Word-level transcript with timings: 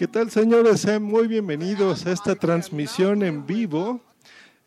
¿Qué 0.00 0.08
tal, 0.08 0.30
señores? 0.30 0.80
Sean 0.80 1.02
muy 1.02 1.28
bienvenidos 1.28 2.06
a 2.06 2.12
esta 2.12 2.34
transmisión 2.34 3.22
en 3.22 3.44
vivo, 3.44 4.00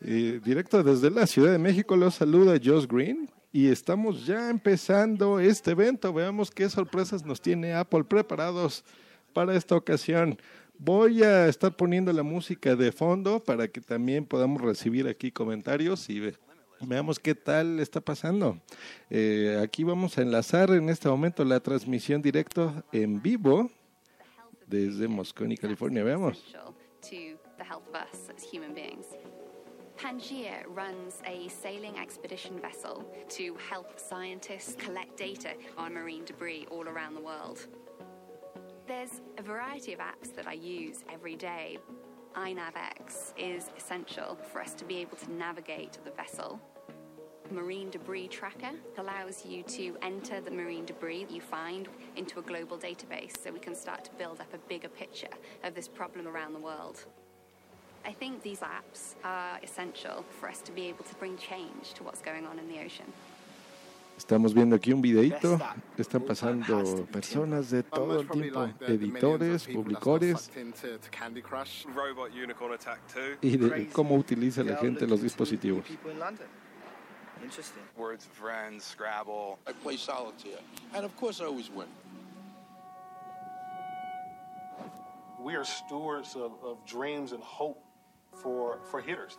eh, 0.00 0.40
directo 0.44 0.80
desde 0.84 1.10
la 1.10 1.26
Ciudad 1.26 1.50
de 1.50 1.58
México. 1.58 1.96
Los 1.96 2.14
saluda 2.14 2.52
Josh 2.64 2.86
Green 2.86 3.28
y 3.50 3.66
estamos 3.66 4.26
ya 4.26 4.48
empezando 4.48 5.40
este 5.40 5.72
evento. 5.72 6.12
Veamos 6.12 6.52
qué 6.52 6.70
sorpresas 6.70 7.24
nos 7.24 7.40
tiene 7.40 7.74
Apple 7.74 8.04
preparados 8.04 8.84
para 9.32 9.56
esta 9.56 9.74
ocasión. 9.74 10.38
Voy 10.78 11.24
a 11.24 11.48
estar 11.48 11.76
poniendo 11.76 12.12
la 12.12 12.22
música 12.22 12.76
de 12.76 12.92
fondo 12.92 13.42
para 13.42 13.66
que 13.66 13.80
también 13.80 14.26
podamos 14.26 14.62
recibir 14.62 15.08
aquí 15.08 15.32
comentarios 15.32 16.08
y 16.10 16.32
veamos 16.80 17.18
qué 17.18 17.34
tal 17.34 17.80
está 17.80 18.00
pasando. 18.00 18.60
Eh, 19.10 19.60
aquí 19.60 19.82
vamos 19.82 20.16
a 20.16 20.22
enlazar 20.22 20.70
en 20.70 20.90
este 20.90 21.08
momento 21.08 21.44
la 21.44 21.58
transmisión 21.58 22.22
directo 22.22 22.84
en 22.92 23.20
vivo 23.20 23.68
desde 24.68 25.08
Moscone, 25.08 25.56
California. 25.56 26.02
Veamos. 26.04 26.42
Pangaea 29.96 30.64
runs 30.66 31.22
a 31.24 31.48
sailing 31.48 31.96
expedition 31.98 32.58
vessel 32.60 33.04
to 33.28 33.56
help 33.70 33.98
scientists 33.98 34.74
collect 34.76 35.16
data 35.16 35.54
on 35.78 35.94
marine 35.94 36.24
debris 36.24 36.66
all 36.70 36.88
around 36.88 37.14
the 37.14 37.20
world. 37.20 37.66
There's 38.86 39.22
a 39.38 39.42
variety 39.42 39.92
of 39.92 40.00
apps 40.00 40.34
that 40.34 40.46
I 40.46 40.54
use 40.54 41.04
every 41.12 41.36
day. 41.36 41.78
iNavX 42.34 43.32
is 43.38 43.70
essential 43.78 44.36
for 44.52 44.60
us 44.60 44.74
to 44.74 44.84
be 44.84 44.98
able 44.98 45.16
to 45.18 45.32
navigate 45.32 45.98
the 46.04 46.10
vessel. 46.10 46.60
Marine 47.50 47.90
Debris 47.90 48.28
Tracker 48.28 48.70
allows 48.96 49.44
you 49.44 49.62
to 49.64 49.96
enter 50.00 50.40
the 50.40 50.50
marine 50.50 50.86
debris 50.86 51.26
you 51.28 51.42
find 51.42 51.88
into 52.16 52.38
a 52.38 52.42
global 52.42 52.78
database 52.78 53.36
so 53.42 53.52
we 53.52 53.58
can 53.58 53.74
start 53.74 54.04
to 54.04 54.10
build 54.12 54.40
up 54.40 54.52
a 54.54 54.58
bigger 54.68 54.88
picture 54.88 55.28
of 55.62 55.74
this 55.74 55.86
problem 55.86 56.26
around 56.26 56.54
the 56.54 56.58
world. 56.58 57.04
I 58.06 58.12
think 58.12 58.42
these 58.42 58.60
apps 58.60 59.14
are 59.24 59.58
essential 59.62 60.24
for 60.40 60.48
us 60.48 60.60
to 60.62 60.72
be 60.72 60.88
able 60.88 61.04
to 61.04 61.14
bring 61.16 61.36
change 61.36 61.92
to 61.94 62.02
what's 62.02 62.22
going 62.22 62.46
on 62.46 62.58
in 62.58 62.66
the 62.66 62.78
ocean. 62.82 63.12
Estamos 64.16 64.54
viendo 64.54 64.76
aquí 64.76 64.92
un 64.92 65.02
videito, 65.02 65.60
están 65.98 66.22
pasando 66.22 67.04
personas 67.10 67.70
de 67.70 67.82
todo 67.82 68.20
el 68.20 68.28
tiempo, 68.28 68.68
editores, 68.86 69.66
publicadores, 69.66 70.50
y 73.42 73.56
de 73.56 73.88
cómo 73.88 74.14
utiliza 74.14 74.62
la 74.62 74.76
gente 74.76 75.08
los 75.08 75.20
dispositivos. 75.20 75.84
Words 77.96 78.26
friends, 78.26 78.84
Scrabble. 78.84 79.58
I 79.66 79.72
play 79.72 79.96
solitaire, 79.96 80.58
and 80.94 81.04
of 81.04 81.16
course 81.16 81.40
I 81.40 81.44
always 81.44 81.70
win. 81.70 81.86
We 85.40 85.54
are 85.56 85.64
stewards 85.64 86.36
of, 86.36 86.52
of 86.64 86.84
dreams 86.86 87.32
and 87.32 87.42
hope 87.42 87.82
for 88.32 88.78
for 88.90 89.00
hitters. 89.00 89.36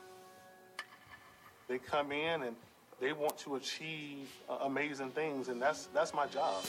They 1.67 1.79
come 1.79 2.11
in 2.11 2.43
and 2.43 2.55
they 2.99 3.11
want 3.13 3.37
to 3.39 3.55
achieve 3.55 4.29
uh, 4.49 4.59
amazing 4.61 5.09
things, 5.09 5.49
and 5.49 5.61
that's 5.61 5.87
that's 5.93 6.13
my 6.13 6.27
job. 6.27 6.63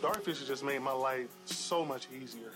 Dartfish 0.00 0.38
has 0.38 0.46
just 0.46 0.64
made 0.64 0.80
my 0.80 0.92
life 0.92 1.28
so 1.46 1.84
much 1.84 2.06
easier. 2.22 2.52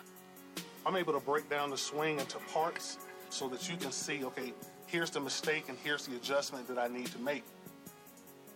I'm 0.86 0.96
able 0.96 1.12
to 1.12 1.20
break 1.20 1.48
down 1.50 1.70
the 1.70 1.78
swing 1.78 2.18
into 2.18 2.38
parts 2.52 2.98
so 3.30 3.48
that 3.48 3.68
you 3.68 3.76
can 3.76 3.92
see, 3.92 4.24
okay, 4.24 4.52
here's 4.90 5.10
the 5.10 5.20
mistake 5.20 5.64
and 5.68 5.78
here's 5.84 6.06
the 6.06 6.16
adjustment 6.16 6.66
that 6.68 6.78
I 6.78 6.88
need 6.88 7.06
to 7.06 7.18
make. 7.18 7.44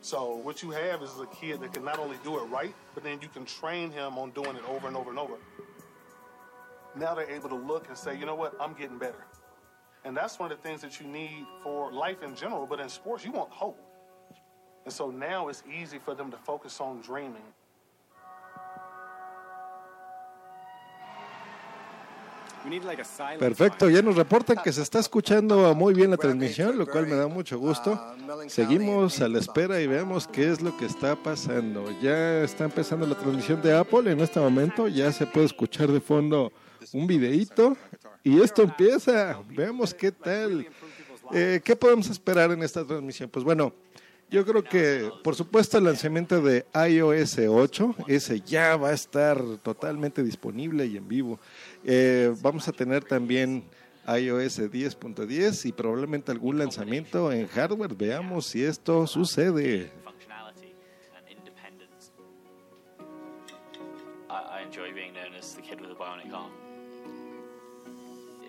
So 0.02 0.34
what 0.36 0.62
you 0.62 0.70
have 0.70 1.02
is 1.02 1.10
a 1.20 1.26
kid 1.26 1.60
that 1.60 1.72
can 1.72 1.84
not 1.84 1.98
only 1.98 2.16
do 2.24 2.38
it 2.38 2.42
right, 2.44 2.74
but 2.92 3.02
then 3.04 3.20
you 3.22 3.28
can 3.28 3.44
train 3.44 3.90
him 3.90 4.18
on 4.18 4.30
doing 4.30 4.56
it 4.56 4.62
over 4.68 4.86
and 4.88 4.96
over 4.96 5.10
and 5.10 5.18
over. 5.18 5.34
Now 6.96 7.14
they're 7.14 7.30
able 7.30 7.48
to 7.48 7.54
look 7.54 7.88
and 7.88 7.96
say, 7.96 8.18
you 8.18 8.26
know 8.26 8.34
what, 8.34 8.54
I'm 8.60 8.74
getting 8.74 8.98
better. 8.98 9.24
And 10.04 10.16
that's 10.16 10.38
one 10.38 10.52
of 10.52 10.60
the 10.60 10.68
things 10.68 10.82
that 10.82 11.00
you 11.00 11.06
need 11.06 11.46
for 11.62 11.90
life 11.90 12.22
in 12.22 12.36
general, 12.36 12.66
but 12.66 12.80
in 12.80 12.88
sports, 12.88 13.24
you 13.24 13.32
want 13.32 13.50
hope. 13.50 13.80
And 14.84 14.92
so 14.92 15.10
now 15.10 15.48
it's 15.48 15.62
easy 15.72 15.98
for 15.98 16.14
them 16.14 16.30
to 16.30 16.36
focus 16.36 16.80
on 16.80 17.00
dreaming. 17.00 17.42
Perfecto, 23.38 23.90
ya 23.90 24.02
nos 24.02 24.16
reportan 24.16 24.56
que 24.62 24.72
se 24.72 24.82
está 24.82 24.98
escuchando 24.98 25.74
muy 25.74 25.92
bien 25.92 26.10
la 26.10 26.16
transmisión, 26.16 26.78
lo 26.78 26.86
cual 26.86 27.06
me 27.06 27.14
da 27.14 27.26
mucho 27.26 27.58
gusto. 27.58 28.00
Seguimos 28.46 29.20
a 29.20 29.28
la 29.28 29.38
espera 29.38 29.80
y 29.80 29.86
vemos 29.86 30.26
qué 30.26 30.50
es 30.50 30.62
lo 30.62 30.76
que 30.76 30.86
está 30.86 31.14
pasando. 31.16 31.84
Ya 32.00 32.42
está 32.42 32.64
empezando 32.64 33.06
la 33.06 33.16
transmisión 33.16 33.60
de 33.60 33.76
Apple 33.76 34.10
en 34.10 34.20
este 34.20 34.40
momento, 34.40 34.88
ya 34.88 35.12
se 35.12 35.26
puede 35.26 35.46
escuchar 35.46 35.90
de 35.90 36.00
fondo 36.00 36.52
un 36.92 37.06
videíto 37.06 37.76
y 38.22 38.40
esto 38.40 38.62
empieza. 38.62 39.38
Veamos 39.50 39.92
qué 39.92 40.12
tal. 40.12 40.66
Eh, 41.32 41.60
¿Qué 41.64 41.76
podemos 41.76 42.08
esperar 42.08 42.50
en 42.50 42.62
esta 42.62 42.84
transmisión? 42.84 43.30
Pues 43.30 43.44
bueno, 43.44 43.72
yo 44.30 44.44
creo 44.44 44.64
que, 44.64 45.10
por 45.22 45.36
supuesto, 45.36 45.78
el 45.78 45.84
lanzamiento 45.84 46.42
de 46.42 46.66
iOS 46.74 47.38
8, 47.38 47.94
ese 48.08 48.40
ya 48.40 48.76
va 48.76 48.88
a 48.88 48.92
estar 48.92 49.40
totalmente 49.62 50.22
disponible 50.22 50.86
y 50.86 50.96
en 50.96 51.06
vivo. 51.06 51.38
Eh, 51.84 52.34
vamos 52.40 52.66
a 52.68 52.72
tener 52.72 53.04
también 53.04 53.64
iOS 54.06 54.60
10.10 54.60 55.66
y 55.66 55.72
probablemente 55.72 56.32
algún 56.32 56.58
lanzamiento 56.58 57.30
en 57.32 57.46
hardware. 57.46 57.94
Veamos 57.94 58.46
si 58.46 58.64
esto 58.64 59.06
sucede. 59.06 59.90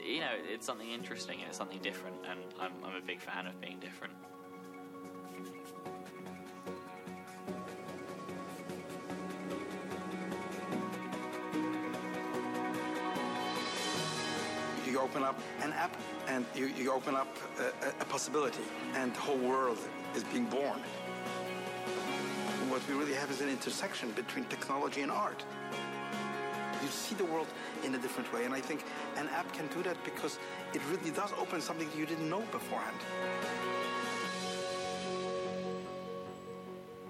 You 0.07 0.21
know, 0.21 0.27
it's 0.53 0.67
something 0.67 0.91
interesting 0.91 1.39
and 1.39 1.49
it's 1.49 1.57
something 1.57 1.81
different, 1.81 2.15
and 2.29 2.39
I'm, 2.59 2.71
I'm 2.85 2.95
a 2.95 3.01
big 3.01 3.19
fan 3.19 3.47
of 3.47 3.59
being 3.59 3.79
different. 3.79 4.13
You 14.95 15.01
open 15.01 15.23
up 15.23 15.37
an 15.61 15.73
app 15.73 15.93
and 16.29 16.45
you, 16.55 16.67
you 16.67 16.89
open 16.89 17.15
up 17.15 17.27
a, 17.59 17.89
a 18.01 18.05
possibility 18.05 18.63
and 18.95 19.13
the 19.13 19.19
whole 19.19 19.37
world 19.37 19.77
is 20.15 20.23
being 20.23 20.45
born. 20.45 20.79
What 22.69 22.81
we 22.87 22.95
really 22.95 23.13
have 23.13 23.29
is 23.29 23.41
an 23.41 23.49
intersection 23.49 24.11
between 24.11 24.45
technology 24.45 25.01
and 25.01 25.11
art. 25.11 25.43
You 26.81 26.87
see 26.87 27.15
the 27.15 27.25
world 27.25 27.47
in 27.83 27.93
a 27.95 27.97
different 27.97 28.31
way, 28.33 28.45
and 28.45 28.53
I 28.53 28.61
think 28.61 28.85
an 29.17 29.27
app 29.29 29.51
can 29.53 29.67
do 29.67 29.83
that 29.83 29.97
because 30.05 30.39
it 30.73 30.81
really 30.89 31.11
does 31.11 31.31
open 31.37 31.59
something 31.59 31.89
you 31.97 32.05
didn't 32.05 32.29
know 32.29 32.43
beforehand. 32.51 32.97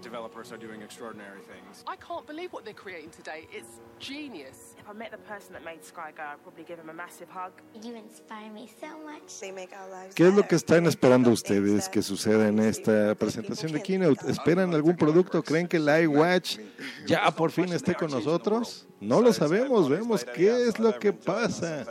Developers 0.06 0.52
are 0.54 0.58
doing 0.58 0.82
extraordinary 0.84 1.42
things. 1.52 1.84
I 1.88 1.96
can't 2.08 2.28
believe 2.28 2.54
what 2.54 2.64
they're 2.64 2.82
creating 2.86 3.10
today. 3.10 3.42
It's 3.52 3.82
genius. 4.00 4.76
If 4.80 4.88
I 4.88 4.94
met 4.94 5.12
the 5.12 5.24
person 5.34 5.54
that 5.54 5.64
made 5.66 5.82
SkyGo, 5.82 6.24
I'd 6.32 6.42
probably 6.44 6.64
give 6.64 6.80
him 6.80 6.90
a 6.90 6.94
massive 6.94 7.30
hug. 7.30 7.54
You 7.84 7.96
inspire 7.96 8.52
me 8.52 8.70
so 8.80 8.92
much. 9.10 9.28
They 9.42 9.52
make 9.52 9.72
our 9.74 9.90
lives 9.90 10.14
¿Qué 10.14 10.28
es 10.28 10.34
lo 10.34 10.44
que 10.44 10.56
están 10.56 10.86
esperando 10.86 11.32
ustedes 11.32 11.90
que 11.90 12.04
suceda 12.04 12.48
en 12.48 12.60
esta 12.60 13.16
presentación 13.16 13.72
de 13.72 13.82
Keynote? 13.82 14.30
¿Esperan 14.30 14.76
algún 14.76 14.96
producto? 14.96 15.42
¿Creen 15.42 15.68
que 15.68 15.78
el 15.78 15.90
iWatch 16.04 16.60
ya 17.08 17.32
por 17.32 17.50
fin 17.52 17.74
esté 17.74 17.96
con 17.96 18.12
nosotros? 18.12 18.88
No 19.02 19.22
lo 19.22 19.34
sabemos, 19.34 19.90
vemos 19.90 20.24
qué 20.24 20.68
es 20.68 20.78
lo 20.80 21.00
que 21.00 21.14
pasa. 21.14 21.86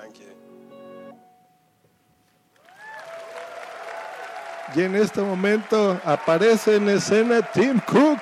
Y 4.77 4.83
en 4.83 4.97
este 4.97 5.21
momento 5.21 6.01
aparece 6.05 6.77
en 6.77 6.89
escena 6.89 7.41
Tim 7.43 7.79
Cook, 7.79 8.19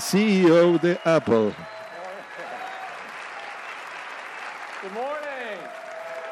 CEO 0.00 0.78
de 0.78 0.98
Apple. 1.04 1.52
Good 4.80 4.92
morning. 4.94 5.58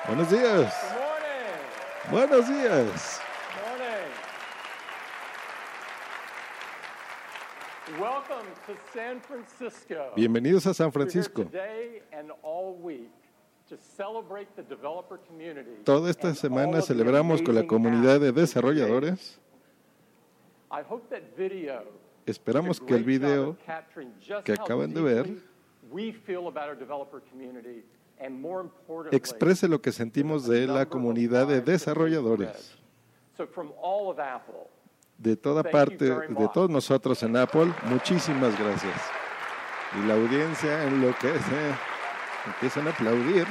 Buenos 0.06 0.30
días. 0.30 0.72
Good 0.80 0.96
morning. 0.98 2.10
Buenos 2.10 2.48
días. 2.48 3.20
Morning. 3.68 4.12
Welcome 8.00 8.46
to 8.66 8.74
San 8.94 9.20
Francisco. 9.20 10.12
Bienvenidos 10.16 10.66
a 10.66 10.72
San 10.72 10.90
Francisco. 10.90 11.44
Today 11.44 12.00
and 12.12 12.30
all 12.42 12.74
week. 12.82 13.10
Toda 15.84 16.10
esta 16.10 16.34
semana 16.34 16.82
celebramos 16.82 17.42
con 17.42 17.54
la 17.54 17.66
comunidad 17.66 18.20
de 18.20 18.30
desarrolladores. 18.30 19.40
Esperamos 22.26 22.80
que 22.80 22.94
el 22.94 23.04
video 23.04 23.56
que 24.44 24.52
acaban 24.52 24.94
de 24.94 25.02
ver 25.02 25.36
exprese 29.10 29.68
lo 29.68 29.80
que 29.80 29.92
sentimos 29.92 30.46
de 30.46 30.66
la 30.66 30.86
comunidad 30.86 31.46
de 31.48 31.60
desarrolladores. 31.60 32.78
De 35.18 35.36
toda 35.36 35.62
parte, 35.62 36.04
de 36.04 36.48
todos 36.52 36.70
nosotros 36.70 37.22
en 37.22 37.36
Apple, 37.36 37.72
muchísimas 37.84 38.58
gracias. 38.58 39.00
Y 39.98 40.06
la 40.06 40.14
audiencia 40.14 40.84
en 40.84 41.00
lo 41.00 41.14
que 41.16 41.34
es 41.34 41.42
Empiezan 42.46 42.86
a 42.86 42.90
aplaudir. 42.90 43.46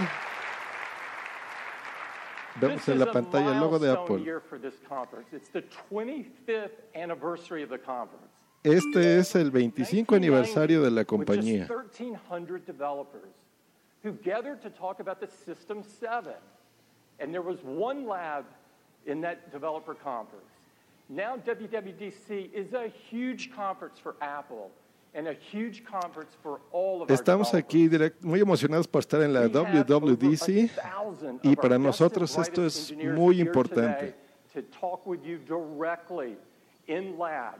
Vemos 2.61 2.87
en 2.87 2.99
la 2.99 3.11
pantalla 3.11 3.51
el 3.51 3.59
logo 3.59 3.77
de 3.77 3.91
Apple. 3.91 4.23
year 4.23 4.39
for 4.39 4.57
this 4.57 4.75
conference. 4.87 5.27
It's 5.33 5.49
the 5.49 5.63
25th 5.91 6.79
anniversary 6.95 7.63
of 7.63 7.69
the 7.69 7.77
conference. 7.77 8.31
Este 8.63 9.19
es 9.19 9.35
el 9.35 9.51
25 9.51 10.15
aniversario 10.15 10.81
de 10.81 10.89
la 10.89 11.03
compañía. 11.03 11.67
just 11.67 11.69
1,300 11.69 12.65
developers 12.65 13.33
who 14.01 14.13
gathered 14.23 14.61
to 14.61 14.69
talk 14.69 14.99
about 15.01 15.19
the 15.19 15.27
System 15.27 15.83
7. 15.83 16.33
And 17.19 17.33
there 17.33 17.41
was 17.41 17.61
one 17.63 18.07
lab 18.07 18.45
in 19.05 19.21
that 19.21 19.51
developer 19.51 19.93
conference. 19.93 20.45
Now, 21.09 21.37
WWDC 21.37 22.51
is 22.53 22.73
a 22.73 22.87
huge 22.87 23.53
conference 23.53 23.99
for 23.99 24.15
Apple 24.21 24.71
and 25.15 25.27
a 25.27 25.33
huge 25.33 25.83
conference 25.85 26.35
for 26.43 26.59
all 26.71 27.01
of 27.01 27.09
our 27.09 27.11
Estamos 27.15 27.53
aquí 27.53 27.87
direct- 27.87 28.21
muy 28.21 28.41
emocionados 28.41 28.87
por 28.87 28.99
estar 29.01 29.21
en 29.21 29.33
la 29.33 29.47
WWDC 29.47 30.69
1,000 30.75 31.39
y 31.43 31.55
para 31.55 31.77
nosotros 31.79 32.37
esto 32.37 32.65
es 32.65 32.93
muy 32.97 33.39
importante. 33.39 34.13
today 34.13 34.25
To 34.53 34.61
talk 34.79 35.05
with 35.07 35.21
you 35.23 35.37
directly 35.39 36.37
in 36.87 37.17
labs 37.17 37.59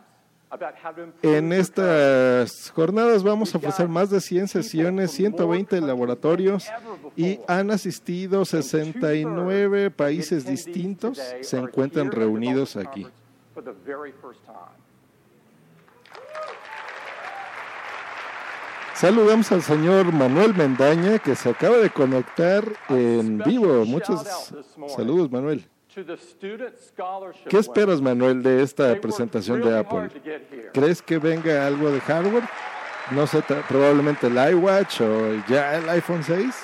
about 0.50 0.76
how 0.82 0.94
to 0.94 1.04
improve 1.04 1.38
En 1.38 1.52
estas 1.52 2.72
jornadas 2.74 3.22
vamos 3.24 3.54
a 3.54 3.58
ofrecer 3.58 3.88
más 3.90 4.10
de 4.10 4.22
100 4.22 4.48
sesiones, 4.48 5.12
120 5.12 5.82
laboratorios 5.82 6.68
y 7.18 7.40
han 7.48 7.72
asistido 7.72 8.46
69 8.46 9.92
países 9.92 10.46
distintos, 10.46 11.20
se 11.42 11.58
encuentran 11.58 12.12
reunidos 12.12 12.76
aquí. 12.78 13.06
for 13.54 13.64
the 13.64 13.74
very 13.86 14.12
first 14.22 14.42
time. 14.46 14.56
Saludamos 18.96 19.52
al 19.52 19.62
señor 19.62 20.14
Manuel 20.14 20.54
Mendaña 20.56 21.20
que 21.20 21.36
se 21.36 21.50
acaba 21.50 21.76
de 21.78 21.90
conectar 21.90 22.64
en 22.88 23.40
vivo. 23.40 23.84
Muchos 23.86 24.54
saludos, 24.88 25.30
Manuel. 25.30 25.68
¿Qué 27.50 27.58
esperas. 27.58 28.02
Manuel, 28.02 28.42
de 28.42 28.64
esta 28.64 28.96
presentación 29.02 29.62
de 29.62 29.78
Apple? 29.78 30.10
¿Crees 30.74 31.02
que 31.02 31.18
venga 31.18 31.68
algo 31.68 31.92
de 31.92 32.00
hardware? 32.00 32.44
No 33.12 33.28
sé, 33.28 33.44
probablemente 33.68 34.28
el 34.28 34.54
iWatch 34.54 35.02
o 35.02 35.44
ya 35.50 35.76
el 35.76 35.90
iPhone 35.90 36.24
6. 36.24 36.56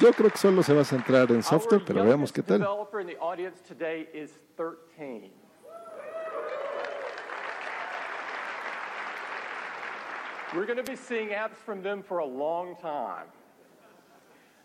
Yo 0.00 0.12
creo 0.12 0.30
que 0.30 0.38
solo 0.38 0.62
se 0.62 0.72
va 0.72 0.82
a 0.82 0.84
centrar 0.84 1.30
en 1.32 1.42
software, 1.42 1.82
pero 1.84 2.04
veamos 2.04 2.32
qué 2.32 2.42
tal. 2.42 2.60
developer 2.60 3.00
in 3.00 3.08
the 3.08 3.18
audience 3.20 3.60
today 3.66 4.08
is 4.14 4.30
13. 4.56 5.32
We're 10.54 10.66
going 10.66 10.84
to 10.84 10.90
be 10.90 10.96
seeing 10.96 11.28
apps 11.28 11.56
from 11.64 11.80
them 11.82 12.02
for 12.02 12.18
a 12.18 12.26
long 12.26 12.74
time. 12.82 13.26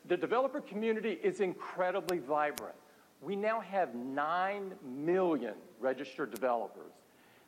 The 0.08 0.18
developer 0.18 0.60
community 0.62 1.20
is 1.24 1.42
incredibly 1.42 2.18
vibrant. 2.18 2.76
We 3.22 3.36
now 3.36 3.60
have 3.60 3.94
9 3.94 4.72
million 4.84 5.54
registered 5.80 6.32
developers. 6.32 6.92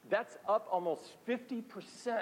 That's 0.10 0.38
up 0.48 0.68
almost 0.72 1.16
50% 1.28 1.64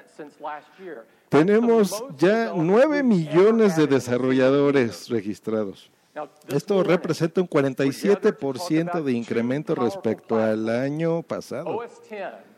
since 0.08 0.40
last 0.40 0.68
year. 0.80 1.06
Tenemos 1.30 1.92
ya 2.18 2.54
9 2.56 3.04
millones 3.04 3.76
de 3.76 3.86
desarrolladores 3.86 5.10
registrados. 5.10 5.92
Esto 6.48 6.82
representa 6.82 7.42
un 7.42 7.50
47% 7.50 9.04
de 9.04 9.12
incremento 9.12 9.76
respecto 9.76 10.38
al 10.38 10.70
año 10.70 11.22
pasado. 11.24 11.76
OS 11.76 12.02
10 12.10 12.22
and 12.24 12.34
iOS. 12.34 12.55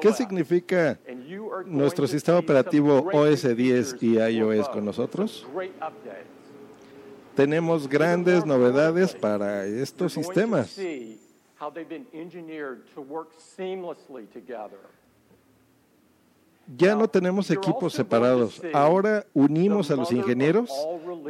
¿Qué 0.00 0.12
significa 0.12 0.98
nuestro 1.66 2.06
sistema 2.06 2.38
operativo 2.38 3.08
OS 3.12 3.44
new 3.44 3.54
10 3.54 3.90
features 3.98 4.02
y 4.02 4.18
iOS 4.18 4.68
con 4.68 4.84
nosotros? 4.84 5.46
Tenemos 7.34 7.88
grandes 7.88 8.44
novedades 8.44 9.14
para 9.14 9.66
estos 9.66 10.14
sistemas. 10.14 10.76
Ya 16.76 16.96
no 16.96 17.08
tenemos 17.08 17.50
equipos 17.50 17.92
separados. 17.92 18.60
Ahora 18.72 19.24
unimos 19.32 19.90
a 19.92 19.96
los 19.96 20.10
ingenieros, 20.10 20.70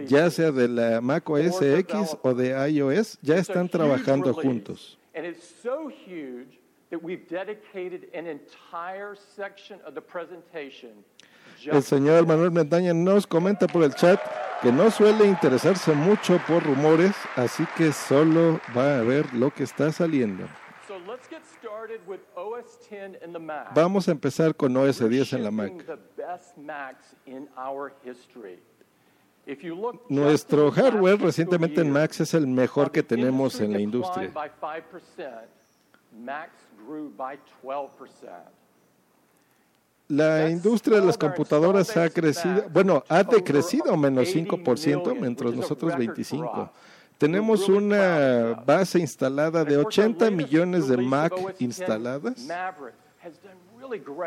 ya 0.07 0.31
sea 0.31 0.51
de 0.51 0.69
la 0.69 1.01
Mac 1.03 1.29
OS 1.29 1.61
X 1.61 2.17
o 2.23 2.33
de 2.33 2.71
iOS, 2.71 3.19
ya 3.21 3.37
están 3.37 3.69
trabajando 3.69 4.33
juntos. 4.33 4.97
And 5.15 5.25
it's 5.27 5.45
so 5.63 5.89
huge 5.89 6.56
that 6.91 7.03
we've 7.03 7.29
dedicated 7.29 8.09
an 8.15 8.27
entire 8.27 9.17
section 9.37 9.79
of 9.87 9.95
the 9.95 10.01
presentation 10.01 11.05
El 11.65 11.83
señor 11.83 12.27
Manuel 12.27 12.51
Mendaña 12.51 12.93
nos 12.95 13.27
comenta 13.27 13.67
por 13.67 13.83
el 13.83 13.95
chat 13.95 14.21
que 14.63 14.71
no 14.71 14.91
suele 14.91 15.27
interesarse 15.27 15.93
mucho 15.95 16.39
por 16.47 16.63
rumores, 16.63 17.15
así 17.35 17.67
que 17.77 17.93
solo 17.93 18.61
va 18.77 18.99
a 18.99 19.03
ver 19.03 19.33
lo 19.35 19.51
que 19.51 19.65
está 19.65 19.91
saliendo. 19.93 20.47
So 20.87 20.99
let's 21.07 21.29
get 21.29 21.43
started 21.47 22.01
with 22.07 22.21
OS 22.37 22.79
10 22.89 23.19
in 23.25 23.33
the 23.33 23.39
Mac. 23.39 23.75
Vamos 23.75 24.09
a 24.09 24.13
empezar 24.13 24.55
con 24.55 24.77
OS 24.77 25.01
We're 25.01 25.11
10 25.11 25.33
en 25.35 25.45
la 25.45 25.51
Mac. 25.51 25.69
shipping 25.69 25.87
the 25.87 25.99
best 26.17 26.57
Macs 26.57 27.15
in 27.27 27.49
our 27.57 27.93
history. 28.05 28.59
If 29.47 29.63
you 29.63 29.75
look 29.75 30.01
just 30.03 30.11
Nuestro 30.11 30.71
hardware 30.71 31.17
recientemente 31.17 31.81
en 31.81 31.91
Macs 31.91 32.21
es 32.21 32.35
el 32.35 32.47
mejor 32.47 32.91
que 32.91 33.03
tenemos 33.03 33.61
en 33.61 33.73
la 33.73 33.81
industria. 33.81 34.31
5%, 36.87 36.89
Macs 36.89 36.89
grew 36.89 37.11
by 37.17 37.39
12%. 37.63 37.89
La 40.09 40.49
industria 40.49 41.01
de 41.01 41.07
las 41.07 41.19
computadoras 41.19 41.97
ha 41.97 42.09
crecido, 42.09 42.65
bueno, 42.73 43.03
ha 43.09 43.25
decrecido 43.25 43.97
menos 43.97 44.29
5%, 44.29 45.19
mientras 45.21 45.53
nosotros 45.53 45.93
25%. 45.95 46.71
Tenemos 47.19 47.69
una 47.69 48.63
base 48.65 49.01
instalada 49.01 49.65
de 49.65 49.79
80 49.79 50.31
millones 50.31 50.87
de 50.87 50.99
Mac 50.99 51.33
instaladas. 51.59 52.47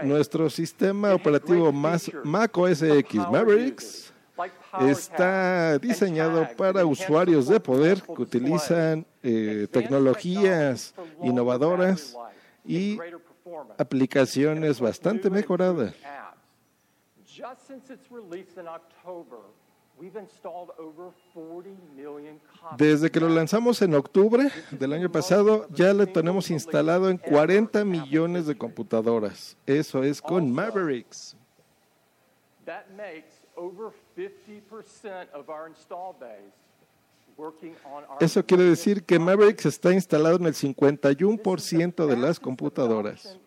Nuestro 0.03 0.50
sistema 0.50 1.13
operativo 1.13 1.71
más 1.71 2.12
Mac 2.23 2.57
OS 2.57 2.81
X 2.81 3.21
Mavericks 3.31 4.13
está 4.81 5.77
diseñado 5.79 6.47
para 6.57 6.85
usuarios 6.85 7.47
de 7.47 7.59
poder 7.59 8.01
que 8.01 8.21
utilizan 8.21 9.05
eh, 9.23 9.67
tecnologías 9.71 10.94
innovadoras 11.21 12.15
y 12.69 13.00
aplicaciones 13.77 14.80
bastante 14.80 15.30
mejoradas. 15.30 15.95
Just 17.25 17.68
since 17.68 17.89
its 17.92 18.12
release 18.12 18.60
in 18.60 18.68
October, 18.68 19.39
we've 19.98 20.18
installed 20.18 20.71
over 20.77 21.12
40 21.33 21.70
million 21.96 22.39
copies. 22.62 22.77
Desde 22.77 23.10
que 23.10 23.20
lo 23.20 23.29
lanzamos 23.29 23.82
en 23.82 23.96
octubre 23.96 24.51
del 24.72 24.93
año 24.93 25.12
pasado, 25.12 25.67
ya 25.70 25.93
lo 25.93 26.05
tenemos 26.05 26.51
instalado 26.51 27.10
en 27.10 27.17
40 27.17 27.86
millones 27.86 28.46
de 28.46 28.55
computadoras. 28.55 29.58
Eso 29.65 30.03
es 30.03 30.22
con 30.22 30.51
Mavericks. 30.51 31.36
That 32.65 32.86
makes 32.96 33.48
over 33.55 33.91
50% 34.15 35.32
of 35.34 35.50
our 35.50 35.67
install 35.67 36.13
base 36.20 36.68
Eso 38.19 38.46
quiere 38.46 38.63
decir 38.63 39.03
que 39.03 39.19
Mavericks 39.19 39.65
está 39.65 39.93
instalado 39.93 40.36
en 40.38 40.46
el 40.46 40.53
51% 40.53 42.05
de 42.05 42.17
las 42.17 42.39
computadoras. 42.39 43.38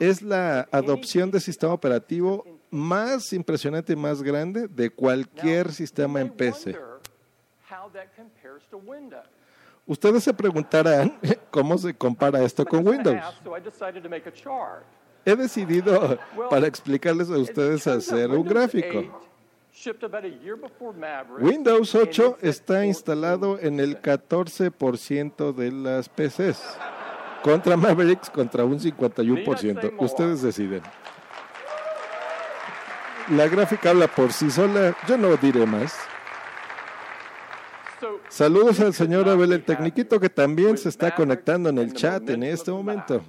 Es 0.00 0.22
la 0.22 0.68
adopción 0.70 1.30
de 1.30 1.40
sistema 1.40 1.72
operativo 1.72 2.44
más 2.70 3.32
impresionante 3.32 3.92
y 3.92 3.96
más 3.96 4.22
grande 4.22 4.66
de 4.68 4.90
cualquier 4.90 5.72
sistema 5.72 6.20
en 6.20 6.30
PC. 6.30 6.76
Ustedes 9.86 10.24
se 10.24 10.32
preguntarán 10.32 11.18
cómo 11.50 11.76
se 11.78 11.94
compara 11.94 12.42
esto 12.42 12.64
con 12.64 12.86
Windows. 12.86 13.20
He 15.26 15.36
decidido 15.36 16.18
para 16.50 16.66
explicarles 16.66 17.30
a 17.30 17.38
ustedes 17.38 17.86
hacer 17.86 18.30
un 18.30 18.44
gráfico. 18.44 19.22
Windows 21.40 21.94
and 21.94 22.08
8 22.08 22.08
it's 22.08 22.18
at 22.18 22.44
está 22.44 22.86
instalado 22.86 23.58
en 23.58 23.80
el 23.80 24.00
14% 24.00 25.52
de 25.52 25.72
las 25.72 26.08
PCs, 26.08 26.62
contra 27.42 27.76
Mavericks 27.76 28.30
contra 28.30 28.64
un 28.64 28.80
51%. 28.80 29.94
Ustedes 29.98 30.42
deciden. 30.42 30.82
La 33.30 33.48
gráfica 33.48 33.90
habla 33.90 34.06
por 34.08 34.32
sí 34.32 34.50
sola, 34.50 34.96
yo 35.06 35.18
no 35.18 35.36
diré 35.36 35.66
más. 35.66 35.94
Saludos 38.28 38.80
al 38.80 38.92
señor 38.92 39.28
Abel 39.28 39.52
el 39.52 39.64
Tecniquito 39.64 40.18
que 40.18 40.28
también 40.28 40.76
se 40.76 40.88
está 40.88 41.14
conectando 41.14 41.68
en 41.68 41.78
el 41.78 41.92
chat 41.92 42.28
en 42.30 42.42
este 42.42 42.70
momento. 42.70 43.22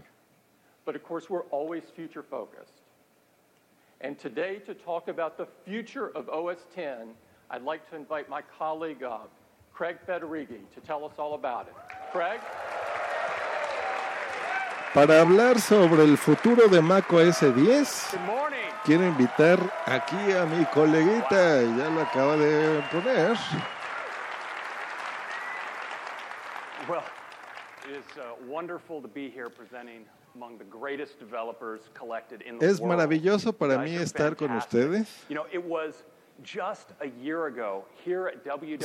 And 4.06 4.20
today, 4.20 4.60
to 4.68 4.76
talk 4.76 5.08
about 5.08 5.36
the 5.36 5.48
future 5.66 6.10
of 6.10 6.30
OS 6.30 6.60
10, 6.76 7.10
I'd 7.50 7.64
like 7.64 7.90
to 7.90 7.96
invite 7.96 8.30
my 8.30 8.44
colleague, 8.44 9.02
uh, 9.02 9.18
Craig 9.74 9.98
Federighi, 10.08 10.62
to 10.76 10.80
tell 10.86 11.04
us 11.06 11.14
all 11.18 11.34
about 11.34 11.66
it. 11.66 11.74
Craig? 12.12 12.40
Para 14.94 15.22
hablar 15.22 15.60
sobre 15.60 16.04
el 16.04 16.18
futuro 16.18 16.68
de 16.68 16.84
Mac 16.84 17.12
OS 17.12 17.40
10, 17.40 18.16
quiero 18.84 19.06
invitar 19.06 19.58
aquí 19.88 20.32
a 20.34 20.46
mi 20.46 20.64
coleguita, 20.66 21.64
ya 21.64 21.90
lo 21.90 22.02
acaba 22.02 22.38
de 22.38 22.84
poner. 22.92 23.36
Well, 26.88 27.04
it 27.90 27.96
is 27.96 28.18
uh, 28.20 28.36
wonderful 28.48 29.02
to 29.02 29.08
be 29.08 29.32
here 29.32 29.50
presenting 29.50 30.06
Es 32.62 32.80
maravilloso 32.82 33.54
para 33.54 33.78
mí 33.80 33.96
estar 33.96 34.36
con 34.36 34.52
ustedes. 34.52 35.26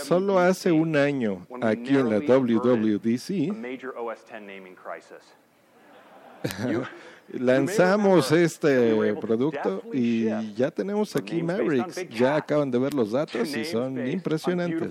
Solo 0.05 0.39
hace 0.39 0.71
un 0.71 0.97
año 0.97 1.47
aquí 1.63 1.97
en 1.97 2.09
la 2.11 2.21
WWDC 2.21 3.53
major 3.55 3.95
OS 3.99 4.25
10 4.25 4.43
naming 4.43 4.77
crisis. 4.77 5.35
You- 6.69 6.87
lanzamos 7.33 8.31
este 8.33 9.15
producto 9.21 9.83
y 9.93 10.55
ya 10.55 10.71
tenemos 10.71 11.15
aquí 11.17 11.43
Mavericks. 11.43 12.09
Ya 12.09 12.37
acaban 12.37 12.71
de 12.71 12.79
ver 12.79 12.95
los 12.95 13.11
to 13.11 13.17
datos 13.19 13.49
y 13.57 13.65
son 13.65 14.07
impresionantes. 14.09 14.91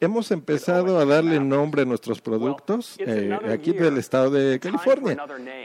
Hemos 0.00 0.30
empezado 0.30 0.98
a 0.98 1.04
darle 1.04 1.40
nombre 1.40 1.82
a 1.82 1.84
nuestros 1.84 2.20
productos 2.20 2.96
eh, 2.98 3.36
aquí 3.52 3.72
del 3.72 3.98
estado 3.98 4.30
de 4.30 4.58
California. 4.58 5.16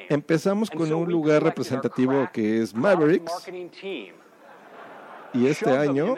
Empezamos 0.10 0.70
con 0.70 0.92
un 0.94 1.10
lugar 1.10 1.44
representativo 1.44 2.30
que 2.34 2.62
es 2.62 2.74
Mavericks 2.74 3.50
y 5.34 5.48
este 5.48 5.70
in 5.70 5.78
año. 5.78 6.16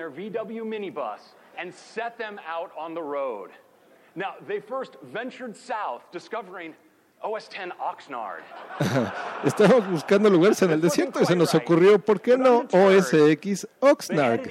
Now, 4.18 4.36
they 4.48 4.62
first 4.62 4.96
ventured 5.14 5.58
south, 5.58 6.04
discovering 6.14 6.74
OS 7.22 7.50
10 7.50 7.74
Oxnard. 7.82 8.44
estábamos 9.44 9.90
buscando 9.90 10.30
lugares 10.30 10.62
en 10.62 10.72
el 10.72 10.80
desierto 10.80 11.22
y 11.22 11.26
se 11.26 11.36
nos 11.36 11.54
ocurrió, 11.54 12.00
¿por 12.00 12.22
qué 12.22 12.38
no 12.38 12.66
OSX 12.72 13.68
Oxnard? 13.82 14.48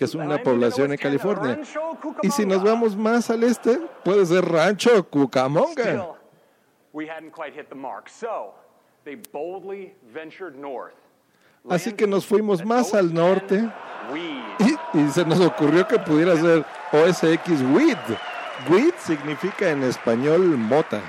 Que 0.00 0.06
es 0.06 0.14
una 0.14 0.42
población 0.42 0.92
en 0.92 0.96
California. 0.96 1.60
Y 2.22 2.30
si 2.30 2.46
nos 2.46 2.62
vamos 2.62 2.96
más 2.96 3.28
al 3.28 3.44
este, 3.44 3.78
puede 4.02 4.24
ser 4.24 4.46
Rancho 4.46 5.06
Cucamonga. 5.10 6.16
Así 11.68 11.92
que 11.92 12.06
nos 12.06 12.24
fuimos 12.24 12.64
más 12.64 12.94
al 12.94 13.12
norte 13.12 13.56
y, 14.94 14.98
y 14.98 15.08
se 15.10 15.22
nos 15.26 15.38
ocurrió 15.38 15.86
que 15.86 15.98
pudiera 15.98 16.34
ser 16.34 16.64
OSX 16.92 17.60
Weed. 17.74 17.98
Weed 18.70 18.94
significa 18.96 19.68
en 19.68 19.82
español 19.82 20.40
mota. 20.56 21.02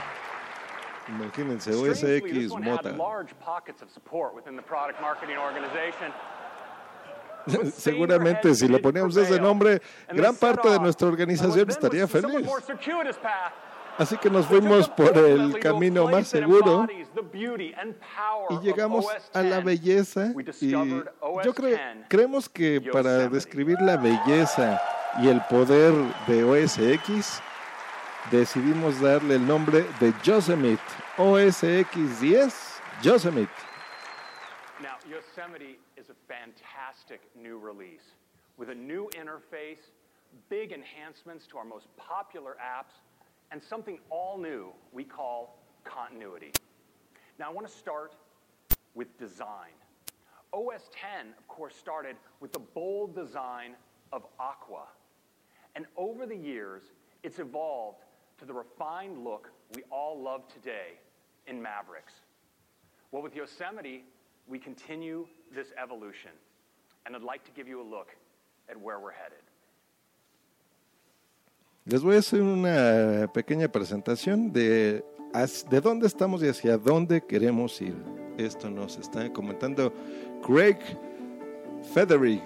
Imagínense, 1.07 1.73
OSX 1.73 2.59
mota. 2.59 2.91
Seguramente 7.75 8.53
si 8.55 8.67
le 8.67 8.79
poníamos 8.79 9.15
ese 9.17 9.39
nombre, 9.39 9.81
gran 10.09 10.35
parte 10.35 10.69
de 10.69 10.79
nuestra 10.79 11.07
organización 11.07 11.69
estaría 11.69 12.07
feliz. 12.07 12.47
Así 13.97 14.17
que 14.17 14.29
nos 14.29 14.45
fuimos 14.45 14.89
por 14.89 15.15
el 15.17 15.59
camino 15.59 16.07
más 16.07 16.27
seguro. 16.27 16.87
y 18.49 18.59
llegamos 18.61 19.05
a 19.33 19.41
la 19.41 19.59
belleza 19.59 20.33
y 20.59 20.71
yo 20.71 21.53
creo, 21.53 21.77
creemos 22.07 22.49
que 22.49 22.81
para 22.81 23.27
describir 23.27 23.77
la 23.81 23.97
belleza 23.97 24.81
y 25.21 25.27
el 25.27 25.41
poder 25.49 25.93
de 26.27 26.43
OSX 26.43 27.41
decidimos 28.31 28.99
darle 29.01 29.35
el 29.35 29.45
nombre 29.45 29.85
de 29.99 30.13
Yosemite, 30.23 30.81
OSX 31.17 32.21
10 32.21 32.81
Yosemite. 33.03 33.51
Fantastic 37.11 37.29
new 37.41 37.57
release 37.57 38.15
with 38.57 38.69
a 38.69 38.75
new 38.75 39.09
interface, 39.19 39.89
big 40.49 40.71
enhancements 40.71 41.47
to 41.47 41.57
our 41.57 41.65
most 41.65 41.87
popular 41.97 42.55
apps, 42.61 42.93
and 43.51 43.61
something 43.61 43.99
all 44.09 44.37
new 44.37 44.67
we 44.93 45.03
call 45.03 45.59
continuity. 45.83 46.51
Now, 47.39 47.49
I 47.49 47.53
want 47.53 47.67
to 47.67 47.73
start 47.73 48.15
with 48.93 49.17
design. 49.17 49.71
OS 50.53 50.89
10, 50.93 51.27
of 51.37 51.47
course, 51.47 51.75
started 51.75 52.15
with 52.39 52.51
the 52.51 52.59
bold 52.59 53.15
design 53.15 53.73
of 54.11 54.25
Aqua. 54.39 54.87
And 55.75 55.85
over 55.97 56.25
the 56.25 56.35
years, 56.35 56.83
it's 57.23 57.39
evolved 57.39 58.03
to 58.39 58.45
the 58.45 58.53
refined 58.53 59.23
look 59.23 59.49
we 59.75 59.83
all 59.89 60.21
love 60.21 60.47
today 60.47 60.99
in 61.47 61.61
Mavericks. 61.61 62.13
Well, 63.11 63.21
with 63.21 63.35
Yosemite, 63.35 64.03
we 64.47 64.59
continue 64.59 65.25
this 65.53 65.67
evolution. 65.81 66.31
And 67.05 67.15
I'd 67.15 67.23
like 67.23 67.43
to 67.45 67.51
give 67.55 67.67
you 67.67 67.81
a 67.81 67.87
look 67.87 68.09
at 68.69 68.77
where 68.77 68.99
we're 68.99 69.11
headed. 69.11 69.39
Les 71.85 72.03
voy 72.03 72.15
a 72.15 72.19
hacer 72.19 72.41
una 72.41 73.27
pequeña 73.33 73.67
presentación 73.67 74.53
de, 74.53 75.03
de 75.69 75.81
dónde 75.81 76.05
estamos 76.05 76.43
y 76.43 76.47
hacia 76.47 76.77
dónde 76.77 77.21
queremos 77.21 77.81
ir. 77.81 77.95
Esto 78.37 78.69
nos 78.69 78.97
está 78.97 79.31
comentando 79.33 79.91
Craig 80.45 80.77
Federick. 81.93 82.43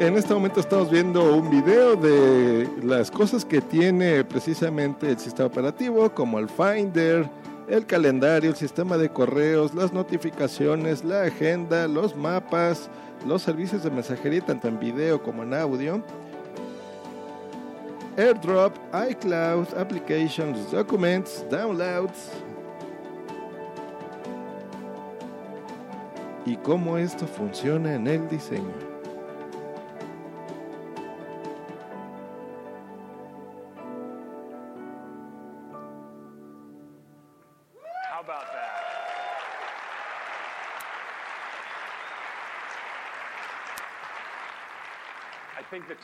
En 0.00 0.16
este 0.16 0.32
momento 0.32 0.60
estamos 0.60 0.90
viendo 0.90 1.36
un 1.36 1.50
video 1.50 1.94
de 1.94 2.66
las 2.82 3.10
cosas 3.10 3.44
que 3.44 3.60
tiene 3.60 4.24
precisamente 4.24 5.10
el 5.10 5.18
sistema 5.18 5.48
operativo, 5.48 6.08
como 6.14 6.38
el 6.38 6.48
Finder, 6.48 7.28
el 7.68 7.84
calendario, 7.84 8.48
el 8.48 8.56
sistema 8.56 8.96
de 8.96 9.10
correos, 9.10 9.74
las 9.74 9.92
notificaciones, 9.92 11.04
la 11.04 11.24
agenda, 11.24 11.86
los 11.86 12.16
mapas, 12.16 12.88
los 13.26 13.42
servicios 13.42 13.82
de 13.82 13.90
mensajería 13.90 14.40
tanto 14.40 14.68
en 14.68 14.80
video 14.80 15.22
como 15.22 15.42
en 15.42 15.52
audio, 15.52 16.02
AirDrop, 18.16 18.74
iCloud, 19.10 19.66
Applications, 19.76 20.70
Documents, 20.70 21.44
Downloads. 21.50 22.30
Y 26.46 26.56
cómo 26.56 26.96
esto 26.96 27.26
funciona 27.26 27.96
en 27.96 28.06
el 28.06 28.26
diseño. 28.30 28.89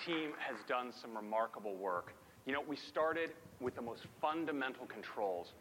Team 0.07 0.31
has 0.39 0.57
done 0.69 0.93
some 0.93 1.17
remarkable 1.17 1.75
work. 1.75 2.15
You 2.47 2.53
know, 2.53 2.63
we 2.67 2.77
started 2.77 3.33
with 3.61 3.75
the 3.75 3.83
most 3.83 4.03
fundamental 4.21 4.87
controls, 4.87 5.53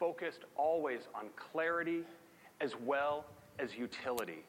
focused 0.00 0.40
always 0.56 1.00
on 1.14 1.26
clarity 1.36 2.02
as 2.60 2.72
well 2.84 3.26
as 3.58 3.74
utility. 3.74 4.44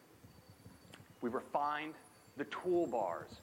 We 1.21 1.29
refined 1.29 1.95
the 2.37 2.45
toolbars 2.45 3.35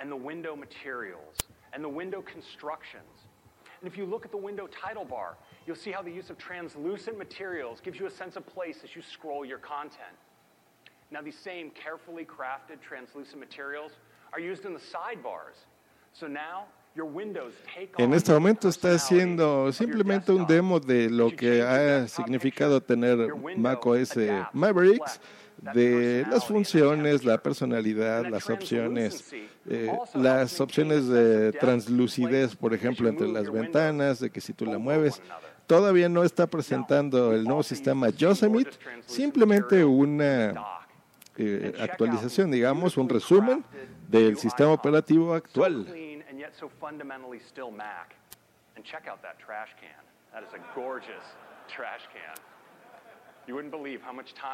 and 0.00 0.12
the 0.12 0.16
window 0.16 0.54
materials 0.54 1.36
and 1.72 1.82
the 1.82 1.88
window 1.88 2.20
constructions. 2.20 3.24
And 3.80 3.90
if 3.90 3.96
you 3.96 4.04
look 4.04 4.24
at 4.24 4.30
the 4.30 4.36
window 4.36 4.68
title 4.68 5.04
bar, 5.04 5.36
you'll 5.66 5.76
see 5.76 5.90
how 5.90 6.02
the 6.02 6.10
use 6.10 6.28
of 6.28 6.36
translucent 6.36 7.16
materials 7.16 7.80
gives 7.82 7.98
you 7.98 8.06
a 8.06 8.10
sense 8.10 8.36
of 8.36 8.46
place 8.46 8.78
as 8.84 8.94
you 8.94 9.02
scroll 9.02 9.44
your 9.44 9.58
content. 9.58 10.16
Now, 11.10 11.22
these 11.22 11.38
same 11.38 11.70
carefully 11.70 12.24
crafted 12.24 12.80
translucent 12.80 13.38
materials 13.38 13.92
En 17.98 18.14
este 18.14 18.32
momento 18.32 18.68
está 18.68 18.94
haciendo 18.94 19.70
simplemente 19.72 20.32
un 20.32 20.46
demo 20.46 20.80
de 20.80 21.10
lo 21.10 21.30
que 21.30 21.62
ha 21.62 22.08
significado 22.08 22.80
tener 22.80 23.34
macOS 23.56 24.14
Mavericks, 24.52 25.20
de 25.74 26.24
las 26.30 26.46
funciones, 26.46 27.24
la 27.24 27.38
personalidad, 27.38 28.26
las 28.26 28.48
opciones, 28.50 29.32
eh, 29.68 29.90
las 30.14 30.60
opciones 30.60 31.08
de 31.08 31.52
translucidez, 31.52 32.56
por 32.56 32.74
ejemplo, 32.74 33.08
entre 33.08 33.28
las 33.28 33.50
ventanas, 33.50 34.20
de 34.20 34.30
que 34.30 34.40
si 34.40 34.52
tú 34.52 34.66
la 34.66 34.78
mueves, 34.78 35.20
todavía 35.66 36.08
no 36.08 36.24
está 36.24 36.46
presentando 36.46 37.32
el 37.32 37.44
nuevo 37.44 37.62
sistema 37.62 38.10
Yosemite, 38.10 38.70
simplemente 39.06 39.84
una 39.84 40.54
eh, 41.38 41.74
actualización, 41.80 42.50
digamos, 42.50 42.96
un 42.96 43.08
resumen 43.08 43.64
del 44.08 44.36
sistema 44.36 44.72
operativo 44.72 45.34
actual. 45.34 45.86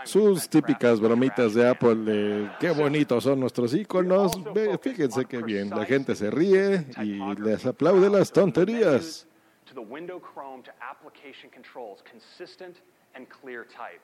sus 0.05 0.49
típicas 0.49 1.01
bromitas 1.01 1.55
de 1.55 1.69
Apple 1.69 1.95
de 1.95 2.51
qué 2.61 2.71
bonitos 2.71 3.25
son 3.25 3.41
nuestros 3.41 3.75
iconos. 3.75 4.33
Fíjense 4.81 5.25
qué 5.25 5.43
bien, 5.43 5.71
la 5.71 5.85
gente 5.85 6.15
se 6.15 6.31
ríe 6.31 6.87
y 6.99 7.35
les 7.37 7.65
aplaude 7.67 8.11
las 8.11 8.31
tonterías. 8.31 9.27
To 9.67 9.75
the 9.75 9.81
window 9.81 10.21
Chrome 10.21 10.63
to 10.65 10.73
application 10.83 11.49
controls, 11.51 12.03
consistent 12.03 12.83
and 13.15 13.27
clear 13.29 13.65
type. 13.65 14.03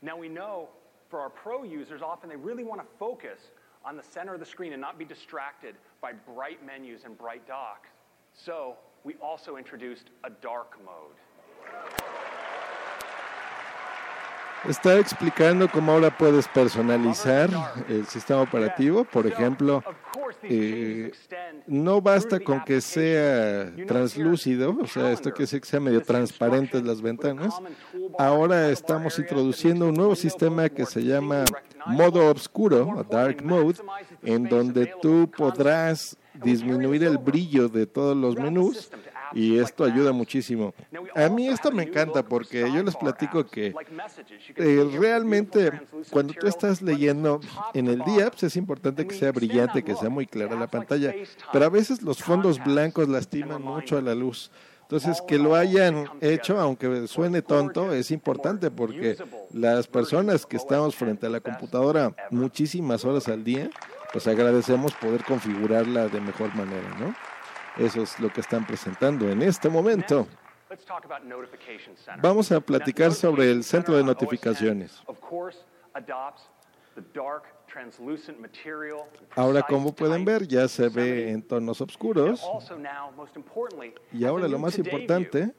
Now 0.00 0.16
we 0.16 0.28
know 0.28 0.70
for 1.08 1.20
our 1.20 1.30
pro 1.30 1.62
users, 1.62 2.02
often 2.02 2.28
they 2.28 2.36
really 2.36 2.64
want 2.64 2.80
to 2.80 2.86
focus 2.98 3.40
on 3.84 3.96
the 3.96 4.02
center 4.02 4.34
of 4.34 4.40
the 4.40 4.46
screen 4.46 4.72
and 4.72 4.80
not 4.80 4.98
be 4.98 5.04
distracted 5.04 5.74
by 6.00 6.12
bright 6.12 6.64
menus 6.64 7.04
and 7.04 7.16
bright 7.16 7.46
docks. 7.46 7.88
So 8.34 8.76
we 9.04 9.14
also 9.22 9.56
introduced 9.56 10.10
a 10.24 10.30
dark 10.30 10.78
mode. 10.84 12.17
Está 14.66 14.98
explicando 14.98 15.68
cómo 15.68 15.92
ahora 15.92 16.16
puedes 16.16 16.48
personalizar 16.48 17.48
el 17.88 18.06
sistema 18.06 18.42
operativo. 18.42 19.04
Por 19.04 19.26
ejemplo, 19.26 19.84
eh, 20.42 21.12
no 21.66 22.00
basta 22.00 22.40
con 22.40 22.64
que 22.64 22.80
sea 22.80 23.72
translúcido, 23.86 24.76
o 24.80 24.86
sea, 24.86 25.12
esto 25.12 25.32
que 25.32 25.46
sea 25.46 25.80
medio 25.80 26.02
transparentes 26.02 26.82
las 26.82 27.00
ventanas. 27.00 27.54
Ahora 28.18 28.70
estamos 28.70 29.18
introduciendo 29.18 29.86
un 29.88 29.94
nuevo 29.94 30.16
sistema 30.16 30.68
que 30.68 30.86
se 30.86 31.04
llama 31.04 31.44
modo 31.86 32.30
oscuro, 32.30 33.06
dark 33.08 33.44
mode, 33.44 33.76
en 34.22 34.48
donde 34.48 34.92
tú 35.00 35.30
podrás 35.36 36.16
disminuir 36.34 37.04
el 37.04 37.18
brillo 37.18 37.68
de 37.68 37.86
todos 37.86 38.16
los 38.16 38.36
menús 38.36 38.90
y 39.32 39.58
esto 39.58 39.84
ayuda 39.84 40.12
muchísimo. 40.12 40.74
A 41.14 41.28
mí 41.28 41.48
esto 41.48 41.70
me 41.70 41.84
encanta 41.84 42.22
porque 42.22 42.60
yo 42.72 42.82
les 42.82 42.96
platico 42.96 43.46
que 43.46 43.74
eh, 44.56 44.90
realmente 44.98 45.72
cuando 46.10 46.34
tú 46.34 46.46
estás 46.46 46.82
leyendo 46.82 47.40
en 47.74 47.88
el 47.88 48.02
día, 48.04 48.30
pues 48.30 48.44
es 48.44 48.56
importante 48.56 49.06
que 49.06 49.14
sea 49.14 49.32
brillante, 49.32 49.82
que 49.82 49.94
sea 49.94 50.08
muy 50.08 50.26
clara 50.26 50.58
la 50.58 50.66
pantalla, 50.66 51.14
pero 51.52 51.64
a 51.64 51.70
veces 51.70 52.02
los 52.02 52.22
fondos 52.22 52.62
blancos 52.62 53.08
lastiman 53.08 53.62
mucho 53.62 53.98
a 53.98 54.02
la 54.02 54.14
luz. 54.14 54.50
Entonces, 54.90 55.20
que 55.20 55.36
lo 55.36 55.54
hayan 55.54 56.06
hecho, 56.22 56.58
aunque 56.58 57.06
suene 57.08 57.42
tonto, 57.42 57.92
es 57.92 58.10
importante 58.10 58.70
porque 58.70 59.18
las 59.52 59.86
personas 59.86 60.46
que 60.46 60.56
estamos 60.56 60.96
frente 60.96 61.26
a 61.26 61.28
la 61.28 61.40
computadora 61.40 62.14
muchísimas 62.30 63.04
horas 63.04 63.28
al 63.28 63.44
día, 63.44 63.68
pues 64.14 64.26
agradecemos 64.26 64.94
poder 64.94 65.24
configurarla 65.24 66.08
de 66.08 66.22
mejor 66.22 66.54
manera, 66.54 66.96
¿no? 66.98 67.14
Eso 67.78 68.02
es 68.02 68.18
lo 68.18 68.32
que 68.32 68.40
están 68.40 68.66
presentando 68.66 69.30
en 69.30 69.40
este 69.42 69.68
momento. 69.68 70.26
Vamos 72.20 72.50
a 72.52 72.60
platicar 72.60 73.12
sobre 73.12 73.50
el 73.50 73.64
centro 73.64 73.96
de 73.96 74.04
notificaciones. 74.04 75.02
Ahora, 79.36 79.62
como 79.62 79.94
pueden 79.94 80.24
ver, 80.24 80.46
ya 80.46 80.66
se 80.66 80.88
ve 80.88 81.30
en 81.30 81.42
tonos 81.42 81.80
oscuros. 81.80 82.44
Y 84.12 84.24
ahora 84.24 84.48
lo 84.48 84.58
más 84.58 84.76
importante 84.78 85.54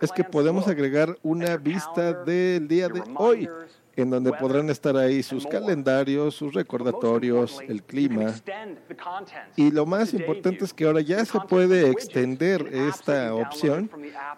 es 0.00 0.12
que 0.12 0.24
podemos 0.24 0.68
agregar 0.68 1.16
una 1.22 1.56
vista 1.56 2.12
del 2.12 2.68
día 2.68 2.88
de 2.88 3.02
hoy 3.16 3.48
en 3.96 4.10
donde 4.10 4.32
podrán 4.32 4.70
estar 4.70 4.96
ahí 4.96 5.22
sus 5.22 5.46
calendarios, 5.46 6.34
sus 6.34 6.54
recordatorios, 6.54 7.60
el 7.68 7.82
clima. 7.82 8.34
Y 9.56 9.70
lo 9.70 9.86
más 9.86 10.14
importante 10.14 10.64
es 10.64 10.72
que 10.72 10.86
ahora 10.86 11.00
ya 11.00 11.24
se 11.24 11.38
puede 11.40 11.90
extender 11.90 12.66
esta 12.72 13.34
opción. 13.34 13.90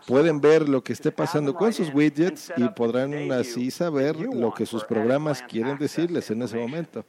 Pueden 0.06 0.40
ver 0.40 0.68
lo 0.68 0.82
que 0.82 0.92
esté 0.92 1.10
pasando 1.10 1.54
con 1.54 1.72
sus 1.72 1.92
widgets 1.92 2.52
y 2.56 2.68
podrán 2.70 3.32
así 3.32 3.70
saber 3.70 4.16
lo 4.16 4.52
que 4.52 4.66
sus 4.66 4.84
programas 4.84 5.42
quieren 5.42 5.78
decirles 5.78 6.30
en 6.30 6.42
ese 6.42 6.56
momento. 6.56 7.04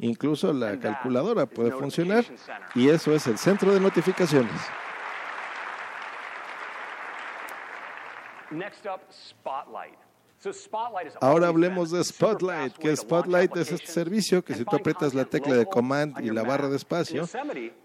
Incluso 0.00 0.52
la 0.52 0.78
calculadora 0.78 1.46
puede 1.46 1.72
funcionar 1.72 2.24
y 2.74 2.88
eso 2.88 3.12
es 3.14 3.26
el 3.26 3.36
centro 3.36 3.74
de 3.74 3.80
notificaciones. 3.80 4.52
Next 8.50 8.86
up, 8.86 9.00
Spotlight. 9.10 10.07
Ahora 11.20 11.48
hablemos 11.48 11.90
de 11.90 12.02
Spotlight, 12.04 12.74
que 12.74 12.94
Spotlight 12.94 13.56
es 13.56 13.72
este 13.72 13.86
servicio 13.88 14.44
que 14.44 14.54
si 14.54 14.64
tú 14.64 14.76
aprietas 14.76 15.12
la 15.12 15.24
tecla 15.24 15.56
de 15.56 15.66
Command 15.66 16.24
y 16.24 16.30
la 16.30 16.44
barra 16.44 16.68
de 16.68 16.76
espacio, 16.76 17.28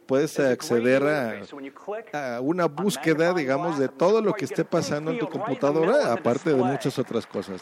puedes 0.05 0.39
acceder 0.39 1.03
a, 2.13 2.41
una 2.41 2.67
búsqueda, 2.67 3.33
digamos, 3.33 3.79
de 3.79 3.89
todo 3.89 4.21
lo 4.21 4.33
que 4.33 4.45
esté 4.45 4.63
pasando 4.63 5.11
en 5.11 5.17
tu 5.17 5.27
computadora, 5.27 6.13
aparte 6.13 6.53
de 6.53 6.55
muchas 6.55 6.99
otras 6.99 7.25
cosas, 7.25 7.61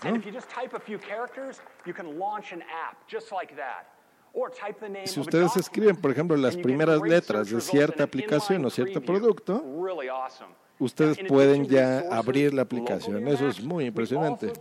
Si 5.06 5.20
ustedes 5.20 5.58
escriben, 5.58 5.96
por 5.96 6.12
ejemplo, 6.12 6.36
las 6.38 6.58
primeras 6.58 7.02
letras 7.02 7.50
de 7.50 7.62
cierta 7.62 8.04
aplicación 8.04 8.66
o 8.66 8.70
cierto 8.70 9.02
producto, 9.02 9.64
ustedes 10.82 11.18
pueden 11.28 11.66
ya 11.68 12.00
abrir 12.12 12.54
la 12.54 12.64
aplicación. 12.64 13.28
Eso 13.28 13.48
es 13.48 13.64
muy 13.64 13.86
impresionante. 13.86 14.52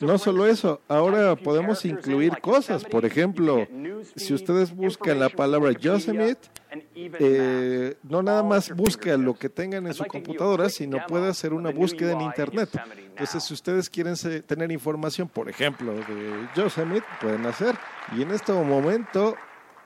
No 0.00 0.16
solo 0.16 0.46
eso, 0.46 0.80
ahora 0.86 1.34
podemos 1.34 1.84
incluir 1.84 2.40
cosas. 2.40 2.84
Por 2.84 3.04
ejemplo, 3.04 3.66
si 4.14 4.32
ustedes 4.32 4.72
buscan 4.72 5.18
la 5.18 5.28
palabra 5.28 5.72
Yosemite, 5.72 6.48
eh, 6.94 7.96
no 8.04 8.22
nada 8.22 8.44
más 8.44 8.74
busca 8.74 9.16
lo 9.16 9.34
que 9.34 9.48
tengan 9.48 9.86
en 9.88 9.94
su 9.94 10.04
computadora, 10.04 10.68
sino 10.68 11.04
puede 11.08 11.28
hacer 11.28 11.52
una 11.52 11.70
búsqueda 11.70 12.12
en 12.12 12.20
Internet. 12.20 12.70
Entonces, 13.08 13.42
si 13.42 13.54
ustedes 13.54 13.90
quieren 13.90 14.14
tener 14.46 14.70
información, 14.70 15.28
por 15.28 15.48
ejemplo, 15.48 15.92
de 15.92 16.48
Yosemite, 16.54 17.06
pueden 17.20 17.44
hacer. 17.46 17.74
Y 18.16 18.22
en 18.22 18.30
este 18.30 18.52
momento 18.52 19.34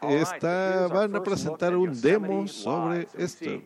Está, 0.03 0.89
van 0.89 1.15
a 1.15 1.23
presentar 1.23 1.77
un 1.77 1.93
demo 2.01 2.47
sobre 2.49 3.07
esto. 3.17 3.63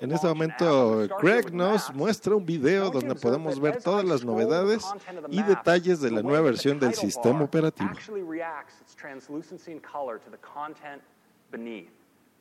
En 0.00 0.12
este 0.12 0.26
momento, 0.26 1.08
Greg 1.20 1.54
nos 1.54 1.94
muestra 1.94 2.36
un 2.36 2.44
video 2.44 2.90
donde 2.90 3.14
podemos 3.14 3.58
ver 3.58 3.82
todas 3.82 4.04
las 4.04 4.22
novedades 4.22 4.86
y 5.30 5.42
detalles 5.42 6.00
de 6.00 6.10
la 6.10 6.22
nueva 6.22 6.42
versión 6.42 6.78
del 6.78 6.94
sistema 6.94 7.44
operativo. 7.44 7.90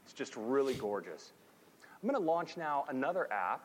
It's 0.07 0.13
just 0.13 0.37
really 0.37 0.73
gorgeous. 0.73 1.33
I'm 2.01 2.09
going 2.09 2.17
to 2.17 2.25
launch 2.25 2.55
now 2.55 2.85
another 2.87 3.27
app, 3.29 3.59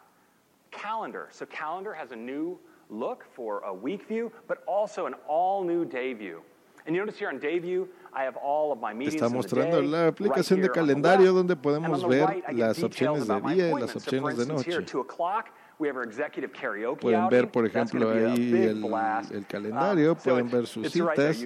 Calendar. 0.72 1.28
So 1.30 1.46
Calendar 1.46 1.94
has 1.94 2.10
a 2.10 2.16
new 2.16 2.58
look 2.92 3.24
for 3.34 3.60
a 3.60 3.72
week 3.72 4.06
view, 4.06 4.30
but 4.46 4.58
also 4.66 5.06
an 5.06 5.14
all 5.26 5.64
new 5.64 5.84
day 5.84 6.12
view. 6.12 6.42
And 6.86 6.94
you 6.94 7.00
notice 7.00 7.18
here 7.18 7.28
on 7.28 7.38
day 7.38 7.58
view, 7.58 7.88
I 8.12 8.24
have 8.24 8.36
all 8.36 8.72
of 8.72 8.80
my 8.80 8.92
meetings 8.92 9.22
Está 9.22 9.28
mostrando 9.28 9.78
in 9.78 9.90
the 9.90 9.96
day, 9.96 10.02
la 10.02 10.06
aplicación 10.08 10.58
right 10.58 10.68
de 10.68 10.68
calendario 10.70 11.32
donde 11.32 11.56
podemos 11.56 12.06
ver 12.06 12.28
right, 12.28 12.44
las 12.52 12.82
opciones 12.82 13.26
de 13.26 13.40
día 13.40 13.70
y 13.70 13.80
las 13.80 13.94
opciones 13.96 14.36
de 14.36 14.46
noche. 14.46 14.84
Pueden 16.96 17.28
ver, 17.28 17.50
por 17.50 17.66
ejemplo, 17.66 18.10
ahí 18.10 18.52
el, 18.64 18.82
el 19.32 19.46
calendario, 19.46 20.14
pueden 20.14 20.50
ver 20.50 20.66
sus 20.66 20.86
citas. 20.92 21.36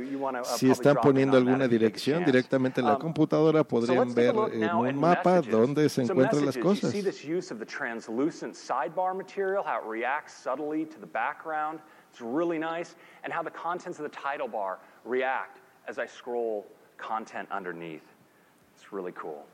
Si 0.45 0.71
están 0.71 0.97
poniendo 1.03 1.37
alguna 1.37 1.67
dirección 1.69 2.25
directamente 2.25 2.81
en 2.81 2.87
la 2.87 2.99
computadora, 2.99 3.65
podrían 3.65 4.13
ver 4.15 4.35
en 4.53 4.69
un 4.75 5.01
mapa 5.01 5.41
dónde 5.41 5.89
se 5.89 6.03
encuentran 6.03 6.45
las 6.45 6.57
cosas. 6.59 6.93
It's 12.13 12.23
really 12.23 12.59
nice, 12.59 12.95
and 13.25 13.33
how 13.33 13.43
the 13.43 13.51
contents 13.51 13.99
of 13.99 14.11
the 14.11 14.17
title 14.17 14.49
bar 14.49 14.79
react 15.05 15.61
as 15.87 15.99
I 15.99 16.07
scroll 16.07 16.65
content 16.97 17.47
underneath. 17.51 18.09
It's 18.75 18.91
really 18.91 19.13
cool. 19.13 19.45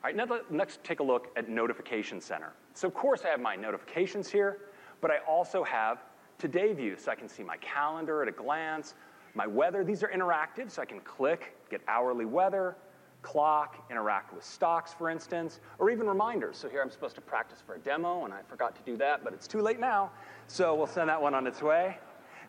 All 0.00 0.04
right, 0.04 0.14
now 0.14 0.26
let's 0.52 0.78
take 0.84 1.00
a 1.00 1.02
look 1.02 1.32
at 1.36 1.48
Notification 1.48 2.20
Center. 2.20 2.52
So, 2.74 2.86
of 2.86 2.94
course, 2.94 3.22
I 3.24 3.28
have 3.30 3.40
my 3.40 3.56
notifications 3.56 4.30
here, 4.30 4.58
but 5.00 5.10
I 5.10 5.18
also 5.28 5.64
have 5.64 6.04
Today 6.38 6.72
View, 6.72 6.96
so 6.96 7.10
I 7.10 7.16
can 7.16 7.28
see 7.28 7.42
my 7.42 7.56
calendar 7.56 8.22
at 8.22 8.28
a 8.28 8.32
glance, 8.32 8.94
my 9.34 9.44
weather. 9.44 9.82
These 9.82 10.04
are 10.04 10.08
interactive, 10.08 10.70
so 10.70 10.82
I 10.82 10.84
can 10.84 11.00
click, 11.00 11.56
get 11.68 11.80
hourly 11.88 12.26
weather, 12.26 12.76
clock, 13.22 13.84
interact 13.90 14.32
with 14.32 14.44
stocks, 14.44 14.94
for 14.94 15.10
instance, 15.10 15.58
or 15.80 15.90
even 15.90 16.06
reminders. 16.06 16.56
So 16.56 16.68
here 16.68 16.80
I'm 16.80 16.90
supposed 16.90 17.16
to 17.16 17.20
practice 17.20 17.60
for 17.66 17.74
a 17.74 17.78
demo, 17.80 18.24
and 18.24 18.32
I 18.32 18.42
forgot 18.48 18.76
to 18.76 18.82
do 18.88 18.96
that, 18.98 19.24
but 19.24 19.32
it's 19.32 19.48
too 19.48 19.60
late 19.60 19.80
now. 19.80 20.12
So 20.46 20.76
we'll 20.76 20.86
send 20.86 21.08
that 21.08 21.20
one 21.20 21.34
on 21.34 21.44
its 21.44 21.60
way. 21.60 21.98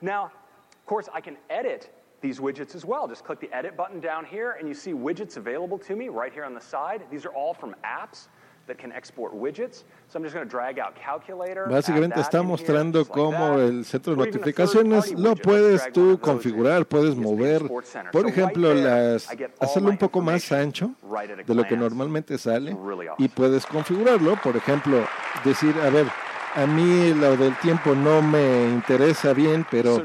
Now, 0.01 0.25
of 0.25 0.85
course, 0.85 1.09
I 1.11 1.19
can 1.19 1.35
edit 1.49 1.91
these 2.21 2.39
widgets 2.39 2.75
as 2.75 2.85
well. 2.85 3.07
Just 3.07 3.23
click 3.23 3.39
the 3.39 3.51
edit 3.55 3.75
button 3.77 3.99
down 3.99 4.25
here, 4.25 4.51
and 4.59 4.67
you 4.67 4.73
see 4.73 4.93
widgets 4.93 5.37
available 5.37 5.77
to 5.79 5.95
me 5.95 6.09
right 6.09 6.33
here 6.33 6.45
on 6.45 6.53
the 6.53 6.61
side. 6.61 7.03
These 7.11 7.25
are 7.25 7.33
all 7.33 7.53
from 7.53 7.75
apps 7.83 8.27
Básicamente 11.69 12.21
está 12.21 12.43
mostrando 12.43 13.05
cómo 13.05 13.59
el 13.59 13.85
centro 13.85 14.15
de 14.15 14.25
notificaciones 14.25 15.11
lo 15.13 15.35
puedes 15.35 15.91
tú 15.91 16.19
configurar, 16.19 16.85
puedes 16.85 17.15
mover, 17.15 17.63
por 18.11 18.27
ejemplo, 18.27 18.73
las, 18.73 19.27
hacerlo 19.59 19.89
un 19.89 19.97
poco 19.97 20.21
más 20.21 20.51
ancho 20.51 20.91
de 21.45 21.55
lo 21.55 21.63
que 21.63 21.75
normalmente 21.75 22.37
sale 22.37 22.77
y 23.17 23.27
puedes 23.27 23.65
configurarlo, 23.65 24.35
por 24.43 24.55
ejemplo, 24.55 25.03
decir, 25.43 25.75
a 25.83 25.89
ver, 25.89 26.07
a 26.55 26.65
mí 26.65 27.13
lo 27.13 27.37
del 27.37 27.57
tiempo 27.59 27.93
no 27.93 28.21
me 28.21 28.69
interesa 28.69 29.33
bien, 29.33 29.65
pero 29.69 29.97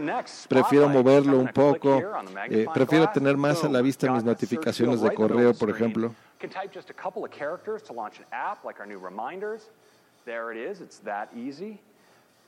prefiero 0.49 0.89
moverlo 0.89 1.39
un 1.39 1.49
poco. 1.49 2.03
Eh, 2.49 2.67
prefiero 2.73 3.09
tener 3.11 3.37
más 3.37 3.65
a 3.65 3.69
la 3.69 3.81
vista 3.81 4.11
mis 4.11 4.25
notificaciones 4.25 5.01
de 5.01 5.15
correo, 5.15 5.55
por 5.55 5.71
ejemplo. 5.71 6.15
There 10.25 10.51
it 10.53 10.57
is. 10.57 10.81
It's 10.81 11.01
that 11.01 11.29
easy. 11.37 11.79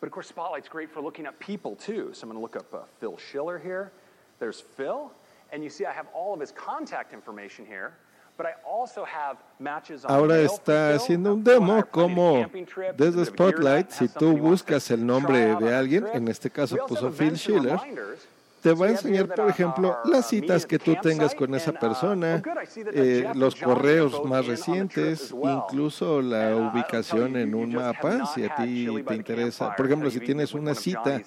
But 0.00 0.06
of 0.06 0.12
course, 0.12 0.28
Spotlight's 0.28 0.68
great 0.68 0.90
for 0.90 1.02
looking 1.02 1.26
at 1.26 1.38
people 1.38 1.76
too. 1.76 2.10
So 2.12 2.24
I'm 2.24 2.30
going 2.30 2.38
to 2.38 2.42
look 2.42 2.56
up 2.56 2.72
uh, 2.72 2.86
Phil 3.00 3.18
Schiller 3.18 3.58
here. 3.58 3.92
There's 4.38 4.60
Phil. 4.60 5.10
And 5.52 5.62
you 5.62 5.70
see 5.70 5.84
I 5.84 5.92
have 5.92 6.06
all 6.14 6.34
of 6.34 6.40
his 6.40 6.52
contact 6.52 7.12
information 7.12 7.66
here. 7.66 7.94
Ahora 10.04 10.38
está 10.38 10.94
haciendo 10.94 11.34
un 11.34 11.42
demo 11.42 11.84
como 11.86 12.46
desde 12.96 13.24
Spotlight, 13.24 13.90
si 13.90 14.08
tú 14.08 14.36
buscas 14.36 14.90
el 14.90 15.04
nombre 15.06 15.56
de 15.56 15.74
alguien, 15.74 16.06
en 16.12 16.28
este 16.28 16.50
caso 16.50 16.76
puso 16.86 17.10
Phil 17.10 17.36
Schiller, 17.36 17.78
te 18.66 18.72
va 18.72 18.86
a 18.86 18.90
enseñar, 18.90 19.28
por 19.28 19.48
ejemplo, 19.48 19.96
las 20.06 20.26
citas 20.26 20.66
que 20.66 20.80
tú 20.80 20.96
tengas 21.00 21.36
con 21.36 21.54
esa 21.54 21.70
persona, 21.70 22.42
eh, 22.92 23.30
los 23.36 23.54
correos 23.54 24.24
más 24.24 24.44
recientes, 24.44 25.30
incluso 25.30 26.20
la 26.20 26.56
ubicación 26.56 27.36
en 27.36 27.54
un 27.54 27.72
mapa, 27.72 28.26
si 28.26 28.44
a 28.44 28.56
ti 28.56 28.88
te 29.06 29.14
interesa. 29.14 29.76
Por 29.76 29.86
ejemplo, 29.86 30.10
si 30.10 30.18
tienes 30.18 30.52
una 30.52 30.74
cita 30.74 31.20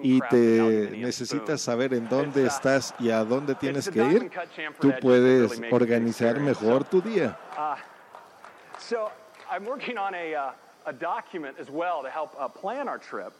y 0.00 0.20
te 0.20 0.90
necesitas 0.92 1.60
saber 1.62 1.94
en 1.94 2.08
dónde 2.08 2.46
estás 2.46 2.94
y 3.00 3.10
a 3.10 3.24
dónde 3.24 3.56
tienes 3.56 3.88
que 3.88 4.04
ir, 4.04 4.30
tú 4.78 4.92
puedes 5.00 5.60
organizar 5.72 6.38
mejor 6.38 6.84
tu 6.84 7.02
día. 7.02 7.36
So 8.78 9.10
I'm 9.50 9.64
working 9.64 9.98
on 9.98 10.14
a, 10.14 10.54
a 10.86 10.92
document 10.92 11.58
as 11.58 11.68
well 11.70 12.02
to 12.02 12.08
help 12.08 12.36
uh, 12.38 12.46
plan 12.46 12.86
our 12.86 12.98
trip. 12.98 13.32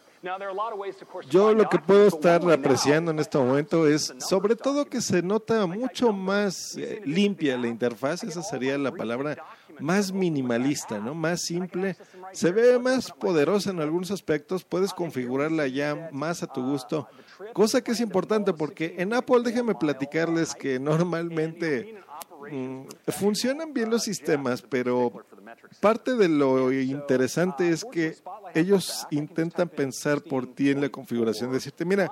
Yo 1.28 1.52
lo 1.52 1.68
que 1.68 1.78
puedo 1.78 2.06
estar 2.06 2.40
apreciando 2.50 3.10
en 3.10 3.18
este 3.18 3.38
momento 3.38 3.86
es 3.86 4.14
sobre 4.18 4.56
todo 4.56 4.86
que 4.86 5.00
se 5.00 5.22
nota 5.22 5.66
mucho 5.66 6.12
más 6.12 6.76
eh, 6.76 7.02
limpia 7.04 7.58
la 7.58 7.68
interfaz, 7.68 8.24
esa 8.24 8.42
sería 8.42 8.78
la 8.78 8.92
palabra 8.92 9.36
más 9.80 10.12
minimalista, 10.12 10.98
¿no? 10.98 11.14
Más 11.14 11.42
simple, 11.42 11.96
se 12.32 12.52
ve 12.52 12.78
más 12.78 13.10
poderosa 13.10 13.70
en 13.70 13.80
algunos 13.80 14.10
aspectos, 14.10 14.64
puedes 14.64 14.92
configurarla 14.92 15.66
ya 15.66 16.10
más 16.12 16.42
a 16.42 16.46
tu 16.46 16.62
gusto, 16.62 17.08
cosa 17.52 17.82
que 17.82 17.92
es 17.92 18.00
importante 18.00 18.52
porque 18.52 18.94
en 18.98 19.12
Apple 19.12 19.42
déjenme 19.42 19.74
platicarles 19.74 20.54
que 20.54 20.78
normalmente 20.78 22.04
Mm, 22.50 22.86
funcionan 23.08 23.72
bien 23.72 23.90
los 23.90 24.02
sistemas, 24.02 24.62
pero 24.62 25.24
parte 25.80 26.14
de 26.14 26.28
lo 26.28 26.72
interesante 26.72 27.70
es 27.70 27.84
que 27.84 28.16
ellos 28.54 29.06
intentan 29.10 29.68
pensar 29.68 30.22
por 30.22 30.46
ti 30.54 30.70
en 30.70 30.80
la 30.80 30.88
configuración, 30.88 31.52
decirte, 31.52 31.84
mira, 31.84 32.10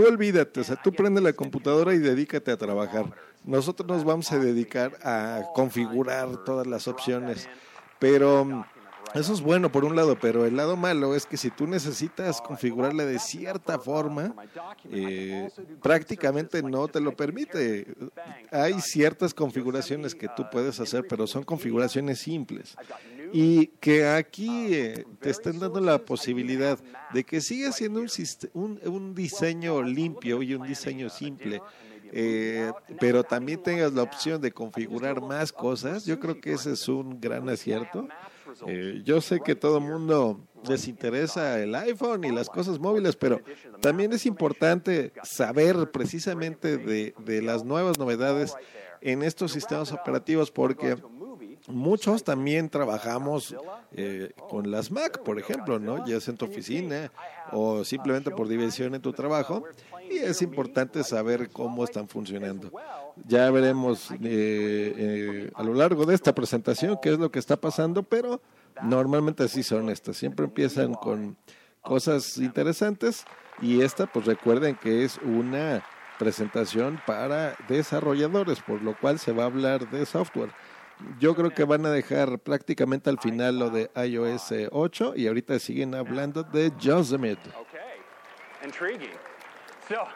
tú 0.00 0.08
olvídate, 0.08 0.60
o 0.60 0.64
sea, 0.64 0.76
tú 0.76 0.92
prende 0.92 1.20
la 1.20 1.32
computadora 1.32 1.94
y 1.94 1.98
dedícate 1.98 2.50
a 2.50 2.56
trabajar. 2.56 3.06
Nosotros 3.44 3.86
nos 3.86 4.04
vamos 4.04 4.32
a 4.32 4.38
dedicar 4.38 4.98
a 5.02 5.42
configurar 5.54 6.44
todas 6.44 6.66
las 6.66 6.88
opciones, 6.88 7.48
pero 7.98 8.64
eso 9.14 9.32
es 9.34 9.40
bueno 9.40 9.72
por 9.72 9.84
un 9.84 9.96
lado, 9.96 10.16
pero 10.18 10.46
el 10.46 10.56
lado 10.56 10.76
malo 10.76 11.14
es 11.14 11.26
que 11.26 11.36
si 11.36 11.50
tú 11.50 11.66
necesitas 11.66 12.40
configurarle 12.40 13.04
de 13.04 13.18
cierta 13.18 13.78
forma, 13.78 14.34
eh, 14.90 15.50
prácticamente 15.82 16.62
no 16.62 16.88
te 16.88 17.00
lo 17.00 17.14
permite. 17.14 17.86
Hay 18.50 18.80
ciertas 18.80 19.34
configuraciones 19.34 20.14
que 20.14 20.28
tú 20.34 20.46
puedes 20.50 20.80
hacer, 20.80 21.04
pero 21.08 21.26
son 21.26 21.42
configuraciones 21.42 22.20
simples. 22.20 22.76
Y 23.32 23.68
que 23.80 24.06
aquí 24.06 24.74
eh, 24.74 25.04
te 25.20 25.30
estén 25.30 25.58
dando 25.58 25.80
la 25.80 25.98
posibilidad 25.98 26.78
de 27.12 27.24
que 27.24 27.40
siga 27.40 27.72
siendo 27.72 28.00
un, 28.54 28.80
un, 28.84 29.14
diseño 29.14 29.82
limpio 29.82 30.42
y 30.42 30.54
un 30.54 30.66
diseño 30.66 31.08
simple. 31.08 31.60
Eh, 32.12 32.72
pero 32.98 33.22
también 33.22 33.62
tengas 33.62 33.92
la 33.92 34.02
opción 34.02 34.40
de 34.40 34.50
configurar 34.50 35.20
más 35.20 35.52
cosas, 35.52 36.04
yo 36.04 36.18
creo 36.18 36.40
que 36.40 36.52
ese 36.54 36.72
es 36.72 36.88
un 36.88 37.20
gran 37.20 37.48
acierto. 37.48 38.08
Eh, 38.66 39.02
yo 39.04 39.20
sé 39.20 39.40
que 39.40 39.54
todo 39.54 39.78
el 39.78 39.84
mundo 39.84 40.40
les 40.68 40.88
interesa 40.88 41.60
el 41.62 41.74
iPhone 41.74 42.24
y 42.24 42.32
las 42.32 42.48
cosas 42.48 42.80
móviles, 42.80 43.14
pero 43.14 43.40
también 43.80 44.12
es 44.12 44.26
importante 44.26 45.12
saber 45.22 45.90
precisamente 45.92 46.76
de, 46.76 47.14
de 47.24 47.42
las 47.42 47.64
nuevas 47.64 47.98
novedades 47.98 48.54
en 49.00 49.22
estos 49.22 49.52
sistemas 49.52 49.92
operativos 49.92 50.50
porque 50.50 50.96
muchos 51.66 52.24
también 52.24 52.68
trabajamos 52.68 53.54
eh, 53.92 54.32
con 54.48 54.70
las 54.70 54.90
Mac, 54.90 55.22
por 55.22 55.38
ejemplo, 55.38 55.78
¿no? 55.78 56.06
Ya 56.06 56.20
sea 56.20 56.32
en 56.32 56.38
tu 56.38 56.46
oficina 56.46 57.10
o 57.52 57.84
simplemente 57.84 58.30
por 58.30 58.48
diversión 58.48 58.94
en 58.94 59.02
tu 59.02 59.12
trabajo. 59.12 59.64
Y 60.10 60.18
es 60.18 60.42
importante 60.42 61.04
saber 61.04 61.50
cómo 61.50 61.84
están 61.84 62.08
funcionando. 62.08 62.72
Ya 63.26 63.50
veremos 63.50 64.10
eh, 64.10 64.18
eh, 64.22 65.50
a 65.54 65.62
lo 65.62 65.74
largo 65.74 66.04
de 66.06 66.14
esta 66.14 66.34
presentación 66.34 66.98
qué 67.00 67.12
es 67.12 67.18
lo 67.18 67.30
que 67.30 67.38
está 67.38 67.56
pasando, 67.56 68.02
pero 68.02 68.40
normalmente 68.82 69.44
así 69.44 69.62
son 69.62 69.90
estas. 69.90 70.16
Siempre 70.16 70.46
empiezan 70.46 70.94
con 70.94 71.36
cosas 71.82 72.38
interesantes 72.38 73.24
y 73.62 73.82
esta, 73.82 74.06
pues 74.06 74.26
recuerden 74.26 74.76
que 74.76 75.04
es 75.04 75.18
una 75.18 75.84
presentación 76.18 77.00
para 77.06 77.56
desarrolladores, 77.68 78.60
por 78.60 78.82
lo 78.82 78.96
cual 78.98 79.18
se 79.18 79.32
va 79.32 79.44
a 79.44 79.46
hablar 79.46 79.90
de 79.90 80.04
software. 80.04 80.50
Yo 81.18 81.34
creo 81.34 81.50
que 81.50 81.64
van 81.64 81.86
a 81.86 81.90
dejar 81.90 82.38
prácticamente 82.38 83.10
al 83.10 83.18
final 83.18 83.58
lo 83.58 83.70
de 83.70 83.90
iOS 83.94 84.52
8 84.70 85.14
y 85.16 85.26
ahorita 85.26 85.58
siguen 85.58 85.94
hablando 85.94 86.42
de 86.42 86.72
Yosemite. 86.78 87.50
Okay. 87.50 88.00
Intriguing. 88.62 89.16
So, 89.88 90.06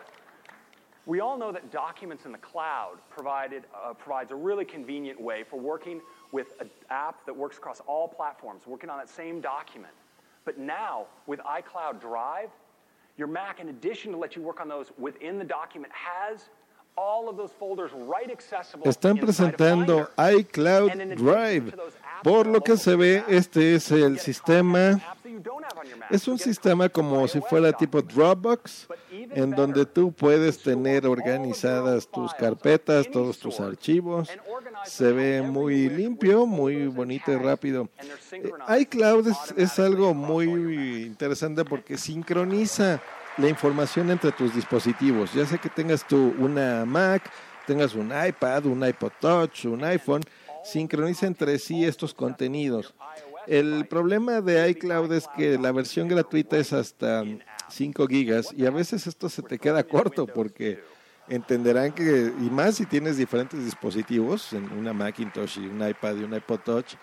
we 1.07 1.20
all 1.20 1.37
know 1.37 1.53
that 1.53 1.70
documents 1.70 2.25
in 2.25 2.33
the 2.33 2.38
cloud 2.38 2.99
provided, 3.11 3.64
uh, 3.75 3.92
provides 3.94 4.31
a 4.31 4.37
really 4.37 4.64
convenient 4.64 5.20
way 5.20 5.42
for 5.42 5.59
working 5.59 6.01
with 6.33 6.59
an 6.61 6.70
app 6.90 7.25
that 7.27 7.37
works 7.37 7.59
across 7.59 7.81
all 7.87 8.09
platforms, 8.09 8.66
working 8.66 8.90
on 8.90 8.99
that 8.99 9.09
same 9.09 9.40
document. 9.40 9.92
But 10.44 10.59
now, 10.59 11.07
with 11.27 11.40
iCloud 11.40 12.01
Drive, 12.01 12.51
your 13.16 13.29
Mac, 13.29 13.61
in 13.61 13.68
addition 13.68 14.12
to 14.12 14.18
let 14.18 14.37
you 14.37 14.42
work 14.42 14.61
on 14.61 14.68
those 14.68 14.92
within 14.99 15.38
the 15.38 15.44
document, 15.44 15.92
has 15.92 16.49
Están 18.85 19.17
presentando 19.17 20.09
iCloud 20.39 20.91
Drive. 21.17 21.75
Por 22.23 22.47
lo 22.47 22.61
que 22.61 22.77
se 22.77 22.95
ve, 22.97 23.25
este 23.29 23.75
es 23.75 23.91
el 23.91 24.19
sistema. 24.19 25.01
Es 26.11 26.29
un 26.29 26.39
sistema 26.39 26.89
como 26.89 27.27
si 27.29 27.41
fuera 27.41 27.73
tipo 27.73 28.01
Dropbox, 28.01 28.89
en 29.11 29.51
donde 29.51 29.85
tú 29.85 30.13
puedes 30.13 30.63
tener 30.63 31.07
organizadas 31.07 32.07
tus 32.09 32.33
carpetas, 32.35 33.11
todos 33.11 33.39
tus 33.39 33.61
archivos. 33.61 34.29
Se 34.85 35.13
ve 35.13 35.43
muy 35.43 35.89
limpio, 35.89 36.47
muy 36.47 36.87
bonito 36.87 37.33
y 37.33 37.37
rápido. 37.37 37.89
Eh, 38.33 38.81
iCloud 38.81 39.29
es 39.57 39.79
algo 39.79 40.15
muy 40.15 41.03
interesante 41.05 41.65
porque 41.65 41.99
sincroniza 41.99 43.03
la 43.38 43.49
información 43.49 44.11
entre 44.11 44.33
tus 44.33 44.55
dispositivos. 44.55 45.33
Ya 45.33 45.47
sea 45.47 45.59
que 45.59 45.68
tengas 45.68 46.07
tú 46.07 46.35
una 46.38 46.85
Mac, 46.85 47.31
tengas 47.66 47.94
un 47.94 48.12
iPad, 48.12 48.66
un 48.66 48.87
iPod 48.87 49.12
Touch, 49.20 49.64
un 49.66 49.85
iPhone, 49.85 50.23
sincroniza 50.64 51.27
entre 51.27 51.59
sí 51.59 51.85
estos 51.85 52.14
contenidos. 52.14 52.94
El 53.47 53.87
problema 53.87 54.40
de 54.40 54.70
iCloud 54.70 55.12
es 55.12 55.29
que 55.37 55.59
la 55.59 55.73
versión 55.73 56.09
gratuita 56.09 56.57
es 56.57 56.73
hasta 56.73 57.25
5 57.68 58.07
gigas 58.07 58.55
y 58.57 58.64
a 58.64 58.70
veces 58.70 59.07
esto 59.07 59.29
se 59.29 59.42
te 59.42 59.59
queda 59.59 59.85
corto 59.85 60.27
porque 60.27 60.83
entenderán 61.29 61.92
que, 61.92 62.33
y 62.40 62.51
más 62.51 62.77
si 62.77 62.87
tienes 62.87 63.16
diferentes 63.16 63.62
dispositivos, 63.62 64.53
una 64.79 64.92
Macintosh 64.94 65.59
y 65.59 65.66
un 65.66 65.87
iPad 65.87 66.16
y 66.16 66.25
un 66.25 66.35
iPod 66.35 66.61
Touch, 66.61 66.94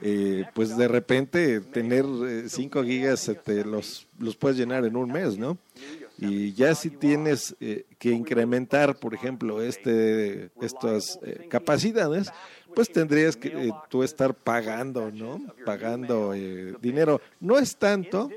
eh, 0.00 0.44
pues 0.54 0.76
de 0.76 0.86
repente 0.86 1.60
tener 1.60 2.04
5 2.46 2.80
eh, 2.80 2.86
gigas 2.86 3.32
te 3.44 3.64
los, 3.64 4.06
los 4.18 4.36
puedes 4.36 4.56
llenar 4.56 4.84
en 4.84 4.96
un 4.96 5.10
mes, 5.10 5.38
¿no? 5.38 5.58
Y 6.20 6.52
ya 6.54 6.74
si 6.74 6.90
tienes 6.90 7.54
eh, 7.60 7.84
que 7.98 8.10
incrementar, 8.10 8.96
por 8.96 9.14
ejemplo, 9.14 9.62
este, 9.62 10.50
estas 10.60 11.18
capacidades, 11.48 12.32
pues 12.74 12.90
tendrías 12.90 13.36
que 13.36 13.72
tú 13.88 14.02
estar 14.02 14.34
pagando, 14.34 15.12
¿no? 15.12 15.40
Pagando 15.64 16.32
dinero. 16.80 17.20
No 17.40 17.56
es 17.58 17.76
tanto, 17.76 18.30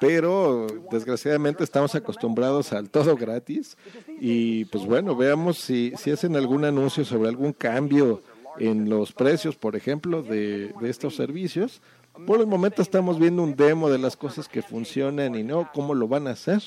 pero 0.00 0.66
desgraciadamente 0.90 1.62
estamos 1.62 1.94
acostumbrados 1.94 2.72
al 2.72 2.90
todo 2.90 3.16
gratis. 3.16 3.76
Y 4.20 4.64
pues 4.66 4.84
bueno, 4.84 5.14
veamos 5.14 5.58
si, 5.58 5.92
si 5.96 6.10
hacen 6.10 6.34
algún 6.34 6.64
anuncio 6.64 7.04
sobre 7.04 7.28
algún 7.28 7.52
cambio 7.52 8.22
en 8.58 8.88
los 8.88 9.12
precios, 9.12 9.56
por 9.56 9.76
ejemplo, 9.76 10.22
de, 10.22 10.72
de 10.80 10.90
estos 10.90 11.16
servicios. 11.16 11.82
Por 12.26 12.40
el 12.40 12.46
momento 12.46 12.80
estamos 12.80 13.18
viendo 13.18 13.42
un 13.42 13.56
demo 13.56 13.90
de 13.90 13.98
las 13.98 14.16
cosas 14.16 14.48
que 14.48 14.62
funcionan 14.62 15.34
y 15.34 15.42
no, 15.42 15.70
cómo 15.72 15.94
lo 15.94 16.06
van 16.06 16.28
a 16.28 16.30
hacer, 16.30 16.62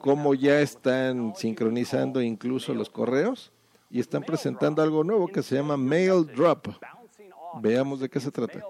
cómo 0.00 0.34
ya 0.34 0.60
están 0.60 1.34
sincronizando 1.36 2.20
incluso 2.20 2.74
los 2.74 2.90
correos 2.90 3.52
y 3.90 4.00
están 4.00 4.22
presentando 4.22 4.82
algo 4.82 5.04
nuevo 5.04 5.28
que 5.28 5.42
se 5.42 5.54
llama 5.54 5.76
Mail 5.76 6.26
Drop. 6.26 6.68
Veamos 7.60 8.00
de 8.00 8.08
qué 8.08 8.18
se 8.18 8.30
trata. 8.30 8.60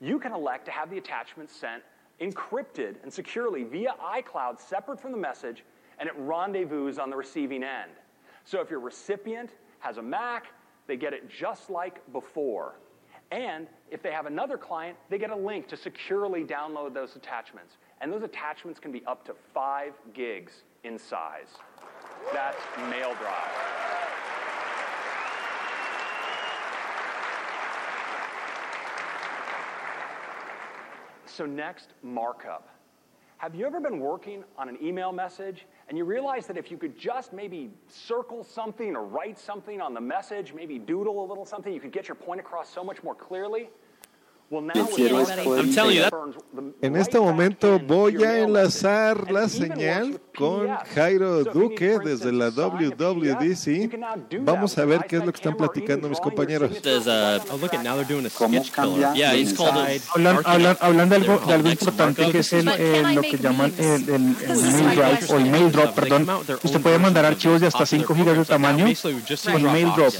You 0.00 0.18
can 0.18 0.32
elect 0.32 0.64
to 0.64 0.72
have 0.72 0.90
the 0.90 0.96
attachment 0.96 1.50
sent 1.50 1.82
encrypted 2.20 2.96
and 3.02 3.12
securely 3.12 3.64
via 3.64 3.94
iCloud 4.00 4.58
separate 4.58 4.98
from 4.98 5.12
the 5.12 5.18
message 5.18 5.64
and 5.98 6.08
it 6.08 6.14
rendezvous 6.16 6.98
on 6.98 7.10
the 7.10 7.16
receiving 7.16 7.62
end. 7.62 7.92
So 8.44 8.60
if 8.60 8.70
your 8.70 8.80
recipient 8.80 9.50
has 9.80 9.98
a 9.98 10.02
Mac, 10.02 10.46
they 10.90 10.96
get 10.96 11.12
it 11.12 11.30
just 11.30 11.70
like 11.70 12.00
before. 12.12 12.74
And 13.30 13.68
if 13.92 14.02
they 14.02 14.10
have 14.10 14.26
another 14.26 14.58
client, 14.58 14.96
they 15.08 15.18
get 15.18 15.30
a 15.30 15.36
link 15.36 15.68
to 15.68 15.76
securely 15.76 16.42
download 16.42 16.94
those 16.94 17.14
attachments. 17.14 17.76
And 18.00 18.12
those 18.12 18.24
attachments 18.24 18.80
can 18.80 18.90
be 18.90 19.04
up 19.06 19.24
to 19.26 19.34
five 19.54 19.92
gigs 20.12 20.64
in 20.82 20.98
size. 20.98 21.46
That's 22.32 22.58
Mail 22.90 23.14
Drive. 23.20 23.52
So, 31.26 31.46
next, 31.46 31.90
markup. 32.02 32.68
Have 33.38 33.54
you 33.54 33.64
ever 33.64 33.78
been 33.78 34.00
working 34.00 34.42
on 34.58 34.68
an 34.68 34.76
email 34.82 35.12
message 35.12 35.66
and 35.90 35.98
you 35.98 36.04
realize 36.04 36.46
that 36.46 36.56
if 36.56 36.70
you 36.70 36.76
could 36.76 36.96
just 36.96 37.32
maybe 37.32 37.68
circle 37.88 38.44
something 38.44 38.94
or 38.94 39.04
write 39.04 39.36
something 39.36 39.80
on 39.80 39.92
the 39.92 40.00
message, 40.00 40.54
maybe 40.54 40.78
doodle 40.78 41.24
a 41.24 41.26
little 41.26 41.44
something, 41.44 41.72
you 41.72 41.80
could 41.80 41.90
get 41.90 42.06
your 42.06 42.14
point 42.14 42.38
across 42.38 42.72
so 42.72 42.84
much 42.84 43.02
more 43.02 43.16
clearly? 43.16 43.68
En 46.82 46.96
este 46.96 47.20
momento 47.20 47.78
voy 47.78 48.24
a 48.24 48.40
enlazar 48.40 49.30
la 49.30 49.48
señal 49.48 50.20
con 50.36 50.66
Jairo 50.92 51.44
Duque 51.44 52.00
desde 52.04 52.32
la 52.32 52.50
WWDC. 52.50 53.96
Vamos 54.40 54.76
a 54.76 54.84
ver 54.84 55.04
qué 55.08 55.18
es 55.18 55.24
lo 55.24 55.30
que 55.30 55.36
están 55.36 55.56
platicando 55.56 56.08
mis 56.08 56.18
compañeros. 56.18 56.72
Hablando 60.80 61.14
de 61.14 61.16
algo, 61.16 61.38
de 61.46 61.54
algo 61.54 61.70
importante 61.70 62.30
que 62.32 62.38
es 62.40 62.52
el, 62.52 62.64
lo 63.14 63.22
que 63.22 63.38
llaman 63.38 63.72
el, 63.78 64.08
el, 64.08 64.20
mail 64.20 64.90
drive 64.96 65.26
o 65.28 65.36
el 65.36 65.46
mail 65.48 65.70
drop, 65.70 65.94
perdón. 65.94 66.26
Usted 66.64 66.80
puede 66.80 66.98
mandar 66.98 67.24
archivos 67.24 67.60
de 67.60 67.68
hasta 67.68 67.86
5 67.86 68.14
GB 68.14 68.38
de 68.38 68.44
tamaño 68.44 68.86
con 69.44 69.62
mail 69.62 69.92
drop. 69.94 70.12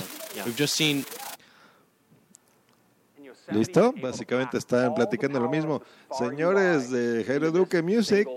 ¿Listo? 3.52 3.92
Básicamente 4.00 4.58
están 4.58 4.94
platicando 4.94 5.40
lo 5.40 5.48
mismo. 5.48 5.82
Señores 6.10 6.90
de 6.90 7.24
Jairo 7.24 7.50
Duque 7.50 7.82
Music, 7.82 8.28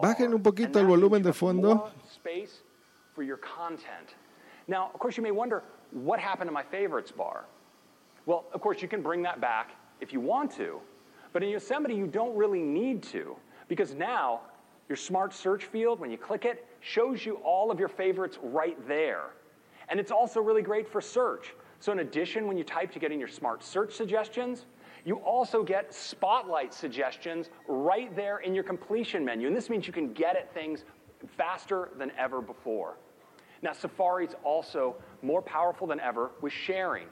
bajen 0.00 0.32
un 0.34 0.42
poquito 0.42 0.78
el 0.78 0.86
volumen 0.86 1.22
de 1.22 1.32
fondo. 1.32 1.90
Now, 4.68 4.90
of 4.94 5.00
course, 5.00 5.16
you 5.16 5.22
may 5.22 5.32
wonder, 5.32 5.62
what 5.90 6.20
happened 6.20 6.48
to 6.48 6.52
my 6.52 6.62
favorites 6.62 7.12
bar? 7.12 7.44
Well, 8.26 8.44
of 8.54 8.60
course, 8.60 8.80
you 8.80 8.88
can 8.88 9.02
bring 9.02 9.22
that 9.22 9.40
back 9.40 9.72
if 10.00 10.12
you 10.12 10.20
want 10.20 10.52
to, 10.56 10.80
but 11.32 11.42
in 11.42 11.50
Yosemite, 11.50 11.94
you 11.94 12.06
don't 12.06 12.34
really 12.36 12.62
need 12.62 13.02
to, 13.12 13.36
because 13.68 13.94
now 13.94 14.40
your 14.88 14.96
smart 14.96 15.34
search 15.34 15.64
field, 15.64 15.98
when 16.00 16.10
you 16.10 16.16
click 16.16 16.44
it, 16.44 16.64
shows 16.80 17.26
you 17.26 17.40
all 17.44 17.70
of 17.70 17.78
your 17.78 17.88
favorites 17.88 18.38
right 18.42 18.76
there. 18.86 19.30
And 19.88 19.98
it's 19.98 20.12
also 20.12 20.40
really 20.40 20.62
great 20.62 20.88
for 20.88 21.00
search. 21.00 21.54
So, 21.82 21.90
in 21.90 21.98
addition, 21.98 22.46
when 22.46 22.56
you 22.56 22.62
type 22.62 22.92
to 22.92 23.00
get 23.00 23.10
in 23.10 23.18
your 23.18 23.26
smart 23.26 23.64
search 23.64 23.92
suggestions, 23.92 24.66
you 25.04 25.16
also 25.16 25.64
get 25.64 25.92
spotlight 25.92 26.72
suggestions 26.72 27.50
right 27.66 28.14
there 28.14 28.38
in 28.38 28.54
your 28.54 28.62
completion 28.62 29.24
menu. 29.24 29.48
And 29.48 29.56
this 29.56 29.68
means 29.68 29.88
you 29.88 29.92
can 29.92 30.12
get 30.12 30.36
at 30.36 30.54
things 30.54 30.84
faster 31.36 31.88
than 31.98 32.12
ever 32.16 32.40
before. 32.40 32.98
Now, 33.62 33.72
Safari 33.72 34.26
is 34.26 34.36
also 34.44 34.94
more 35.22 35.42
powerful 35.42 35.88
than 35.88 35.98
ever 35.98 36.30
with 36.40 36.52
sharing. 36.52 37.08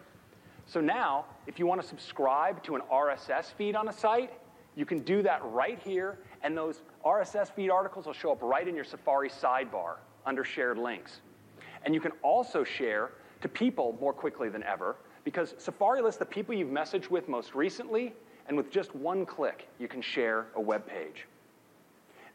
So 0.67 0.81
now, 0.81 1.25
if 1.49 1.59
you 1.59 1.67
want 1.67 1.83
to 1.83 1.89
subscribe 1.89 2.63
to 2.63 2.77
an 2.77 2.83
RSS 2.93 3.47
feed 3.47 3.75
on 3.75 3.89
a 3.89 3.93
site, 3.93 4.33
you 4.77 4.87
can 4.87 5.01
do 5.01 5.21
that 5.23 5.41
right 5.47 5.81
here, 5.81 6.21
and 6.45 6.57
those 6.57 6.83
RSS 7.05 7.53
feed 7.53 7.71
articles 7.71 8.07
will 8.07 8.13
show 8.13 8.31
up 8.31 8.39
right 8.41 8.69
in 8.69 8.77
your 8.77 8.85
Safari 8.85 9.31
sidebar 9.31 9.97
under 10.25 10.45
shared 10.45 10.79
links. 10.79 11.23
And 11.85 11.93
you 11.93 12.01
can 12.01 12.13
also 12.23 12.63
share 12.63 13.11
to 13.41 13.49
people 13.49 13.97
more 14.01 14.13
quickly 14.13 14.49
than 14.49 14.63
ever 14.63 14.97
because 15.25 15.55
Safari 15.59 16.03
lists 16.03 16.19
the 16.19 16.25
people 16.25 16.55
you've 16.55 16.71
messaged 16.71 17.11
with 17.11 17.29
most 17.29 17.55
recently, 17.55 18.15
and 18.49 18.57
with 18.57 18.71
just 18.71 18.95
one 18.95 19.27
click, 19.27 19.69
you 19.79 19.87
can 19.87 20.03
share 20.03 20.47
a 20.57 20.61
web 20.61 20.87
page. 20.87 21.27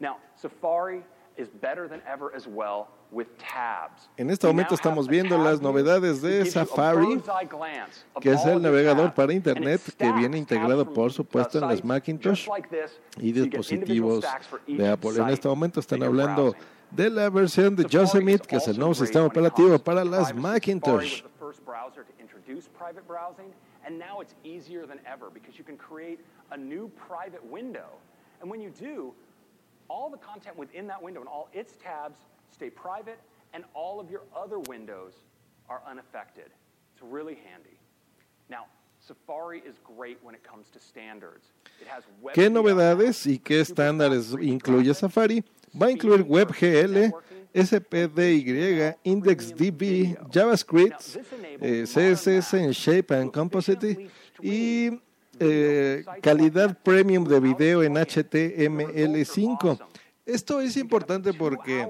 Now, 0.00 0.16
Safari 0.34 1.02
is 1.36 1.48
better 1.48 1.88
than 1.88 2.00
ever 2.06 2.34
as 2.34 2.46
well 2.46 2.88
with 3.10 3.26
tabs. 3.38 4.08
En 4.16 4.30
este 4.30 4.46
momento 4.46 4.74
estamos 4.74 5.08
viendo 5.08 5.36
las 5.38 5.60
novedades 5.60 6.22
de 6.22 6.44
Safari, 6.46 7.22
que 8.20 8.32
es 8.32 8.44
el 8.46 8.60
navegador 8.60 9.14
para 9.14 9.32
Internet 9.32 9.80
que 9.96 10.12
viene 10.12 10.38
integrado, 10.38 10.92
por 10.92 11.12
supuesto, 11.12 11.58
en 11.58 11.68
las 11.68 11.84
Macintosh 11.84 12.48
y 13.18 13.32
dispositivos 13.32 14.24
de 14.66 14.88
Apple. 14.88 15.10
En 15.18 15.28
este 15.28 15.48
momento 15.48 15.80
están 15.80 16.02
hablando 16.02 16.54
de 16.90 17.10
la 17.10 17.28
versión 17.30 17.76
de 17.76 17.84
Yosemite, 17.84 18.46
que 18.46 18.56
es 18.56 18.68
el 18.68 18.78
nuevo 18.78 18.94
sistema 18.94 19.26
operativo 19.26 19.78
para 19.78 20.04
las 20.04 20.34
Macintosh. 20.34 21.22
And 23.86 24.00
now 24.00 24.18
it's 24.20 24.34
easier 24.42 24.84
than 24.84 24.98
ever 25.06 25.30
because 25.30 25.56
you 25.56 25.62
can 25.62 25.76
create 25.76 26.18
a 26.50 26.56
new 26.56 26.90
private 27.08 27.44
window. 27.46 27.86
And 28.40 28.50
when 28.50 28.60
you 28.60 28.70
do, 28.70 29.14
all 29.88 30.10
the 30.10 30.16
content 30.18 30.58
within 30.58 30.88
that 30.88 31.00
window 31.00 31.20
and 31.20 31.28
all 31.28 31.48
its 31.52 31.76
tabs 31.76 32.18
stay 32.50 32.68
private, 32.68 33.20
and 33.52 33.64
all 33.74 34.00
of 34.00 34.10
your 34.10 34.22
other 34.34 34.58
windows 34.58 35.12
are 35.68 35.82
unaffected. 35.88 36.50
It's 36.94 37.02
really 37.02 37.38
handy. 37.48 37.78
Now, 38.48 38.66
Safari 39.00 39.62
is 39.64 39.76
great 39.84 40.18
when 40.22 40.34
it 40.34 40.42
comes 40.42 40.68
to 40.70 40.80
standards. 40.80 41.46
It 41.80 41.86
has 41.86 42.02
web 42.20 42.34
¿Qué 42.34 42.50
novedades 42.50 43.26
y 43.26 43.38
qué 43.38 43.60
estándares 43.60 44.32
incluye 44.40 44.94
Safari? 44.94 45.44
Va 45.80 45.86
a 45.86 45.90
incluir 45.90 46.22
WebGL, 46.22 47.12
SPDY, 47.54 48.96
IndexDB, 49.04 50.16
JavaScript, 50.30 51.00
eh, 51.60 51.84
CSS 51.86 52.54
en 52.54 52.70
Shape 52.70 53.14
and 53.14 53.30
Composite 53.32 54.08
y 54.42 54.90
eh, 55.38 56.04
calidad 56.22 56.76
premium 56.82 57.24
de 57.24 57.40
video 57.40 57.82
en 57.82 57.94
HTML5. 57.94 59.78
Esto 60.26 60.60
es 60.60 60.76
importante 60.76 61.32
porque 61.32 61.86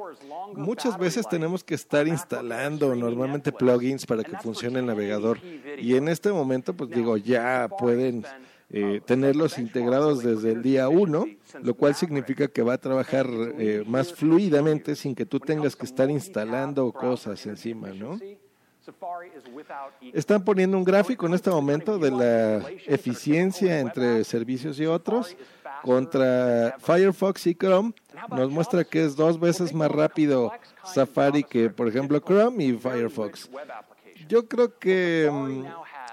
muchas 0.55 0.99
veces 0.99 1.27
tenemos 1.27 1.65
que 1.65 1.75
estar 1.75 2.07
instalando 2.07 2.95
normalmente 2.95 3.51
plugins 3.51 4.05
para 4.05 4.23
que 4.23 4.37
funcione 4.37 4.81
el 4.81 4.87
navegador 4.87 5.39
y 5.79 5.97
en 5.97 6.09
este 6.09 6.31
momento 6.31 6.75
pues 6.75 6.91
digo 6.91 7.17
ya 7.17 7.67
pueden 7.79 8.27
eh, 8.71 9.01
tenerlos 9.05 9.59
integrados 9.59 10.25
desde 10.25 10.53
el 10.53 10.63
día 10.63 10.89
1, 10.89 11.27
lo 11.63 11.75
cual 11.75 11.95
significa 11.95 12.49
que 12.49 12.63
va 12.63 12.75
a 12.75 12.79
trabajar 12.79 13.27
eh, 13.59 13.85
más 13.87 14.13
fluidamente 14.13 14.97
sin 14.97 15.15
que 15.15 15.25
tú 15.25 15.39
tengas 15.39 15.77
que 15.77 15.87
estar 15.87 16.11
instalando 16.11 16.91
cosas 16.91 17.47
encima, 17.47 17.91
¿no? 17.91 18.19
Están 20.13 20.45
poniendo 20.45 20.77
un 20.77 20.85
gráfico 20.85 21.27
en 21.27 21.35
este 21.35 21.51
momento 21.51 21.99
de 21.99 22.11
la 22.11 22.69
eficiencia 22.87 23.81
entre 23.81 24.23
servicios 24.25 24.79
y 24.79 24.87
otros 24.87 25.37
contra 25.83 26.77
Firefox 26.79 27.47
y 27.49 27.55
Chrome. 27.55 27.93
Nos 28.31 28.51
muestra 28.51 28.85
que 28.85 29.05
es 29.05 29.17
dos 29.17 29.39
veces 29.39 29.73
más 29.75 29.91
rápido 29.91 30.53
Safari 30.85 31.43
que, 31.43 31.71
por 31.71 31.89
ejemplo, 31.89 32.21
Chrome 32.21 32.65
y 32.65 32.73
Firefox. 32.75 33.51
Yo 34.29 34.49
creo 34.49 34.79
que 34.79 35.31
mm, 35.33 35.65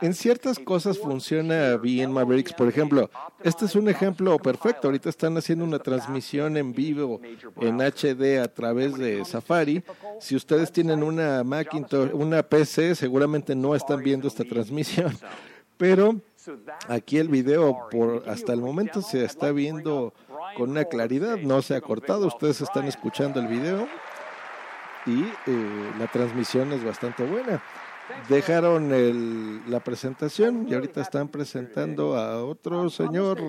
en 0.01 0.13
ciertas 0.13 0.59
cosas 0.59 0.99
funciona 0.99 1.77
bien 1.77 2.11
Mavericks. 2.11 2.53
Por 2.53 2.67
ejemplo, 2.67 3.09
este 3.43 3.65
es 3.65 3.75
un 3.75 3.87
ejemplo 3.87 4.37
perfecto. 4.37 4.87
Ahorita 4.87 5.09
están 5.09 5.37
haciendo 5.37 5.65
una 5.65 5.79
transmisión 5.79 6.57
en 6.57 6.73
vivo 6.73 7.21
en 7.61 7.79
HD 7.79 8.39
a 8.41 8.47
través 8.47 8.97
de 8.97 9.23
Safari. 9.25 9.83
Si 10.19 10.35
ustedes 10.35 10.71
tienen 10.71 11.03
una 11.03 11.43
Macintosh, 11.43 12.11
una 12.13 12.43
PC, 12.43 12.95
seguramente 12.95 13.55
no 13.55 13.75
están 13.75 14.03
viendo 14.03 14.27
esta 14.27 14.43
transmisión. 14.43 15.17
Pero 15.77 16.19
aquí 16.87 17.17
el 17.17 17.29
video 17.29 17.87
por 17.89 18.27
hasta 18.27 18.53
el 18.53 18.61
momento 18.61 19.01
se 19.01 19.23
está 19.23 19.51
viendo 19.51 20.13
con 20.57 20.71
una 20.71 20.85
claridad, 20.85 21.37
no 21.37 21.61
se 21.61 21.75
ha 21.75 21.81
cortado. 21.81 22.27
Ustedes 22.27 22.61
están 22.61 22.85
escuchando 22.85 23.39
el 23.39 23.47
video 23.47 23.87
y 25.05 25.21
eh, 25.21 25.91
la 25.99 26.07
transmisión 26.07 26.71
es 26.73 26.83
bastante 26.83 27.25
buena 27.25 27.61
dejaron 28.29 28.91
el, 28.93 29.69
la 29.69 29.79
presentación 29.79 30.67
y 30.67 30.73
ahorita 30.73 31.01
están 31.01 31.27
presentando 31.27 32.15
a 32.15 32.43
otro 32.43 32.89
señor. 32.89 33.39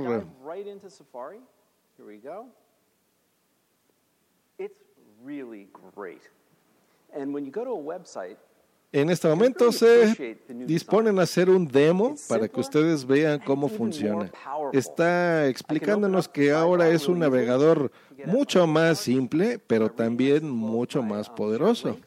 En 8.92 9.10
este 9.10 9.26
momento 9.26 9.72
se 9.72 10.38
disponen 10.48 11.18
a 11.18 11.22
hacer 11.22 11.50
un 11.50 11.66
demo 11.66 12.14
para 12.28 12.46
que 12.46 12.60
ustedes 12.60 13.04
vean 13.04 13.40
cómo 13.40 13.68
funciona. 13.68 14.30
Está 14.72 15.48
explicándonos 15.48 16.28
que 16.28 16.52
ahora 16.52 16.88
es 16.88 17.08
un 17.08 17.18
navegador 17.18 17.90
mucho 18.24 18.68
más 18.68 18.98
simple, 18.98 19.58
pero 19.58 19.90
también 19.90 20.48
mucho 20.48 21.02
más 21.02 21.28
poderoso. 21.28 21.98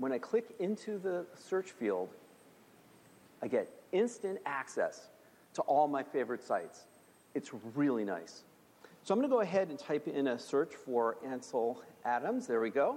When 0.00 0.12
I 0.12 0.18
click 0.18 0.54
into 0.58 0.96
the 0.96 1.26
search 1.34 1.72
field, 1.72 2.08
I 3.42 3.48
get 3.48 3.68
instant 3.92 4.38
access 4.46 5.10
to 5.52 5.60
all 5.62 5.88
my 5.88 6.02
favorite 6.02 6.42
sites. 6.42 6.86
It's 7.34 7.50
really 7.74 8.04
nice. 8.06 8.44
So 9.02 9.12
I'm 9.12 9.20
going 9.20 9.28
to 9.28 9.34
go 9.34 9.42
ahead 9.42 9.68
and 9.68 9.78
type 9.78 10.08
in 10.08 10.28
a 10.28 10.38
search 10.38 10.74
for 10.74 11.18
Ansel 11.26 11.82
Adams. 12.06 12.46
There 12.46 12.62
we 12.62 12.70
go. 12.70 12.96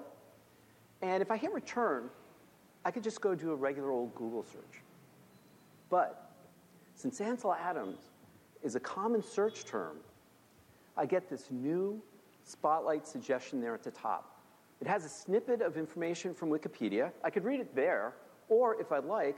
And 1.02 1.22
if 1.22 1.30
I 1.30 1.36
hit 1.36 1.52
return, 1.52 2.10
I 2.86 2.92
could 2.92 3.04
just 3.04 3.20
go 3.20 3.36
do 3.36 3.52
a 3.52 3.56
regular 3.56 3.92
old 3.92 4.16
Google 4.16 4.44
search. 4.44 4.82
But 5.90 6.32
since 6.96 7.20
Ansel 7.20 7.54
Adams 7.54 8.00
is 8.62 8.76
a 8.76 8.80
common 8.80 9.22
search 9.22 9.66
term, 9.66 9.98
I 10.96 11.06
get 11.06 11.30
this 11.30 11.52
new 11.52 12.02
spotlight 12.46 13.06
suggestion 13.06 13.60
there 13.60 13.74
at 13.74 13.84
the 13.84 13.92
top. 13.92 14.33
It 14.84 14.88
has 14.88 15.06
a 15.06 15.10
snippet 15.10 15.62
of 15.62 15.78
information 15.78 16.34
from 16.34 16.50
Wikipedia. 16.50 17.14
I 17.24 17.30
could 17.30 17.46
read 17.46 17.62
it 17.62 17.74
there, 17.74 18.16
or 18.50 18.82
if 18.82 18.92
I'd 18.92 19.06
like, 19.06 19.38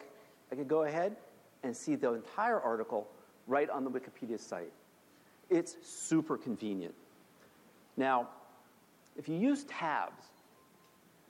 I 0.52 0.56
could 0.56 0.68
go 0.68 0.86
ahead 0.86 1.16
and 1.62 1.78
see 1.78 1.94
the 1.94 2.14
entire 2.14 2.60
article 2.60 3.08
right 3.46 3.70
on 3.70 3.84
the 3.84 3.92
Wikipedia 3.92 4.40
site. 4.40 4.72
It's 5.52 5.78
super 5.84 6.36
convenient. 6.36 6.96
Now, 7.96 8.28
if 9.16 9.30
you 9.30 9.36
use 9.36 9.66
tabs, 9.66 10.24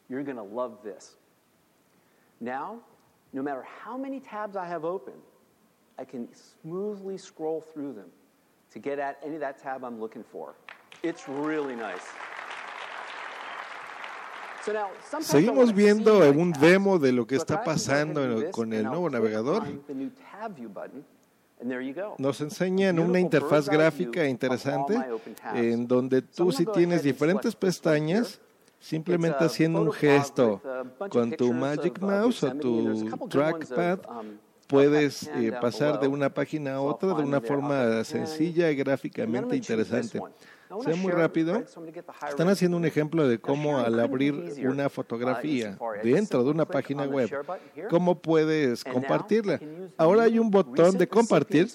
you're 0.08 0.24
going 0.24 0.38
to 0.38 0.44
love 0.44 0.78
this. 0.82 1.16
Now, 2.40 2.80
no 3.34 3.44
matter 3.44 3.64
how 3.64 3.98
many 3.98 4.22
tabs 4.22 4.56
I 4.56 4.66
have 4.66 4.86
open, 4.86 5.16
I 6.00 6.06
can 6.06 6.30
smoothly 6.62 7.18
scroll 7.18 7.60
through 7.60 7.92
them 7.92 8.08
to 8.72 8.80
get 8.80 8.98
at 8.98 9.20
any 9.26 9.36
of 9.36 9.42
that 9.42 9.62
tab 9.62 9.84
I'm 9.84 10.00
looking 10.00 10.24
for. 10.24 10.56
It's 11.04 11.28
really 11.28 11.76
nice. 11.76 12.08
Seguimos 15.22 15.74
viendo 15.74 16.20
un 16.32 16.52
demo 16.52 17.00
de 17.00 17.12
lo 17.12 17.28
que 17.28 17.36
está 17.36 17.64
pasando 17.64 18.52
con 18.52 18.74
el 18.74 18.84
nuevo 18.84 19.10
navegador. 19.10 19.64
Nos 22.18 22.42
enseñan 22.42 23.00
una 23.00 23.20
interfaz 23.20 23.70
gráfica 23.70 24.28
interesante 24.28 25.00
en 25.54 25.88
donde 25.88 26.22
tú 26.22 26.52
si 26.52 26.66
tienes 26.66 27.04
diferentes 27.04 27.56
pestañas, 27.56 28.40
simplemente 28.80 29.44
haciendo 29.44 29.82
un 29.82 29.92
gesto 29.92 30.62
con 31.10 31.32
tu 31.32 31.54
Magic 31.54 32.00
Mouse 32.00 32.44
o 32.44 32.52
tu 32.54 33.28
trackpad, 33.30 34.00
puedes 34.68 35.28
eh, 35.28 35.54
pasar 35.62 36.00
de 36.00 36.08
una 36.08 36.30
página 36.30 36.76
a 36.76 36.82
otra 36.82 37.14
de 37.14 37.24
una 37.24 37.40
forma 37.42 38.04
sencilla 38.04 38.70
y 38.72 38.76
gráficamente 38.76 39.56
interesante. 39.56 40.20
Sea 40.84 40.96
muy 40.96 41.12
rápido. 41.12 41.64
Están 42.28 42.50
haciendo 42.50 42.78
un 42.78 42.86
ejemplo 42.86 43.28
de 43.28 43.40
cómo 43.40 43.80
al 43.80 44.00
abrir 44.00 44.34
una 44.68 44.90
fotografía 44.90 45.78
dentro 46.04 46.44
de 46.44 46.52
una 46.52 46.66
página 46.66 47.06
web, 47.06 47.30
cómo 47.90 48.20
puedes 48.22 48.84
compartirla. 48.84 49.60
Ahora 49.98 50.24
hay 50.24 50.40
un 50.40 50.50
botón 50.50 50.98
de 50.98 51.08
compartir 51.08 51.70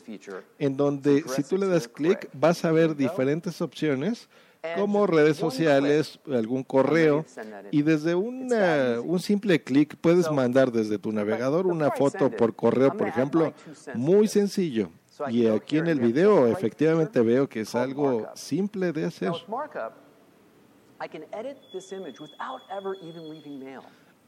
en 0.59 0.77
donde 0.77 1.25
si 1.29 1.43
tú 1.43 1.57
le 1.57 1.67
das 1.67 1.89
clic 1.89 2.29
vas 2.33 2.65
a 2.65 2.73
ver 2.73 2.97
diferentes 2.97 3.61
opciones 3.61 4.29
como 4.77 5.07
redes 5.07 5.37
sociales, 5.39 6.21
algún 6.27 6.63
correo, 6.65 7.25
y 7.71 7.83
desde 7.83 8.15
una, 8.15 9.01
un 9.03 9.19
simple 9.19 9.63
clic 9.63 9.97
puedes 9.97 10.31
mandar 10.31 10.71
desde 10.71 10.99
tu 10.99 11.13
navegador 11.13 11.67
una 11.67 11.91
foto 11.91 12.31
por 12.31 12.55
correo, 12.55 12.95
por 12.97 13.09
ejemplo, 13.09 13.55
muy 13.95 14.29
sencillo. 14.29 14.91
Y 15.29 15.47
aquí 15.47 15.79
en 15.79 15.87
el 15.89 16.01
video 16.01 16.47
efectivamente 16.47 17.21
veo 17.21 17.49
que 17.49 17.61
es 17.61 17.75
algo 17.75 18.29
simple 18.35 18.93
de 18.93 19.05
hacer. 19.05 19.33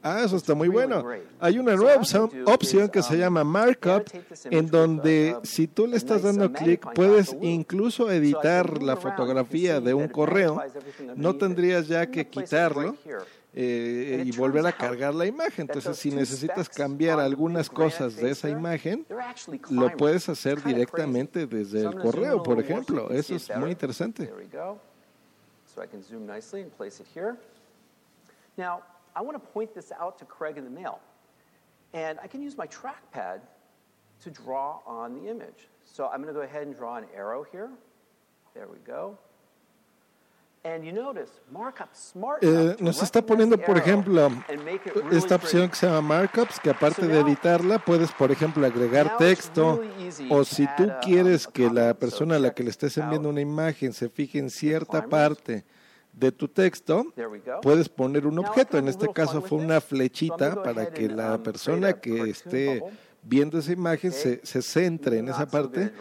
Ah, 0.05 0.23
eso 0.25 0.37
está 0.37 0.55
muy 0.55 0.69
bueno. 0.69 1.05
Hay 1.39 1.59
una 1.59 1.77
nueva 1.77 2.01
opción, 2.01 2.89
que 2.89 3.03
se 3.03 3.17
llama 3.17 3.45
Markup, 3.45 4.05
en 4.45 4.67
donde 4.67 5.37
si 5.45 5.69
tú 5.69 5.87
le 5.87 5.97
estás 5.97 6.23
dando 6.23 6.53
clic, 6.53 6.93
puedes 6.95 7.37
incluso 7.41 8.11
editar 8.11 8.83
la 8.83 8.97
fotografía 8.97 9.81
de 9.81 9.95
un 9.95 10.09
correo. 10.09 10.61
No 11.15 11.37
tendrías 11.37 11.87
ya 11.87 12.11
que 12.11 12.27
quitarlo. 12.27 12.97
Eh, 13.55 14.23
y 14.25 14.35
volver 14.35 14.67
a 14.67 14.73
cargar 14.73 15.15
la 15.15 15.27
imagen. 15.27 15.67
Entonces, 15.69 15.99
si 15.99 16.11
necesitas 16.11 16.69
cambiar 16.71 17.21
algunas 17.21 17.69
cosas 17.69 18.17
de 18.17 18.31
esa 18.31 18.49
imagen, 18.49 19.07
lo 19.69 19.95
puedes 19.97 20.29
hacer 20.29 20.63
directamente 20.63 21.47
desde 21.47 21.83
el 21.83 21.95
correo, 21.95 22.43
por 22.43 22.59
ejemplo. 22.59 23.11
Eso 23.11 23.35
es 23.35 23.51
muy 23.57 23.71
interesante. 23.71 24.31
Now, 28.59 28.83
I 29.17 29.23
want 29.23 29.35
to 29.35 29.53
point 29.53 29.73
this 29.75 29.93
out 29.93 30.19
to 30.19 30.27
Craig 30.27 30.59
in 30.59 30.65
the 30.65 30.71
mail. 30.71 31.01
And 31.95 32.19
I 32.23 32.27
can 32.27 32.43
use 32.43 32.57
my 32.57 32.67
trackpad 32.67 33.41
to 34.23 34.31
draw 34.31 34.81
on 34.87 35.15
the 35.15 35.31
image. 35.31 35.69
So 35.85 36.07
I'm 36.07 36.23
going 36.23 36.33
to 36.33 36.39
go 36.39 36.45
ahead 36.45 36.67
and 36.67 36.77
draw 36.77 36.97
an 36.97 37.07
arrow 37.15 37.45
here. 37.51 37.71
There 38.55 38.69
we 38.69 38.79
go. 38.87 39.19
Eh, 42.41 42.77
nos 42.79 43.03
está 43.03 43.21
poniendo, 43.21 43.59
por 43.59 43.77
ejemplo, 43.77 44.31
esta 45.11 45.35
opción 45.35 45.69
que 45.69 45.75
se 45.75 45.87
llama 45.87 46.01
Markups, 46.01 46.61
que 46.61 46.71
aparte 46.71 47.07
de 47.09 47.19
editarla, 47.19 47.81
puedes, 47.81 48.13
por 48.13 48.31
ejemplo, 48.31 48.65
agregar 48.65 49.17
texto, 49.17 49.83
o 50.31 50.45
si 50.45 50.69
tú 50.77 50.89
quieres 51.03 51.49
que 51.49 51.69
la 51.69 51.95
persona 51.95 52.37
a 52.37 52.39
la 52.39 52.55
que 52.55 52.63
le 52.63 52.71
estés 52.71 52.97
enviando 52.97 53.29
una 53.29 53.41
imagen 53.41 53.93
se 53.93 54.09
fije 54.09 54.39
en 54.39 54.51
cierta 54.51 55.05
parte 55.07 55.65
de 56.13 56.31
tu 56.31 56.47
texto, 56.47 57.07
puedes 57.61 57.89
poner 57.89 58.27
un 58.27 58.39
objeto. 58.39 58.79
En 58.79 58.87
este 58.87 59.13
caso 59.13 59.43
fue 59.43 59.59
una 59.59 59.81
flechita 59.81 60.63
para 60.63 60.93
que 60.93 61.09
la 61.09 61.35
um, 61.35 61.43
persona 61.43 61.95
que 61.95 62.31
esté 62.31 62.85
viendo 63.23 63.59
esa 63.59 63.73
imagen 63.73 64.13
se, 64.13 64.45
se 64.45 64.63
centre 64.63 65.19
en 65.19 65.29
esa 65.29 65.47
parte. 65.47 65.93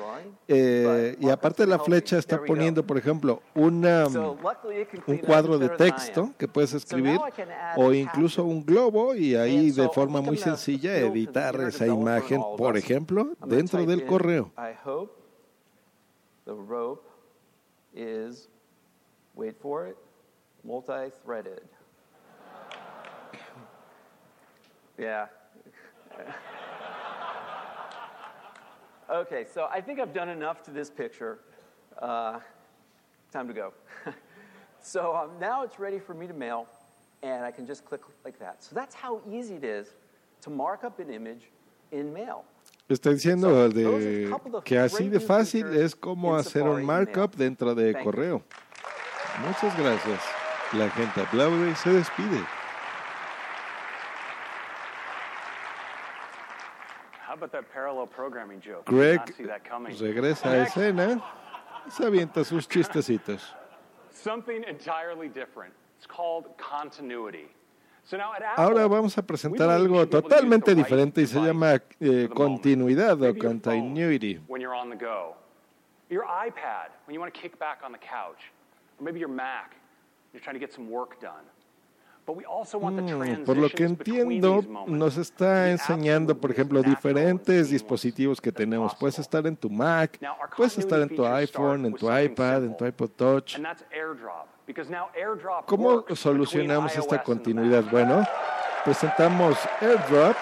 Eh, 0.47 1.15
y 1.19 1.29
aparte 1.29 1.63
de 1.63 1.69
la 1.69 1.79
flecha 1.79 2.17
está 2.17 2.43
poniendo, 2.43 2.85
por 2.85 2.97
ejemplo, 2.97 3.41
una, 3.55 4.05
un 4.07 5.17
cuadro 5.19 5.57
de 5.57 5.69
texto 5.69 6.33
que 6.37 6.47
puedes 6.47 6.73
escribir 6.73 7.19
o 7.77 7.93
incluso 7.93 8.43
un 8.43 8.65
globo 8.65 9.15
y 9.15 9.35
ahí 9.35 9.71
de 9.71 9.87
forma 9.89 10.21
muy 10.21 10.37
sencilla 10.37 10.97
editar 10.97 11.59
esa 11.61 11.87
imagen, 11.87 12.41
por 12.57 12.77
ejemplo, 12.77 13.33
dentro 13.45 13.85
del 13.85 14.05
correo. 14.05 14.51
multi-threaded. 20.63 21.63
Yeah. 24.97 25.29
Okay, 29.11 29.45
so 29.53 29.67
I 29.69 29.81
think 29.81 29.99
I've 29.99 30.13
done 30.13 30.29
enough 30.29 30.63
to 30.63 30.71
this 30.71 30.89
picture. 30.89 31.39
Uh, 32.01 32.39
time 33.33 33.45
to 33.47 33.53
go. 33.53 33.73
so 34.81 35.13
um, 35.13 35.31
now 35.37 35.63
it's 35.63 35.79
ready 35.79 35.99
for 35.99 36.13
me 36.13 36.27
to 36.27 36.33
mail, 36.33 36.65
and 37.21 37.43
I 37.43 37.51
can 37.51 37.67
just 37.67 37.83
click 37.83 38.01
like 38.23 38.39
that. 38.39 38.63
So 38.63 38.73
that's 38.73 38.95
how 38.95 39.19
easy 39.29 39.55
it 39.55 39.65
is 39.65 39.87
to 40.43 40.49
mark 40.49 40.85
up 40.85 40.99
an 40.99 41.09
image 41.09 41.51
in 41.91 42.13
mail. 42.13 42.45
Está 42.89 43.11
diciendo 43.11 43.69
de 43.69 44.29
que 44.63 44.77
así 44.77 45.09
de 45.09 45.19
fácil 45.19 45.75
es 45.75 45.93
como 45.93 46.35
hacer 46.35 46.63
un 46.63 46.85
markup 46.85 47.35
dentro 47.35 47.75
de 47.75 47.93
correo. 48.01 48.41
Muchas 49.45 49.77
gracias. 49.77 50.21
La 50.73 50.89
gente 50.89 51.21
aplaude 51.21 51.69
y 51.69 51.75
se 51.75 51.89
despide. 51.89 52.45
Greg 58.85 59.21
regresa 59.99 60.51
a 60.51 60.63
escena 60.63 61.21
se 61.89 62.05
avienta 62.05 62.43
sus 62.43 62.67
chistecitos. 62.67 63.55
Something 64.11 64.63
entirely 64.67 65.29
different. 65.29 65.73
It's 65.97 66.07
called 66.07 66.45
continuity. 66.57 67.49
Ahora 68.57 68.87
vamos 68.87 69.17
a 69.17 69.21
presentar 69.21 69.69
algo 69.69 70.07
totalmente 70.07 70.75
diferente 70.75 71.21
y 71.21 71.27
se 71.27 71.39
llama 71.39 71.75
eh, 71.99 72.27
continuidad 72.33 73.21
o 73.21 73.33
continuity. 73.37 74.39
Your 76.09 76.25
iPad, 76.25 76.89
when 77.05 77.13
you 77.13 77.21
want 77.21 77.33
to 77.33 77.39
kick 77.39 77.57
back 77.57 77.83
on 77.85 77.93
the 77.93 77.97
couch, 77.97 78.51
or 78.99 79.05
maybe 79.05 79.19
your 79.19 79.29
Mac, 79.29 79.77
you're 80.33 80.41
trying 80.43 80.55
to 80.55 80.59
get 80.59 80.73
some 80.73 80.89
work 80.89 81.21
done. 81.21 81.45
Mm, 82.27 83.43
por 83.45 83.57
lo 83.57 83.69
que 83.69 83.83
entiendo, 83.83 84.63
nos 84.87 85.17
está 85.17 85.71
enseñando, 85.71 86.37
por 86.37 86.51
ejemplo, 86.51 86.81
diferentes 86.81 87.69
dispositivos 87.69 88.39
que 88.39 88.51
tenemos. 88.51 88.95
Puedes 88.95 89.19
estar 89.19 89.45
en 89.47 89.55
tu 89.55 89.69
Mac, 89.69 90.19
puedes 90.55 90.77
estar 90.77 91.01
en 91.01 91.15
tu 91.15 91.25
iPhone, 91.25 91.85
en 91.85 91.93
tu 91.93 92.15
iPad, 92.15 92.65
en 92.65 92.77
tu 92.77 92.85
iPod 92.85 93.09
Touch. 93.09 93.57
¿Cómo 95.65 96.05
solucionamos 96.15 96.95
esta 96.95 97.23
continuidad? 97.23 97.83
Bueno, 97.91 98.23
presentamos 98.85 99.57
AirDrop. 99.81 100.35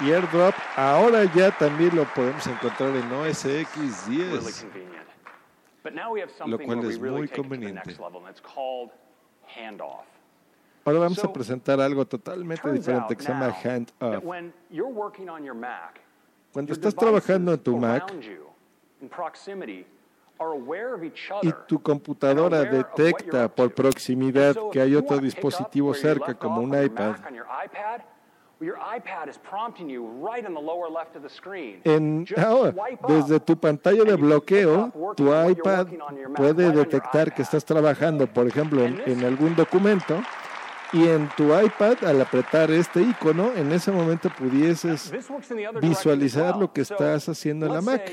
Y 0.00 0.10
AirDrop 0.10 0.54
ahora 0.76 1.24
ya 1.32 1.56
también 1.56 1.94
lo 1.94 2.04
podemos 2.12 2.44
encontrar 2.46 2.96
en 2.96 3.12
OS 3.12 3.44
X 3.44 4.08
10. 4.08 4.66
Lo 6.46 6.58
cual 6.58 6.84
es 6.84 6.98
muy 6.98 7.28
conveniente. 7.28 7.96
Ahora 10.84 10.98
vamos 10.98 11.22
a 11.22 11.32
presentar 11.32 11.80
algo 11.80 12.04
totalmente 12.04 12.70
diferente 12.72 13.16
que 13.16 13.22
se 13.22 13.32
llama 13.32 13.54
Handoff. 13.62 14.24
Cuando 16.52 16.72
estás 16.72 16.94
trabajando 16.94 17.52
en 17.52 17.58
tu 17.60 17.76
Mac 17.76 18.12
y 21.42 21.52
tu 21.66 21.80
computadora 21.80 22.64
detecta 22.64 23.48
por 23.48 23.72
proximidad 23.72 24.56
que 24.72 24.80
hay 24.80 24.94
otro 24.96 25.18
dispositivo 25.18 25.94
cerca, 25.94 26.34
como 26.34 26.60
un 26.60 26.70
iPad, 26.82 27.16
en, 31.84 32.26
ahora, 32.36 32.74
desde 33.08 33.40
tu 33.40 33.56
pantalla 33.56 34.04
de 34.04 34.16
bloqueo, 34.16 34.92
tu 35.16 35.26
iPad 35.26 35.86
puede 36.34 36.70
detectar 36.70 37.34
que 37.34 37.42
estás 37.42 37.64
trabajando, 37.64 38.26
por 38.26 38.46
ejemplo, 38.46 38.84
en, 38.84 39.02
en 39.06 39.24
algún 39.24 39.54
documento 39.56 40.20
y 40.92 41.08
en 41.08 41.28
tu 41.36 41.58
iPad, 41.58 42.04
al 42.04 42.20
apretar 42.20 42.70
este 42.70 43.00
icono, 43.00 43.52
en 43.54 43.72
ese 43.72 43.90
momento 43.90 44.28
pudieses 44.28 45.12
visualizar 45.80 46.56
lo 46.56 46.72
que 46.72 46.82
estás 46.82 47.28
haciendo 47.28 47.66
en 47.66 47.72
la 47.72 47.80
Mac. 47.80 48.10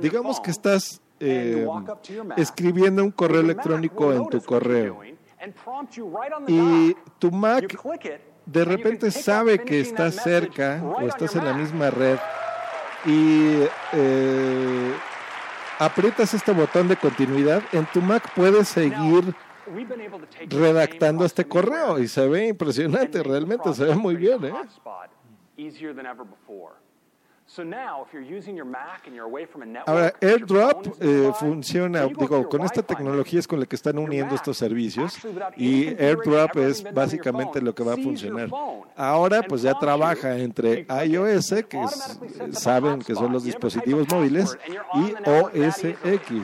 Digamos 0.00 0.40
que 0.40 0.50
estás 0.50 1.00
eh, 1.18 1.66
escribiendo 2.36 3.02
un 3.02 3.10
correo 3.10 3.40
electrónico 3.40 4.12
en 4.12 4.28
tu 4.28 4.40
correo. 4.42 5.00
y 6.46 6.96
tu 7.18 7.30
Mac 7.30 7.64
de 8.46 8.64
repente 8.64 9.10
sabe 9.10 9.58
que 9.58 9.80
estás 9.80 10.14
cerca 10.14 10.80
o 10.82 11.02
estás 11.02 11.34
en 11.34 11.44
la 11.44 11.52
misma 11.52 11.90
red 11.90 12.18
y 13.04 13.62
eh, 13.92 14.92
aprietas 15.78 16.32
este 16.32 16.52
botón 16.52 16.88
de 16.88 16.96
continuidad, 16.96 17.62
en 17.72 17.86
tu 17.86 18.00
Mac 18.00 18.32
puedes 18.34 18.68
seguir 18.68 19.34
redactando 20.48 21.24
este 21.24 21.44
correo 21.46 21.98
y 21.98 22.08
se 22.08 22.26
ve 22.28 22.48
impresionante, 22.48 23.22
realmente 23.22 23.74
se 23.74 23.84
ve 23.84 23.94
muy 23.94 24.14
bien. 24.14 24.44
¿eh? 24.44 24.52
Ahora, 29.86 30.12
AirDrop 30.20 30.86
eh, 31.00 31.30
funciona, 31.38 32.06
digo, 32.06 32.48
con 32.48 32.62
esta 32.62 32.82
tecnología 32.82 33.38
es 33.38 33.46
con 33.46 33.60
la 33.60 33.66
que 33.66 33.76
están 33.76 33.98
uniendo 33.98 34.34
estos 34.34 34.58
servicios 34.58 35.16
y 35.56 35.88
AirDrop 35.88 36.56
es 36.56 36.92
básicamente 36.92 37.62
lo 37.62 37.74
que 37.74 37.84
va 37.84 37.94
a 37.94 37.96
funcionar. 37.96 38.50
Ahora, 38.96 39.42
pues 39.42 39.62
ya 39.62 39.74
trabaja 39.78 40.36
entre 40.36 40.86
iOS, 41.06 41.54
que 41.68 41.84
saben 42.50 43.00
que 43.00 43.14
son 43.14 43.32
los 43.32 43.44
dispositivos 43.44 44.08
móviles, 44.10 44.58
y 44.94 45.14
OS 45.28 45.84
X. 45.84 46.42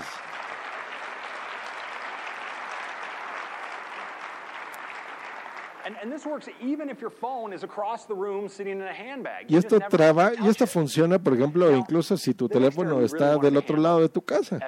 Y 9.49 9.57
esto 9.57 9.81
traba, 9.81 10.33
y 10.41 10.49
esto 10.49 10.67
funciona, 10.67 11.19
por 11.19 11.35
ejemplo, 11.35 11.71
incluso 11.77 12.17
si 12.17 12.35
tu 12.35 12.49
teléfono 12.49 13.01
está 13.01 13.37
del 13.37 13.57
otro 13.57 13.77
lado 13.77 14.01
de 14.01 14.09
tu 14.09 14.23
casa. 14.23 14.59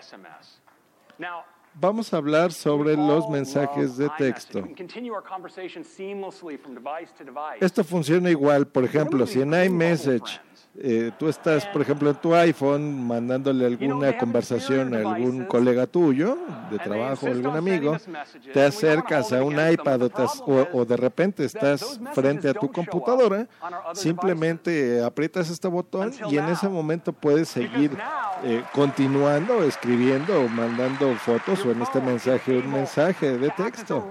Vamos 1.76 2.14
a 2.14 2.18
hablar 2.18 2.52
sobre 2.52 2.96
los 2.96 3.28
mensajes 3.28 3.96
de 3.96 4.08
texto. 4.10 4.62
Esto 7.60 7.84
funciona 7.84 8.30
igual, 8.30 8.68
por 8.68 8.84
ejemplo, 8.84 9.26
si 9.26 9.40
en 9.40 9.52
iMessage 9.52 10.40
eh, 10.76 11.12
tú 11.18 11.28
estás, 11.28 11.64
por 11.66 11.82
ejemplo, 11.82 12.10
en 12.10 12.16
tu 12.16 12.34
iPhone 12.34 13.06
mandándole 13.06 13.64
alguna 13.64 14.18
conversación 14.18 14.92
a 14.94 14.98
algún 14.98 15.44
colega 15.44 15.86
tuyo 15.86 16.36
de 16.70 16.78
trabajo, 16.78 17.26
algún 17.26 17.56
amigo, 17.56 17.96
te 18.52 18.60
acercas 18.60 19.32
a 19.32 19.44
un 19.44 19.54
iPad 19.54 20.10
o, 20.72 20.84
de 20.84 20.96
repente 20.96 21.44
estás 21.44 22.00
frente 22.12 22.48
a 22.48 22.54
tu 22.54 22.72
computadora, 22.72 23.46
simplemente 23.92 25.02
aprietas 25.02 25.48
este 25.48 25.68
botón 25.68 26.12
y 26.28 26.38
en 26.38 26.46
ese 26.46 26.68
momento 26.68 27.12
puedes 27.12 27.48
seguir 27.48 27.96
eh, 28.42 28.64
continuando, 28.72 29.62
escribiendo 29.62 30.40
o 30.40 30.48
mandando 30.48 31.14
fotos 31.16 31.64
o 31.64 31.70
en 31.70 31.82
este 31.82 32.00
mensaje 32.00 32.58
un 32.58 32.72
mensaje 32.72 33.38
de 33.38 33.50
texto. 33.50 34.04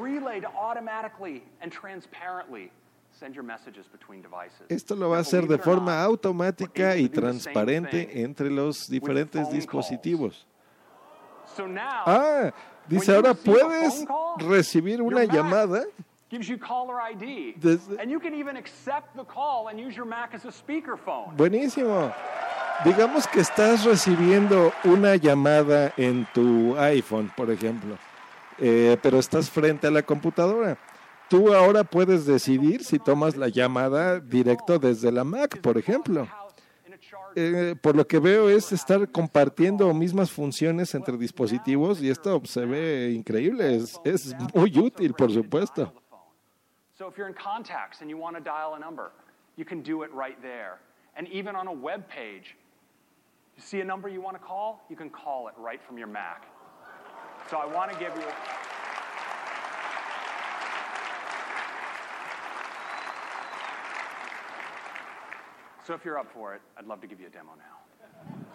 Esto 4.69 4.95
lo 4.95 5.09
va 5.09 5.17
a 5.17 5.21
hacer 5.21 5.47
de 5.47 5.57
forma 5.57 6.01
automática 6.01 6.97
y 6.97 7.09
transparente 7.09 8.21
entre 8.21 8.49
los 8.49 8.89
diferentes 8.89 9.49
dispositivos. 9.51 10.47
Ah, 12.05 12.51
dice 12.87 13.15
ahora 13.15 13.33
puedes 13.33 14.05
recibir 14.39 15.01
una 15.01 15.23
llamada 15.25 15.83
Buenísimo. 21.35 22.11
Digamos 22.83 23.27
que 23.27 23.41
estás 23.41 23.85
recibiendo 23.85 24.73
una 24.83 25.15
llamada 25.15 25.93
en 25.95 26.27
tu 26.33 26.75
iPhone, 26.77 27.31
por 27.37 27.51
ejemplo, 27.51 27.99
eh, 28.57 28.97
pero 29.03 29.19
estás 29.19 29.47
frente 29.51 29.85
a 29.85 29.91
la 29.91 30.01
computadora 30.01 30.75
tú 31.29 31.53
ahora 31.53 31.83
puedes 31.83 32.25
decidir 32.25 32.83
si 32.83 32.99
tomas 32.99 33.35
la 33.35 33.47
llamada 33.47 34.19
directo 34.19 34.79
desde 34.79 35.11
la 35.11 35.23
Mac, 35.23 35.59
por 35.61 35.77
ejemplo. 35.77 36.27
Eh, 37.35 37.75
por 37.81 37.95
lo 37.95 38.05
que 38.05 38.19
veo 38.19 38.49
es 38.49 38.71
estar 38.71 39.11
compartiendo 39.11 39.91
mismas 39.93 40.31
funciones 40.31 40.93
entre 40.93 41.17
dispositivos 41.17 42.01
y 42.01 42.09
esto 42.09 42.41
se 42.45 42.65
ve 42.65 43.11
increíble, 43.11 43.75
es, 43.75 43.99
es 44.03 44.35
muy 44.53 44.77
útil, 44.77 45.13
por 45.13 45.31
supuesto. 45.31 45.91
And 51.15 51.27
even 51.27 51.55
on 51.55 51.67
a 51.67 51.71
web 51.71 52.07
page, 52.07 52.55
you 53.55 53.61
see 53.61 53.81
a 53.81 53.85
number 53.85 54.09
you 54.09 54.21
want 54.21 54.35
to 54.35 54.43
call, 54.43 54.81
you 54.89 54.95
can 54.95 55.09
call 55.09 55.47
it 55.47 55.53
right 55.57 55.79
from 55.85 55.97
your 55.97 56.07
Mac. 56.07 56.47
So 57.49 57.57
I 57.57 57.65
want 57.67 57.91
to 57.91 57.99
give 57.99 58.13
you 58.15 58.23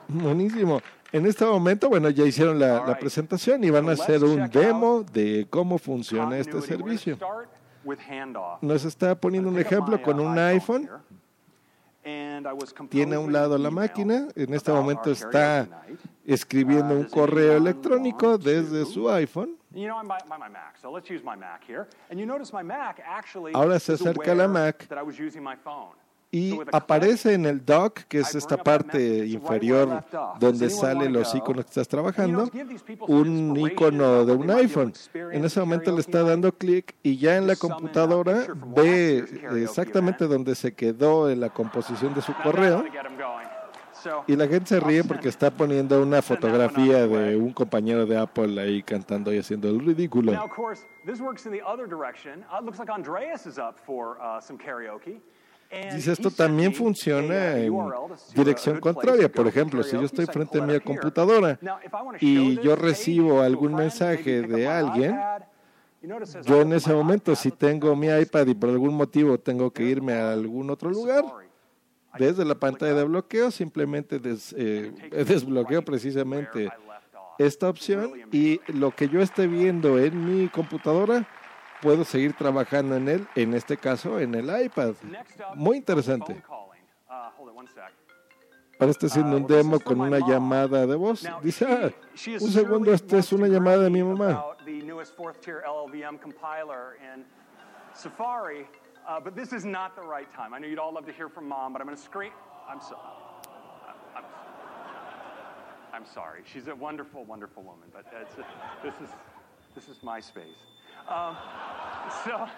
Buenísimo. 0.08 0.80
En 1.12 1.26
este 1.26 1.44
momento, 1.44 1.88
bueno, 1.88 2.08
ya 2.10 2.24
hicieron 2.24 2.58
la, 2.58 2.98
presentación 2.98 3.62
y 3.64 3.70
van 3.70 3.88
a 3.88 3.92
hacer 3.92 4.24
un 4.24 4.48
demo 4.48 5.02
de 5.02 5.46
cómo 5.50 5.78
funciona 5.78 6.38
este 6.38 6.60
servicio. 6.62 7.18
Nos 8.62 8.84
está 8.84 9.14
poniendo 9.14 9.48
un 9.50 9.58
ejemplo 9.58 10.00
con 10.00 10.20
un 10.20 10.38
iPhone. 10.38 10.88
Tiene 12.88 13.16
a 13.16 13.20
un 13.20 13.32
lado 13.32 13.58
la 13.58 13.70
máquina. 13.70 14.28
En 14.34 14.54
este 14.54 14.72
momento 14.72 15.10
está 15.10 15.68
escribiendo 16.24 16.94
un 16.94 17.04
correo 17.04 17.56
electrónico 17.58 18.38
desde 18.38 18.86
su 18.86 19.10
iPhone. 19.10 19.56
Ahora 23.52 23.78
se 23.78 23.92
acerca 23.92 24.32
a 24.32 24.34
la 24.34 24.48
Mac 24.48 24.88
y 26.30 26.58
aparece 26.72 27.32
en 27.34 27.46
el 27.46 27.64
dock, 27.64 28.00
que 28.00 28.20
es 28.20 28.34
esta 28.34 28.58
parte 28.58 29.26
inferior 29.26 30.04
donde 30.38 30.68
salen 30.68 31.12
los 31.12 31.34
iconos 31.34 31.64
que 31.64 31.70
estás 31.70 31.88
trabajando, 31.88 32.50
un 33.06 33.56
icono 33.56 34.26
de 34.26 34.32
un 34.32 34.50
iPhone. 34.50 34.92
En 35.14 35.44
ese 35.44 35.60
momento 35.60 35.90
le 35.92 36.00
está 36.00 36.22
dando 36.22 36.52
clic 36.52 36.94
y 37.02 37.16
ya 37.16 37.36
en 37.36 37.46
la 37.46 37.56
computadora 37.56 38.46
ve 38.76 39.24
exactamente 39.56 40.26
donde 40.26 40.54
se 40.54 40.74
quedó 40.74 41.30
en 41.30 41.40
la 41.40 41.48
composición 41.50 42.14
de 42.14 42.20
su 42.20 42.34
correo. 42.34 42.84
Y 44.26 44.36
la 44.36 44.46
gente 44.46 44.66
se 44.66 44.80
ríe 44.80 45.02
porque 45.02 45.28
está 45.28 45.50
poniendo 45.50 46.00
una 46.02 46.22
fotografía 46.22 47.06
de 47.06 47.36
un 47.36 47.52
compañero 47.52 48.06
de 48.06 48.16
Apple 48.16 48.60
ahí 48.60 48.82
cantando 48.82 49.32
y 49.32 49.38
haciendo 49.38 49.68
el 49.68 49.80
ridículo. 49.80 50.32
Dice, 55.94 56.12
esto 56.12 56.30
también 56.30 56.72
funciona 56.72 57.58
en 57.58 57.74
dirección 58.34 58.80
contraria. 58.80 59.30
Por 59.30 59.46
ejemplo, 59.46 59.82
si 59.82 59.96
yo 59.96 60.02
estoy 60.02 60.24
frente 60.26 60.58
a 60.58 60.62
mi 60.62 60.80
computadora 60.80 61.58
y 62.20 62.58
yo 62.60 62.74
recibo 62.74 63.42
algún 63.42 63.74
mensaje 63.74 64.40
de 64.42 64.66
alguien, 64.66 65.14
yo 66.46 66.62
en 66.62 66.72
ese 66.72 66.94
momento, 66.94 67.36
si 67.36 67.50
tengo 67.50 67.94
mi 67.94 68.08
iPad 68.08 68.46
y 68.46 68.54
por 68.54 68.70
algún 68.70 68.94
motivo 68.94 69.38
tengo 69.38 69.70
que 69.70 69.82
irme 69.82 70.14
a 70.14 70.32
algún 70.32 70.70
otro 70.70 70.90
lugar, 70.90 71.24
desde 72.18 72.44
la 72.44 72.54
pantalla 72.54 72.94
de 72.94 73.04
bloqueo 73.04 73.50
simplemente 73.50 74.20
eh, 74.56 74.92
desbloqueo 75.26 75.84
precisamente 75.84 76.70
esta 77.38 77.68
opción 77.68 78.12
y 78.32 78.60
lo 78.68 78.90
que 78.90 79.08
yo 79.08 79.20
esté 79.20 79.46
viendo 79.46 79.98
en 79.98 80.24
mi 80.24 80.48
computadora 80.48 81.28
puedo 81.80 82.04
seguir 82.04 82.34
trabajando 82.34 82.96
en 82.96 83.08
él, 83.08 83.28
en 83.34 83.54
este 83.54 83.76
caso 83.76 84.18
en 84.18 84.34
el 84.34 84.64
iPad. 84.64 84.94
Muy 85.54 85.78
interesante. 85.78 86.42
Ahora 88.80 88.92
está 88.92 89.06
haciendo 89.06 89.36
un 89.36 89.46
demo 89.46 89.80
con 89.80 90.00
una 90.00 90.18
llamada 90.20 90.86
de 90.86 90.94
voz. 90.94 91.26
Dice, 91.42 91.66
ah, 91.66 91.90
un 92.40 92.50
segundo, 92.50 92.92
esta 92.92 93.18
es 93.18 93.32
una 93.32 93.48
llamada 93.48 93.84
de 93.84 93.90
mi 93.90 94.02
mamá. 94.02 94.44
Safari, 97.94 98.64
but 99.24 99.34
this 99.34 99.52
is 99.52 99.64
not 99.64 99.96
the 99.96 100.02
right 100.02 100.30
time. 100.32 100.54
I 100.54 100.60
know 100.60 100.68
you'd 100.68 100.78
all 100.78 100.92
love 100.92 101.06
to 101.06 101.12
hear 101.12 101.28
from 101.28 101.48
mom, 101.48 101.72
but 101.72 101.82
I'm 101.82 101.96
sorry. 101.96 102.30
I'm, 102.68 102.78
I'm 105.92 106.06
sorry. 106.06 106.42
She's 106.44 106.68
a 106.68 106.76
wonderful, 106.76 107.24
wonderful 107.24 107.64
woman, 107.64 107.88
but 107.92 108.06
a, 108.12 108.24
this 108.84 108.94
is 109.02 109.10
this 109.74 109.88
is 109.88 110.00
my 110.02 110.20
space. 110.20 110.77
Um, 111.08 111.36
so, 112.24 112.48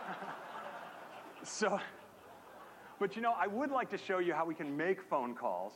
so, 1.43 1.81
but 2.99 3.17
you 3.17 3.23
know, 3.23 3.35
I 3.39 3.47
would 3.47 3.71
like 3.71 3.91
to 3.91 3.99
show 3.99 4.19
you 4.19 4.35
how 4.35 4.45
we 4.45 4.55
can 4.55 4.77
make 4.77 5.01
phone 5.03 5.35
calls. 5.35 5.73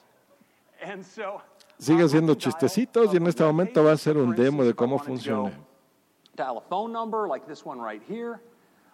And 0.83 1.05
so, 1.05 1.41
Sigue 1.79 2.05
haciendo 2.05 2.35
chistecitos 2.35 3.13
y 3.13 3.17
en 3.17 3.27
este 3.27 3.43
momento 3.43 3.83
va 3.85 3.91
a 3.91 3.95
hacer 3.95 4.17
un 4.17 4.35
demo 4.35 4.65
de 4.65 4.75
cómo 4.75 4.99
funciona. 4.99 5.53
Dial 6.37 6.59
a 6.59 6.61
phone 6.61 6.93
number 6.93 7.29
like 7.29 7.47
this 7.47 7.65
one 7.65 7.81
right 7.81 8.03
here. 8.09 8.41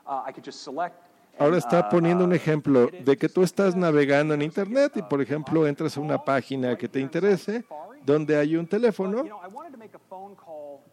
Uh, 0.07 0.23
I 0.27 0.33
could 0.33 0.45
just 0.45 0.63
select 0.63 1.11
Ahora 1.39 1.57
está 1.57 1.89
poniendo 1.89 2.25
un 2.25 2.35
ejemplo 2.35 2.89
de 2.89 3.17
que 3.17 3.29
tú 3.29 3.43
estás 3.43 3.75
navegando 3.75 4.35
en 4.35 4.43
Internet 4.43 4.93
y, 4.97 5.03
por 5.03 5.23
ejemplo, 5.23 5.67
entras 5.67 5.97
a 5.97 6.01
una 6.01 6.23
página 6.23 6.77
que 6.77 6.87
te 6.87 7.01
interese, 7.01 7.65
donde 8.05 8.37
hay 8.37 8.57
un 8.57 8.67
teléfono, 8.67 9.25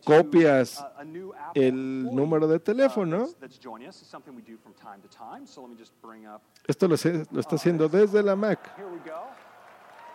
copias 0.04 0.86
el 1.54 2.04
número 2.14 2.48
de 2.48 2.60
teléfono. 2.60 3.28
Esto 6.68 6.88
lo, 6.88 6.96
lo 7.32 7.40
está 7.40 7.56
haciendo 7.56 7.90
desde 7.90 8.24
la 8.24 8.36
Mac. 8.36 8.60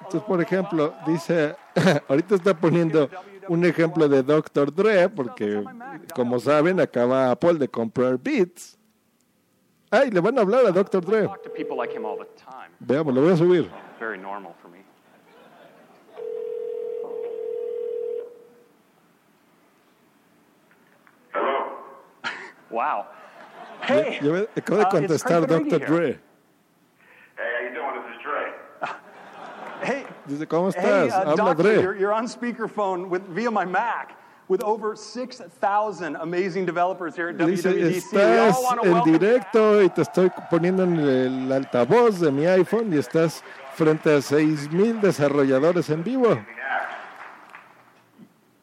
Entonces, 0.04 0.22
por 0.22 0.42
ejemplo, 0.42 0.94
dice, 1.06 1.54
ahorita 2.08 2.34
está 2.34 2.54
poniendo 2.54 3.08
un 3.48 3.64
ejemplo 3.64 4.08
de 4.08 4.22
Dr. 4.22 4.74
Dre, 4.74 5.08
porque 5.08 5.64
como 6.14 6.38
saben, 6.40 6.80
acaba 6.80 7.30
Apple 7.30 7.54
de 7.54 7.68
comprar 7.68 8.18
Beats. 8.18 8.78
Ay, 9.90 10.10
le 10.10 10.20
van 10.20 10.38
a 10.38 10.40
hablar 10.40 10.66
a 10.66 10.70
Dr. 10.70 11.04
Dre. 11.04 11.28
Veamos, 12.80 13.14
lo 13.14 13.22
voy 13.22 13.32
a 13.32 13.36
subir. 13.36 13.70
Very 14.00 14.18
normal 14.18 14.54
for 14.60 14.70
me. 14.70 14.81
Wow. 22.72 23.06
Hey, 23.82 24.18
yo, 24.22 24.36
yo 24.36 24.46
acabo 24.56 24.78
de 24.78 24.84
contestar 24.86 25.42
uh, 25.42 25.46
Dr. 25.46 25.78
Dre. 25.78 26.18
Hey, 27.36 27.42
how 27.58 27.68
you 27.68 27.74
doing? 27.74 28.02
This 28.02 28.16
is 28.16 28.22
Dre. 28.22 28.52
Hey, 29.82 30.06
Dice, 30.28 30.46
¿cómo 30.46 30.72
hey, 30.72 30.80
estás? 30.80 31.10
uh, 31.10 31.30
Habla 31.30 31.36
doctor, 31.36 31.62
Dre. 31.64 31.82
you're, 31.82 31.96
you're 31.98 32.12
on 32.12 32.26
speakerphone 32.28 33.08
with, 33.08 33.22
via 33.28 33.50
my 33.50 33.64
Mac 33.64 34.16
with 34.46 34.62
over 34.62 34.94
6,000 34.94 36.16
amazing 36.16 36.64
developers 36.64 37.16
here 37.16 37.30
at 37.30 37.38
Dice, 37.38 37.64
WWDC. 37.64 38.12
We 38.12 38.18
estás 38.20 38.54
all 38.54 38.84
en 38.84 39.02
directo 39.12 39.82
y 39.82 39.88
te 39.88 40.02
estoy 40.02 40.30
poniendo 40.50 40.84
en 40.84 41.00
el 41.00 41.52
altavoz 41.52 42.20
de 42.20 42.30
mi 42.30 42.46
iPhone 42.46 42.92
y 42.92 42.98
estás 42.98 43.42
frente 43.74 44.10
a 44.14 44.18
6.000 44.18 45.00
desarrolladores 45.00 45.90
en 45.90 46.04
vivo. 46.04 46.38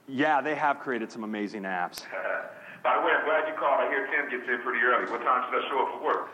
Yeah, 0.08 0.42
they 0.42 0.56
have 0.56 0.80
created 0.80 1.12
some 1.12 1.24
amazing 1.26 1.64
apps. 1.64 2.06
By 2.84 2.96
the 2.96 3.02
way, 3.06 3.12
I'm 3.14 3.26
glad 3.26 3.48
you 3.48 3.56
called. 3.60 3.80
I 3.82 3.90
hear 3.90 4.08
Tim 4.08 4.30
gets 4.30 4.48
in 4.50 4.62
pretty 4.64 4.80
early. 4.84 5.06
What 5.12 5.22
time 5.24 5.44
should 5.50 5.60
I 5.60 5.68
show 5.70 5.80
up 5.84 5.90
for 5.94 6.02
work? 6.06 6.30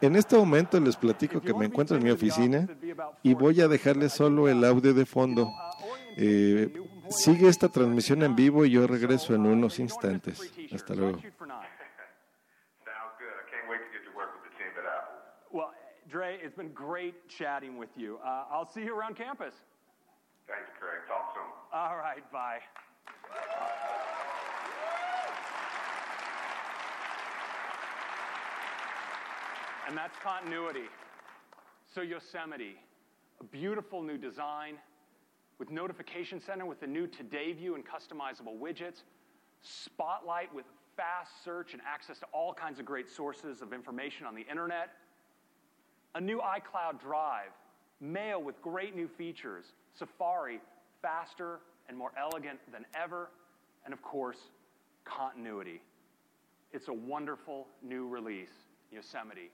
En 0.00 0.16
este 0.16 0.36
momento 0.36 0.80
les 0.80 0.96
platico 0.96 1.40
que 1.40 1.54
me 1.54 1.66
encuentro 1.66 1.96
en 1.96 2.02
mi 2.02 2.10
oficina 2.10 2.66
y 3.22 3.34
voy 3.34 3.60
a 3.60 3.68
dejarles 3.68 4.12
solo 4.12 4.48
el 4.48 4.64
audio 4.64 4.94
de 4.94 5.06
fondo. 5.06 5.48
Eh, 6.16 6.72
sigue 7.08 7.48
esta 7.48 7.68
transmisión 7.68 8.24
en 8.24 8.34
vivo 8.34 8.64
y 8.64 8.70
yo 8.72 8.86
regreso 8.88 9.32
en 9.34 9.46
unos 9.46 9.78
instantes. 9.78 10.40
Hasta 10.74 10.94
luego. 10.94 11.18
Sounds 11.18 11.30
good. 13.16 13.30
I 13.30 13.46
can't 13.48 13.70
wait 13.70 13.78
to 13.78 13.90
get 13.92 14.02
to 14.04 14.16
work 14.16 14.34
with 14.34 14.42
the 14.50 14.56
team 14.58 14.72
at 14.76 14.84
Apple. 14.90 15.14
Well, 15.52 15.70
Dre, 16.10 16.36
it's 16.42 16.56
been 16.56 16.72
great 16.74 17.14
chatting 17.28 17.78
with 17.78 17.90
you. 17.96 18.18
Uh, 18.24 18.46
I'll 18.50 18.66
see 18.66 18.82
you 18.82 18.98
around 18.98 19.14
campus. 19.16 19.54
Thanks, 20.48 20.68
Craig. 20.80 21.06
Talk 21.06 21.32
soon. 21.34 21.46
All 21.72 21.96
right, 21.96 22.24
bye. 22.32 22.58
And 29.88 29.96
that's 29.96 30.16
continuity. 30.18 30.88
So 31.94 32.02
Yosemite, 32.02 32.76
a 33.40 33.44
beautiful 33.44 34.02
new 34.02 34.16
design 34.16 34.76
with 35.58 35.70
notification 35.70 36.40
center 36.40 36.64
with 36.64 36.80
the 36.80 36.86
new 36.86 37.06
Today 37.06 37.52
view 37.52 37.74
and 37.74 37.84
customizable 37.84 38.58
widgets, 38.58 39.02
Spotlight 39.62 40.52
with 40.52 40.64
fast 40.96 41.44
search 41.44 41.72
and 41.72 41.82
access 41.86 42.18
to 42.18 42.26
all 42.32 42.52
kinds 42.52 42.80
of 42.80 42.84
great 42.84 43.08
sources 43.08 43.62
of 43.62 43.72
information 43.72 44.26
on 44.26 44.34
the 44.34 44.42
internet, 44.42 44.90
a 46.14 46.20
new 46.20 46.38
iCloud 46.38 47.00
Drive, 47.00 47.50
Mail 48.00 48.42
with 48.42 48.60
great 48.60 48.96
new 48.96 49.06
features, 49.06 49.66
Safari 49.94 50.60
faster 51.00 51.60
and 51.88 51.96
more 51.96 52.10
elegant 52.18 52.58
than 52.72 52.84
ever, 52.94 53.30
and 53.84 53.94
of 53.94 54.02
course, 54.02 54.38
continuity. 55.04 55.80
It's 56.72 56.88
a 56.88 56.92
wonderful 56.92 57.68
new 57.82 58.08
release, 58.08 58.50
Yosemite, 58.90 59.50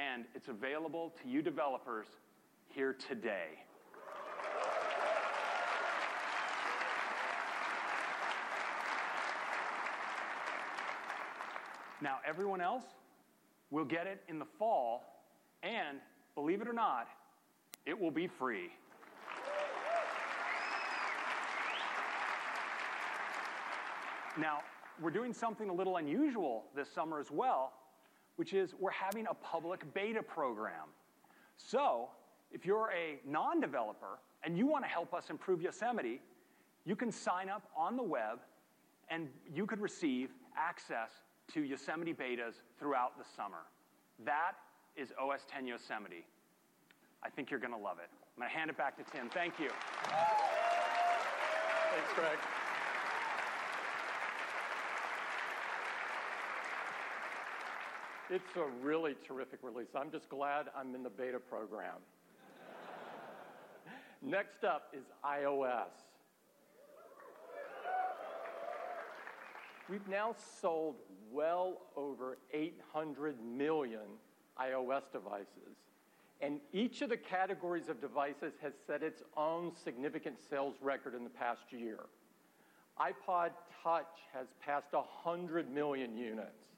and 0.00 0.24
it's 0.34 0.48
available 0.48 1.12
to 1.22 1.28
you 1.28 1.42
developers 1.42 2.06
here 2.68 2.94
today. 3.08 3.64
Now, 12.02 12.18
everyone 12.26 12.62
else 12.62 12.84
will 13.70 13.84
get 13.84 14.06
it 14.06 14.22
in 14.28 14.38
the 14.38 14.46
fall, 14.58 15.02
and 15.62 15.98
believe 16.34 16.62
it 16.62 16.68
or 16.68 16.72
not, 16.72 17.08
it 17.84 17.98
will 17.98 18.10
be 18.10 18.26
free. 18.26 18.70
Now, 24.38 24.60
we're 25.02 25.10
doing 25.10 25.34
something 25.34 25.68
a 25.68 25.74
little 25.74 25.98
unusual 25.98 26.64
this 26.74 26.88
summer 26.90 27.20
as 27.20 27.30
well, 27.30 27.72
which 28.40 28.54
is 28.54 28.74
we're 28.80 28.90
having 28.90 29.26
a 29.26 29.34
public 29.34 29.84
beta 29.92 30.22
program. 30.22 30.88
So, 31.58 32.08
if 32.50 32.64
you're 32.64 32.90
a 32.90 33.18
non 33.28 33.60
developer 33.60 34.18
and 34.44 34.56
you 34.56 34.66
want 34.66 34.82
to 34.82 34.88
help 34.88 35.12
us 35.12 35.28
improve 35.28 35.60
Yosemite, 35.60 36.22
you 36.86 36.96
can 36.96 37.12
sign 37.12 37.50
up 37.50 37.64
on 37.76 37.98
the 37.98 38.02
web 38.02 38.38
and 39.10 39.28
you 39.54 39.66
could 39.66 39.78
receive 39.78 40.30
access 40.56 41.10
to 41.52 41.60
Yosemite 41.60 42.14
betas 42.14 42.54
throughout 42.78 43.18
the 43.18 43.24
summer. 43.36 43.66
That 44.24 44.52
is 44.96 45.12
OS 45.20 45.40
10 45.52 45.66
Yosemite. 45.66 46.24
I 47.22 47.28
think 47.28 47.50
you're 47.50 47.60
going 47.60 47.74
to 47.74 47.78
love 47.78 47.98
it. 47.98 48.08
I'm 48.10 48.40
going 48.40 48.50
to 48.50 48.56
hand 48.56 48.70
it 48.70 48.78
back 48.78 48.96
to 48.96 49.12
Tim. 49.12 49.28
Thank 49.28 49.58
you. 49.58 49.68
Thanks, 51.92 52.14
Greg. 52.14 52.38
It's 58.32 58.54
a 58.54 58.64
really 58.80 59.16
terrific 59.26 59.58
release. 59.60 59.88
I'm 59.96 60.12
just 60.12 60.28
glad 60.28 60.66
I'm 60.76 60.94
in 60.94 61.02
the 61.02 61.10
beta 61.10 61.40
program. 61.40 61.96
Next 64.22 64.62
up 64.62 64.94
is 64.96 65.02
iOS. 65.24 65.90
We've 69.88 70.06
now 70.06 70.36
sold 70.60 70.94
well 71.32 71.78
over 71.96 72.38
800 72.52 73.34
million 73.44 74.06
iOS 74.60 75.10
devices, 75.12 75.74
and 76.40 76.60
each 76.72 77.02
of 77.02 77.08
the 77.08 77.16
categories 77.16 77.88
of 77.88 78.00
devices 78.00 78.52
has 78.62 78.74
set 78.86 79.02
its 79.02 79.24
own 79.36 79.72
significant 79.74 80.36
sales 80.48 80.76
record 80.80 81.16
in 81.16 81.24
the 81.24 81.30
past 81.30 81.72
year. 81.72 81.98
iPod 83.00 83.50
Touch 83.82 84.20
has 84.32 84.46
passed 84.64 84.92
100 84.92 85.68
million 85.68 86.16
units 86.16 86.69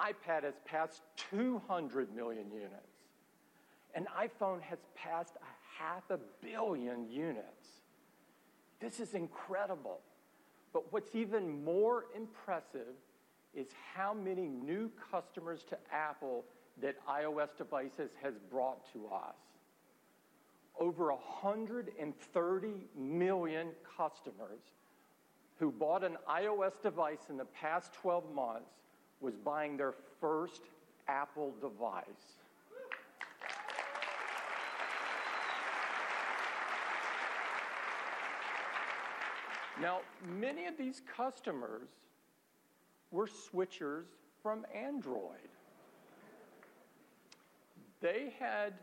iPad 0.00 0.44
has 0.44 0.54
passed 0.64 1.02
200 1.30 2.14
million 2.14 2.50
units. 2.50 2.74
An 3.94 4.06
iPhone 4.18 4.60
has 4.62 4.78
passed 4.94 5.34
a 5.36 5.82
half 5.82 6.08
a 6.10 6.18
billion 6.42 7.08
units. 7.10 7.68
This 8.80 9.00
is 9.00 9.14
incredible. 9.14 10.00
But 10.72 10.92
what's 10.92 11.14
even 11.14 11.64
more 11.64 12.06
impressive 12.16 12.94
is 13.54 13.66
how 13.94 14.14
many 14.14 14.46
new 14.46 14.90
customers 15.10 15.64
to 15.70 15.76
Apple 15.92 16.44
that 16.80 16.94
iOS 17.06 17.56
devices 17.58 18.10
has 18.22 18.34
brought 18.50 18.90
to 18.92 19.08
us. 19.08 19.34
Over 20.78 21.12
130 21.12 22.68
million 22.96 23.68
customers 23.96 24.60
who 25.58 25.72
bought 25.72 26.04
an 26.04 26.16
iOS 26.28 26.80
device 26.80 27.28
in 27.28 27.36
the 27.36 27.44
past 27.44 27.92
12 27.94 28.32
months 28.32 28.70
was 29.20 29.34
buying 29.36 29.76
their 29.76 29.94
first 30.20 30.62
Apple 31.08 31.54
device. 31.60 32.04
Now, 39.80 40.00
many 40.38 40.66
of 40.66 40.76
these 40.76 41.00
customers 41.16 41.88
were 43.10 43.26
switchers 43.26 44.04
from 44.42 44.66
Android. 44.74 45.48
They 48.00 48.34
had 48.38 48.74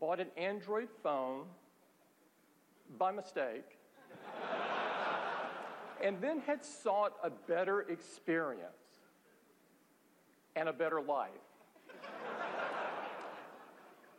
bought 0.00 0.20
an 0.20 0.28
Android 0.36 0.88
phone 1.02 1.44
by 2.98 3.10
mistake 3.12 3.78
and 6.02 6.20
then 6.20 6.40
had 6.40 6.64
sought 6.64 7.14
a 7.22 7.30
better 7.30 7.82
experience 7.82 8.77
and 10.58 10.68
a 10.68 10.72
better 10.72 11.00
life 11.00 11.30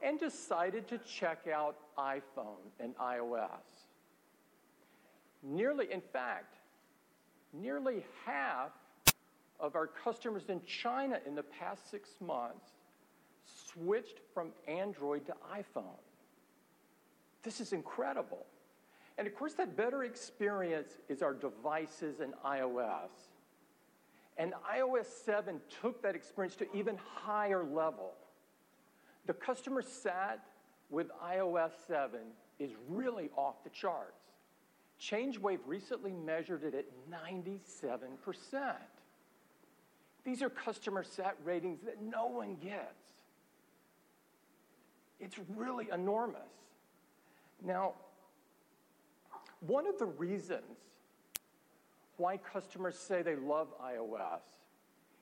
and 0.02 0.18
decided 0.18 0.88
to 0.88 0.98
check 1.00 1.48
out 1.54 1.76
iPhone 1.98 2.64
and 2.80 2.96
iOS. 2.98 3.50
Nearly, 5.44 5.92
in 5.92 6.00
fact, 6.00 6.56
nearly 7.52 8.06
half 8.26 8.72
of 9.60 9.76
our 9.76 9.88
customers 9.88 10.44
in 10.48 10.62
China 10.66 11.20
in 11.28 11.36
the 11.36 11.44
past 11.44 11.92
six 11.92 12.10
months 12.22 12.70
switched 13.74 14.20
from 14.34 14.52
Android 14.68 15.26
to 15.26 15.34
iPhone. 15.54 16.00
This 17.44 17.60
is 17.60 17.74
incredible. 17.74 18.46
And 19.18 19.28
of 19.28 19.36
course, 19.36 19.56
that 19.56 19.76
better 19.76 20.06
experience 20.06 20.98
is 21.10 21.22
our 21.22 21.34
devices 21.34 22.22
and 22.22 22.34
iOS. 22.46 23.10
And 24.40 24.54
iOS 24.74 25.06
7 25.26 25.60
took 25.82 26.02
that 26.02 26.16
experience 26.16 26.56
to 26.56 26.76
even 26.76 26.98
higher 26.98 27.64
level. 27.64 28.14
The 29.26 29.34
customer 29.34 29.82
sat 29.82 30.40
with 30.90 31.12
iOS 31.24 31.72
7 31.88 32.20
is 32.58 32.72
really 32.88 33.30
off 33.36 33.64
the 33.66 33.70
charts. 33.70 34.24
ChangeWave 35.00 35.60
recently 35.66 36.14
measured 36.14 36.64
it 36.64 36.74
at 36.74 36.86
97%. 37.12 38.74
These 40.24 40.42
are 40.42 40.50
customer 40.50 41.04
sat 41.04 41.36
ratings 41.44 41.82
that 41.82 42.02
no 42.02 42.26
one 42.26 42.56
gets. 42.56 43.14
It's 45.20 45.38
really 45.56 45.90
enormous. 45.94 46.42
Now, 47.64 47.94
one 49.60 49.86
of 49.86 50.00
the 50.00 50.06
reasons 50.06 50.64
why 52.20 52.38
customers 52.38 52.98
say 52.98 53.22
they 53.22 53.36
love 53.36 53.68
iOS 53.82 54.42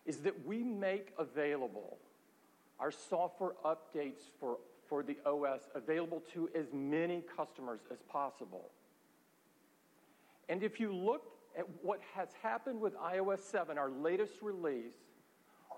is 0.05 0.17
that 0.17 0.45
we 0.45 0.63
make 0.63 1.13
available 1.17 1.97
our 2.79 2.91
software 2.91 3.53
updates 3.65 4.21
for, 4.39 4.57
for 4.87 5.03
the 5.03 5.17
OS 5.25 5.61
available 5.75 6.23
to 6.33 6.49
as 6.55 6.65
many 6.73 7.23
customers 7.35 7.79
as 7.91 7.97
possible. 8.09 8.69
And 10.49 10.63
if 10.63 10.79
you 10.79 10.93
look 10.93 11.31
at 11.57 11.65
what 11.81 11.99
has 12.13 12.29
happened 12.41 12.79
with 12.79 12.95
iOS 12.97 13.39
7, 13.39 13.77
our 13.77 13.89
latest 13.89 14.33
release, 14.41 14.93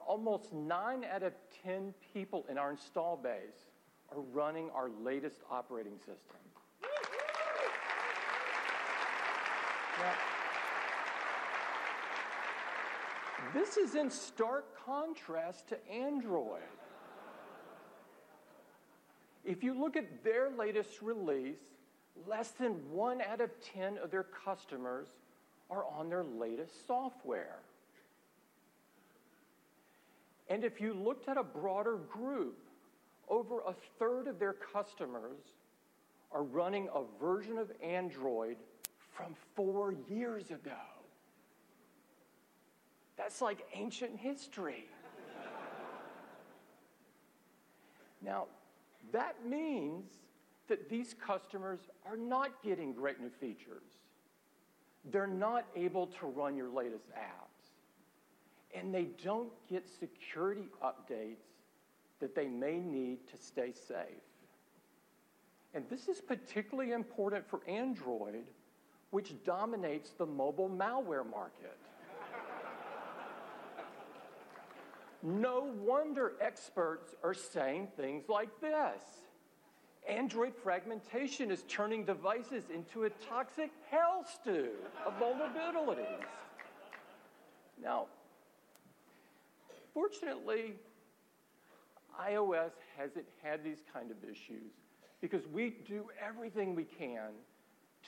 almost 0.07 0.53
nine 0.53 1.05
out 1.05 1.23
of 1.23 1.33
10 1.63 1.93
people 2.13 2.45
in 2.49 2.57
our 2.57 2.71
install 2.71 3.17
base 3.17 3.67
are 4.11 4.21
running 4.33 4.69
our 4.71 4.89
latest 5.03 5.41
operating 5.49 5.97
system. 5.97 6.15
Now, 9.99 10.13
this 13.53 13.77
is 13.77 13.95
in 13.95 14.09
stark 14.09 14.65
contrast 14.85 15.67
to 15.69 15.91
Android. 15.91 16.61
If 19.45 19.63
you 19.63 19.79
look 19.79 19.95
at 19.95 20.23
their 20.23 20.49
latest 20.49 21.01
release, 21.01 21.59
less 22.27 22.51
than 22.51 22.73
one 22.91 23.21
out 23.21 23.41
of 23.41 23.49
10 23.73 23.97
of 23.97 24.11
their 24.11 24.23
customers 24.23 25.07
are 25.69 25.85
on 25.85 26.09
their 26.09 26.23
latest 26.23 26.85
software. 26.87 27.59
And 30.49 30.63
if 30.63 30.81
you 30.81 30.93
looked 30.93 31.29
at 31.29 31.37
a 31.37 31.43
broader 31.43 31.97
group, 31.97 32.57
over 33.29 33.59
a 33.59 33.73
third 33.99 34.27
of 34.27 34.39
their 34.39 34.53
customers 34.53 35.39
are 36.31 36.43
running 36.43 36.89
a 36.93 37.03
version 37.23 37.57
of 37.57 37.71
Android 37.83 38.57
from 39.15 39.35
four 39.55 39.93
years 40.09 40.49
ago. 40.49 40.98
That's 43.19 43.41
like 43.41 43.67
ancient 43.73 44.17
history. 44.17 44.85
now, 48.21 48.45
that 49.11 49.45
means 49.45 50.05
that 50.69 50.89
these 50.89 51.15
customers 51.21 51.79
are 52.09 52.15
not 52.15 52.63
getting 52.63 52.93
great 52.93 53.19
new 53.19 53.29
features. 53.29 53.83
They're 55.11 55.27
not 55.27 55.65
able 55.75 56.07
to 56.07 56.27
run 56.27 56.55
your 56.55 56.69
latest 56.69 57.09
apps. 57.09 57.73
And 58.73 58.95
they 58.95 59.09
don't 59.21 59.51
get 59.69 59.89
security 59.99 60.69
updates 60.81 61.43
that 62.21 62.33
they 62.35 62.47
may 62.47 62.77
need 62.79 63.27
to 63.31 63.37
stay 63.37 63.73
safe. 63.73 64.23
And 65.73 65.83
this 65.89 66.07
is 66.07 66.21
particularly 66.21 66.93
important 66.93 67.49
for 67.49 67.59
Android, 67.67 68.45
which 69.11 69.33
dominates 69.43 70.11
the 70.11 70.25
mobile 70.25 70.69
malware 70.69 71.29
market. 71.29 71.77
No 75.21 75.71
wonder 75.81 76.33
experts 76.41 77.15
are 77.23 77.33
saying 77.33 77.87
things 77.97 78.29
like 78.29 78.49
this 78.61 79.03
Android 80.07 80.53
fragmentation 80.55 81.51
is 81.51 81.63
turning 81.67 82.05
devices 82.05 82.63
into 82.73 83.03
a 83.03 83.09
toxic 83.09 83.69
hell 83.91 84.25
stew 84.25 84.71
of 85.05 85.13
vulnerabilities. 85.19 86.23
Now, 87.81 88.07
fortunately, 89.93 90.73
iOS 92.19 92.71
hasn't 92.97 93.25
had 93.43 93.63
these 93.63 93.83
kind 93.93 94.09
of 94.09 94.17
issues 94.23 94.71
because 95.21 95.45
we 95.47 95.75
do 95.87 96.05
everything 96.25 96.75
we 96.75 96.85
can 96.85 97.31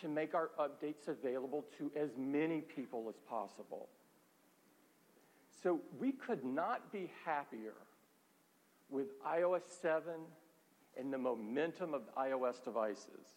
to 0.01 0.07
make 0.07 0.33
our 0.33 0.49
updates 0.59 1.07
available 1.07 1.65
to 1.77 1.91
as 1.95 2.09
many 2.17 2.61
people 2.61 3.05
as 3.09 3.15
possible. 3.29 3.89
So 5.61 5.79
we 5.99 6.11
could 6.11 6.43
not 6.43 6.91
be 6.91 7.11
happier 7.23 7.73
with 8.89 9.21
iOS 9.23 9.61
7 9.81 10.03
and 10.97 11.13
the 11.13 11.17
momentum 11.17 11.93
of 11.93 12.01
iOS 12.17 12.63
devices, 12.63 13.35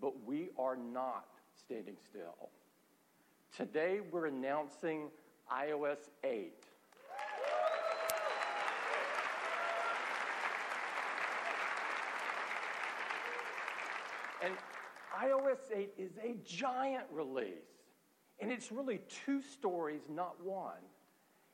but 0.00 0.12
we 0.24 0.50
are 0.58 0.76
not 0.76 1.26
standing 1.54 1.96
still. 2.04 2.50
Today, 3.56 4.00
we're 4.10 4.26
announcing 4.26 5.08
iOS 5.50 6.10
8. 6.24 6.52
And 14.44 14.54
iOS 15.22 15.58
8 15.74 15.92
is 15.96 16.10
a 16.22 16.34
giant 16.44 17.04
release. 17.10 17.54
And 18.40 18.50
it's 18.52 18.70
really 18.70 19.00
two 19.24 19.40
stories, 19.40 20.02
not 20.10 20.44
one. 20.44 20.74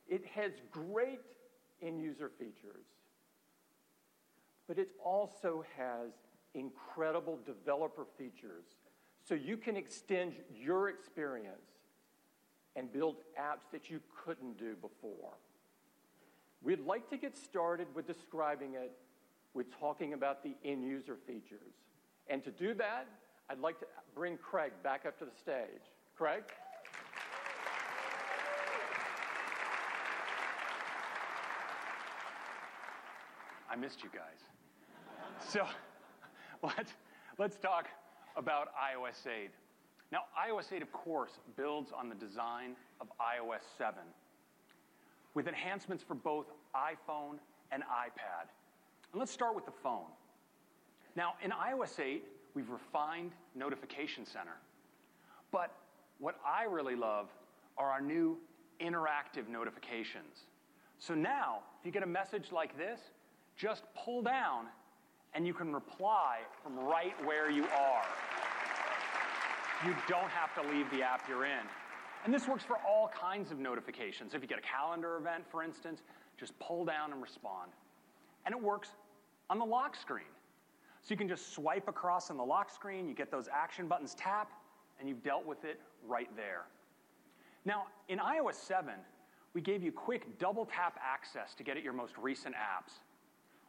It 0.09 0.25
has 0.35 0.53
great 0.71 1.21
in 1.81 1.99
user 1.99 2.31
features, 2.39 2.87
but 4.69 4.79
it 4.79 4.91
also 5.05 5.65
has 5.77 6.11
incredible 6.55 7.39
developer 7.45 8.07
features. 8.19 8.67
So 9.25 9.35
you 9.35 9.57
can 9.57 9.77
extend 9.77 10.35
your 10.55 10.89
experience 10.89 11.71
and 12.77 12.93
build 12.93 13.17
apps 13.39 13.71
that 13.73 13.91
you 13.91 14.01
couldn't 14.25 14.59
do 14.59 14.75
before. 14.75 15.35
We'd 16.63 16.81
like 16.81 17.09
to 17.11 17.17
get 17.17 17.37
started 17.37 17.89
with 17.95 18.07
describing 18.07 18.75
it 18.75 18.93
with 19.55 19.67
talking 19.79 20.15
about 20.15 20.43
the 20.43 20.55
in 20.63 20.83
user 20.83 21.17
features. 21.27 21.75
And 22.29 22.43
to 22.45 22.51
do 22.51 22.75
that, 22.75 23.07
I'd 23.51 23.59
like 23.59 23.79
to 23.81 23.87
bring 24.15 24.39
Craig 24.39 24.73
back 24.83 25.05
up 25.07 25.19
to 25.19 25.25
the 25.25 25.37
stage. 25.39 25.83
Craig? 26.17 26.45
I 33.73 33.77
missed 33.77 34.03
you 34.03 34.11
guys. 34.12 35.49
so 35.49 35.66
let's, 36.62 36.93
let's 37.39 37.57
talk 37.57 37.89
about 38.37 38.68
iOS 38.75 39.27
8. 39.27 39.51
Now, 40.11 40.25
iOS 40.39 40.75
8, 40.75 40.83
of 40.83 40.93
course, 40.93 41.31
builds 41.57 41.91
on 41.91 42.11
the 42.11 42.14
design 42.14 42.77
of 43.01 43.09
iOS 43.18 43.62
7 43.79 43.95
with 45.33 45.49
enhancements 45.49 46.05
for 46.05 46.14
both 46.14 46.47
iPhone 46.77 47.39
and 47.70 47.83
iPad. 47.85 48.51
And 49.12 49.20
let's 49.20 49.33
start 49.33 49.55
with 49.55 49.64
the 49.64 49.73
phone. 49.83 50.11
Now, 51.16 51.33
in 51.43 51.51
iOS 51.51 51.99
8, 51.99 52.25
we've 52.55 52.68
refined 52.68 53.33
Notification 53.55 54.27
Center. 54.27 54.59
But 55.51 55.75
what 56.18 56.39
I 56.47 56.64
really 56.64 56.95
love 56.95 57.29
are 57.79 57.91
our 57.91 58.03
new 58.03 58.37
interactive 58.83 59.49
notifications. 59.49 60.45
So 60.99 61.14
now, 61.14 61.61
if 61.81 61.87
you 61.87 61.93
get 61.93 62.03
a 62.03 62.07
message 62.07 62.53
like 62.53 62.77
this, 62.77 63.01
just 63.57 63.85
pull 63.95 64.23
down 64.23 64.67
and 65.35 65.47
you 65.47 65.55
can 65.55 65.73
reply 65.73 66.39
from 66.63 66.79
right 66.79 67.15
where 67.25 67.51
you 67.51 67.65
are. 67.65 68.05
You 69.85 69.95
don't 70.09 70.29
have 70.29 70.55
to 70.55 70.71
leave 70.71 70.91
the 70.91 71.03
app 71.03 71.29
you're 71.29 71.45
in. 71.45 71.67
And 72.25 72.33
this 72.33 72.47
works 72.47 72.63
for 72.63 72.77
all 72.87 73.09
kinds 73.09 73.51
of 73.51 73.59
notifications. 73.59 74.35
If 74.35 74.43
you 74.43 74.49
get 74.49 74.59
a 74.59 74.63
calendar 74.63 75.17
event, 75.17 75.45
for 75.51 75.63
instance, 75.63 76.03
just 76.39 76.57
pull 76.61 76.85
down 76.85 77.13
and 77.13 77.21
respond. 77.21 77.73
And 78.47 78.55
it 78.55 78.61
works 78.61 78.91
on 79.51 79.59
the 79.59 79.65
lock 79.65 79.97
screen. 79.97 80.25
So 81.03 81.11
you 81.11 81.17
can 81.17 81.29
just 81.29 81.53
swipe 81.53 81.89
across 81.89 82.31
on 82.31 82.37
the 82.37 82.45
lock 82.45 82.71
screen, 82.71 83.09
you 83.09 83.15
get 83.15 83.31
those 83.31 83.49
action 83.53 83.89
buttons 83.89 84.15
tap, 84.15 84.53
and 85.01 85.09
you've 85.09 85.23
dealt 85.25 85.45
with 85.45 85.65
it 85.65 85.81
right 86.07 86.29
there. 86.37 86.63
Now, 87.65 87.87
in 88.09 88.19
iOS 88.19 88.55
7, 88.55 88.95
we 89.53 89.61
gave 89.61 89.83
you 89.83 89.91
quick 89.91 90.39
double 90.39 90.65
tap 90.65 90.99
access 91.03 91.55
to 91.55 91.65
get 91.65 91.77
at 91.77 91.83
your 91.83 91.93
most 91.93 92.17
recent 92.19 92.55
apps. 92.55 92.93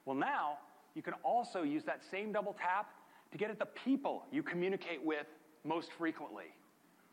Well, 0.06 0.16
now 0.16 0.58
you 0.95 1.01
can 1.01 1.14
also 1.24 1.64
use 1.64 1.84
that 1.86 2.01
same 2.10 2.32
double 2.32 2.54
tap 2.54 2.89
to 3.32 3.38
get 3.38 3.49
at 3.49 3.60
the 3.60 3.66
people 3.66 4.26
you 4.32 4.43
communicate 4.43 5.04
with 5.04 5.28
most 5.64 5.91
frequently. 5.93 6.54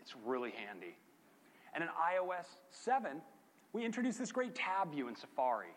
It's 0.00 0.14
really 0.24 0.50
handy. 0.50 0.96
And 1.74 1.84
in 1.84 1.90
iOS 1.90 2.46
7, 2.70 3.22
we 3.72 3.84
introduced 3.84 4.18
this 4.18 4.32
great 4.32 4.54
tab 4.54 4.92
view 4.92 5.08
in 5.08 5.14
Safari. 5.14 5.74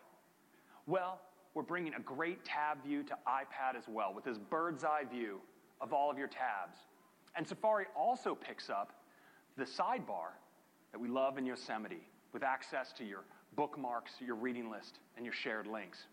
Well, 0.86 1.20
we're 1.54 1.62
bringing 1.62 1.94
a 1.94 2.00
great 2.00 2.44
tab 2.44 2.82
view 2.84 3.04
to 3.04 3.14
iPad 3.26 3.76
as 3.78 3.84
well 3.88 4.12
with 4.12 4.24
this 4.24 4.38
bird's 4.38 4.84
eye 4.84 5.04
view 5.10 5.40
of 5.80 5.92
all 5.92 6.10
of 6.10 6.18
your 6.18 6.26
tabs. 6.26 6.78
And 7.36 7.46
Safari 7.46 7.86
also 7.96 8.34
picks 8.34 8.68
up 8.68 8.92
the 9.56 9.64
sidebar 9.64 10.34
that 10.92 10.98
we 10.98 11.08
love 11.08 11.38
in 11.38 11.46
Yosemite 11.46 12.08
with 12.32 12.42
access 12.42 12.92
to 12.94 13.04
your 13.04 13.24
bookmarks, 13.54 14.12
your 14.24 14.34
reading 14.34 14.70
list, 14.70 14.98
and 15.16 15.24
your 15.24 15.34
shared 15.34 15.68
links. 15.68 16.06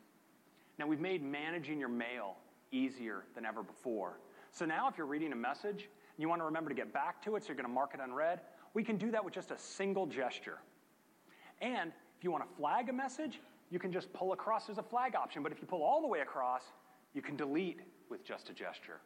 Now, 0.81 0.87
we've 0.87 0.99
made 0.99 1.21
managing 1.21 1.79
your 1.79 1.89
mail 1.89 2.37
easier 2.71 3.25
than 3.35 3.45
ever 3.45 3.61
before. 3.61 4.17
So 4.49 4.65
now, 4.65 4.89
if 4.89 4.97
you're 4.97 5.05
reading 5.05 5.31
a 5.31 5.35
message 5.35 5.83
and 5.83 6.17
you 6.17 6.27
want 6.27 6.41
to 6.41 6.45
remember 6.45 6.69
to 6.71 6.75
get 6.75 6.91
back 6.91 7.23
to 7.25 7.35
it, 7.35 7.43
so 7.43 7.49
you're 7.49 7.55
going 7.55 7.67
to 7.67 7.71
mark 7.71 7.91
it 7.93 7.99
unread, 8.03 8.39
we 8.73 8.83
can 8.83 8.97
do 8.97 9.11
that 9.11 9.23
with 9.23 9.31
just 9.31 9.51
a 9.51 9.57
single 9.59 10.07
gesture. 10.07 10.57
And 11.61 11.91
if 12.17 12.23
you 12.23 12.31
want 12.31 12.49
to 12.49 12.55
flag 12.57 12.89
a 12.89 12.93
message, 12.93 13.41
you 13.69 13.77
can 13.77 13.91
just 13.91 14.11
pull 14.11 14.33
across. 14.33 14.65
There's 14.65 14.79
a 14.79 14.81
flag 14.81 15.13
option, 15.13 15.43
but 15.43 15.51
if 15.51 15.61
you 15.61 15.67
pull 15.67 15.83
all 15.83 16.01
the 16.01 16.07
way 16.07 16.21
across, 16.21 16.63
you 17.13 17.21
can 17.21 17.35
delete 17.35 17.81
with 18.09 18.25
just 18.25 18.49
a 18.49 18.53
gesture. 18.53 19.01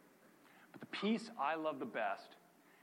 But 0.71 0.79
the 0.79 0.87
piece 0.97 1.29
I 1.37 1.55
love 1.55 1.79
the 1.79 1.85
best 1.85 2.37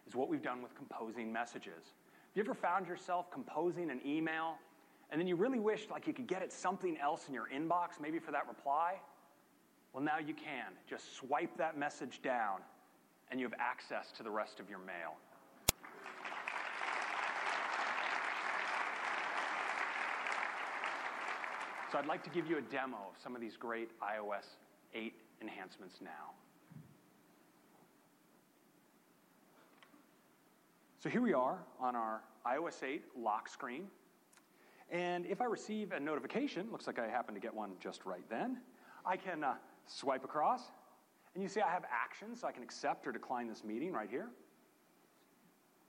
is 0.07 0.15
what 0.15 0.29
we've 0.29 0.43
done 0.43 0.61
with 0.61 0.75
composing 0.75 1.33
messages. 1.33 1.73
Have 1.83 2.35
you 2.35 2.43
ever 2.43 2.53
found 2.53 2.87
yourself 2.87 3.31
composing 3.31 3.91
an 3.91 4.03
email 4.05 4.59
and 5.13 5.21
then 5.21 5.29
you 5.29 5.37
really 5.37 5.61
wished 5.61 5.91
like 5.91 6.07
you 6.07 6.15
could 6.15 6.27
get 6.27 6.43
at 6.43 6.51
something 6.51 6.97
else 6.97 7.29
in 7.29 7.35
your 7.35 7.47
inbox, 7.55 8.01
maybe 8.01 8.19
for 8.19 8.33
that 8.33 8.49
reply? 8.49 8.95
Well, 9.93 10.03
now 10.03 10.19
you 10.19 10.33
can. 10.33 10.73
Just 10.89 11.15
swipe 11.15 11.55
that 11.59 11.79
message 11.79 12.23
down 12.23 12.61
and 13.31 13.39
you 13.39 13.47
have 13.47 13.55
access 13.61 14.11
to 14.13 14.23
the 14.23 14.31
rest 14.31 14.59
of 14.59 14.71
your 14.71 14.79
mail. 14.79 15.17
So 21.91 21.99
I'd 21.99 22.07
like 22.07 22.25
to 22.25 22.31
give 22.31 22.49
you 22.49 22.57
a 22.57 22.63
demo 22.63 22.97
of 22.97 23.23
some 23.23 23.35
of 23.35 23.43
these 23.43 23.59
great 23.59 23.91
iOS 24.01 24.47
8 24.95 25.13
enhancements 25.43 25.97
now. 26.01 26.33
So 31.01 31.11
here 31.11 31.21
we 31.21 31.35
are 31.35 31.59
on 31.79 31.97
our 31.97 32.23
iOS 32.47 32.83
8 32.83 33.03
lock 33.19 33.51
screen. 33.51 33.89
And 34.93 35.25
if 35.25 35.41
I 35.41 35.47
receive 35.47 35.93
a 35.93 35.99
notification, 35.99 36.69
looks 36.71 36.87
like 36.87 36.99
I 36.99 37.09
happen 37.09 37.35
to 37.35 37.41
get 37.41 37.53
one 37.53 37.73
just 37.81 38.05
right 38.05 38.29
then, 38.29 38.59
I 39.07 39.17
can 39.17 39.43
uh, 39.43 39.55
swipe 39.87 40.23
across. 40.23 40.65
And 41.35 41.43
you 41.43 41.49
see 41.49 41.63
I 41.63 41.71
have 41.71 41.85
actions, 41.91 42.43
so 42.43 42.47
I 42.47 42.53
can 42.53 42.63
accept 42.63 43.07
or 43.07 43.13
decline 43.13 43.49
this 43.49 43.65
meeting 43.65 43.93
right 43.93 44.11
here. 44.11 44.29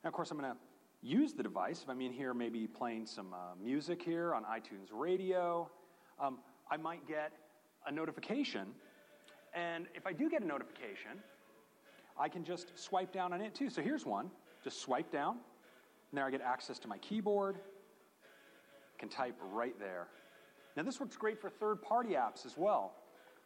Now, 0.04 0.08
of 0.08 0.14
course, 0.14 0.32
I'm 0.32 0.40
going 0.40 0.52
to 0.52 0.58
use 1.02 1.34
the 1.34 1.44
device. 1.44 1.82
If 1.84 1.90
I'm 1.90 2.00
in 2.00 2.14
here, 2.14 2.34
maybe 2.34 2.66
playing 2.66 3.06
some 3.06 3.34
uh, 3.34 3.62
music 3.62 4.02
here 4.02 4.34
on 4.34 4.46
iTunes 4.46 4.88
Radio, 4.94 5.70
um, 6.18 6.40
I 6.72 6.78
might 6.78 7.06
get 7.06 7.34
a 7.86 7.92
notification. 7.92 8.68
And 9.54 9.88
if 9.96 10.08
I 10.08 10.14
do 10.14 10.30
get 10.30 10.42
a 10.42 10.48
notification, 10.48 11.20
I 12.18 12.30
can 12.30 12.46
just 12.46 12.72
swipe 12.80 13.12
down 13.12 13.34
on 13.34 13.42
it 13.42 13.54
too. 13.54 13.70
So 13.70 13.82
here's 13.82 14.06
one. 14.06 14.32
Just 14.64 14.80
swipe 14.80 15.12
down. 15.12 15.40
And 16.12 16.18
there 16.18 16.26
I 16.26 16.32
get 16.32 16.42
access 16.42 16.80
to 16.80 16.88
my 16.88 16.98
keyboard. 17.00 17.58
Can 19.04 19.10
type 19.10 19.36
right 19.52 19.78
there. 19.80 20.08
Now 20.78 20.84
this 20.84 20.98
works 20.98 21.18
great 21.18 21.38
for 21.38 21.50
third-party 21.50 22.12
apps 22.12 22.46
as 22.46 22.58
well. 22.58 22.94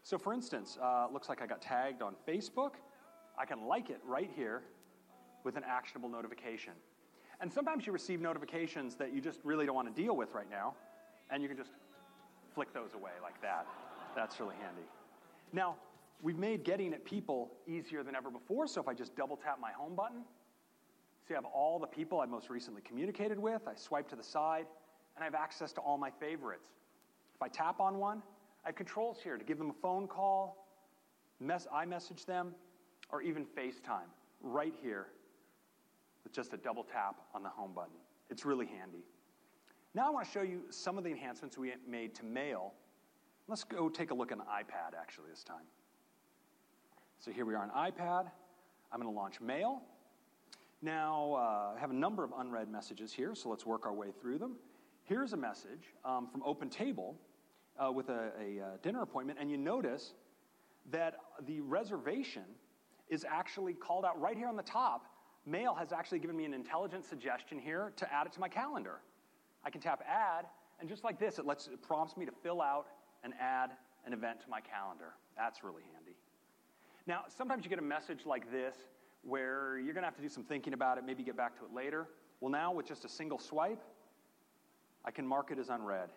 So 0.04 0.20
for 0.20 0.32
instance, 0.32 0.78
uh, 0.80 1.08
looks 1.12 1.30
like 1.30 1.42
I 1.42 1.48
got 1.48 1.64
tagged 1.64 2.04
on 2.04 2.14
Facebook. 2.28 2.74
I 3.40 3.46
can 3.48 3.66
like 3.66 3.90
it 3.90 4.00
right 4.06 4.30
here 4.36 4.62
with 5.44 5.58
an 5.58 5.64
actionable 5.68 6.10
notification. 6.10 6.74
And 7.42 7.52
sometimes 7.52 7.88
you 7.88 7.92
receive 7.92 8.22
notifications 8.22 8.98
that 8.98 9.16
you 9.16 9.20
just 9.20 9.40
really 9.44 9.66
don't 9.66 9.74
want 9.74 9.88
to 9.96 10.00
deal 10.00 10.16
with 10.16 10.32
right 10.36 10.46
now, 10.48 10.76
and 11.32 11.42
you 11.42 11.50
can 11.50 11.58
just 11.58 11.72
flick 12.54 12.72
those 12.72 12.94
away 12.94 13.14
like 13.24 13.42
that. 13.42 13.66
That's 14.16 14.40
really 14.40 14.56
handy. 14.62 14.88
Now, 15.54 15.76
we've 16.22 16.38
made 16.38 16.66
getting 16.66 16.94
at 16.94 17.04
people 17.04 17.50
easier 17.68 18.04
than 18.04 18.16
ever 18.16 18.30
before, 18.30 18.68
so 18.68 18.80
if 18.80 18.88
I 18.88 18.94
just 18.94 19.16
double 19.16 19.36
tap 19.36 19.58
my 19.60 19.72
home 19.72 19.96
button, 19.96 20.22
see 21.28 21.34
I 21.34 21.38
have 21.38 21.46
all 21.46 21.80
the 21.80 21.88
people 21.88 22.20
I 22.20 22.28
most 22.28 22.52
recently 22.52 22.84
communicated 22.84 23.40
with, 23.40 23.64
I 23.68 23.74
swipe 23.74 24.08
to 24.10 24.16
the 24.16 24.24
side, 24.24 24.68
and 25.18 25.24
I 25.24 25.26
have 25.26 25.36
access 25.36 25.74
to 25.74 25.82
all 25.82 25.98
my 25.98 26.12
favorites. 26.12 26.70
If 27.36 27.42
I 27.42 27.48
tap 27.48 27.80
on 27.80 27.98
one, 27.98 28.22
I 28.64 28.70
have 28.70 28.76
controls 28.76 29.18
here 29.24 29.36
to 29.36 29.44
give 29.44 29.58
them 29.58 29.72
a 29.72 29.82
phone 29.82 30.08
call, 30.08 30.68
mess, 31.40 31.68
iMessage 31.74 32.26
them, 32.26 32.54
or 33.10 33.24
even 33.24 33.46
FaceTime 33.46 34.10
right 34.42 34.74
here 34.82 35.08
with 36.24 36.34
just 36.34 36.54
a 36.54 36.58
double 36.58 36.84
tap 36.84 37.16
on 37.34 37.42
the 37.42 37.50
home 37.50 37.72
button. 37.74 37.96
It's 38.30 38.46
really 38.46 38.68
handy. 38.68 39.04
Now 39.96 40.08
I 40.08 40.10
want 40.12 40.26
to 40.28 40.32
show 40.32 40.44
you 40.44 40.62
some 40.70 41.00
of 41.00 41.04
the 41.04 41.10
enhancements 41.10 41.58
we 41.58 41.74
made 41.90 42.14
to 42.16 42.26
Mail. 42.26 42.74
Let's 43.48 43.64
go 43.64 43.90
take 43.90 44.12
a 44.12 44.14
look 44.14 44.32
on 44.32 44.40
iPad 44.40 44.94
actually 45.00 45.30
this 45.32 45.44
time. 45.44 45.66
So 47.20 47.32
here 47.32 47.46
we 47.46 47.56
are 47.56 47.64
on 47.64 47.72
iPad. 47.72 48.30
I'm 48.92 49.02
going 49.02 49.12
to 49.12 49.18
launch 49.18 49.42
Mail. 49.42 49.82
Now 50.84 51.34
uh, 51.34 51.76
I 51.76 51.80
have 51.80 51.90
a 51.90 51.96
number 51.96 52.24
of 52.24 52.32
unread 52.38 52.70
messages 52.70 53.12
here, 53.12 53.34
so 53.34 53.50
let's 53.50 53.66
work 53.66 53.88
our 53.88 53.94
way 53.94 54.10
through 54.22 54.38
them. 54.38 54.58
Here's 55.08 55.32
a 55.32 55.38
message 55.38 55.94
um, 56.04 56.28
from 56.28 56.44
Open 56.44 56.70
Table 56.70 57.16
uh, 57.80 57.90
with 57.90 58.10
a, 58.10 58.30
a, 58.42 58.62
uh, 58.62 58.66
dinner 58.84 59.04
appointment, 59.04 59.40
and 59.40 59.50
you 59.50 59.56
notice 59.56 60.12
that 60.92 61.16
the 61.46 61.62
reservation 61.62 62.44
is 63.08 63.26
actually 63.26 63.74
called 63.74 64.04
out 64.04 64.20
right 64.20 64.36
here 64.36 64.50
on 64.50 64.58
the 64.58 64.64
top. 64.64 65.06
Mail 65.46 65.74
has 65.74 65.94
actually 65.94 66.20
given 66.20 66.36
me 66.36 66.44
an 66.44 66.54
intelligent 66.54 67.06
suggestion 67.06 67.58
here 67.58 67.94
to 67.96 68.14
add 68.14 68.28
it 68.28 68.34
to 68.34 68.42
my 68.42 68.50
calendar. 68.50 69.00
I 69.64 69.70
can 69.70 69.80
tap 69.80 70.04
add, 70.06 70.46
and 70.82 70.90
just 70.90 71.06
like 71.06 71.22
this, 71.22 71.40
it, 71.40 71.46
lets, 71.46 71.68
it 71.68 71.82
prompts 71.82 72.18
me 72.18 72.26
to 72.26 72.34
fill 72.44 72.62
out 72.62 72.88
and 73.24 73.34
add 73.40 73.70
an 74.06 74.12
event 74.12 74.42
to 74.42 74.50
my 74.50 74.60
calendar. 74.60 75.14
That's 75.38 75.64
really 75.64 75.84
handy. 75.94 76.18
Now, 77.06 77.22
sometimes 77.30 77.64
you 77.64 77.70
get 77.70 77.80
a 77.80 77.82
message 77.82 78.26
like 78.26 78.52
this 78.52 78.76
where 79.24 79.80
you're 79.80 79.94
going 79.94 80.04
to 80.04 80.08
have 80.08 80.18
to 80.18 80.22
do 80.22 80.28
some 80.28 80.44
thinking 80.44 80.74
about 80.74 80.98
it, 80.98 81.06
maybe 81.06 81.24
get 81.24 81.38
back 81.38 81.58
to 81.60 81.64
it 81.64 81.74
later. 81.74 82.10
Well, 82.42 82.52
now 82.52 82.74
with 82.74 82.86
just 82.86 83.06
a 83.06 83.10
single 83.10 83.40
swipe, 83.40 83.82
I 85.08 85.12
can 85.12 85.26
mark 85.26 85.52
it 85.52 85.58
as 85.58 85.70
unread. 85.70 86.10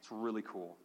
It's 0.00 0.10
really 0.10 0.42
cool. 0.42 0.76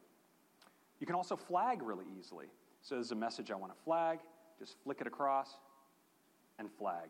You 1.00 1.08
can 1.08 1.16
also 1.16 1.36
flag 1.36 1.82
really 1.82 2.06
easily. 2.18 2.46
So 2.84 2.96
there's 2.96 3.12
a 3.12 3.16
message 3.16 3.50
I 3.50 3.56
want 3.56 3.76
to 3.76 3.84
flag, 3.84 4.20
just 4.60 4.76
flick 4.84 5.02
it 5.02 5.08
across 5.08 5.56
and 6.60 6.70
flag. 6.72 7.10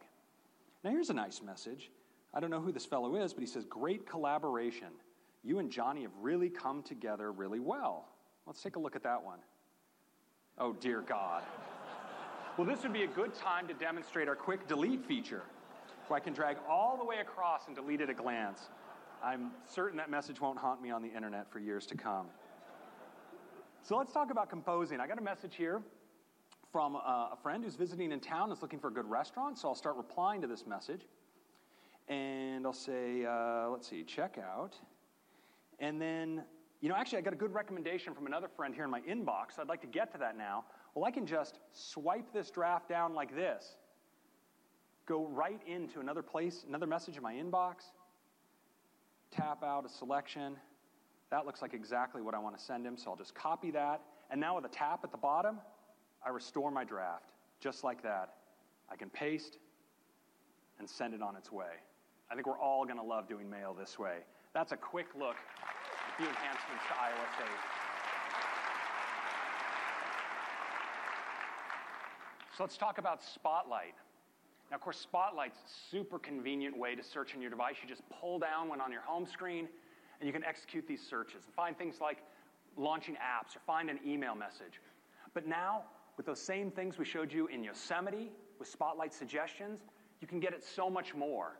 Now, 0.83 0.91
here's 0.91 1.09
a 1.09 1.13
nice 1.13 1.41
message. 1.41 1.91
I 2.33 2.39
don't 2.39 2.49
know 2.49 2.61
who 2.61 2.71
this 2.71 2.85
fellow 2.85 3.17
is, 3.17 3.33
but 3.33 3.41
he 3.41 3.47
says, 3.47 3.65
Great 3.65 4.09
collaboration. 4.09 4.87
You 5.43 5.59
and 5.59 5.69
Johnny 5.69 6.03
have 6.03 6.11
really 6.21 6.49
come 6.49 6.83
together 6.83 7.31
really 7.31 7.59
well. 7.59 8.07
Let's 8.47 8.61
take 8.61 8.77
a 8.77 8.79
look 8.79 8.95
at 8.95 9.03
that 9.03 9.21
one. 9.21 9.39
Oh, 10.57 10.73
dear 10.73 11.01
God. 11.01 11.43
well, 12.57 12.65
this 12.65 12.83
would 12.83 12.93
be 12.93 13.03
a 13.03 13.07
good 13.07 13.33
time 13.33 13.67
to 13.67 13.73
demonstrate 13.73 14.29
our 14.29 14.35
quick 14.35 14.67
delete 14.67 15.05
feature, 15.05 15.43
where 16.07 16.17
I 16.17 16.23
can 16.23 16.33
drag 16.33 16.57
all 16.69 16.97
the 16.97 17.05
way 17.05 17.17
across 17.19 17.67
and 17.67 17.75
delete 17.75 17.99
at 18.01 18.09
a 18.09 18.13
glance. 18.13 18.69
I'm 19.23 19.51
certain 19.67 19.97
that 19.97 20.09
message 20.09 20.39
won't 20.39 20.57
haunt 20.57 20.81
me 20.81 20.91
on 20.91 21.01
the 21.01 21.09
internet 21.09 21.51
for 21.51 21.59
years 21.59 21.85
to 21.87 21.95
come. 21.95 22.27
So 23.81 23.97
let's 23.97 24.13
talk 24.13 24.31
about 24.31 24.49
composing. 24.49 24.99
I 24.99 25.07
got 25.07 25.17
a 25.17 25.23
message 25.23 25.55
here 25.55 25.81
from 26.71 26.95
uh, 26.95 26.99
a 26.99 27.37
friend 27.41 27.63
who's 27.63 27.75
visiting 27.75 28.11
in 28.11 28.19
town 28.19 28.51
is 28.51 28.61
looking 28.61 28.79
for 28.79 28.87
a 28.87 28.93
good 28.93 29.09
restaurant, 29.09 29.57
so 29.57 29.67
I'll 29.67 29.75
start 29.75 29.97
replying 29.97 30.41
to 30.41 30.47
this 30.47 30.65
message 30.65 31.01
and 32.07 32.65
I'll 32.65 32.73
say, 32.73 33.25
uh, 33.25 33.69
let's 33.69 33.87
see, 33.89 34.03
checkout. 34.03 34.73
And 35.79 36.01
then, 36.01 36.43
you 36.81 36.89
know, 36.89 36.95
actually, 36.95 37.17
I 37.19 37.21
got 37.21 37.33
a 37.33 37.37
good 37.37 37.53
recommendation 37.53 38.13
from 38.13 38.25
another 38.25 38.47
friend 38.47 38.73
here 38.73 38.85
in 38.85 38.89
my 38.89 39.01
inbox. 39.01 39.59
I'd 39.59 39.67
like 39.67 39.81
to 39.81 39.87
get 39.87 40.11
to 40.13 40.17
that 40.19 40.37
now. 40.37 40.65
Well, 40.95 41.05
I 41.05 41.11
can 41.11 41.25
just 41.25 41.59
swipe 41.73 42.31
this 42.33 42.49
draft 42.51 42.87
down 42.87 43.13
like 43.13 43.35
this, 43.35 43.75
go 45.05 45.27
right 45.27 45.61
into 45.67 45.99
another 45.99 46.21
place, 46.21 46.65
another 46.67 46.87
message 46.87 47.17
in 47.17 47.23
my 47.23 47.33
inbox, 47.33 47.91
tap 49.31 49.63
out 49.63 49.85
a 49.85 49.89
selection, 49.89 50.55
That 51.31 51.45
looks 51.45 51.61
like 51.61 51.73
exactly 51.73 52.21
what 52.21 52.33
I 52.33 52.39
want 52.39 52.57
to 52.57 52.63
send 52.63 52.85
him, 52.85 52.97
so 52.97 53.11
I'll 53.11 53.17
just 53.17 53.35
copy 53.35 53.71
that. 53.71 54.01
And 54.31 54.41
now 54.41 54.55
with 54.55 54.65
a 54.65 54.69
tap 54.69 55.01
at 55.03 55.11
the 55.11 55.17
bottom, 55.17 55.59
I 56.25 56.29
restore 56.29 56.71
my 56.71 56.83
draft, 56.83 57.31
just 57.59 57.83
like 57.83 58.01
that. 58.03 58.33
I 58.89 58.95
can 58.95 59.09
paste 59.09 59.57
and 60.79 60.89
send 60.89 61.13
it 61.13 61.21
on 61.21 61.35
its 61.35 61.51
way. 61.51 61.77
I 62.31 62.35
think 62.35 62.47
we're 62.47 62.59
all 62.59 62.83
going 62.85 62.97
to 62.97 63.03
love 63.03 63.27
doing 63.27 63.49
mail 63.49 63.75
this 63.77 63.99
way. 63.99 64.17
That's 64.53 64.71
a 64.71 64.77
quick 64.77 65.07
look 65.17 65.35
at 65.35 66.17
the 66.17 66.27
enhancements 66.27 66.83
to 66.87 66.93
iOS 66.93 67.43
8. 67.43 67.49
So 72.57 72.63
let's 72.63 72.77
talk 72.77 72.97
about 72.97 73.23
Spotlight. 73.23 73.93
Now, 74.69 74.75
of 74.75 74.81
course, 74.81 74.99
Spotlight's 74.99 75.57
a 75.57 75.95
super 75.95 76.19
convenient 76.19 76.77
way 76.77 76.95
to 76.95 77.03
search 77.03 77.33
in 77.33 77.41
your 77.41 77.49
device. 77.49 77.75
You 77.81 77.89
just 77.89 78.03
pull 78.09 78.37
down 78.37 78.69
one 78.69 78.81
on 78.81 78.91
your 78.91 79.01
home 79.01 79.25
screen, 79.25 79.67
and 80.19 80.27
you 80.27 80.33
can 80.33 80.43
execute 80.43 80.87
these 80.87 81.01
searches 81.01 81.43
and 81.45 81.53
find 81.55 81.77
things 81.77 81.95
like 81.99 82.19
launching 82.77 83.15
apps 83.15 83.55
or 83.55 83.59
find 83.65 83.89
an 83.89 83.99
email 84.05 84.35
message. 84.35 84.79
But 85.33 85.47
now, 85.47 85.83
with 86.17 86.25
those 86.25 86.41
same 86.41 86.69
things 86.69 86.97
we 86.97 87.05
showed 87.05 87.31
you 87.31 87.47
in 87.47 87.63
Yosemite 87.63 88.31
with 88.59 88.67
Spotlight 88.67 89.13
suggestions, 89.13 89.79
you 90.21 90.27
can 90.27 90.39
get 90.39 90.53
it 90.53 90.63
so 90.63 90.89
much 90.89 91.15
more. 91.15 91.57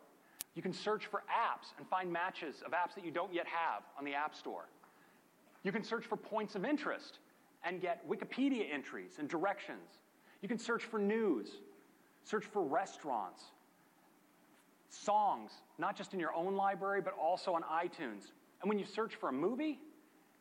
You 0.56 0.62
can 0.62 0.74
search 0.74 1.06
for 1.06 1.24
apps 1.30 1.74
and 1.78 1.88
find 1.88 2.12
matches 2.12 2.62
of 2.66 2.74
apps 2.74 2.94
that 2.96 3.06
you 3.06 3.12
don't 3.12 3.34
yet 3.34 3.48
have 3.48 3.84
on 3.98 4.04
the 4.04 4.14
App 4.14 4.36
Store. 4.36 4.66
You 5.64 5.72
can 5.72 5.84
search 5.84 6.06
for 6.06 6.16
points 6.16 6.56
of 6.56 6.66
interest 6.66 7.20
and 7.64 7.82
get 7.82 8.08
Wikipedia 8.10 8.66
entries 8.72 9.14
and 9.20 9.28
directions. 9.28 10.00
You 10.42 10.48
can 10.48 10.58
search 10.58 10.84
for 10.84 11.00
news, 11.00 11.50
search 12.24 12.46
for 12.46 12.64
restaurants, 12.64 13.44
songs, 14.90 15.52
not 15.78 15.96
just 15.96 16.14
in 16.14 16.20
your 16.20 16.34
own 16.34 16.56
library, 16.56 17.02
but 17.02 17.14
also 17.22 17.54
on 17.54 17.64
iTunes. 17.64 18.32
And 18.62 18.70
when 18.70 18.80
you 18.80 18.86
search 18.86 19.16
for 19.16 19.30
a 19.30 19.34
movie, 19.34 19.80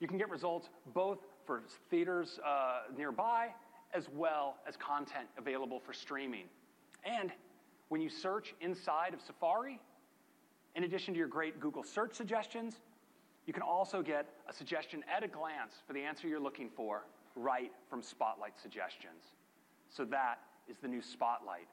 you 0.01 0.09
can 0.09 0.19
get 0.19 0.31
results 0.31 0.69
both 0.95 1.19
for 1.45 1.63
theaters 1.91 2.39
uh, 2.45 2.83
nearby 2.97 3.49
as 3.95 4.09
well 4.15 4.57
as 4.67 4.77
content 4.77 5.27
available 5.39 5.81
for 5.81 5.93
streaming. 5.93 6.45
And 7.05 7.33
when 7.89 8.01
you 8.01 8.11
search 8.11 8.55
inside 8.61 9.15
of 9.15 9.21
Safari, 9.21 9.81
in 10.75 10.85
addition 10.85 11.15
to 11.15 11.19
your 11.19 11.29
great 11.29 11.59
Google 11.59 11.83
search 11.83 12.15
suggestions, 12.15 12.81
you 13.47 13.53
can 13.53 13.63
also 13.63 14.03
get 14.03 14.27
a 14.49 14.53
suggestion 14.53 15.03
at 15.11 15.25
a 15.25 15.29
glance 15.29 15.77
for 15.87 15.95
the 15.95 16.01
answer 16.03 16.29
you're 16.29 16.39
looking 16.39 16.69
for 16.69 17.05
right 17.35 17.73
from 17.89 18.03
Spotlight 18.03 18.61
suggestions. 18.61 19.33
So 19.89 20.05
that 20.07 20.41
is 20.69 20.77
the 20.79 20.89
new 20.89 21.03
Spotlight. 21.03 21.69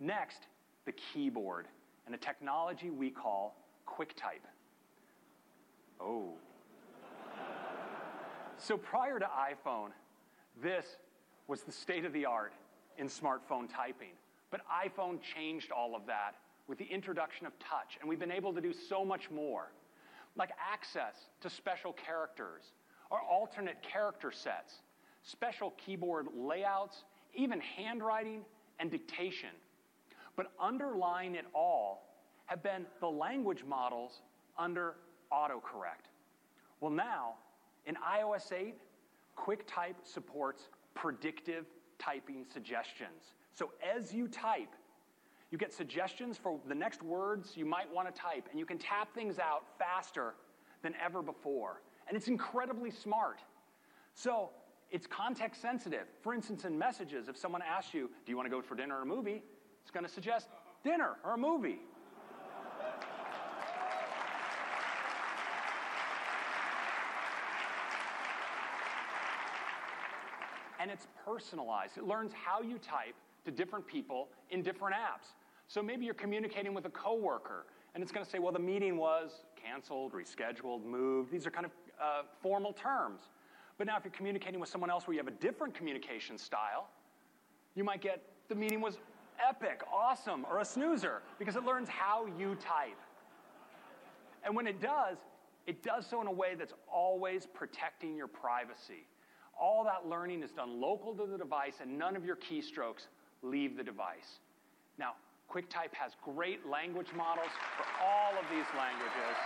Next, 0.00 0.46
the 0.84 0.92
keyboard 0.92 1.66
and 2.06 2.14
a 2.14 2.18
technology 2.18 2.90
we 2.90 3.10
call 3.10 3.56
QuickType. 3.86 4.46
Oh. 6.00 6.32
so 8.58 8.76
prior 8.76 9.18
to 9.18 9.26
iPhone, 9.26 9.90
this 10.60 10.84
was 11.46 11.62
the 11.62 11.72
state 11.72 12.04
of 12.04 12.12
the 12.12 12.26
art 12.26 12.52
in 12.98 13.06
smartphone 13.06 13.68
typing. 13.72 14.14
But 14.50 14.62
iPhone 14.66 15.18
changed 15.22 15.70
all 15.70 15.94
of 15.94 16.06
that 16.06 16.34
with 16.68 16.78
the 16.78 16.84
introduction 16.84 17.46
of 17.46 17.52
touch, 17.58 17.98
and 18.00 18.08
we've 18.08 18.18
been 18.18 18.32
able 18.32 18.52
to 18.52 18.60
do 18.60 18.72
so 18.72 19.04
much 19.04 19.30
more, 19.30 19.72
like 20.36 20.50
access 20.72 21.28
to 21.40 21.50
special 21.50 21.92
characters 21.92 22.62
or 23.10 23.20
alternate 23.20 23.82
character 23.82 24.30
sets, 24.30 24.82
special 25.22 25.74
keyboard 25.84 26.26
layouts, 26.36 27.04
even 27.34 27.60
handwriting 27.60 28.42
and 28.78 28.90
dictation. 28.90 29.50
But 30.36 30.52
underlying 30.60 31.34
it 31.34 31.44
all 31.54 32.08
have 32.46 32.62
been 32.62 32.86
the 33.00 33.08
language 33.08 33.64
models 33.64 34.22
under 34.58 34.94
autocorrect. 35.32 36.10
Well, 36.80 36.90
now, 36.90 37.34
in 37.86 37.96
iOS 37.96 38.52
8, 38.52 38.74
QuickType 39.36 39.94
supports 40.02 40.68
predictive 40.94 41.66
typing 41.98 42.44
suggestions. 42.52 43.34
So 43.52 43.70
as 43.96 44.12
you 44.12 44.28
type, 44.28 44.74
you 45.50 45.58
get 45.58 45.72
suggestions 45.72 46.38
for 46.38 46.58
the 46.66 46.74
next 46.74 47.02
words 47.02 47.52
you 47.56 47.66
might 47.66 47.92
want 47.92 48.12
to 48.12 48.20
type, 48.20 48.48
and 48.50 48.58
you 48.58 48.66
can 48.66 48.78
tap 48.78 49.14
things 49.14 49.38
out 49.38 49.64
faster 49.78 50.34
than 50.82 50.94
ever 51.02 51.22
before. 51.22 51.82
And 52.08 52.16
it's 52.16 52.28
incredibly 52.28 52.90
smart. 52.90 53.40
So 54.14 54.50
it's 54.92 55.06
context 55.06 55.60
sensitive. 55.60 56.06
For 56.20 56.34
instance, 56.34 56.64
in 56.66 56.78
messages, 56.78 57.28
if 57.28 57.36
someone 57.36 57.62
asks 57.62 57.94
you, 57.94 58.10
Do 58.24 58.30
you 58.30 58.36
want 58.36 58.46
to 58.46 58.50
go 58.50 58.60
for 58.60 58.76
dinner 58.76 58.98
or 58.98 59.02
a 59.02 59.06
movie? 59.06 59.42
It's 59.80 59.90
going 59.90 60.04
to 60.04 60.12
suggest 60.12 60.48
dinner 60.84 61.16
or 61.24 61.34
a 61.34 61.38
movie. 61.38 61.80
and 70.78 70.90
it's 70.90 71.06
personalized. 71.24 71.96
It 71.96 72.02
learns 72.02 72.32
how 72.32 72.60
you 72.60 72.76
type 72.76 73.14
to 73.44 73.52
different 73.52 73.86
people 73.86 74.28
in 74.50 74.62
different 74.62 74.96
apps. 74.96 75.28
So 75.68 75.80
maybe 75.80 76.04
you're 76.04 76.12
communicating 76.12 76.74
with 76.74 76.86
a 76.86 76.90
coworker, 76.90 77.66
and 77.94 78.02
it's 78.02 78.10
going 78.10 78.24
to 78.24 78.30
say, 78.30 78.40
well, 78.40 78.50
the 78.50 78.58
meeting 78.58 78.96
was 78.96 79.44
canceled, 79.54 80.12
rescheduled, 80.12 80.84
moved. 80.84 81.30
These 81.30 81.46
are 81.46 81.52
kind 81.52 81.66
of 81.66 81.72
uh, 82.02 82.22
formal 82.42 82.72
terms. 82.72 83.20
But 83.78 83.86
now, 83.86 83.96
if 83.96 84.04
you're 84.04 84.12
communicating 84.12 84.60
with 84.60 84.68
someone 84.68 84.90
else 84.90 85.06
where 85.06 85.14
you 85.14 85.20
have 85.20 85.28
a 85.28 85.38
different 85.38 85.74
communication 85.74 86.38
style, 86.38 86.88
you 87.74 87.84
might 87.84 88.00
get 88.00 88.22
the 88.48 88.54
meeting 88.54 88.80
was 88.80 88.98
epic, 89.48 89.82
awesome, 89.92 90.44
or 90.50 90.60
a 90.60 90.64
snoozer 90.64 91.22
because 91.38 91.56
it 91.56 91.64
learns 91.64 91.88
how 91.88 92.26
you 92.38 92.54
type. 92.56 92.98
And 94.44 94.54
when 94.54 94.66
it 94.66 94.80
does, 94.80 95.18
it 95.66 95.82
does 95.82 96.06
so 96.06 96.20
in 96.20 96.26
a 96.26 96.32
way 96.32 96.54
that's 96.56 96.74
always 96.92 97.46
protecting 97.46 98.16
your 98.16 98.26
privacy. 98.26 99.06
All 99.58 99.84
that 99.84 100.08
learning 100.08 100.42
is 100.42 100.50
done 100.50 100.80
local 100.80 101.14
to 101.14 101.26
the 101.26 101.38
device, 101.38 101.74
and 101.80 101.98
none 101.98 102.16
of 102.16 102.24
your 102.24 102.36
keystrokes 102.36 103.06
leave 103.42 103.76
the 103.76 103.84
device. 103.84 104.40
Now, 104.98 105.12
QuickType 105.50 105.92
has 105.92 106.12
great 106.24 106.66
language 106.66 107.08
models 107.16 107.52
for 107.76 107.84
all 108.02 108.32
of 108.38 108.44
these 108.50 108.66
languages. 108.76 109.36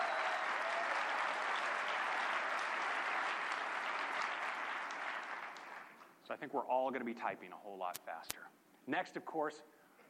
So 6.27 6.35
I 6.35 6.37
think 6.37 6.53
we're 6.53 6.66
all 6.66 6.91
going 6.91 7.01
to 7.01 7.07
be 7.07 7.14
typing 7.14 7.53
a 7.53 7.57
whole 7.57 7.79
lot 7.79 7.99
faster. 8.05 8.39
Next, 8.87 9.16
of 9.16 9.24
course, 9.24 9.62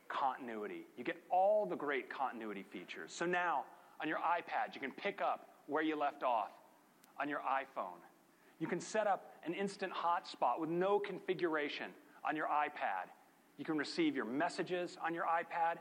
continuity. 0.08 0.86
You 0.96 1.04
get 1.04 1.16
all 1.30 1.66
the 1.66 1.76
great 1.76 2.08
continuity 2.08 2.64
features. 2.70 3.12
So 3.12 3.26
now, 3.26 3.64
on 4.00 4.08
your 4.08 4.18
iPad, 4.18 4.74
you 4.74 4.80
can 4.80 4.92
pick 4.92 5.20
up 5.20 5.48
where 5.66 5.82
you 5.82 5.98
left 5.98 6.22
off. 6.22 6.50
On 7.18 7.30
your 7.30 7.40
iPhone, 7.40 7.96
you 8.58 8.66
can 8.66 8.78
set 8.78 9.06
up 9.06 9.32
an 9.46 9.54
instant 9.54 9.90
hotspot 9.90 10.60
with 10.60 10.68
no 10.68 10.98
configuration 10.98 11.86
on 12.28 12.36
your 12.36 12.46
iPad. 12.46 13.08
You 13.56 13.64
can 13.64 13.78
receive 13.78 14.14
your 14.14 14.26
messages 14.26 14.98
on 15.02 15.14
your 15.14 15.24
iPad. 15.24 15.78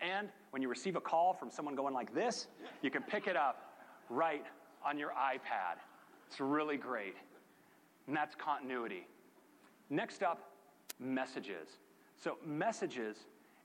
And 0.00 0.30
when 0.50 0.62
you 0.62 0.68
receive 0.68 0.96
a 0.96 1.00
call 1.00 1.34
from 1.34 1.50
someone 1.50 1.74
going 1.74 1.92
like 1.92 2.14
this, 2.14 2.46
you 2.80 2.90
can 2.90 3.02
pick 3.02 3.26
it 3.26 3.36
up 3.36 3.74
right 4.08 4.44
on 4.82 4.98
your 4.98 5.10
iPad. 5.10 5.76
It's 6.26 6.40
really 6.40 6.78
great. 6.78 7.16
And 8.06 8.16
that's 8.16 8.34
continuity. 8.34 9.06
Next 9.90 10.22
up, 10.22 10.52
messages. 10.98 11.78
So, 12.16 12.38
messages 12.44 13.16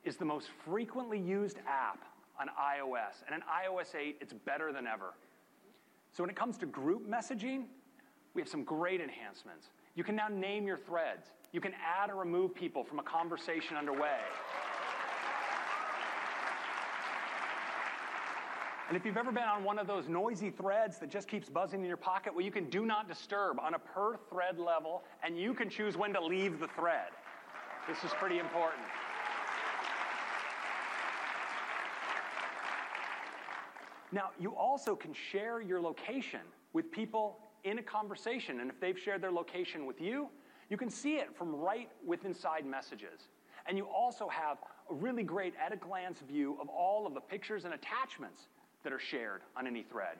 is 0.03 0.17
the 0.17 0.25
most 0.25 0.49
frequently 0.65 1.19
used 1.19 1.57
app 1.67 2.03
on 2.39 2.47
iOS. 2.47 3.23
And 3.25 3.35
in 3.35 3.41
iOS 3.41 3.95
8, 3.95 4.17
it's 4.21 4.33
better 4.33 4.71
than 4.71 4.87
ever. 4.87 5.13
So, 6.11 6.23
when 6.23 6.29
it 6.29 6.35
comes 6.35 6.57
to 6.59 6.65
group 6.65 7.09
messaging, 7.09 7.65
we 8.33 8.41
have 8.41 8.49
some 8.49 8.63
great 8.63 9.01
enhancements. 9.01 9.69
You 9.95 10.03
can 10.03 10.15
now 10.15 10.27
name 10.27 10.65
your 10.65 10.77
threads. 10.77 11.27
You 11.51 11.61
can 11.61 11.73
add 11.73 12.09
or 12.09 12.15
remove 12.15 12.55
people 12.55 12.83
from 12.83 12.99
a 12.99 13.03
conversation 13.03 13.77
underway. 13.77 14.19
And 18.87 18.97
if 18.97 19.05
you've 19.05 19.17
ever 19.17 19.31
been 19.31 19.43
on 19.43 19.63
one 19.63 19.79
of 19.79 19.87
those 19.87 20.09
noisy 20.09 20.49
threads 20.49 20.99
that 20.99 21.09
just 21.09 21.27
keeps 21.27 21.49
buzzing 21.49 21.81
in 21.81 21.87
your 21.87 21.97
pocket, 21.97 22.35
well, 22.35 22.43
you 22.43 22.51
can 22.51 22.69
do 22.69 22.85
not 22.85 23.07
disturb 23.07 23.59
on 23.59 23.75
a 23.75 23.79
per 23.79 24.17
thread 24.29 24.59
level, 24.59 25.03
and 25.23 25.39
you 25.39 25.53
can 25.53 25.69
choose 25.69 25.95
when 25.95 26.13
to 26.13 26.23
leave 26.23 26.59
the 26.59 26.67
thread. 26.67 27.09
This 27.87 28.03
is 28.03 28.11
pretty 28.11 28.39
important. 28.39 28.83
Now, 34.11 34.29
you 34.39 34.55
also 34.55 34.95
can 34.95 35.13
share 35.13 35.59
your 35.61 35.81
location 35.81 36.41
with 36.73 36.91
people 36.91 37.39
in 37.63 37.79
a 37.79 37.83
conversation. 37.83 38.59
And 38.59 38.69
if 38.69 38.79
they've 38.79 38.99
shared 38.99 39.21
their 39.21 39.31
location 39.31 39.85
with 39.85 39.99
you, 39.99 40.29
you 40.69 40.77
can 40.77 40.89
see 40.89 41.15
it 41.15 41.35
from 41.35 41.55
right 41.55 41.89
with 42.05 42.25
inside 42.25 42.65
messages. 42.65 43.29
And 43.65 43.77
you 43.77 43.85
also 43.85 44.27
have 44.27 44.57
a 44.89 44.93
really 44.93 45.23
great 45.23 45.53
at 45.63 45.73
a 45.73 45.77
glance 45.77 46.19
view 46.19 46.57
of 46.61 46.67
all 46.67 47.07
of 47.07 47.13
the 47.13 47.21
pictures 47.21 47.65
and 47.65 47.73
attachments 47.73 48.47
that 48.83 48.93
are 48.93 48.99
shared 48.99 49.41
on 49.57 49.67
any 49.67 49.83
thread. 49.83 50.17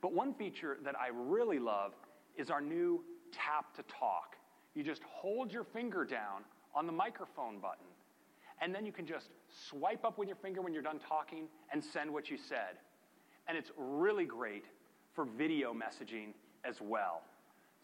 But 0.00 0.12
one 0.12 0.34
feature 0.34 0.78
that 0.84 0.94
I 0.98 1.08
really 1.14 1.58
love 1.58 1.92
is 2.36 2.50
our 2.50 2.60
new 2.60 3.04
tap 3.32 3.74
to 3.76 3.82
talk. 3.84 4.36
You 4.74 4.82
just 4.82 5.02
hold 5.04 5.52
your 5.52 5.64
finger 5.64 6.04
down 6.04 6.42
on 6.74 6.86
the 6.86 6.92
microphone 6.92 7.58
button, 7.58 7.86
and 8.60 8.74
then 8.74 8.86
you 8.86 8.92
can 8.92 9.06
just 9.06 9.28
swipe 9.68 10.04
up 10.04 10.18
with 10.18 10.28
your 10.28 10.36
finger 10.36 10.60
when 10.60 10.72
you're 10.72 10.82
done 10.82 10.98
talking 10.98 11.48
and 11.72 11.82
send 11.82 12.12
what 12.12 12.30
you 12.30 12.36
said. 12.36 12.78
And 13.48 13.58
it's 13.58 13.70
really 13.76 14.24
great 14.24 14.64
for 15.14 15.24
video 15.24 15.74
messaging 15.74 16.32
as 16.64 16.80
well. 16.80 17.22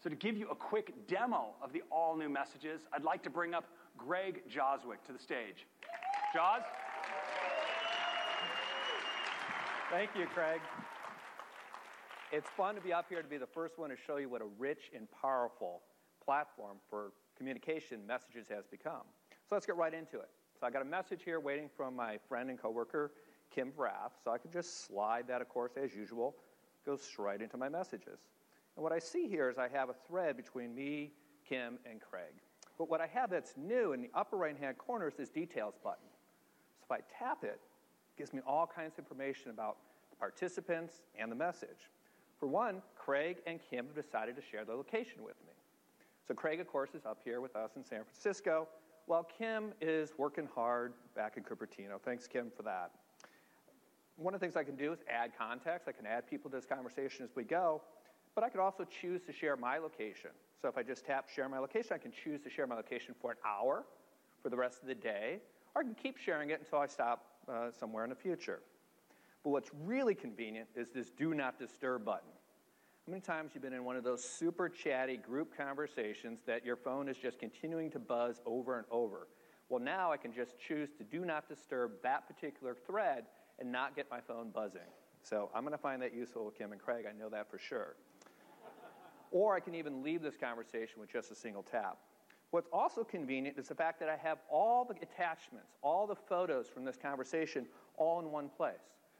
So, 0.01 0.09
to 0.09 0.15
give 0.15 0.37
you 0.37 0.47
a 0.49 0.55
quick 0.55 0.93
demo 1.07 1.49
of 1.61 1.73
the 1.73 1.83
all 1.91 2.15
new 2.15 2.29
messages, 2.29 2.81
I'd 2.93 3.03
like 3.03 3.21
to 3.23 3.29
bring 3.29 3.53
up 3.53 3.65
Greg 3.97 4.41
Joswick 4.49 5.03
to 5.07 5.13
the 5.13 5.19
stage. 5.19 5.67
Jaws? 6.33 6.61
Thank 9.91 10.11
you, 10.15 10.27
Craig. 10.27 10.61
It's 12.31 12.47
fun 12.55 12.75
to 12.75 12.81
be 12.81 12.93
up 12.93 13.07
here 13.09 13.23
to 13.23 13.27
be 13.27 13.37
the 13.37 13.47
first 13.47 13.79
one 13.79 13.89
to 13.89 13.95
show 13.95 14.17
you 14.17 14.29
what 14.29 14.39
a 14.39 14.45
rich 14.59 14.91
and 14.95 15.07
powerful 15.19 15.81
platform 16.23 16.77
for 16.91 17.11
communication 17.35 18.05
messages 18.05 18.47
has 18.49 18.67
become. 18.67 19.01
So 19.31 19.55
let's 19.55 19.65
get 19.65 19.77
right 19.77 19.95
into 19.95 20.19
it. 20.19 20.29
So 20.59 20.67
I 20.67 20.69
got 20.69 20.83
a 20.83 20.85
message 20.85 21.21
here 21.25 21.39
waiting 21.39 21.71
from 21.75 21.95
my 21.95 22.19
friend 22.27 22.51
and 22.51 22.61
coworker, 22.61 23.13
Kim 23.49 23.71
Vrath. 23.71 24.11
So 24.23 24.29
I 24.29 24.37
could 24.37 24.53
just 24.53 24.85
slide 24.85 25.27
that, 25.27 25.41
of 25.41 25.49
course, 25.49 25.71
as 25.75 25.95
usual, 25.95 26.35
goes 26.85 27.01
right 27.17 27.41
into 27.41 27.57
my 27.57 27.67
messages. 27.67 28.19
And 28.75 28.83
what 28.83 28.91
I 28.91 28.99
see 28.99 29.27
here 29.27 29.49
is 29.49 29.57
I 29.57 29.69
have 29.69 29.89
a 29.89 29.95
thread 30.07 30.37
between 30.37 30.75
me, 30.75 31.13
Kim, 31.47 31.79
and 31.89 31.99
Craig. 31.99 32.35
But 32.77 32.91
what 32.91 33.01
I 33.01 33.07
have 33.07 33.31
that's 33.31 33.57
new 33.57 33.93
in 33.93 34.03
the 34.03 34.11
upper 34.13 34.37
right-hand 34.37 34.77
corner 34.77 35.07
is 35.07 35.15
this 35.15 35.29
details 35.29 35.73
button. 35.83 36.05
So 36.77 36.85
if 36.85 36.91
I 36.91 36.99
tap 37.17 37.43
it 37.43 37.59
gives 38.19 38.33
me 38.33 38.41
all 38.45 38.67
kinds 38.67 38.93
of 38.93 38.99
information 38.99 39.49
about 39.49 39.77
the 40.11 40.15
participants 40.17 41.01
and 41.17 41.31
the 41.31 41.35
message. 41.35 41.89
For 42.37 42.47
one, 42.47 42.81
Craig 42.95 43.37
and 43.47 43.59
Kim 43.69 43.87
have 43.87 43.95
decided 43.95 44.35
to 44.35 44.41
share 44.41 44.65
their 44.65 44.75
location 44.75 45.23
with 45.23 45.35
me. 45.47 45.53
So 46.27 46.33
Craig, 46.33 46.59
of 46.59 46.67
course, 46.67 46.89
is 46.93 47.05
up 47.05 47.19
here 47.23 47.39
with 47.39 47.55
us 47.55 47.71
in 47.77 47.83
San 47.83 48.03
Francisco, 48.03 48.67
while 49.07 49.23
Kim 49.23 49.71
is 49.81 50.11
working 50.17 50.47
hard 50.53 50.93
back 51.15 51.37
in 51.37 51.43
Cupertino. 51.43 51.99
Thanks, 52.03 52.27
Kim, 52.27 52.51
for 52.55 52.61
that. 52.63 52.91
One 54.17 54.33
of 54.33 54.41
the 54.41 54.45
things 54.45 54.57
I 54.57 54.63
can 54.63 54.75
do 54.75 54.91
is 54.91 54.99
add 55.09 55.31
context. 55.37 55.87
I 55.87 55.93
can 55.93 56.05
add 56.05 56.29
people 56.29 56.51
to 56.51 56.57
this 56.57 56.65
conversation 56.65 57.23
as 57.23 57.35
we 57.35 57.45
go, 57.45 57.81
but 58.35 58.43
I 58.43 58.49
could 58.49 58.59
also 58.59 58.85
choose 58.85 59.21
to 59.23 59.31
share 59.31 59.55
my 59.55 59.77
location. 59.77 60.31
So 60.61 60.67
if 60.67 60.77
I 60.77 60.83
just 60.83 61.05
tap 61.05 61.29
share 61.29 61.47
my 61.47 61.57
location, 61.57 61.93
I 61.93 61.97
can 61.97 62.11
choose 62.11 62.41
to 62.41 62.49
share 62.49 62.67
my 62.67 62.75
location 62.75 63.15
for 63.21 63.31
an 63.31 63.37
hour, 63.47 63.85
for 64.43 64.49
the 64.49 64.57
rest 64.57 64.81
of 64.81 64.89
the 64.89 64.95
day, 64.95 65.39
or 65.73 65.81
I 65.81 65.85
can 65.85 65.95
keep 65.95 66.17
sharing 66.17 66.49
it 66.49 66.59
until 66.59 66.79
I 66.79 66.87
stop 66.87 67.28
uh, 67.49 67.71
somewhere 67.71 68.03
in 68.03 68.09
the 68.09 68.15
future. 68.15 68.61
But 69.43 69.51
what's 69.51 69.71
really 69.83 70.15
convenient 70.15 70.67
is 70.75 70.89
this 70.89 71.09
do 71.09 71.33
not 71.33 71.59
disturb 71.59 72.05
button. 72.05 72.29
How 73.05 73.11
many 73.11 73.21
times 73.21 73.51
you've 73.53 73.63
been 73.63 73.73
in 73.73 73.85
one 73.85 73.95
of 73.95 74.03
those 74.03 74.23
super 74.23 74.69
chatty 74.69 75.17
group 75.17 75.55
conversations 75.57 76.41
that 76.45 76.63
your 76.65 76.75
phone 76.75 77.09
is 77.09 77.17
just 77.17 77.39
continuing 77.39 77.89
to 77.91 77.99
buzz 77.99 78.41
over 78.45 78.77
and 78.77 78.85
over? 78.91 79.27
Well, 79.69 79.79
now 79.79 80.11
I 80.11 80.17
can 80.17 80.33
just 80.33 80.59
choose 80.59 80.89
to 80.97 81.03
do 81.03 81.25
not 81.25 81.47
disturb 81.47 81.93
that 82.03 82.27
particular 82.27 82.75
thread 82.85 83.25
and 83.59 83.71
not 83.71 83.95
get 83.95 84.07
my 84.11 84.19
phone 84.19 84.51
buzzing. 84.51 84.81
So 85.21 85.49
I'm 85.53 85.61
going 85.63 85.73
to 85.73 85.77
find 85.77 86.01
that 86.01 86.13
useful 86.13 86.45
with 86.45 86.57
Kim 86.57 86.71
and 86.71 86.81
Craig. 86.81 87.05
I 87.09 87.17
know 87.17 87.29
that 87.29 87.49
for 87.49 87.57
sure. 87.57 87.95
or 89.31 89.55
I 89.55 89.59
can 89.59 89.75
even 89.75 90.03
leave 90.03 90.21
this 90.21 90.35
conversation 90.37 90.99
with 90.99 91.11
just 91.11 91.31
a 91.31 91.35
single 91.35 91.63
tap. 91.63 91.97
What's 92.51 92.69
also 92.73 93.03
convenient 93.03 93.59
is 93.59 93.67
the 93.67 93.75
fact 93.75 93.99
that 93.99 94.09
I 94.09 94.15
have 94.15 94.39
all 94.49 94.83
the 94.83 94.95
attachments, 95.01 95.75
all 95.83 96.07
the 96.07 96.15
photos 96.15 96.67
from 96.67 96.83
this 96.83 96.97
conversation, 96.97 97.67
all 97.97 98.19
in 98.19 98.31
one 98.31 98.49
place. 98.49 98.73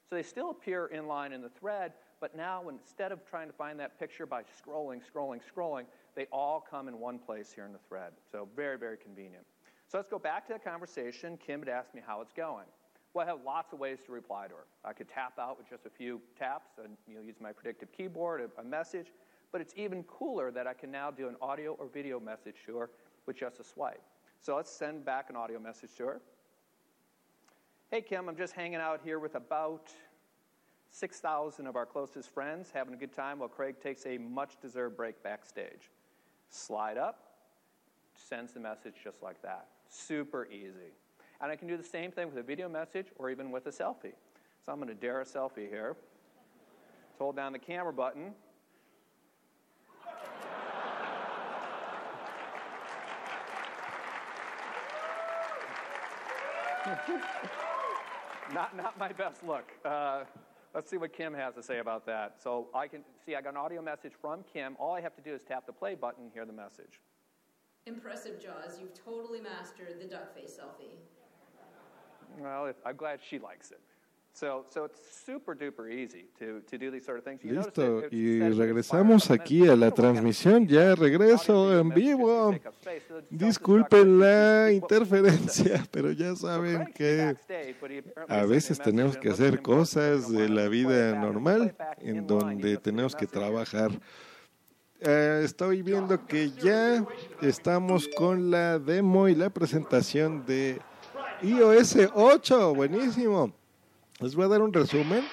So 0.09 0.15
they 0.15 0.23
still 0.23 0.49
appear 0.49 0.88
in 0.88 1.07
line 1.07 1.34
in 1.34 1.41
the 1.41 1.49
thread, 1.49 1.93
but 2.19 2.36
now 2.36 2.67
instead 2.69 3.11
of 3.11 3.23
trying 3.30 3.47
to 3.47 3.53
find 3.53 3.80
that 3.80 3.99
picture 3.99 4.25
by 4.25 4.41
scrolling, 4.41 5.01
scrolling, 5.01 5.41
scrolling, 5.55 5.86
they 6.15 6.25
all 6.32 6.65
come 6.67 6.88
in 6.88 6.99
one 6.99 7.19
place 7.19 7.51
here 7.53 7.65
in 7.65 7.71
the 7.71 7.80
thread. 7.88 8.13
So 8.32 8.47
very, 8.55 8.77
very 8.80 8.97
convenient. 8.97 9.45
So 9.88 9.99
let's 9.99 10.09
go 10.09 10.17
back 10.17 10.47
to 10.47 10.53
that 10.53 10.63
conversation. 10.63 11.38
Kim 11.38 11.59
had 11.59 11.69
asked 11.69 11.93
me 11.93 12.01
how 12.05 12.21
it's 12.21 12.34
going. 12.34 12.65
Well, 13.13 13.25
I 13.25 13.30
have 13.30 13.39
lots 13.45 13.73
of 13.73 13.80
ways 13.80 13.99
to 14.05 14.11
reply 14.11 14.47
to 14.47 14.53
her. 14.55 14.65
I 14.84 14.93
could 14.93 15.09
tap 15.09 15.34
out 15.39 15.57
with 15.57 15.69
just 15.69 15.86
a 15.86 15.89
few 15.89 16.19
taps 16.38 16.71
and 16.84 16.97
you 17.07 17.15
know, 17.15 17.21
use 17.21 17.36
my 17.39 17.51
predictive 17.51 17.91
keyboard, 17.91 18.41
a, 18.41 18.61
a 18.61 18.63
message, 18.63 19.07
but 19.51 19.61
it's 19.61 19.73
even 19.75 20.03
cooler 20.03 20.51
that 20.51 20.67
I 20.67 20.73
can 20.73 20.91
now 20.91 21.09
do 21.11 21.27
an 21.27 21.36
audio 21.41 21.73
or 21.73 21.88
video 21.88 22.19
message 22.19 22.55
to 22.65 22.77
her 22.77 22.89
with 23.26 23.38
just 23.38 23.59
a 23.59 23.63
swipe. 23.63 24.01
So 24.41 24.55
let's 24.55 24.72
send 24.72 25.05
back 25.05 25.30
an 25.30 25.36
audio 25.36 25.59
message 25.59 25.91
to 25.97 26.05
her. 26.05 26.22
Hey, 27.91 28.01
Kim, 28.01 28.30
I'm 28.30 28.38
just 28.38 28.53
hanging 28.53 28.76
out 28.76 29.01
here 29.03 29.20
with 29.20 29.36
about 29.36 29.89
6,000 30.91 31.67
of 31.67 31.76
our 31.76 31.86
closest 31.86 32.30
friends 32.30 32.72
having 32.74 32.93
a 32.93 32.97
good 32.97 33.13
time 33.13 33.39
while 33.39 33.49
Craig 33.49 33.76
takes 33.82 34.05
a 34.05 34.17
much 34.17 34.59
deserved 34.61 34.97
break 34.97 35.22
backstage. 35.24 35.89
Slide 36.49 36.97
up, 36.97 37.30
sends 38.13 38.53
the 38.53 38.59
message 38.59 38.95
just 39.03 39.22
like 39.22 39.41
that. 39.41 39.67
Super 39.88 40.47
easy. 40.47 40.93
And 41.41 41.51
I 41.51 41.55
can 41.55 41.67
do 41.67 41.78
the 41.78 41.84
same 41.84 42.11
thing 42.11 42.28
with 42.28 42.38
a 42.38 42.43
video 42.43 42.67
message 42.67 43.07
or 43.17 43.30
even 43.30 43.51
with 43.51 43.67
a 43.67 43.72
selfie. 43.72 44.13
So 44.65 44.72
I'm 44.72 44.76
going 44.76 44.89
to 44.89 44.93
dare 44.93 45.22
a 45.22 45.26
selfie 45.26 45.70
here. 45.70 45.95
Hold 47.17 47.36
down 47.36 47.53
the 47.53 47.59
camera 47.59 47.93
button. 47.93 48.34
not, 58.53 58.75
not 58.75 58.97
my 58.97 59.11
best 59.11 59.43
look. 59.43 59.65
Uh, 59.85 60.23
Let's 60.73 60.89
see 60.89 60.97
what 60.97 61.13
Kim 61.13 61.33
has 61.33 61.55
to 61.55 61.63
say 61.63 61.79
about 61.79 62.05
that. 62.05 62.35
So 62.41 62.67
I 62.75 62.87
can 62.87 63.03
see 63.25 63.35
I 63.35 63.41
got 63.41 63.51
an 63.51 63.57
audio 63.57 63.81
message 63.81 64.11
from 64.21 64.43
Kim. 64.53 64.75
All 64.79 64.93
I 64.93 65.01
have 65.01 65.15
to 65.15 65.21
do 65.21 65.33
is 65.33 65.41
tap 65.41 65.65
the 65.65 65.73
play 65.73 65.95
button 65.95 66.25
and 66.25 66.31
hear 66.31 66.45
the 66.45 66.53
message. 66.53 67.01
Impressive, 67.87 68.39
Jaws. 68.39 68.77
You've 68.79 68.93
totally 68.93 69.41
mastered 69.41 69.99
the 69.99 70.05
duck 70.05 70.35
face 70.35 70.59
selfie. 70.59 70.99
Well, 72.37 72.71
I'm 72.85 72.95
glad 72.95 73.19
she 73.27 73.39
likes 73.39 73.71
it. 73.71 73.81
So, 74.39 74.63
so 74.69 74.85
it's 74.85 75.01
super 75.25 75.53
duper 75.53 75.91
easy 75.91 76.23
to, 76.39 76.61
to 76.61 76.77
do 76.77 76.89
these 76.89 77.03
sort 77.03 77.17
of 77.17 77.25
things. 77.25 77.43
You 77.43 77.55
Listo, 77.55 78.03
y 78.09 78.39
regresamos 78.39 79.29
aquí 79.31 79.67
a 79.67 79.75
la 79.75 79.91
transmisión, 79.91 80.65
ya 80.65 80.95
regreso 80.95 81.77
en 81.77 81.89
vivo. 81.89 82.55
Disculpen 83.29 84.17
la 84.17 84.71
interferencia, 84.71 85.85
pero 85.91 86.13
ya 86.13 86.37
saben 86.37 86.85
que 86.95 87.35
a 88.29 88.45
veces 88.45 88.79
tenemos 88.79 89.17
que 89.17 89.29
hacer 89.29 89.61
cosas 89.61 90.31
de 90.31 90.47
la 90.47 90.69
vida 90.69 91.19
normal 91.19 91.75
en 91.97 92.25
donde 92.25 92.77
tenemos 92.77 93.17
que 93.17 93.27
trabajar. 93.27 93.91
Eh, 95.01 95.41
estoy 95.43 95.81
viendo 95.81 96.25
que 96.25 96.51
ya 96.51 97.05
estamos 97.41 98.07
con 98.15 98.49
la 98.51 98.79
demo 98.79 99.27
y 99.27 99.35
la 99.35 99.49
presentación 99.49 100.45
de 100.45 100.79
iOS 101.41 101.97
8, 102.13 102.73
buenísimo. 102.73 103.59
Les 104.20 104.36
voy 104.36 104.45
a 104.45 104.47
dar 104.49 104.61
un 104.61 104.74
resumen. 104.74 105.24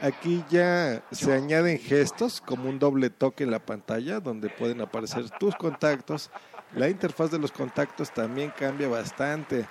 Aquí 0.00 0.42
ya 0.50 1.04
se 1.12 1.32
añaden 1.32 1.78
gestos 1.78 2.40
como 2.40 2.68
un 2.68 2.80
doble 2.80 3.08
toque 3.08 3.44
en 3.44 3.52
la 3.52 3.64
pantalla 3.64 4.18
donde 4.18 4.48
pueden 4.48 4.80
aparecer 4.80 5.30
tus 5.38 5.54
contactos. 5.54 6.28
La 6.74 6.88
interfaz 6.88 7.30
de 7.30 7.38
los 7.38 7.52
contactos 7.52 8.12
también 8.12 8.52
cambia 8.58 8.88
bastante 8.88 9.64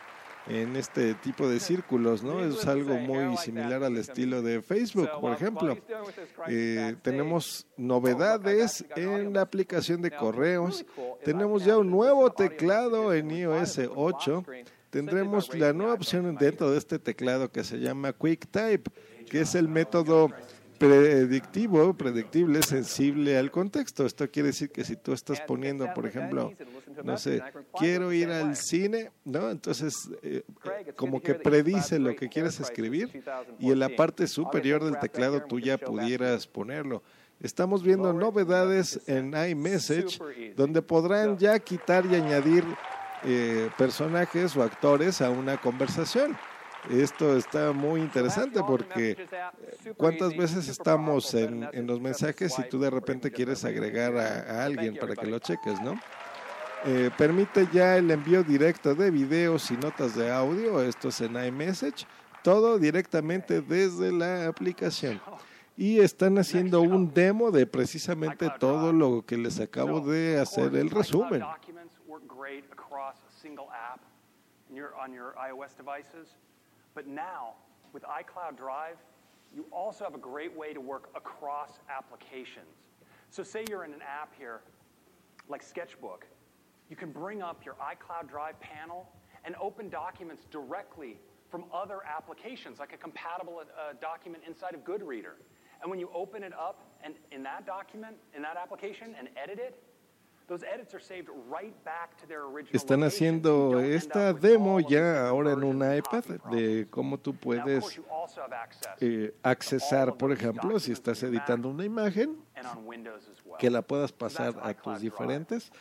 en 0.47 0.77
este 0.77 1.15
tipo 1.15 1.49
de 1.49 1.59
círculos, 1.59 2.23
¿no? 2.23 2.39
Es 2.39 2.65
algo 2.65 2.95
muy 2.95 3.35
similar 3.37 3.83
al 3.83 3.97
estilo 3.97 4.41
de 4.41 4.61
Facebook, 4.61 5.09
por 5.19 5.33
ejemplo. 5.33 5.77
Eh, 6.47 6.95
tenemos 7.01 7.67
novedades 7.75 8.85
en 8.95 9.33
la 9.33 9.41
aplicación 9.41 10.01
de 10.01 10.11
correos. 10.11 10.85
Tenemos 11.25 11.65
ya 11.65 11.77
un 11.77 11.91
nuevo 11.91 12.31
teclado 12.31 13.13
en 13.13 13.31
iOS 13.31 13.81
8 13.93 14.45
tendremos 14.91 15.57
la 15.57 15.73
nueva 15.73 15.93
opción 15.93 16.35
dentro 16.35 16.69
de 16.69 16.77
este 16.77 16.99
teclado 16.99 17.51
que 17.51 17.63
se 17.63 17.79
llama 17.79 18.13
QuickType, 18.13 18.91
que 19.27 19.41
es 19.41 19.55
el 19.55 19.67
método 19.67 20.29
predictivo, 20.77 21.93
predictible, 21.93 22.61
sensible 22.61 23.37
al 23.37 23.51
contexto. 23.51 24.05
Esto 24.05 24.29
quiere 24.29 24.47
decir 24.47 24.69
que 24.69 24.83
si 24.83 24.95
tú 24.95 25.13
estás 25.13 25.39
poniendo, 25.41 25.91
por 25.93 26.05
ejemplo, 26.05 26.53
no 27.03 27.17
sé, 27.17 27.41
quiero 27.77 28.11
ir 28.11 28.29
al 28.29 28.55
cine, 28.55 29.11
¿no? 29.23 29.49
Entonces, 29.49 30.09
eh, 30.23 30.43
como 30.95 31.21
que 31.21 31.35
predice 31.35 31.97
lo 31.97 32.15
que 32.15 32.29
quieres 32.29 32.59
escribir 32.59 33.23
y 33.59 33.71
en 33.71 33.79
la 33.79 33.89
parte 33.89 34.27
superior 34.27 34.83
del 34.83 34.99
teclado 34.99 35.43
tú 35.43 35.59
ya 35.59 35.77
pudieras 35.77 36.47
ponerlo. 36.47 37.01
Estamos 37.39 37.81
viendo 37.81 38.11
novedades 38.13 39.01
en 39.07 39.33
iMessage 39.33 40.53
donde 40.55 40.81
podrán 40.81 41.37
ya 41.37 41.57
quitar 41.59 42.05
y 42.05 42.15
añadir 42.15 42.63
eh, 43.23 43.69
personajes 43.77 44.55
o 44.55 44.63
actores 44.63 45.21
a 45.21 45.29
una 45.29 45.57
conversación. 45.57 46.37
Esto 46.89 47.37
está 47.37 47.71
muy 47.73 48.01
interesante 48.01 48.59
porque 48.65 49.27
cuántas 49.97 50.35
veces 50.35 50.67
estamos 50.67 51.33
en, 51.35 51.67
en 51.73 51.85
los 51.85 52.01
mensajes 52.01 52.57
y 52.57 52.67
tú 52.69 52.79
de 52.79 52.89
repente 52.89 53.31
quieres 53.31 53.63
agregar 53.63 54.17
a, 54.17 54.65
alguien 54.65 54.95
para 54.95 55.15
que 55.15 55.27
lo 55.27 55.37
cheques, 55.37 55.79
¿no? 55.81 55.99
Eh, 56.85 57.11
permite 57.15 57.67
ya 57.71 57.97
el 57.97 58.09
envío 58.09 58.43
directo 58.43 58.95
de 58.95 59.11
videos 59.11 59.69
y 59.69 59.77
notas 59.77 60.15
de 60.15 60.31
audio, 60.31 60.81
esto 60.81 61.09
es 61.09 61.21
en 61.21 61.35
iMessage, 61.35 62.07
todo 62.43 62.79
directamente 62.79 63.61
desde 63.61 64.11
la 64.11 64.47
aplicación. 64.47 65.21
Y 65.77 65.99
están 65.99 66.39
haciendo 66.39 66.81
un 66.81 67.13
demo 67.13 67.51
de 67.51 67.67
precisamente 67.67 68.49
todo 68.59 68.91
lo 68.91 69.23
que 69.23 69.37
les 69.37 69.59
acabo 69.59 69.99
de 70.01 70.39
hacer 70.39 70.75
el 70.75 70.89
resumen. 70.89 71.43
Single 73.41 73.69
app 73.71 74.01
your, 74.73 74.93
on 74.95 75.13
your 75.13 75.35
iOS 75.39 75.75
devices. 75.75 76.35
But 76.93 77.07
now, 77.07 77.53
with 77.93 78.03
iCloud 78.03 78.57
Drive, 78.57 78.97
you 79.53 79.65
also 79.71 80.03
have 80.03 80.15
a 80.15 80.19
great 80.19 80.55
way 80.55 80.73
to 80.73 80.79
work 80.79 81.09
across 81.15 81.79
applications. 81.89 82.77
So 83.29 83.43
say 83.43 83.65
you're 83.69 83.83
in 83.83 83.93
an 83.93 84.01
app 84.01 84.33
here, 84.37 84.61
like 85.49 85.61
Sketchbook. 85.61 86.25
You 86.89 86.95
can 86.95 87.11
bring 87.11 87.41
up 87.41 87.65
your 87.65 87.75
iCloud 87.75 88.29
Drive 88.29 88.59
panel 88.59 89.09
and 89.43 89.55
open 89.61 89.89
documents 89.89 90.45
directly 90.51 91.17
from 91.49 91.65
other 91.73 91.99
applications, 92.05 92.79
like 92.79 92.93
a 92.93 92.97
compatible 92.97 93.61
uh, 93.61 93.93
document 94.01 94.43
inside 94.47 94.73
of 94.73 94.81
Goodreader. 94.81 95.35
And 95.81 95.89
when 95.89 95.99
you 95.99 96.09
open 96.13 96.43
it 96.43 96.53
up 96.53 96.83
and 97.03 97.15
in 97.31 97.43
that 97.43 97.65
document, 97.65 98.15
in 98.35 98.41
that 98.43 98.55
application, 98.55 99.15
and 99.17 99.29
edit 99.35 99.59
it, 99.59 99.83
Están 102.71 103.03
haciendo 103.03 103.79
esta 103.79 104.33
demo 104.33 104.79
ya 104.79 105.27
ahora 105.27 105.53
en 105.53 105.63
un 105.63 105.77
iPad 105.77 106.23
de 106.51 106.87
cómo 106.89 107.17
tú 107.17 107.33
puedes 107.33 108.01
eh, 108.99 109.33
accesar, 109.43 110.15
por 110.17 110.31
ejemplo, 110.31 110.79
si 110.79 110.91
estás 110.91 111.23
editando 111.23 111.69
una 111.69 111.85
imagen, 111.85 112.37
que 113.59 113.69
la 113.69 113.81
puedas 113.81 114.11
pasar 114.11 114.53
a 114.61 114.73
tus 114.73 114.99
diferentes. 114.99 115.71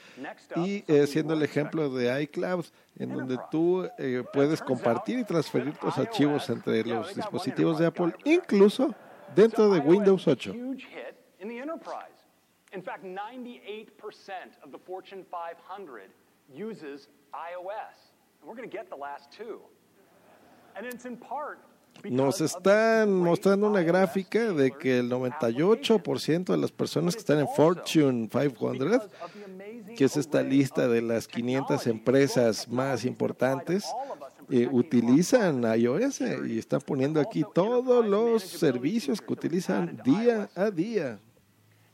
Y 0.56 0.84
eh, 0.86 1.06
siendo 1.06 1.34
el 1.34 1.42
ejemplo 1.42 1.88
de 1.90 2.22
iCloud, 2.22 2.66
en 2.98 3.12
donde 3.12 3.38
tú 3.50 3.88
eh, 3.98 4.22
puedes 4.32 4.60
compartir 4.60 5.18
y 5.18 5.24
transferir 5.24 5.76
tus 5.78 5.96
archivos 5.98 6.48
entre 6.48 6.84
los 6.84 7.14
dispositivos 7.14 7.78
de 7.78 7.86
Apple, 7.86 8.14
incluso 8.24 8.94
dentro 9.34 9.70
de 9.70 9.80
Windows 9.80 10.28
8. 10.28 10.54
In 12.72 12.82
fact, 12.82 13.04
98% 13.04 13.88
of 14.62 14.70
the 14.70 14.78
Fortune 14.78 15.24
500 15.30 16.10
uses 16.54 17.08
iOS. 17.34 17.96
And 18.40 18.48
we're 18.48 18.56
going 18.56 18.68
to 18.68 18.76
get 18.76 18.88
the 18.88 18.96
last 18.96 19.32
two. 19.32 19.60
And 20.76 20.86
it's 20.86 21.04
in 21.04 21.16
part 21.16 21.58
Nos 22.04 22.40
están 22.40 23.12
mostrando 23.12 23.68
una 23.68 23.82
gráfica 23.82 24.52
de 24.52 24.70
que 24.70 25.00
el 25.00 25.10
98% 25.10 26.52
de 26.52 26.56
las 26.56 26.72
personas 26.72 27.14
que 27.14 27.20
están 27.20 27.40
en 27.40 27.48
Fortune 27.48 28.28
500, 28.28 29.08
que 29.96 30.04
es 30.04 30.16
esta 30.16 30.42
lista 30.42 30.88
de 30.88 31.02
las 31.02 31.28
500 31.28 31.86
empresas 31.88 32.68
más 32.68 33.04
importantes, 33.04 33.84
eh, 34.48 34.66
utilizan 34.70 35.62
iOS 35.62 36.22
y 36.48 36.58
están 36.58 36.80
poniendo 36.80 37.20
aquí 37.20 37.44
todos 37.54 38.06
los 38.06 38.42
servicios 38.44 39.20
que 39.20 39.32
utilizan 39.32 40.00
día 40.02 40.48
a 40.54 40.70
día. 40.70 41.18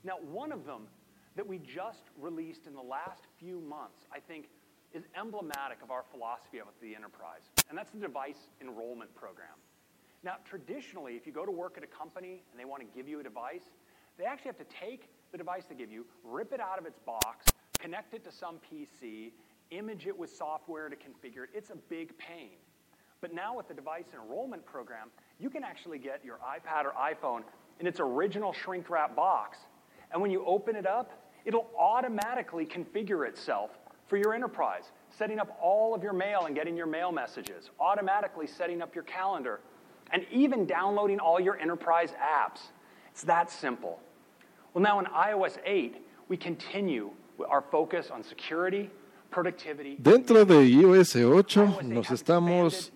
Now, 0.07 0.19
one 0.31 0.53
of 0.53 0.65
them 0.65 0.87
that 1.35 1.47
we 1.47 1.59
just 1.59 2.05
released 2.17 2.69
in 2.69 2.75
the 2.75 2.81
last 2.81 3.25
few 3.41 3.61
months, 3.61 4.07
I 4.15 4.21
think, 4.21 4.47
is 4.95 5.03
emblematic 5.19 5.83
of 5.83 5.91
our 5.91 6.05
philosophy 6.13 6.61
of 6.61 6.69
the 6.81 6.95
enterprise, 6.95 7.43
and 7.69 7.77
that's 7.77 7.91
the 7.91 7.99
device 7.99 8.49
enrollment 8.61 9.13
program. 9.17 9.59
Now, 10.23 10.37
traditionally, 10.49 11.17
if 11.17 11.27
you 11.27 11.33
go 11.33 11.45
to 11.45 11.51
work 11.51 11.75
at 11.77 11.83
a 11.83 11.89
company 11.89 12.45
and 12.51 12.59
they 12.59 12.65
want 12.65 12.83
to 12.83 12.97
give 12.97 13.09
you 13.09 13.19
a 13.19 13.23
device, 13.23 13.65
they 14.17 14.25
actually 14.25 14.51
have 14.51 14.59
to 14.59 14.77
take 14.81 15.11
the 15.33 15.39
device 15.39 15.65
they 15.69 15.75
give 15.75 15.91
you, 15.91 16.07
rip 16.25 16.53
it 16.53 16.61
out 16.61 16.79
of 16.79 16.87
its 16.87 17.01
box, 17.01 17.47
connect 17.81 18.15
it 18.15 18.25
to 18.25 18.33
some 18.33 18.59
PC, 18.73 19.33
image 19.73 20.07
it 20.07 20.17
with 20.17 20.31
software 20.35 20.89
to 20.89 20.97
configure 20.97 21.45
it. 21.45 21.51
It's 21.53 21.71
a 21.71 21.77
big 21.91 22.17
pain. 22.17 22.57
But 23.21 23.35
now 23.35 23.57
with 23.57 23.67
the 23.67 23.75
device 23.75 24.07
enrollment 24.15 24.65
program, 24.65 25.09
you 25.41 25.51
can 25.51 25.65
actually 25.65 25.99
get 25.99 26.25
your 26.25 26.37
iPad 26.37 26.85
or 26.85 26.93
iPhone 26.93 27.43
in 27.81 27.89
its 27.89 27.99
original 27.99 28.53
shrink 28.53 28.89
wrap 28.89 29.17
box 29.17 29.59
and 30.13 30.21
when 30.21 30.31
you 30.31 30.45
open 30.45 30.77
it 30.77 30.87
up, 30.87 31.11
it'll 31.45 31.69
automatically 31.79 32.67
configure 32.67 33.29
itself 33.29 33.71
for 34.09 34.17
your 34.17 34.35
enterprise, 34.35 34.93
setting 35.11 35.39
up 35.39 35.57
all 35.61 35.95
of 35.95 36.03
your 36.03 36.13
mail 36.13 36.47
and 36.47 36.55
getting 36.55 36.77
your 36.77 36.87
mail 36.87 37.11
messages, 37.11 37.71
automatically 37.81 38.47
setting 38.47 38.83
up 38.83 38.95
your 38.95 39.05
calendar, 39.05 39.61
and 40.13 40.25
even 40.31 40.67
downloading 40.67 41.19
all 41.19 41.41
your 41.41 41.59
enterprise 41.59 42.11
apps. 42.23 42.61
It's 43.11 43.23
that 43.25 43.51
simple. 43.51 44.01
Well, 44.73 44.83
now 44.83 44.99
in 45.01 45.07
iOS 45.07 45.59
8, 45.65 45.97
we 46.29 46.37
continue 46.37 47.11
our 47.49 47.63
focus 47.63 48.11
on 48.11 48.23
security 48.23 48.91
Dentro 49.99 50.45
de 50.45 50.67
iOS 50.67 51.17
8 51.17 51.79
nos 51.83 52.11
estamos 52.11 52.93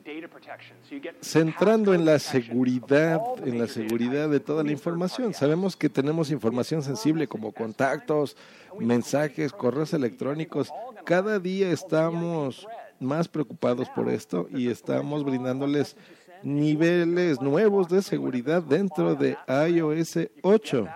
centrando 1.20 1.92
en 1.92 2.04
la 2.04 2.18
seguridad, 2.18 3.20
en 3.44 3.58
la 3.58 3.66
seguridad 3.66 4.28
de 4.28 4.40
toda 4.40 4.64
la 4.64 4.72
información. 4.72 5.34
Sabemos 5.34 5.76
que 5.76 5.88
tenemos 5.88 6.30
información 6.30 6.82
sensible 6.82 7.28
como 7.28 7.52
contactos, 7.52 8.36
mensajes, 8.78 9.52
correos 9.52 9.92
electrónicos. 9.92 10.72
Cada 11.04 11.38
día 11.38 11.70
estamos 11.70 12.66
más 13.00 13.28
preocupados 13.28 13.88
por 13.90 14.08
esto 14.08 14.48
y 14.50 14.68
estamos 14.68 15.24
brindándoles 15.24 15.96
niveles 16.42 17.40
nuevos 17.40 17.88
de 17.88 18.02
seguridad 18.02 18.62
dentro 18.62 19.14
de 19.14 19.36
iOS 19.68 20.18
8. 20.42 20.88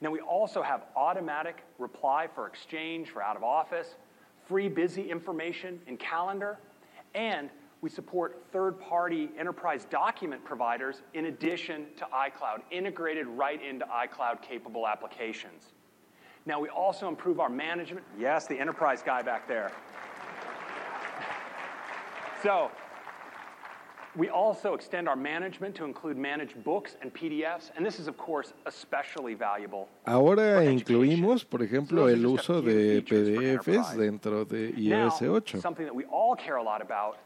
Now, 0.00 0.10
we 0.10 0.20
also 0.20 0.62
have 0.62 0.84
automatic 0.94 1.64
reply 1.78 2.28
for 2.32 2.46
exchange 2.46 3.10
for 3.10 3.22
out 3.22 3.36
of 3.36 3.42
office, 3.42 3.96
free 4.46 4.68
busy 4.68 5.10
information 5.10 5.80
in 5.86 5.96
calendar, 5.96 6.58
and 7.14 7.50
we 7.80 7.90
support 7.90 8.42
third 8.52 8.80
party 8.80 9.30
enterprise 9.38 9.84
document 9.84 10.44
providers 10.44 11.02
in 11.14 11.26
addition 11.26 11.86
to 11.96 12.04
iCloud, 12.06 12.62
integrated 12.70 13.26
right 13.26 13.62
into 13.62 13.84
iCloud 13.86 14.42
capable 14.42 14.86
applications. 14.86 15.72
Now, 16.46 16.60
we 16.60 16.68
also 16.68 17.08
improve 17.08 17.40
our 17.40 17.50
management. 17.50 18.06
Yes, 18.18 18.46
the 18.46 18.58
enterprise 18.58 19.02
guy 19.02 19.22
back 19.22 19.46
there. 19.46 19.72
So, 22.40 22.70
we 24.18 24.28
also 24.28 24.74
extend 24.74 25.08
our 25.08 25.16
management 25.16 25.76
to 25.76 25.84
include 25.84 26.16
managed 26.18 26.62
books 26.64 26.96
and 27.00 27.14
PDFs, 27.14 27.70
and 27.76 27.86
this 27.86 28.00
is, 28.00 28.08
of 28.08 28.16
course, 28.18 28.52
especially 28.66 29.34
valuable. 29.34 29.88
Ahora 30.04 30.64
incluimos, 30.64 31.44
por 31.44 31.62
ejemplo, 31.62 32.08
el 32.08 32.26
uso 32.26 32.60
de 32.60 33.00
PDFs 33.02 33.96
dentro 33.96 34.44
de 34.44 34.74
iOS 34.76 35.22
8. 35.22 35.60
Something 35.60 35.86
that 35.86 35.94
we 35.94 36.04
all 36.06 36.34
care 36.34 36.56
a 36.56 36.62
lot 36.62 36.82
about, 36.82 37.16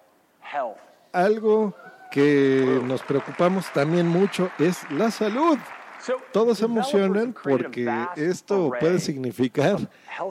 health. 0.40 0.78
Algo 1.12 1.74
que 2.11 2.80
nos 2.84 3.03
preocupamos 3.03 3.72
también 3.72 4.07
mucho 4.07 4.51
es 4.59 4.88
la 4.90 5.11
salud. 5.11 5.59
Todos 6.32 6.59
se 6.59 6.64
emocionan 6.64 7.32
porque 7.32 7.88
esto 8.16 8.72
puede 8.80 8.99
significar 8.99 9.78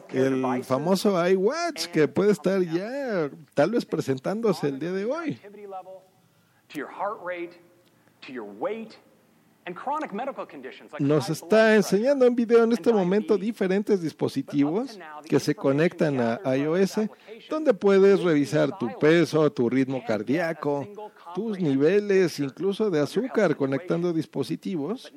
el 0.09 0.64
famoso 0.64 1.16
iWatch 1.30 1.88
que 1.88 2.07
puede 2.07 2.32
estar 2.32 2.62
ya 2.62 3.30
tal 3.53 3.72
vez 3.72 3.86
presentándose 3.86 4.68
el 4.68 4.80
día 4.80 4.91
de 4.91 5.05
hoy. 5.05 5.39
Nos 10.99 11.30
está 11.30 11.76
enseñando 11.76 12.26
en 12.26 12.36
video 12.36 12.63
en 12.63 12.72
este 12.72 12.91
momento 12.91 13.38
diferentes 13.38 14.01
dispositivos 14.01 14.99
que 15.28 15.39
se 15.39 15.53
conectan 15.53 16.19
a 16.19 16.57
iOS, 16.57 17.01
donde 17.49 17.74
puedes 17.74 18.22
revisar 18.24 18.78
tu 18.78 18.89
peso, 18.97 19.51
tu 19.51 19.69
ritmo 19.69 20.03
cardíaco, 20.05 20.88
tus 21.36 21.59
niveles, 21.59 22.39
incluso 22.39 22.89
de 22.89 22.99
azúcar, 22.99 23.55
conectando 23.55 24.11
dispositivos. 24.11 25.13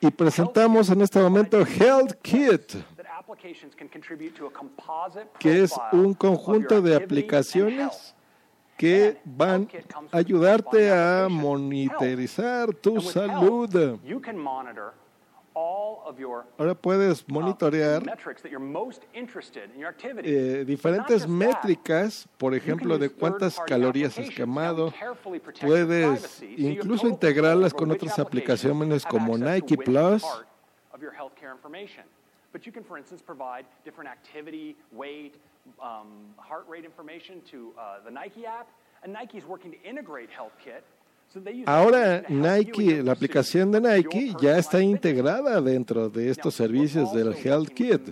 Y 0.00 0.10
presentamos 0.10 0.90
en 0.90 1.00
este 1.00 1.20
momento 1.20 1.64
Health 1.64 2.14
Kit, 2.22 2.74
que 5.38 5.62
es 5.62 5.72
un 5.92 6.14
conjunto 6.14 6.82
de 6.82 6.96
aplicaciones 6.96 8.16
que 8.82 9.16
van 9.24 9.68
a 10.10 10.16
ayudarte 10.16 10.90
a 10.90 11.28
monitorizar 11.30 12.74
tu 12.74 13.00
salud. 13.00 13.70
Ahora 16.58 16.74
puedes 16.74 17.28
monitorear 17.28 18.02
eh, 20.24 20.64
diferentes 20.66 21.28
métricas, 21.28 22.26
por 22.36 22.56
ejemplo, 22.56 22.98
de 22.98 23.08
cuántas 23.08 23.60
calorías 23.60 24.18
has 24.18 24.30
quemado. 24.30 24.92
Puedes 25.60 26.42
incluso 26.42 27.06
integrarlas 27.06 27.72
con 27.72 27.88
otras 27.92 28.18
aplicaciones 28.18 29.06
como 29.06 29.38
Nike 29.38 29.76
Plus. 29.76 30.24
But 32.52 32.66
you 32.66 32.72
can, 32.72 32.84
for 32.84 32.98
instance, 32.98 33.22
provide 33.22 33.64
different 33.82 34.10
activity, 34.10 34.76
weight, 34.92 35.38
um, 35.80 36.34
heart 36.36 36.64
rate 36.68 36.84
information 36.84 37.40
to 37.50 37.72
uh, 37.78 37.96
the 38.04 38.10
Nike 38.10 38.46
app, 38.46 38.68
and 39.02 39.12
Nike 39.12 39.38
is 39.38 39.44
working 39.44 39.72
to 39.72 39.82
integrate 39.82 40.28
HealthKit. 40.30 40.82
Ahora 41.66 42.24
Nike, 42.28 43.02
la 43.02 43.12
aplicación 43.12 43.72
de 43.72 43.80
Nike 43.80 44.34
ya 44.38 44.58
está 44.58 44.82
integrada 44.82 45.62
dentro 45.62 46.10
de 46.10 46.28
estos 46.28 46.54
servicios 46.54 47.10
del 47.14 47.32
Health 47.32 47.70
Kit. 47.70 48.02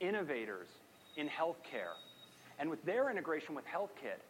Innovators 0.00 0.68
in 1.16 1.28
healthcare. 1.28 1.94
And 2.58 2.70
with 2.70 2.82
their 2.84 3.10
integration 3.10 3.54
with 3.54 3.66
HealthKit, 3.66 4.20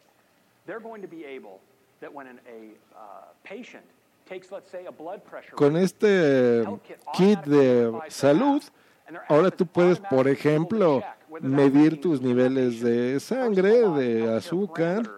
they're 0.65 0.81
going 0.81 1.01
to 1.01 1.07
be 1.07 1.23
able 1.23 1.61
that 2.01 2.13
when 2.13 2.27
an, 2.27 2.39
a 2.47 2.73
patient 3.43 3.83
takes, 4.27 4.51
let's 4.51 4.69
say, 4.69 4.85
a 4.85 4.91
blood 4.91 5.23
pressure. 5.25 5.55
Con 5.55 5.77
este 5.77 6.65
kit 7.13 7.39
de 7.45 7.91
salud, 8.09 8.61
ahora 9.29 9.51
tú 9.51 9.65
puedes, 9.65 9.99
por 9.99 10.27
ejemplo, 10.27 11.01
medir 11.41 11.99
tus 12.01 12.21
niveles 12.21 12.81
de 12.81 13.19
sangre, 13.19 13.87
de 13.89 14.35
azúcar, 14.35 15.09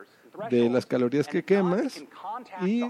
de 0.49 0.69
las 0.69 0.85
calorías 0.85 1.27
que 1.27 1.43
quemas 1.43 2.03
y 2.61 2.83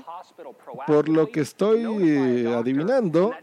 por 0.87 1.07
lo 1.09 1.27
que 1.29 1.41
estoy 1.41 2.47
adivinando, 2.47 3.33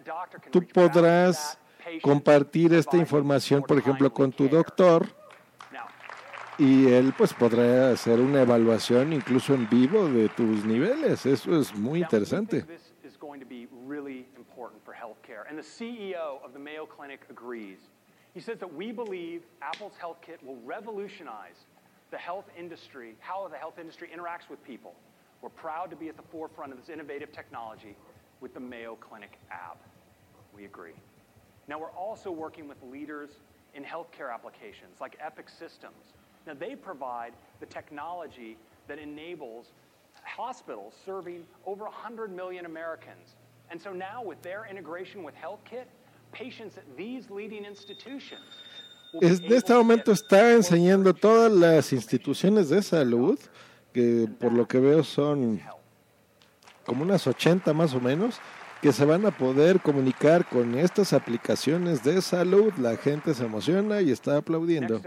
tú 0.50 0.66
podrás 0.66 1.58
compartir 2.02 2.74
esta 2.74 2.96
información, 2.96 3.62
por 3.62 3.78
ejemplo, 3.78 4.12
con 4.12 4.32
tu 4.32 4.48
doctor 4.48 5.06
y 6.58 6.86
él 6.88 7.14
pues 7.16 7.32
podrá 7.32 7.90
hacer 7.92 8.20
una 8.20 8.42
evaluación 8.42 9.12
incluso 9.12 9.54
en 9.54 9.68
vivo 9.68 10.06
de 10.06 10.28
tus 10.28 10.64
niveles. 10.64 11.24
Eso 11.26 11.58
es 11.58 11.74
muy 11.74 12.02
interesante. 12.02 12.64
He 18.34 18.40
says 18.40 18.58
that 18.58 18.74
we 18.74 18.92
believe 18.92 19.42
Apple's 19.60 19.92
Health 19.98 20.18
Kit 20.24 20.42
will 20.44 20.56
revolutionize 20.64 21.66
the 22.10 22.16
health 22.18 22.46
industry, 22.58 23.14
how 23.20 23.46
the 23.48 23.56
health 23.56 23.78
industry 23.78 24.08
interacts 24.14 24.48
with 24.48 24.62
people. 24.64 24.94
We're 25.42 25.50
proud 25.50 25.90
to 25.90 25.96
be 25.96 26.08
at 26.08 26.16
the 26.16 26.22
forefront 26.30 26.72
of 26.72 26.78
this 26.78 26.88
innovative 26.88 27.32
technology 27.32 27.96
with 28.40 28.54
the 28.54 28.60
Mayo 28.60 28.96
Clinic 28.96 29.38
app. 29.50 29.78
We 30.54 30.64
agree. 30.64 30.92
Now, 31.68 31.78
we're 31.78 31.90
also 31.90 32.30
working 32.30 32.68
with 32.68 32.78
leaders 32.82 33.30
in 33.74 33.82
healthcare 33.82 34.32
applications 34.32 35.00
like 35.00 35.16
Epic 35.20 35.48
Systems. 35.48 36.14
Now, 36.46 36.54
they 36.54 36.74
provide 36.74 37.32
the 37.60 37.66
technology 37.66 38.56
that 38.88 38.98
enables 38.98 39.66
hospitals 40.24 40.94
serving 41.04 41.44
over 41.66 41.84
100 41.84 42.34
million 42.34 42.66
Americans. 42.66 43.36
And 43.70 43.80
so 43.80 43.92
now, 43.92 44.22
with 44.22 44.42
their 44.42 44.66
integration 44.68 45.22
with 45.22 45.34
HealthKit, 45.36 45.84
en 49.20 49.52
este 49.52 49.74
momento 49.74 50.12
está 50.12 50.52
enseñando 50.52 51.12
todas 51.12 51.52
las 51.52 51.92
instituciones 51.92 52.70
de 52.70 52.82
salud, 52.82 53.38
que 53.92 54.26
por 54.40 54.52
lo 54.52 54.66
que 54.66 54.78
veo 54.78 55.04
son 55.04 55.60
como 56.86 57.02
unas 57.02 57.26
80 57.26 57.72
más 57.74 57.94
o 57.94 58.00
menos, 58.00 58.40
que 58.80 58.92
se 58.92 59.04
van 59.04 59.26
a 59.26 59.30
poder 59.30 59.80
comunicar 59.80 60.48
con 60.48 60.76
estas 60.76 61.12
aplicaciones 61.12 62.02
de 62.02 62.20
salud. 62.22 62.72
La 62.78 62.96
gente 62.96 63.34
se 63.34 63.44
emociona 63.44 64.00
y 64.00 64.10
está 64.10 64.38
aplaudiendo. 64.38 65.00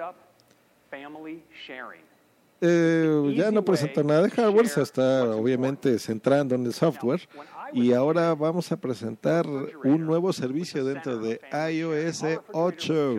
Eh, 2.62 3.34
ya 3.36 3.52
no 3.52 3.66
presenta 3.66 4.02
nada 4.02 4.22
de 4.22 4.30
hardware, 4.30 4.70
se 4.70 4.82
está 4.82 5.36
obviamente 5.36 6.00
centrando 6.00 6.56
en 6.56 6.66
el 6.66 6.74
software 6.74 7.22
y 7.76 7.94
ahora 7.94 8.34
vamos 8.34 8.72
a 8.72 8.78
presentar 8.78 9.46
un 9.48 10.06
nuevo 10.06 10.32
servicio 10.32 10.86
dentro 10.86 11.18
de 11.18 11.42
iOS 11.52 12.24
8. 12.54 13.18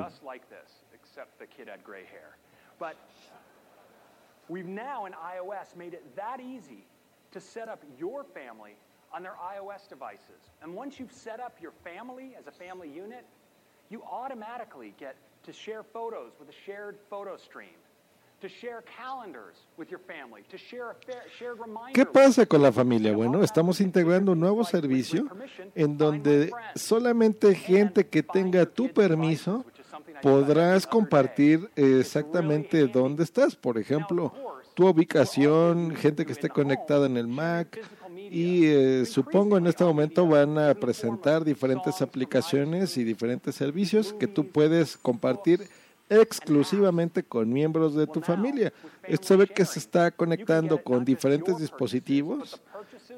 We've 4.49 4.69
now 4.69 5.07
in 5.07 5.13
iOS 5.13 5.75
made 5.77 5.93
it 5.93 6.05
that 6.15 6.41
easy 6.41 6.87
to 7.33 7.41
set 7.41 7.69
up 7.69 7.83
your 7.99 8.25
family 8.25 8.77
on 9.13 9.23
their 9.23 9.35
iOS 9.35 9.89
devices. 9.89 10.53
And 10.63 10.75
once 10.75 11.01
you've 11.01 11.13
set 11.13 11.41
up 11.41 11.57
your 11.61 11.73
family 11.83 12.37
as 12.39 12.47
a 12.47 12.53
family 12.53 12.89
unit, 12.89 13.27
you 13.91 14.03
automatically 14.05 14.95
get 14.99 15.17
to 15.43 15.53
share 15.53 15.83
photos 15.83 16.33
with 16.39 16.49
a 16.49 16.53
shared 16.65 16.97
photo 17.11 17.37
stream. 17.37 17.75
¿Qué 21.95 22.07
pasa 22.07 22.45
con 22.45 22.63
la 22.63 22.71
familia? 22.71 23.15
Bueno, 23.15 23.43
estamos 23.43 23.81
integrando 23.81 24.33
un 24.33 24.41
nuevo 24.41 24.63
servicio 24.65 25.27
en 25.75 25.97
donde 25.97 26.53
solamente 26.75 27.55
gente 27.55 28.07
que 28.07 28.23
tenga 28.23 28.67
tu 28.67 28.93
permiso 28.93 29.65
podrás 30.23 30.87
compartir 30.87 31.71
exactamente 31.77 32.87
dónde 32.89 33.25
estás. 33.25 33.57
Por 33.57 33.79
ejemplo, 33.79 34.33
tu 34.75 34.87
ubicación, 34.87 35.97
gente 35.97 36.27
que 36.27 36.33
esté 36.33 36.51
conectada 36.51 37.07
en 37.07 37.17
el 37.17 37.29
Mac. 37.29 37.81
Y 38.31 38.67
eh, 38.67 39.07
supongo 39.07 39.57
en 39.57 39.67
este 39.67 39.85
momento 39.85 40.27
van 40.27 40.59
a 40.59 40.75
presentar 40.75 41.45
diferentes 41.45 42.03
aplicaciones 42.03 42.97
y 42.99 43.05
diferentes 43.05 43.55
servicios 43.55 44.13
que 44.15 44.27
tú 44.27 44.49
puedes 44.49 44.97
compartir 44.97 45.69
exclusivamente 46.09 47.23
con 47.23 47.53
miembros 47.53 47.95
de 47.95 48.07
tu 48.07 48.21
familia. 48.21 48.73
Esto 49.05 49.29
se 49.29 49.37
ve 49.37 49.47
que 49.47 49.65
se 49.65 49.79
está 49.79 50.11
conectando 50.11 50.83
con 50.83 51.05
diferentes 51.05 51.59
dispositivos, 51.59 52.61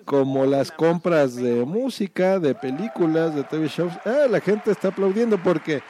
como 0.05 0.47
las 0.47 0.73
compras 0.73 1.36
de 1.36 1.65
música, 1.65 2.39
de 2.39 2.55
películas, 2.55 3.35
de 3.35 3.44
TV 3.44 3.69
shows. 3.69 3.93
Ah, 4.05 4.27
la 4.31 4.40
gente 4.40 4.70
está 4.70 4.89
aplaudiendo 4.89 5.43
porque 5.43 5.82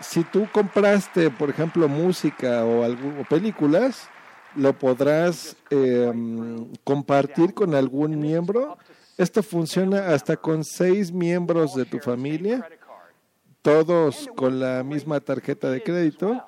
si 0.00 0.24
tú 0.24 0.46
compraste, 0.52 1.30
por 1.30 1.50
ejemplo, 1.50 1.88
música 1.88 2.64
o, 2.64 2.84
algo, 2.84 3.24
películas, 3.28 4.08
lo 4.54 4.72
podrás 4.72 5.56
em, 5.70 6.66
compartir 6.84 7.54
con 7.54 7.74
algún 7.74 8.18
miembro. 8.18 8.78
Esto 9.16 9.42
funciona 9.42 10.08
hasta 10.08 10.36
con 10.36 10.62
seis 10.64 11.10
miembros 11.10 11.74
de 11.74 11.86
tu 11.86 11.98
familia, 11.98 12.68
todos 13.66 14.30
con 14.36 14.60
la 14.60 14.84
misma 14.84 15.18
tarjeta 15.18 15.68
de 15.68 15.82
crédito. 15.82 16.40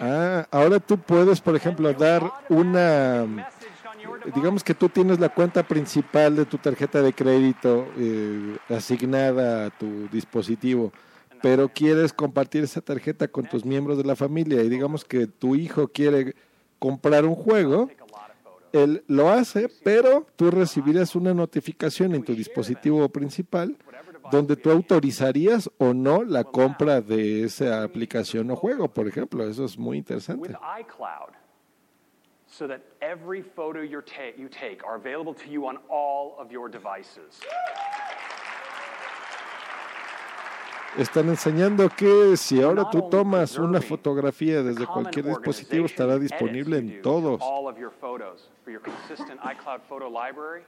Ah, 0.00 0.48
ahora 0.50 0.80
tú 0.80 0.98
puedes, 0.98 1.40
por 1.40 1.54
ejemplo, 1.54 1.92
dar 1.92 2.28
una 2.48 3.24
digamos 4.34 4.64
que 4.64 4.74
tú 4.74 4.88
tienes 4.88 5.20
la 5.20 5.28
cuenta 5.28 5.62
principal 5.62 6.34
de 6.34 6.44
tu 6.44 6.58
tarjeta 6.58 7.00
de 7.00 7.12
crédito 7.12 7.86
eh, 7.96 8.56
asignada 8.68 9.66
a 9.66 9.70
tu 9.70 10.08
dispositivo, 10.08 10.92
pero 11.40 11.68
quieres 11.68 12.12
compartir 12.12 12.64
esa 12.64 12.80
tarjeta 12.80 13.28
con 13.28 13.46
tus 13.46 13.64
miembros 13.64 13.96
de 13.96 14.04
la 14.04 14.16
familia 14.16 14.60
y 14.60 14.68
digamos 14.68 15.04
que 15.04 15.28
tu 15.28 15.54
hijo 15.54 15.86
quiere 15.86 16.34
comprar 16.78 17.24
un 17.24 17.34
juego, 17.34 17.88
él 18.84 19.04
lo 19.06 19.30
hace, 19.30 19.68
pero 19.84 20.26
tú 20.36 20.50
recibirás 20.50 21.14
una 21.14 21.34
notificación 21.34 22.14
en 22.14 22.22
tu 22.22 22.34
dispositivo 22.34 23.08
principal 23.08 23.76
donde 24.30 24.56
tú 24.56 24.70
autorizarías 24.70 25.70
o 25.78 25.94
no 25.94 26.24
la 26.24 26.44
compra 26.44 27.00
de 27.00 27.44
esa 27.44 27.82
aplicación 27.82 28.50
o 28.50 28.56
juego, 28.56 28.88
por 28.88 29.06
ejemplo. 29.06 29.48
Eso 29.48 29.64
es 29.64 29.78
muy 29.78 29.98
interesante. 29.98 30.56
so 32.48 32.66
that 32.66 32.80
every 33.02 33.42
photo 33.42 33.82
you 33.82 34.00
take 34.00 34.84
are 34.84 34.94
available 34.94 35.34
to 35.34 35.50
you 35.50 35.66
on 35.66 35.78
all 35.88 36.36
of 36.38 36.50
your 36.50 36.68
devices. 36.68 37.40
Están 40.96 41.28
enseñando 41.28 41.90
que 41.90 42.38
si 42.38 42.62
ahora 42.62 42.88
tú 42.90 43.10
tomas 43.10 43.58
una 43.58 43.82
fotografía 43.82 44.62
desde 44.62 44.86
cualquier 44.86 45.26
dispositivo 45.26 45.84
estará 45.84 46.18
disponible 46.18 46.78
en 46.78 47.02
todos. 47.02 47.38
All 47.42 47.68
of 47.68 47.78
your 47.78 47.90
photos 47.90 48.48
for 48.64 48.70
your 48.70 48.80
consistent 48.80 49.38
iCloud 49.42 49.82
photo 49.88 50.08
library. 50.08 50.62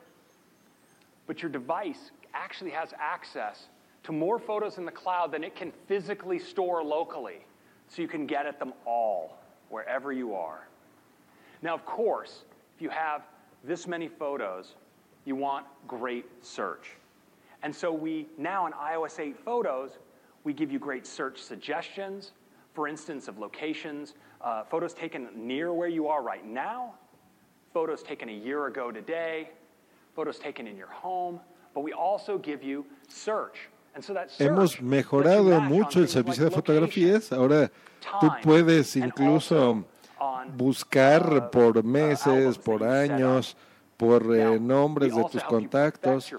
But 1.27 1.41
your 1.41 1.51
device 1.51 2.11
actually 2.35 2.73
has 2.73 2.93
access 2.99 3.69
to 4.03 4.13
more 4.13 4.39
photos 4.39 4.77
in 4.77 4.85
the 4.85 4.93
cloud 4.93 5.33
than 5.33 5.43
it 5.43 5.57
can 5.57 5.73
physically 5.87 6.39
store 6.39 6.83
locally. 6.85 7.41
So 7.89 8.03
you 8.03 8.09
can 8.09 8.27
get 8.27 8.45
at 8.45 8.59
them 8.59 8.75
all 8.85 9.39
wherever 9.71 10.13
you 10.13 10.35
are. 10.35 10.69
Now, 11.63 11.75
of 11.75 11.87
course, 11.87 12.45
if 12.77 12.83
you 12.83 12.91
have 12.91 13.23
this 13.65 13.87
many 13.87 14.09
photos, 14.09 14.75
you 15.25 15.37
want 15.37 15.65
great 15.87 16.27
search. 16.43 16.91
And 17.63 17.75
so 17.75 17.91
we 17.91 18.27
now 18.37 18.67
in 18.67 18.75
iOS 18.75 19.19
8 19.19 19.37
photos, 19.43 19.93
we 20.45 20.53
give 20.53 20.71
you 20.73 20.79
great 20.79 21.07
search 21.07 21.41
suggestions, 21.41 22.33
for 22.75 22.89
instance, 22.89 23.29
of 23.29 23.39
locations, 23.39 24.15
uh, 24.41 24.65
photos 24.65 24.95
taken 24.95 25.29
near 25.35 25.73
where 25.73 25.89
you 25.89 26.09
are 26.09 26.23
right 26.23 26.47
now, 26.47 26.95
photos 27.73 28.03
taken 28.03 28.29
a 28.29 28.33
year 28.33 28.67
ago 28.67 28.91
today, 28.91 29.51
photos 30.15 30.39
taken 30.39 30.67
in 30.67 30.77
your 30.77 30.89
home, 30.89 31.41
but 31.75 31.83
we 31.83 31.93
also 31.93 32.39
give 32.39 32.63
you 32.63 32.85
search. 33.09 33.69
And 33.95 34.05
so 34.05 34.15
that 34.15 34.31
search 34.31 34.49
Hemos 34.49 34.81
mejorado 34.81 35.61
mucho 35.61 36.01
el 36.01 36.09
servicio 36.09 36.45
de 36.45 36.51
fotografías. 36.51 37.33
Ahora 37.33 37.71
tú 38.21 38.31
puedes 38.43 38.97
incluso 38.97 39.85
buscar 40.57 41.51
por 41.51 41.83
meses, 41.83 42.59
por 42.59 42.85
años, 42.85 43.57
por 43.99 44.35
eh, 44.35 44.61
nombres 44.61 45.15
de 45.15 45.25
tus 45.25 45.43
contactos. 45.43 46.33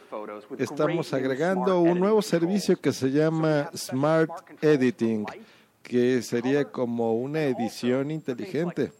Estamos 0.57 1.14
agregando 1.14 1.81
un 1.81 1.99
nuevo 1.99 2.22
servicio 2.22 2.80
que 2.80 2.94
se 2.94 3.11
llama 3.11 3.69
Smart 3.76 4.31
Editing, 4.64 5.26
que 5.84 6.22
sería 6.22 6.64
como 6.64 7.15
una 7.15 7.44
edición 7.44 8.11
inteligente. 8.11 8.94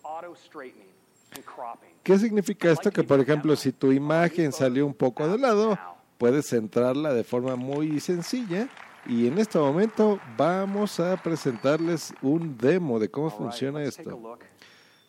¿Qué 2.04 2.20
significa 2.20 2.70
esto? 2.70 2.92
Que, 2.92 3.04
por 3.04 3.22
ejemplo, 3.22 3.56
si 3.56 3.72
tu 3.72 3.94
imagen 3.94 4.52
salió 4.52 4.86
un 4.86 4.94
poco 4.94 5.26
de 5.26 5.38
lado, 5.38 5.80
puedes 6.18 6.50
centrarla 6.50 7.14
de 7.14 7.24
forma 7.24 7.56
muy 7.56 8.02
sencilla. 8.02 8.68
Y 9.06 9.28
en 9.28 9.38
este 9.38 9.58
momento 9.58 10.20
vamos 10.38 11.00
a 11.00 11.16
presentarles 11.16 12.14
un 12.22 12.58
demo 12.58 13.00
de 13.00 13.10
cómo 13.10 13.30
funciona 13.30 13.82
esto. 13.84 14.38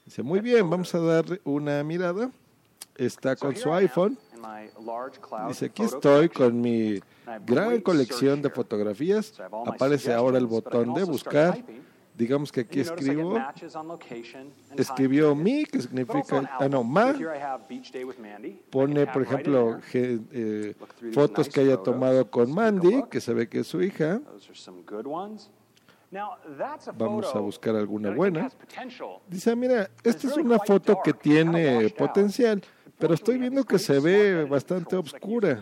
Dice, 0.06 0.22
muy 0.22 0.38
bien, 0.38 0.70
vamos 0.70 0.94
a 0.94 1.00
dar 1.00 1.24
una 1.42 1.82
mirada. 1.82 2.30
Está 3.00 3.34
con 3.34 3.56
su 3.56 3.72
iPhone. 3.72 4.18
Dice, 5.48 5.66
aquí 5.66 5.82
estoy 5.82 6.28
con 6.28 6.60
mi 6.60 7.00
gran 7.46 7.80
colección 7.80 8.42
de 8.42 8.50
fotografías. 8.50 9.40
Aparece 9.66 10.12
ahora 10.12 10.36
el 10.36 10.46
botón 10.46 10.92
de 10.92 11.04
buscar. 11.04 11.64
Digamos 12.14 12.52
que 12.52 12.60
aquí 12.60 12.80
escribo, 12.80 13.38
escribió 14.76 15.34
mi, 15.34 15.64
que 15.64 15.80
significa, 15.80 16.58
ah 16.60 16.68
no, 16.68 16.84
ma, 16.84 17.14
pone 18.68 19.06
por 19.06 19.22
ejemplo 19.22 19.78
eh, 19.94 20.74
fotos 21.14 21.48
que 21.48 21.60
haya 21.60 21.78
tomado 21.78 22.30
con 22.30 22.52
Mandy, 22.52 23.04
que 23.10 23.22
se 23.22 23.32
ve 23.32 23.48
que 23.48 23.60
es 23.60 23.66
su 23.68 23.80
hija. 23.82 24.20
Vamos 26.98 27.34
a 27.34 27.38
buscar 27.38 27.76
alguna 27.76 28.10
buena. 28.10 28.50
Dice, 29.28 29.54
mira, 29.54 29.88
esta 30.02 30.26
es 30.26 30.36
una 30.36 30.58
foto 30.58 31.00
que 31.02 31.12
tiene 31.12 31.88
potencial, 31.90 32.62
pero 33.00 33.14
estoy 33.14 33.38
viendo 33.38 33.64
que 33.64 33.78
se 33.78 33.98
ve 33.98 34.44
bastante 34.44 34.96
oscura. 34.96 35.60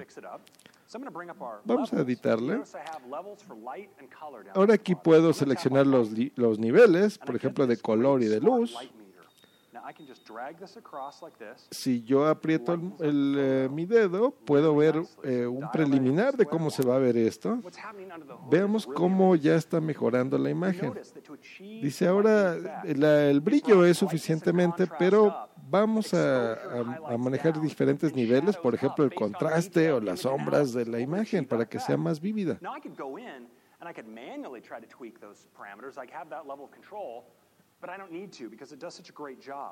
Vamos 1.65 1.93
a 1.93 2.01
editarla. 2.01 2.65
Ahora 4.55 4.75
aquí 4.75 4.95
puedo 4.95 5.33
seleccionar 5.33 5.87
los, 5.87 6.11
los 6.37 6.59
niveles, 6.59 7.19
por 7.19 7.37
ejemplo, 7.37 7.67
de 7.67 7.77
color 7.77 8.23
y 8.23 8.27
de 8.27 8.41
luz. 8.41 8.77
Si 11.71 12.03
yo 12.03 12.27
aprieto 12.27 12.75
el, 13.01 13.35
eh, 13.39 13.69
mi 13.71 13.87
dedo, 13.87 14.31
puedo 14.31 14.77
ver 14.77 15.03
eh, 15.23 15.47
un 15.47 15.71
preliminar 15.71 16.37
de 16.37 16.47
cómo 16.47 16.71
se 16.71 16.85
va 16.85 16.97
a 16.97 16.99
ver 16.99 17.17
esto. 17.17 17.59
Veamos 18.51 18.87
cómo 18.87 19.35
ya 19.37 19.57
está 19.57 19.81
mejorando 19.81 20.37
la 20.37 20.51
imagen. 20.51 20.93
Dice 21.59 22.07
ahora, 22.07 22.83
el 22.85 23.41
brillo 23.41 23.85
es 23.85 23.99
suficientemente, 23.99 24.87
pero 24.99 25.48
vamos 25.69 26.15
a, 26.15 26.55
a, 26.55 27.19
manejar 27.19 27.61
diferentes 27.61 28.15
niveles, 28.15 28.57
por 28.57 28.75
ejemplo, 28.75 29.05
el 29.05 29.15
contraste 29.15 29.93
o 29.93 30.01
las 30.01 30.21
sombras 30.21 30.73
de 30.73 30.87
la 30.87 31.01
imagen 31.01 31.47
para 31.47 31.69
que 31.69 31.79
sea 31.79 31.97
más 31.97 32.21
vívida. 32.21 32.59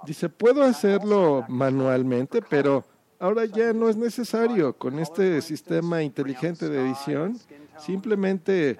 Dice, 0.04 0.28
puedo 0.28 0.62
hacerlo 0.62 1.44
manualmente, 1.48 2.40
pero 2.40 2.84
ahora 3.18 3.44
ya 3.46 3.72
no 3.72 3.88
es 3.88 3.96
necesario. 3.96 4.74
Con 4.74 4.98
este 4.98 5.42
sistema 5.42 6.02
inteligente 6.02 6.68
de 6.68 6.86
edición, 6.86 7.36
simplemente 7.78 8.78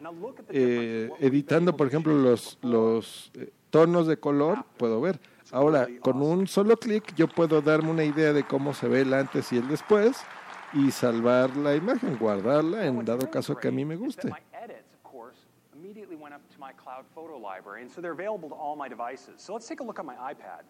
eh, 0.48 1.10
editando, 1.18 1.76
por 1.76 1.88
ejemplo, 1.88 2.14
los, 2.14 2.58
los 2.62 3.32
eh, 3.34 3.50
tonos 3.70 4.06
de 4.06 4.18
color, 4.18 4.64
puedo 4.76 5.00
ver. 5.00 5.18
Ahora, 5.56 5.88
con 6.02 6.20
un 6.20 6.46
solo 6.46 6.76
clic, 6.76 7.14
yo 7.14 7.28
puedo 7.28 7.62
darme 7.62 7.90
una 7.90 8.04
idea 8.04 8.34
de 8.34 8.44
cómo 8.44 8.74
se 8.74 8.88
ve 8.88 9.00
el 9.00 9.14
antes 9.14 9.50
y 9.54 9.56
el 9.56 9.66
después 9.68 10.22
y 10.74 10.90
salvar 10.90 11.56
la 11.56 11.74
imagen, 11.74 12.18
guardarla 12.18 12.84
en 12.84 13.02
dado 13.06 13.30
caso 13.30 13.56
que 13.56 13.68
a 13.68 13.70
mí 13.70 13.82
me 13.82 13.96
guste. 13.96 14.30
So 19.38 19.54
let's 19.54 19.66
take 19.66 19.80
a 19.80 19.84
look 19.84 19.98
at 19.98 20.04
my 20.04 20.14
iPad. 20.30 20.66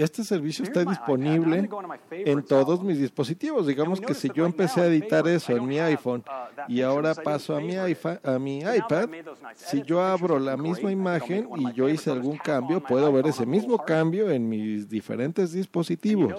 Este 0.00 0.24
servicio 0.24 0.64
está 0.64 0.82
disponible 0.82 1.68
en 2.10 2.42
todos 2.42 2.82
mis 2.82 2.98
dispositivos. 2.98 3.66
Digamos 3.66 4.00
que 4.00 4.14
si 4.14 4.30
yo 4.30 4.46
empecé 4.46 4.80
a 4.80 4.86
editar 4.86 5.28
eso 5.28 5.54
en 5.54 5.66
mi 5.66 5.78
iPhone 5.78 6.24
uh, 6.26 6.62
y 6.68 6.80
ahora 6.80 7.14
paso 7.14 7.54
a 7.54 7.60
mi, 7.60 7.76
a 7.76 8.38
mi 8.38 8.60
iPad, 8.60 9.10
si 9.54 9.82
yo 9.82 10.00
abro 10.00 10.38
la 10.38 10.56
misma 10.56 10.90
imagen 10.90 11.50
y 11.54 11.70
yo 11.74 11.86
hice 11.86 12.10
algún 12.10 12.38
cambio, 12.38 12.80
puedo 12.80 13.12
ver 13.12 13.26
ese 13.26 13.44
mismo 13.44 13.76
cambio 13.76 14.30
en 14.30 14.48
mis 14.48 14.88
diferentes 14.88 15.52
dispositivos. 15.52 16.34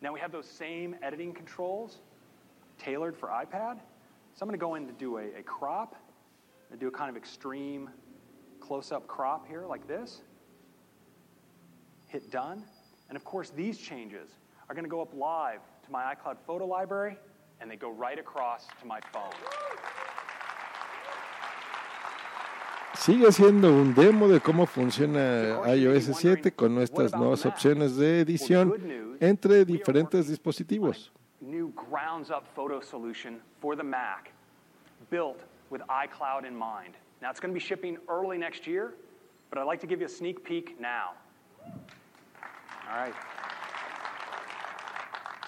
Now 0.00 0.12
we 0.12 0.20
have 0.20 0.30
those 0.30 0.46
same 0.46 0.94
editing 1.02 1.32
controls 1.32 1.98
tailored 2.78 3.16
for 3.16 3.30
iPad. 3.30 3.78
So 4.34 4.44
I'm 4.44 4.48
going 4.48 4.58
to 4.58 4.64
go 4.64 4.76
in 4.76 4.86
to 4.86 4.92
do 4.92 5.18
a, 5.18 5.40
a 5.40 5.42
crop. 5.42 5.96
I 6.72 6.76
do 6.76 6.88
a 6.88 6.90
kind 6.90 7.10
of 7.10 7.16
extreme 7.16 7.90
close-up 8.60 9.06
crop 9.06 9.46
here 9.46 9.64
like 9.66 9.86
this. 9.86 10.22
Hit 12.08 12.30
done. 12.30 12.62
And 13.08 13.16
of 13.16 13.24
course, 13.24 13.50
these 13.50 13.78
changes 13.78 14.30
are 14.68 14.74
going 14.74 14.84
to 14.84 14.90
go 14.90 15.00
up 15.00 15.14
live 15.14 15.60
to 15.84 15.90
my 15.90 16.14
iCloud 16.14 16.36
photo 16.46 16.66
library, 16.66 17.16
and 17.60 17.70
they 17.70 17.76
go 17.76 17.90
right 17.90 18.18
across 18.18 18.66
to 18.80 18.86
my 18.86 19.00
phone. 19.12 19.32
Sigue 22.94 23.30
siendo 23.32 23.68
un 23.68 23.94
demo 23.94 24.28
de 24.28 24.40
cómo 24.40 24.66
funciona 24.66 25.62
iOS 25.72 26.16
7 26.18 26.52
con 26.52 26.74
nuestras 26.74 27.14
nuevas 27.14 27.46
opciones 27.46 27.96
de 27.96 28.20
edición 28.20 29.16
entre 29.20 29.64
diferentes 29.64 30.26
dispositivos. 30.26 31.12
New 31.40 31.72
grounds 31.74 32.30
up 32.30 32.44
photo 32.54 32.80
solution 32.80 33.40
for 33.60 33.76
the 33.76 33.84
Mac, 33.84 34.32
built 35.10 35.38
with 35.70 35.82
iCloud 35.82 36.46
in 36.46 36.56
mind. 36.56 36.94
Now 37.20 37.30
it's 37.30 37.40
going 37.40 37.52
to 37.52 37.58
be 37.58 37.64
shipping 37.64 37.98
early 38.08 38.38
next 38.38 38.66
year, 38.66 38.94
but 39.50 39.58
I'd 39.58 39.64
like 39.64 39.80
to 39.80 39.86
give 39.86 40.00
you 40.00 40.06
a 40.06 40.10
sneak 40.10 40.44
peek 40.44 40.80
now. 40.80 41.12
All 42.90 42.96
right. 42.96 43.14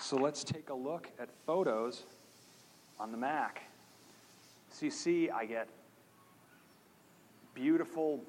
So 0.01 0.17
let's 0.17 0.43
take 0.43 0.71
a 0.71 0.75
look 0.75 1.09
at 1.19 1.29
photos 1.47 2.05
on 2.99 3.13
the 3.13 3.19
Mac. 3.19 3.63
So 4.71 4.85
you 4.85 4.91
see, 4.91 5.31
I 5.31 5.45
get 5.45 5.69
beautiful, 7.55 8.21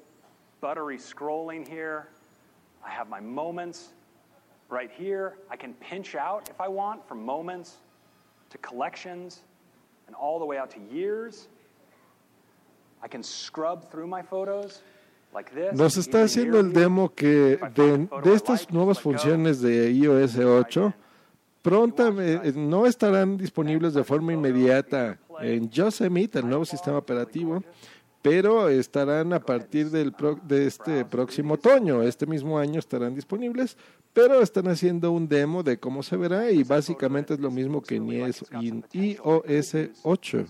buttery 0.60 0.98
scrolling 0.98 1.66
here. 1.66 2.08
I 2.84 2.90
have 2.90 3.08
my 3.08 3.20
moments 3.20 3.90
right 4.68 4.90
here. 4.90 5.38
I 5.50 5.56
can 5.56 5.74
pinch 5.74 6.14
out 6.14 6.48
if 6.48 6.60
I 6.60 6.68
want 6.68 7.06
from 7.06 7.24
moments 7.24 7.76
to 8.50 8.58
collections 8.58 9.40
and 10.06 10.16
all 10.16 10.38
the 10.38 10.44
way 10.44 10.58
out 10.58 10.70
to 10.70 10.80
years. 10.94 11.48
Nos 15.72 15.96
está 15.96 16.24
haciendo 16.24 16.60
el 16.60 16.72
demo 16.72 17.14
que 17.14 17.58
de, 17.74 18.08
de 18.22 18.34
estas 18.34 18.70
nuevas 18.70 19.00
funciones 19.00 19.60
de 19.60 19.90
iOS 19.90 20.38
8 20.38 20.94
pronto 21.62 22.20
eh, 22.20 22.52
no 22.54 22.86
estarán 22.86 23.36
disponibles 23.38 23.94
de 23.94 24.04
forma 24.04 24.32
inmediata 24.32 25.18
en 25.40 25.70
Yosemite, 25.70 26.40
el 26.40 26.48
nuevo 26.48 26.64
sistema 26.64 26.98
operativo, 26.98 27.62
pero 28.20 28.68
estarán 28.68 29.32
a 29.32 29.40
partir 29.40 29.90
del 29.90 30.14
de 30.42 30.66
este 30.66 31.04
próximo 31.04 31.54
otoño, 31.54 32.02
este 32.02 32.26
mismo 32.26 32.58
año 32.58 32.78
estarán 32.78 33.14
disponibles, 33.14 33.76
pero 34.12 34.42
están 34.42 34.68
haciendo 34.68 35.12
un 35.12 35.28
demo 35.28 35.62
de 35.62 35.78
cómo 35.78 36.02
se 36.02 36.16
verá 36.16 36.50
y 36.50 36.62
básicamente 36.62 37.34
es 37.34 37.40
lo 37.40 37.50
mismo 37.50 37.80
que 37.80 37.96
en 37.96 38.08
iOS 38.92 39.74
8. 40.02 40.46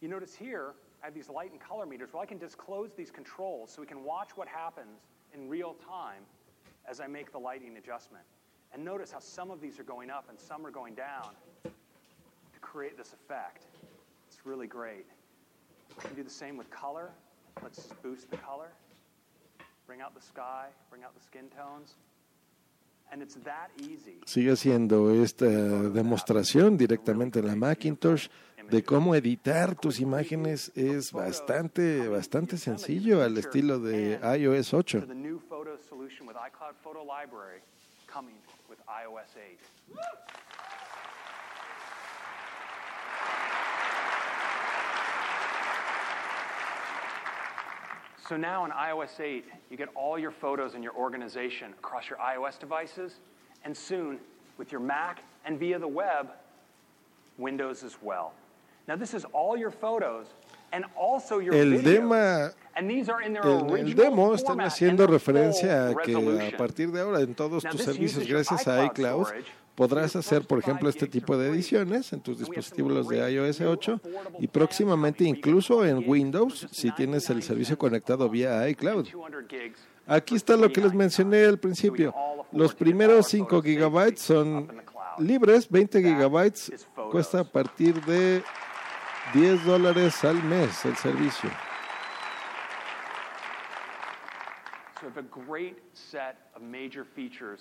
You 0.00 0.08
notice 0.08 0.34
here, 0.34 0.74
I 1.02 1.06
have 1.06 1.14
these 1.14 1.28
light 1.28 1.52
and 1.52 1.60
color 1.60 1.86
meters. 1.86 2.10
Well, 2.12 2.22
I 2.22 2.26
can 2.26 2.38
disclose 2.38 2.92
these 2.96 3.10
controls 3.10 3.72
so 3.72 3.80
we 3.80 3.86
can 3.86 4.04
watch 4.04 4.30
what 4.34 4.48
happens 4.48 5.00
in 5.34 5.48
real 5.48 5.74
time 5.74 6.22
as 6.88 7.00
I 7.00 7.06
make 7.06 7.32
the 7.32 7.38
lighting 7.38 7.76
adjustment. 7.76 8.24
And 8.72 8.84
notice 8.84 9.12
how 9.12 9.18
some 9.18 9.50
of 9.50 9.60
these 9.60 9.78
are 9.78 9.84
going 9.84 10.10
up 10.10 10.26
and 10.28 10.38
some 10.38 10.66
are 10.66 10.70
going 10.70 10.94
down 10.94 11.30
to 11.64 12.60
create 12.60 12.96
this 12.96 13.12
effect. 13.12 13.64
It's 14.28 14.46
really 14.46 14.66
great. 14.66 15.06
We 15.96 16.02
can 16.02 16.14
do 16.14 16.22
the 16.22 16.30
same 16.30 16.56
with 16.56 16.70
color. 16.70 17.10
Let's 17.62 17.88
boost 18.02 18.30
the 18.30 18.38
color. 18.38 18.72
Bring 19.86 20.00
out 20.00 20.14
the 20.14 20.22
sky, 20.22 20.68
bring 20.88 21.02
out 21.04 21.14
the 21.14 21.22
skin 21.22 21.48
tones. 21.56 21.94
Sigue 24.24 24.52
haciendo 24.52 25.10
esta 25.10 25.46
demostración 25.46 26.76
directamente 26.76 27.40
en 27.40 27.46
la 27.46 27.56
Macintosh 27.56 28.28
de 28.70 28.82
cómo 28.82 29.14
editar 29.14 29.74
tus 29.74 30.00
imágenes 30.00 30.72
es 30.74 31.12
bastante 31.12 32.08
bastante 32.08 32.56
sencillo 32.56 33.22
al 33.22 33.36
estilo 33.36 33.78
de 33.78 34.18
iOS 34.38 34.72
8. 34.72 35.06
So 48.28 48.36
now 48.36 48.64
in 48.64 48.70
iOS 48.70 49.20
8, 49.20 49.44
you 49.70 49.76
get 49.76 49.88
all 49.94 50.18
your 50.18 50.30
photos 50.30 50.74
in 50.74 50.82
your 50.82 50.94
organization 50.94 51.72
across 51.72 52.08
your 52.08 52.18
iOS 52.18 52.58
devices, 52.58 53.16
and 53.64 53.76
soon 53.76 54.18
with 54.58 54.70
your 54.70 54.80
Mac 54.80 55.22
and 55.44 55.58
via 55.58 55.78
the 55.78 55.88
web, 55.88 56.30
Windows 57.38 57.82
as 57.82 57.96
well. 58.00 58.32
Now 58.86 58.96
this 58.96 59.14
is 59.14 59.24
all 59.32 59.56
your 59.56 59.70
photos 59.70 60.26
and 60.72 60.84
also 60.96 61.38
your 61.38 61.54
El 61.54 61.82
demo 61.82 62.50
And 62.74 62.90
these 62.90 63.08
are 63.08 63.22
in 63.22 63.32
their 63.32 63.42
el 63.42 63.70
original 63.70 63.94
demo 63.94 64.34
están 64.34 64.60
haciendo 64.60 65.06
referencia 65.06 65.88
a 65.88 65.94
que 65.94 66.14
a 66.14 66.56
partir 66.56 66.90
de 66.90 67.00
ahora 67.00 67.20
en 67.20 67.34
todos 67.34 67.64
Now, 67.64 67.72
tus 67.72 67.82
servicios 67.82 68.26
gracias 68.26 68.66
a 68.66 68.84
iCloud. 68.86 69.26
Podrás 69.82 70.14
hacer, 70.14 70.46
por 70.46 70.60
ejemplo, 70.60 70.88
este 70.88 71.08
tipo 71.08 71.36
de 71.36 71.48
ediciones 71.48 72.12
en 72.12 72.20
tus 72.20 72.38
dispositivos 72.38 73.08
de 73.08 73.32
iOS 73.32 73.62
8 73.62 74.00
y 74.38 74.46
próximamente 74.46 75.24
incluso 75.24 75.84
en 75.84 76.08
Windows 76.08 76.68
si 76.70 76.92
tienes 76.92 77.28
el 77.30 77.42
servicio 77.42 77.76
conectado 77.76 78.28
vía 78.28 78.68
iCloud. 78.68 79.10
200 79.10 79.44
gigs. 79.48 79.80
Aquí 80.06 80.36
está 80.36 80.56
lo 80.56 80.72
que 80.72 80.80
les 80.80 80.94
mencioné 80.94 81.44
al 81.46 81.58
principio. 81.58 82.14
Los 82.52 82.76
primeros 82.76 83.26
5 83.26 83.60
gigabytes 83.60 84.22
son 84.22 84.68
libres, 85.18 85.68
20 85.68 86.00
gigabytes 86.00 86.86
cuesta 87.10 87.40
a 87.40 87.44
partir 87.44 88.00
de 88.04 88.40
10 89.34 89.64
dólares 89.64 90.22
al 90.22 90.40
mes 90.44 90.84
el 90.84 90.94
servicio. 90.94 91.50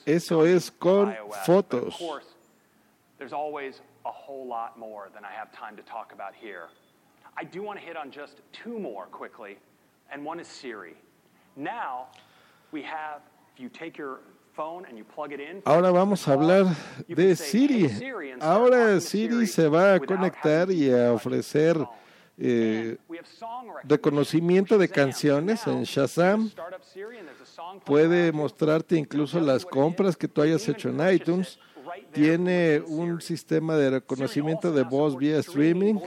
Eso 0.06 0.42
es 0.44 0.70
con 0.70 1.16
fotos. 1.46 1.88
of 1.88 1.94
course, 2.00 2.26
there's 3.18 3.34
always 3.34 3.82
a 4.06 4.12
whole 4.12 4.48
lot 4.48 4.78
more 4.78 5.10
than 5.14 5.24
I 5.24 5.32
have 5.32 5.52
time 5.52 5.76
to 5.78 5.84
talk 5.84 6.14
about 6.14 6.34
here. 6.34 6.70
I 7.38 7.44
do 7.44 7.62
want 7.64 7.80
to 7.80 7.86
hit 7.86 7.96
on 7.96 8.12
just 8.12 8.42
two 8.52 8.78
more 8.80 9.06
quickly, 9.06 9.58
and 10.12 10.26
one 10.26 10.40
is 10.40 10.48
Siri. 10.48 10.96
Now, 11.56 12.08
we 12.72 12.82
have, 12.84 13.22
if 13.54 13.60
you 13.60 13.70
take 13.70 13.98
your 13.98 14.20
phone 14.54 14.86
and 14.86 14.98
you 14.98 15.04
plug 15.04 15.32
it 15.32 15.40
in, 15.40 15.62
Ahora 15.66 15.92
vamos 15.92 16.28
a 16.28 16.32
hablar 16.32 16.76
de 17.08 17.36
Siri. 17.36 17.90
Ahora 18.42 19.00
Siri 19.00 19.46
se 19.48 19.68
va 19.68 19.96
a 19.96 20.00
conectar 20.00 20.70
y 20.72 20.90
a 20.92 21.14
ofrecer 21.14 21.78
eh, 22.44 22.98
reconocimiento 23.84 24.80
de 24.80 24.90
canciones 24.90 25.68
en 25.68 25.84
Shazam. 25.84 26.50
Puede 27.86 28.32
mostrarte 28.32 28.98
incluso 28.98 29.40
las 29.40 29.64
compras 29.64 30.18
que 30.18 30.28
tú 30.28 30.42
hayas 30.42 30.68
hecho 30.68 30.90
en 30.90 31.14
iTunes. 31.14 31.60
Tiene 32.12 32.82
un 32.88 33.22
sistema 33.22 33.76
de 33.76 33.92
reconocimiento 33.92 34.72
de 34.72 34.84
voz 34.84 35.16
vía 35.16 35.38
streaming. 35.38 36.00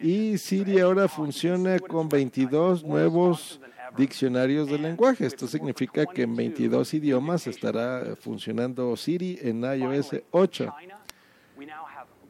y 0.00 0.38
Siri 0.38 0.80
ahora 0.80 1.06
funciona 1.06 1.78
con 1.78 2.08
22 2.08 2.82
nuevos 2.82 3.60
diccionarios 3.96 4.68
de 4.68 4.78
lenguaje. 4.78 5.24
Esto 5.24 5.46
significa 5.46 6.04
que 6.04 6.22
en 6.22 6.34
22 6.34 6.94
idiomas 6.94 7.46
estará 7.46 8.16
funcionando 8.16 8.96
Siri 8.96 9.38
en 9.40 9.62
iOS 9.62 10.16
8. 10.32 10.74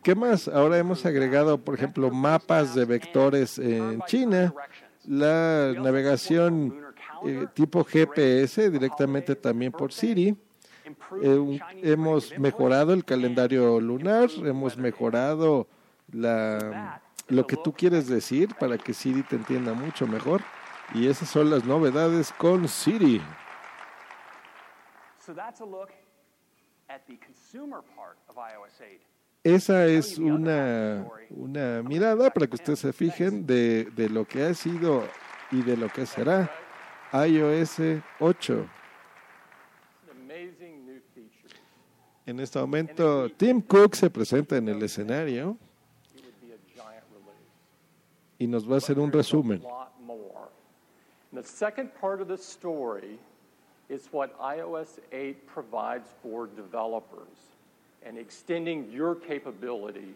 ¿Qué 0.06 0.14
más? 0.14 0.46
Ahora 0.46 0.78
hemos 0.78 1.04
agregado, 1.04 1.58
por 1.58 1.74
ejemplo, 1.74 2.12
mapas 2.12 2.76
de 2.76 2.84
vectores 2.84 3.58
en 3.58 4.00
China, 4.02 4.54
la 5.04 5.72
navegación 5.76 6.94
eh, 7.24 7.48
tipo 7.54 7.82
GPS 7.82 8.70
directamente 8.70 9.34
también 9.34 9.72
por 9.72 9.92
Siri. 9.92 10.36
Eh, 11.24 11.60
hemos 11.82 12.38
mejorado 12.38 12.92
el 12.92 13.04
calendario 13.04 13.80
lunar, 13.80 14.30
hemos 14.44 14.76
mejorado 14.76 15.66
lo 16.12 17.46
que 17.48 17.56
tú 17.56 17.72
quieres 17.72 18.06
decir 18.06 18.54
para 18.60 18.78
que 18.78 18.94
Siri 18.94 19.24
te 19.24 19.34
entienda 19.34 19.74
mucho 19.74 20.06
mejor. 20.06 20.40
Y 20.94 21.08
esas 21.08 21.28
son 21.28 21.50
las 21.50 21.64
novedades 21.64 22.32
con 22.38 22.68
Siri. 22.68 23.20
so 25.18 25.34
that's 25.34 25.60
a 25.60 25.64
look 25.64 25.90
at 26.88 27.04
the 27.08 27.16
consumer 27.16 27.82
part 27.96 28.18
of 28.28 28.36
iOS 28.36 28.80
8. 28.80 29.00
Esa 29.46 29.86
es 29.86 30.18
una, 30.18 31.06
una 31.30 31.80
mirada 31.80 32.30
para 32.30 32.48
que 32.48 32.56
ustedes 32.56 32.80
se 32.80 32.92
fijen 32.92 33.46
de, 33.46 33.84
de 33.94 34.08
lo 34.08 34.24
que 34.24 34.42
ha 34.42 34.52
sido 34.54 35.04
y 35.52 35.62
de 35.62 35.76
lo 35.76 35.88
que 35.88 36.04
será 36.04 36.50
iOS 37.12 38.02
8. 38.18 38.68
Amazing 40.10 40.84
new 40.84 41.00
feature. 41.14 41.54
En 42.26 42.40
este 42.40 42.58
momento, 42.58 43.30
Tim 43.36 43.60
Cook 43.60 43.94
se 43.94 44.10
presenta 44.10 44.56
en 44.56 44.68
el 44.68 44.82
escenario 44.82 45.56
y 48.40 48.48
nos 48.48 48.68
va 48.68 48.74
a 48.74 48.78
hacer 48.78 48.98
un 48.98 49.12
resumen. 49.12 49.62
The 51.32 51.44
second 51.44 51.92
part 52.00 52.20
of 52.20 52.26
the 52.26 52.36
story 52.36 53.20
is 53.88 54.08
what 54.10 54.30
iOS 54.40 54.98
8 55.12 55.46
provides 55.46 56.08
for 56.20 56.48
developers 56.48 57.55
and 58.06 58.18
extending 58.18 58.90
your 58.90 59.16
capability 59.16 60.14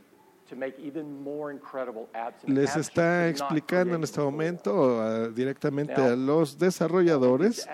to 0.49 0.57
make 0.57 0.75
even 0.79 1.23
more 1.23 1.53
incredible 1.53 2.09
apps. 2.15 2.45
and 2.45 2.57
Les 2.57 2.77
está 2.77 3.29
explicando 3.29 3.95
en 3.95 4.03
este 4.03 4.21
momento 4.21 5.01
ah, 5.01 5.29
directamente 5.29 5.95
a 5.95 6.17
los 6.17 6.59
desarrolladores 6.59 7.69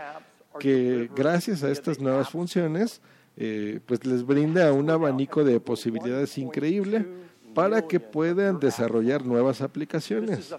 que 0.58 1.10
gracias 1.14 1.62
a 1.62 1.70
estas 1.70 2.00
nuevas 2.00 2.30
funciones, 2.30 3.00
eh, 3.36 3.80
pues 3.86 4.04
les 4.06 4.24
brinda 4.24 4.72
un 4.72 4.88
abanico 4.90 5.44
de 5.44 5.60
posibilidades 5.60 6.38
increíble 6.38 7.06
para 7.54 7.80
que 7.80 7.98
puedan 7.98 8.60
desarrollar 8.60 9.24
nuevas 9.24 9.62
aplicaciones. 9.62 10.54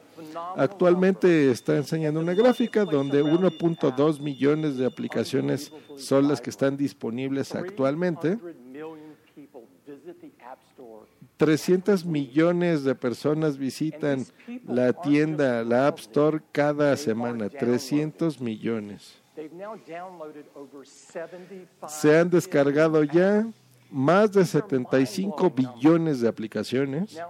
Actualmente 0.55 1.51
está 1.51 1.77
enseñando 1.77 2.19
una 2.19 2.33
gráfica 2.33 2.85
donde 2.85 3.23
1.2 3.23 4.19
millones 4.19 4.77
de 4.77 4.85
aplicaciones 4.87 5.71
son 5.95 6.27
las 6.27 6.41
que 6.41 6.49
están 6.49 6.75
disponibles 6.75 7.53
actualmente. 7.53 8.37
300 8.37 8.55
million 8.71 8.97
people 9.35 9.67
visit 9.85 10.19
the 10.19 10.31
App 10.43 10.59
Store 10.73 11.05
300 11.37 12.03
millones 12.05 12.83
de 12.83 12.95
personas 12.95 13.57
visitan 13.57 14.25
la 14.65 14.91
tienda, 14.93 15.63
la 15.63 15.87
App 15.87 15.99
Store 15.99 16.41
cada 16.51 16.97
semana. 16.97 17.49
300 17.49 18.41
millones. 18.41 19.21
They've 19.35 19.53
now 19.53 19.75
downloaded 19.87 20.45
over 20.55 20.85
75 20.85 21.87
Se 21.87 22.17
han 22.17 22.29
descargado 22.29 23.03
ya 23.03 23.45
más 23.91 24.31
de 24.31 24.43
75 24.43 25.51
billones 25.51 26.21
de 26.21 26.27
aplicaciones. 26.27 27.21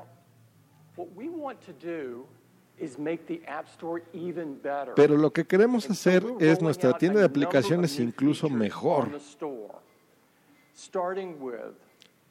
Pero 4.96 5.18
lo 5.18 5.34
que 5.34 5.46
queremos 5.46 5.90
hacer 5.90 6.24
es 6.40 6.62
nuestra 6.62 6.98
tienda 6.98 7.20
de 7.20 7.26
aplicaciones 7.26 8.00
incluso 8.00 8.50
mejor, 8.50 9.10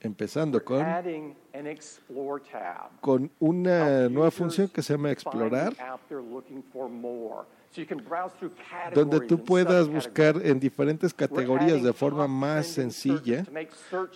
empezando 0.01 0.63
con, 0.63 0.85
con 3.01 3.31
una 3.39 4.09
nueva 4.09 4.31
función 4.31 4.69
que 4.69 4.83
se 4.83 4.95
llama 4.95 5.11
Explorar, 5.11 5.75
donde 8.95 9.21
tú 9.21 9.45
puedas 9.45 9.89
buscar 9.89 10.41
en 10.43 10.59
diferentes 10.59 11.13
categorías 11.13 11.83
de 11.83 11.93
forma 11.93 12.27
más 12.27 12.67
sencilla. 12.67 13.45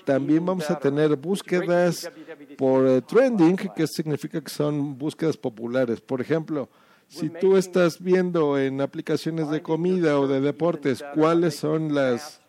También 0.05 0.45
vamos 0.45 0.71
a 0.71 0.79
tener 0.79 1.17
búsquedas 1.17 2.11
por 2.57 2.87
eh, 2.87 3.03
trending, 3.03 3.57
que 3.57 3.87
significa 3.87 4.41
que 4.41 4.51
son 4.51 4.97
búsquedas 4.97 5.37
populares. 5.37 6.01
Por 6.01 6.21
ejemplo, 6.21 6.69
si 7.09 7.29
tú 7.29 7.57
estás 7.57 8.01
viendo 8.01 8.59
en 8.59 8.81
aplicaciones 8.81 9.51
de 9.51 9.63
comida 9.63 10.19
o 10.19 10.29
de 10.29 10.41
deportes 10.41 11.05
cuáles 11.15 11.57
son 11.57 11.95
las 11.95 12.41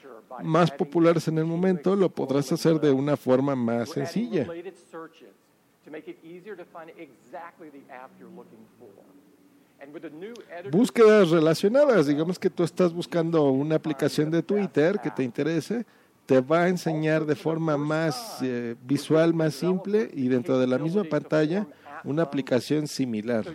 más 0.44 0.72
populares 0.72 1.28
en 1.28 1.38
el 1.38 1.46
momento, 1.46 1.96
lo 1.96 2.10
podrás 2.10 2.52
hacer 2.52 2.80
de 2.80 2.92
una 2.92 3.18
forma 3.18 3.56
más 3.56 3.90
sencilla. 3.90 4.48
Búsquedas 10.72 11.30
relacionadas, 11.30 12.08
digamos 12.08 12.38
que 12.38 12.50
tú 12.50 12.64
estás 12.64 12.94
buscando 12.94 13.50
una 13.50 13.76
aplicación 13.76 14.30
de 14.30 14.44
Twitter 14.44 15.00
que 15.00 15.10
te 15.10 15.24
interese, 15.24 15.86
te 16.26 16.40
va 16.40 16.64
a 16.64 16.68
enseñar 16.68 17.26
de 17.26 17.36
forma 17.36 17.78
más 17.78 18.40
eh, 18.42 18.76
visual, 18.84 19.34
más 19.34 19.56
simple 19.56 20.10
y 20.14 20.28
dentro 20.28 20.60
de 20.60 20.68
la 20.68 20.78
misma 20.78 21.04
pantalla 21.04 21.68
una 22.04 22.24
aplicación 22.24 22.88
similar. 22.88 23.46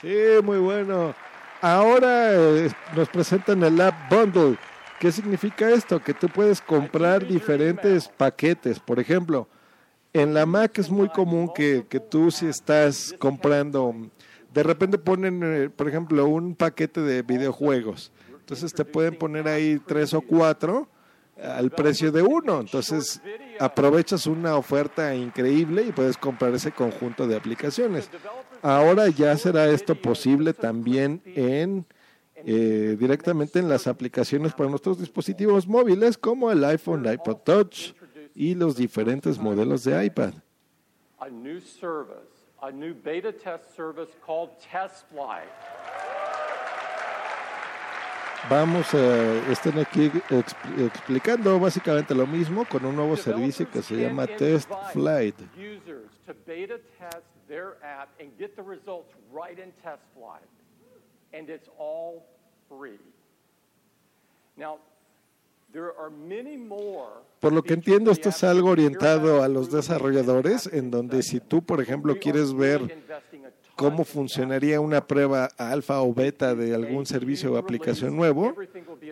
Sí, 0.00 0.16
muy 0.42 0.58
bueno. 0.58 1.14
Ahora 1.60 2.32
eh, 2.32 2.70
nos 2.96 3.08
presentan 3.08 3.62
el 3.62 3.80
App 3.80 4.10
Bundle. 4.10 4.56
¿Qué 4.98 5.12
significa 5.12 5.70
esto? 5.70 6.00
Que 6.00 6.14
tú 6.14 6.28
puedes 6.28 6.60
comprar 6.60 7.26
diferentes 7.26 8.08
paquetes. 8.08 8.80
Por 8.80 8.98
ejemplo, 8.98 9.46
en 10.12 10.32
la 10.32 10.46
Mac 10.46 10.78
es 10.78 10.90
muy 10.90 11.08
común 11.08 11.50
que, 11.54 11.84
que 11.88 12.00
tú 12.00 12.30
si 12.30 12.46
estás 12.46 13.14
comprando, 13.18 13.94
de 14.52 14.62
repente 14.62 14.98
ponen, 14.98 15.40
eh, 15.42 15.70
por 15.70 15.88
ejemplo, 15.88 16.26
un 16.26 16.54
paquete 16.54 17.02
de 17.02 17.22
videojuegos. 17.22 18.10
Entonces 18.38 18.72
te 18.72 18.84
pueden 18.84 19.16
poner 19.16 19.46
ahí 19.46 19.80
tres 19.86 20.14
o 20.14 20.22
cuatro 20.22 20.88
al 21.42 21.70
precio 21.70 22.12
de 22.12 22.22
uno. 22.22 22.60
Entonces 22.60 23.20
aprovechas 23.58 24.26
una 24.26 24.56
oferta 24.56 25.14
increíble 25.14 25.84
y 25.84 25.92
puedes 25.92 26.16
comprar 26.16 26.54
ese 26.54 26.72
conjunto 26.72 27.26
de 27.26 27.36
aplicaciones. 27.36 28.10
Ahora 28.62 29.08
ya 29.08 29.36
será 29.36 29.66
esto 29.68 29.94
posible 29.94 30.52
también 30.52 31.22
en 31.24 31.86
eh, 32.46 32.96
directamente 32.98 33.58
en 33.58 33.68
las 33.68 33.86
aplicaciones 33.86 34.52
para 34.54 34.70
nuestros 34.70 34.98
dispositivos 34.98 35.66
móviles 35.66 36.16
como 36.16 36.50
el 36.50 36.64
iPhone, 36.64 37.06
iPod 37.10 37.36
Touch 37.38 37.92
y 38.34 38.54
los 38.54 38.76
diferentes 38.76 39.38
modelos 39.38 39.84
de 39.84 40.04
iPad. 40.06 40.32
beta 42.94 43.32
test. 43.32 43.78
Vamos 48.48 48.94
a 48.94 49.50
estar 49.52 49.78
aquí 49.78 50.08
exp- 50.30 50.86
explicando 50.86 51.58
básicamente 51.60 52.14
lo 52.14 52.26
mismo 52.26 52.64
con 52.64 52.84
un 52.84 52.96
nuevo 52.96 53.16
servicio 53.16 53.70
que 53.70 53.82
se 53.82 53.96
llama 53.96 54.26
Test 54.26 54.70
Flight. 54.92 55.34
And 61.32 61.48
it's 61.48 61.68
all 61.78 62.24
free. 62.68 62.98
Now, 64.56 64.78
there 65.72 65.92
are 65.96 66.10
many 66.10 66.56
more 66.56 67.22
Por 67.40 67.52
lo 67.52 67.62
que 67.62 67.74
entiendo, 67.74 68.10
esto 68.10 68.30
es 68.30 68.42
algo 68.42 68.70
orientado 68.70 69.42
a 69.42 69.48
los 69.48 69.70
desarrolladores, 69.70 70.66
en 70.72 70.90
donde 70.90 71.22
si 71.22 71.38
tú, 71.40 71.62
por 71.62 71.80
ejemplo, 71.80 72.16
quieres 72.18 72.52
ver 72.52 72.80
cómo 73.80 74.04
funcionaría 74.04 74.78
una 74.78 75.06
prueba 75.06 75.46
alfa 75.56 76.02
o 76.02 76.12
beta 76.12 76.54
de 76.54 76.74
algún 76.74 77.06
servicio 77.06 77.54
o 77.54 77.56
aplicación 77.56 78.14
nuevo, 78.14 78.54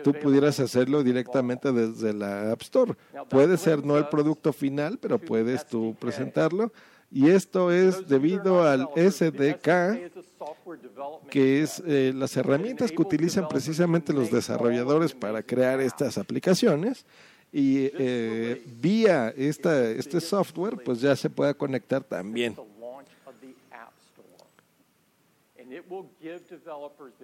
tú 0.03 0.13
pudieras 0.13 0.59
hacerlo 0.59 1.01
directamente 1.01 1.71
desde 1.71 2.13
la 2.13 2.51
App 2.51 2.61
Store. 2.61 2.93
Puede 3.31 3.57
ser 3.57 3.83
no 3.83 3.97
el 3.97 4.09
producto 4.09 4.53
final, 4.53 4.99
pero 4.99 5.17
puedes 5.17 5.65
tú 5.65 5.95
presentarlo. 5.99 6.71
Y 7.11 7.31
esto 7.31 7.71
es 7.71 8.07
debido 8.07 8.61
al 8.61 8.87
SDK, 8.95 10.11
que 11.31 11.63
es 11.63 11.81
eh, 11.87 12.13
las 12.15 12.37
herramientas 12.37 12.91
que 12.91 13.01
utilizan 13.01 13.47
precisamente 13.47 14.13
los 14.13 14.29
desarrolladores 14.29 15.15
para 15.15 15.41
crear 15.41 15.81
estas 15.81 16.19
aplicaciones. 16.19 17.07
Y 17.51 17.89
eh, 17.97 18.63
vía 18.79 19.33
esta, 19.35 19.89
este 19.89 20.21
software, 20.21 20.77
pues 20.85 21.01
ya 21.01 21.15
se 21.15 21.31
puede 21.31 21.55
conectar 21.55 22.03
también. 22.03 22.55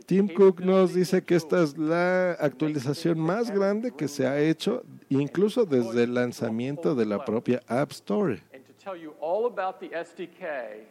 Tim 0.06 0.28
Cook 0.28 0.60
nos 0.60 0.94
dice 0.94 1.24
que 1.24 1.36
esta 1.36 1.64
es 1.64 1.78
la 1.78 2.34
actualización 2.34 3.20
más 3.20 3.50
grande 3.50 3.92
que 3.92 4.08
se 4.08 4.28
ha 4.28 4.40
hecho, 4.40 4.84
incluso 5.10 5.66
desde 5.66 6.04
el 6.04 6.14
lanzamiento 6.14 6.94
de 6.96 7.06
la 7.06 7.26
propia 7.26 7.62
App 7.68 7.92
Store. 7.92 8.42
And 8.54 8.64
to 8.66 8.74
tell 8.74 8.96
you 8.96 9.14
all 9.20 9.48
about 9.48 9.80
the 9.80 9.90
SDK, 9.90 10.86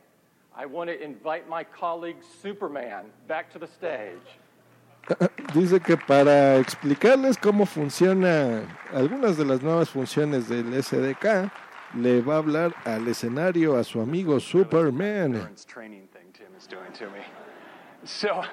I 0.57 0.67
want 0.67 0.91
to 0.91 1.01
invite 1.01 1.49
my 1.49 1.65
colleague 1.65 2.19
Superman 2.43 3.07
back 3.29 3.53
to 3.53 3.59
the 3.59 3.67
stage. 3.67 4.39
Dice 5.55 5.81
que 5.81 5.97
para 5.97 6.57
explicarles 6.57 7.37
cómo 7.39 7.67
funciona 7.67 8.63
algunas 8.93 9.37
de 9.37 9.45
las 9.45 9.63
nuevas 9.63 9.91
funciones 9.91 10.49
del 10.49 10.73
SDK, 10.83 11.53
le 11.95 12.21
va 12.23 12.35
a 12.35 12.39
hablar 12.39 12.75
al 12.85 13.07
escenario 13.07 13.77
a 13.77 13.85
su 13.85 14.01
amigo 14.01 14.41
Superman. 14.41 15.51
So, 18.07 18.45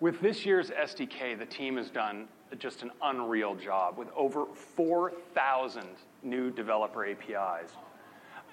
with 0.00 0.20
this 0.20 0.44
year's 0.44 0.68
SDK, 0.68 1.38
the 1.38 1.46
team 1.46 1.78
has 1.78 1.88
done 1.88 2.28
just 2.58 2.82
an 2.82 2.90
unreal 3.02 3.54
job 3.54 3.96
with 3.96 4.08
over 4.14 4.44
4,000 4.76 5.86
new 6.22 6.50
developer 6.50 7.06
APIs. 7.06 7.70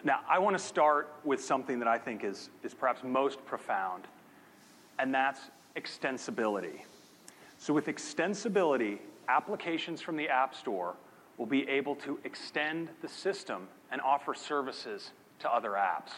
Now, 0.05 0.21
I 0.29 0.39
want 0.39 0.57
to 0.57 0.63
start 0.63 1.13
with 1.25 1.43
something 1.43 1.77
that 1.79 1.89
I 1.89 1.97
think 1.97 2.23
is, 2.23 2.51
is 2.63 2.73
perhaps 2.73 3.03
most 3.03 3.45
profound, 3.45 4.05
and 4.97 5.13
that's 5.13 5.41
extensibility. 5.75 6.83
So, 7.57 7.73
with 7.73 7.87
extensibility, 7.87 8.99
applications 9.27 9.99
from 9.99 10.15
the 10.15 10.29
App 10.29 10.55
Store 10.55 10.95
will 11.37 11.47
be 11.47 11.67
able 11.67 11.95
to 11.97 12.17
extend 12.23 12.87
the 13.01 13.09
system 13.09 13.67
and 13.91 13.99
offer 13.99 14.33
services 14.33 15.11
to 15.39 15.53
other 15.53 15.71
apps. 15.71 16.11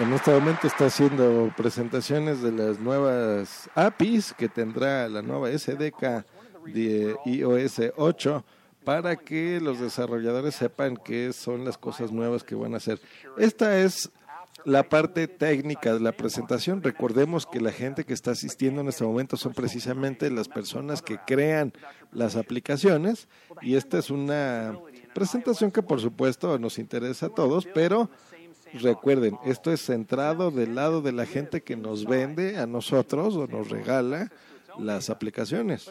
En 0.00 0.12
este 0.12 0.32
momento 0.32 0.66
está 0.66 0.86
haciendo 0.86 1.52
presentaciones 1.56 2.42
de 2.42 2.50
las 2.50 2.80
nuevas 2.80 3.70
APIs 3.76 4.34
que 4.36 4.48
tendrá 4.48 5.08
la 5.08 5.22
nueva 5.22 5.56
SDK 5.56 6.24
de 6.66 7.16
iOS 7.24 7.80
8 7.96 8.44
para 8.84 9.14
que 9.14 9.60
los 9.60 9.78
desarrolladores 9.78 10.56
sepan 10.56 10.96
qué 10.96 11.32
son 11.32 11.64
las 11.64 11.78
cosas 11.78 12.10
nuevas 12.10 12.42
que 12.42 12.56
van 12.56 12.74
a 12.74 12.78
hacer. 12.78 13.00
Esta 13.38 13.78
es 13.78 14.10
la 14.64 14.82
parte 14.82 15.28
técnica 15.28 15.94
de 15.94 16.00
la 16.00 16.12
presentación. 16.12 16.82
Recordemos 16.82 17.46
que 17.46 17.60
la 17.60 17.70
gente 17.70 18.04
que 18.04 18.14
está 18.14 18.32
asistiendo 18.32 18.80
en 18.80 18.88
este 18.88 19.04
momento 19.04 19.36
son 19.36 19.52
precisamente 19.52 20.28
las 20.28 20.48
personas 20.48 21.02
que 21.02 21.18
crean 21.24 21.72
las 22.10 22.34
aplicaciones 22.34 23.28
y 23.62 23.76
esta 23.76 23.98
es 23.98 24.10
una 24.10 24.76
presentación 25.14 25.70
que 25.70 25.82
por 25.82 26.00
supuesto 26.00 26.58
nos 26.58 26.78
interesa 26.78 27.26
a 27.26 27.30
todos, 27.30 27.66
pero 27.74 28.10
recuerden, 28.82 29.38
esto 29.44 29.70
es 29.72 29.80
centrado 29.80 30.50
del 30.50 30.74
lado 30.74 31.00
de 31.00 31.12
la 31.12 31.26
gente 31.26 31.62
que 31.62 31.76
nos 31.76 32.04
vende 32.04 32.58
a 32.58 32.66
nosotros 32.66 33.36
o 33.36 33.46
nos 33.46 33.70
regala 33.70 34.30
las 34.78 35.10
aplicaciones. 35.10 35.90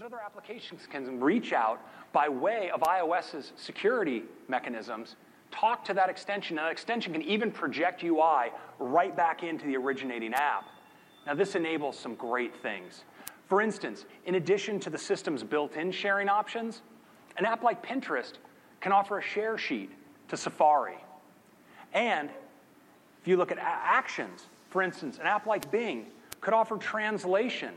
By 2.13 2.29
way 2.29 2.69
of 2.69 2.81
iOS's 2.83 3.53
security 3.55 4.23
mechanisms, 4.47 5.15
talk 5.49 5.83
to 5.85 5.95
that 5.95 6.09
extension, 6.09 6.59
and 6.59 6.67
that 6.67 6.71
extension 6.71 7.11
can 7.11 7.23
even 7.23 7.49
project 7.49 8.03
UI 8.03 8.51
right 8.77 9.15
back 9.15 9.41
into 9.41 9.65
the 9.65 9.75
originating 9.75 10.31
app. 10.33 10.65
Now, 11.25 11.33
this 11.33 11.55
enables 11.55 11.97
some 11.97 12.13
great 12.13 12.53
things. 12.61 13.05
For 13.47 13.61
instance, 13.61 14.05
in 14.25 14.35
addition 14.35 14.79
to 14.81 14.89
the 14.89 14.97
system's 14.97 15.43
built 15.43 15.75
in 15.75 15.91
sharing 15.91 16.29
options, 16.29 16.81
an 17.37 17.45
app 17.45 17.63
like 17.63 17.83
Pinterest 17.83 18.33
can 18.79 18.91
offer 18.91 19.17
a 19.17 19.21
share 19.21 19.57
sheet 19.57 19.89
to 20.27 20.37
Safari. 20.37 20.97
And 21.93 22.29
if 23.23 23.27
you 23.29 23.37
look 23.37 23.53
at 23.53 23.57
actions, 23.57 24.47
for 24.69 24.81
instance, 24.81 25.17
an 25.17 25.25
app 25.27 25.45
like 25.45 25.71
Bing 25.71 26.07
could 26.41 26.53
offer 26.53 26.75
translation 26.75 27.73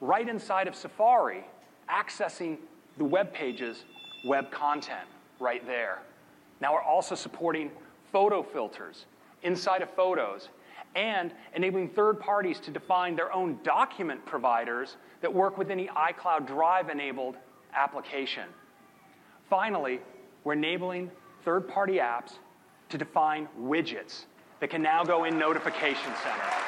right 0.00 0.28
inside 0.28 0.68
of 0.68 0.76
Safari, 0.76 1.44
accessing 1.90 2.56
the 2.96 3.04
web 3.04 3.32
page's 3.32 3.82
web 4.24 4.48
content 4.52 5.08
right 5.40 5.66
there. 5.66 5.98
Now 6.60 6.72
we're 6.72 6.82
also 6.82 7.16
supporting 7.16 7.72
photo 8.12 8.44
filters 8.44 9.06
inside 9.42 9.82
of 9.82 9.90
photos 9.90 10.50
and 10.94 11.32
enabling 11.56 11.88
third 11.88 12.20
parties 12.20 12.60
to 12.60 12.70
define 12.70 13.16
their 13.16 13.32
own 13.32 13.58
document 13.64 14.24
providers 14.24 14.98
that 15.20 15.34
work 15.34 15.58
with 15.58 15.68
any 15.68 15.88
iCloud 15.88 16.46
Drive 16.46 16.90
enabled 16.90 17.34
application. 17.74 18.48
Finally, 19.50 19.98
we're 20.44 20.52
enabling 20.52 21.10
third 21.44 21.66
party 21.66 21.94
apps 21.94 22.34
to 22.88 22.96
define 22.96 23.48
widgets 23.60 24.26
that 24.60 24.70
can 24.70 24.82
now 24.82 25.04
go 25.04 25.24
in 25.24 25.38
Notification 25.38 26.12
Center. 26.22 26.66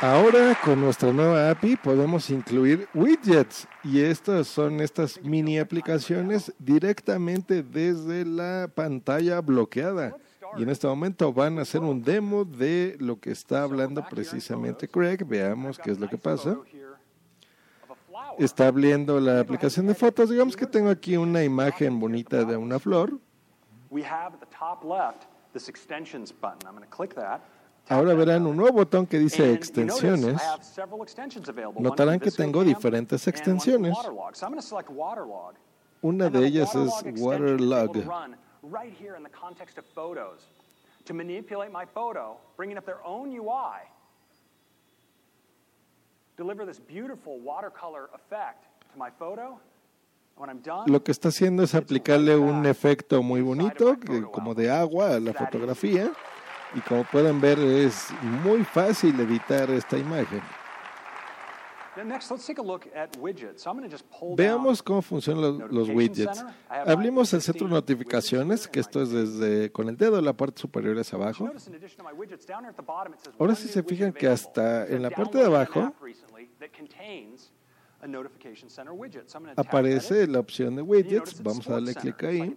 Ahora 0.00 0.54
con 0.62 0.80
nuestra 0.80 1.12
nueva 1.12 1.50
API 1.50 1.76
podemos 1.76 2.28
incluir 2.28 2.88
widgets 2.92 3.66
y 3.82 4.00
estas 4.00 4.48
son 4.48 4.80
estas 4.80 5.18
mini 5.22 5.58
aplicaciones 5.58 6.52
directamente 6.58 7.62
desde 7.62 8.26
la 8.26 8.68
pantalla 8.74 9.40
bloqueada. 9.40 10.14
Y 10.58 10.62
en 10.62 10.68
este 10.68 10.86
momento 10.86 11.32
van 11.32 11.58
a 11.58 11.62
hacer 11.62 11.80
un 11.80 12.02
demo 12.02 12.44
de 12.44 12.96
lo 13.00 13.18
que 13.18 13.30
está 13.30 13.62
hablando 13.62 14.04
precisamente 14.06 14.88
Craig. 14.88 15.24
Veamos 15.24 15.78
qué 15.78 15.92
es 15.92 15.98
lo 15.98 16.08
que 16.08 16.18
pasa. 16.18 16.58
Está 18.38 18.66
abriendo 18.66 19.18
la 19.20 19.40
aplicación 19.40 19.86
de 19.86 19.94
fotos. 19.94 20.28
Digamos 20.28 20.56
que 20.56 20.66
tengo 20.66 20.90
aquí 20.90 21.16
una 21.16 21.42
imagen 21.42 21.98
bonita 21.98 22.44
de 22.44 22.56
una 22.56 22.78
flor. 22.78 23.18
We 23.90 24.02
have 24.02 24.34
at 24.34 24.40
the 24.40 24.46
top 24.46 24.84
left 24.84 25.33
this 25.54 25.68
extensions 25.68 26.30
button. 26.32 26.58
I'm 26.66 26.74
going 26.74 26.84
to 26.84 26.90
click 26.90 27.14
that. 27.14 27.40
Ahora 27.88 28.14
verán 28.14 28.46
un 28.46 28.56
nuevo 28.56 28.84
botón 28.84 29.06
que 29.06 29.18
dice 29.18 29.52
extensiones. 29.52 30.40
Notarán 31.78 32.18
que 32.18 32.30
tengo 32.30 32.64
diferentes 32.64 33.26
extensiones. 33.26 33.94
Una 36.02 36.30
de 36.30 36.46
ellas 36.46 36.74
es 36.74 37.20
Waterlog. 37.20 37.92
Deliver 46.36 46.66
this 46.66 46.80
beautiful 46.80 47.38
watercolor 47.38 48.10
effect 48.12 48.64
to 48.92 48.98
my 48.98 49.08
photo 49.08 49.60
Lo 50.86 51.04
que 51.04 51.12
está 51.12 51.28
haciendo 51.28 51.62
es 51.62 51.74
aplicarle 51.74 52.36
un 52.36 52.66
efecto 52.66 53.22
muy 53.22 53.40
bonito, 53.40 53.96
como 54.32 54.54
de 54.54 54.70
agua 54.70 55.14
a 55.14 55.20
la 55.20 55.32
fotografía. 55.32 56.10
Y 56.74 56.80
como 56.80 57.04
pueden 57.04 57.40
ver, 57.40 57.58
es 57.58 58.08
muy 58.42 58.64
fácil 58.64 59.18
editar 59.20 59.70
esta 59.70 59.96
imagen. 59.96 60.42
Veamos 64.36 64.82
cómo 64.82 65.00
funcionan 65.00 65.58
los, 65.58 65.70
los 65.70 65.88
widgets. 65.88 66.44
Abrimos 66.68 67.32
el 67.32 67.40
centro 67.40 67.68
de 67.68 67.74
notificaciones, 67.74 68.66
que 68.66 68.80
esto 68.80 69.02
es 69.02 69.10
desde 69.10 69.70
con 69.70 69.88
el 69.88 69.96
dedo 69.96 70.20
la 70.20 70.32
parte 70.32 70.60
superior 70.60 70.98
hacia 70.98 71.16
abajo. 71.16 71.48
Ahora 73.38 73.54
si 73.54 73.68
se 73.68 73.82
fijan 73.84 74.12
que 74.12 74.26
hasta 74.26 74.86
en 74.86 75.02
la 75.02 75.10
parte 75.10 75.38
de 75.38 75.44
abajo 75.44 75.94
aparece 79.56 80.26
la 80.26 80.40
opción 80.40 80.76
de 80.76 80.82
widgets. 80.82 81.42
Vamos 81.42 81.68
a 81.68 81.72
darle 81.72 81.94
clic 81.94 82.22
ahí. 82.24 82.56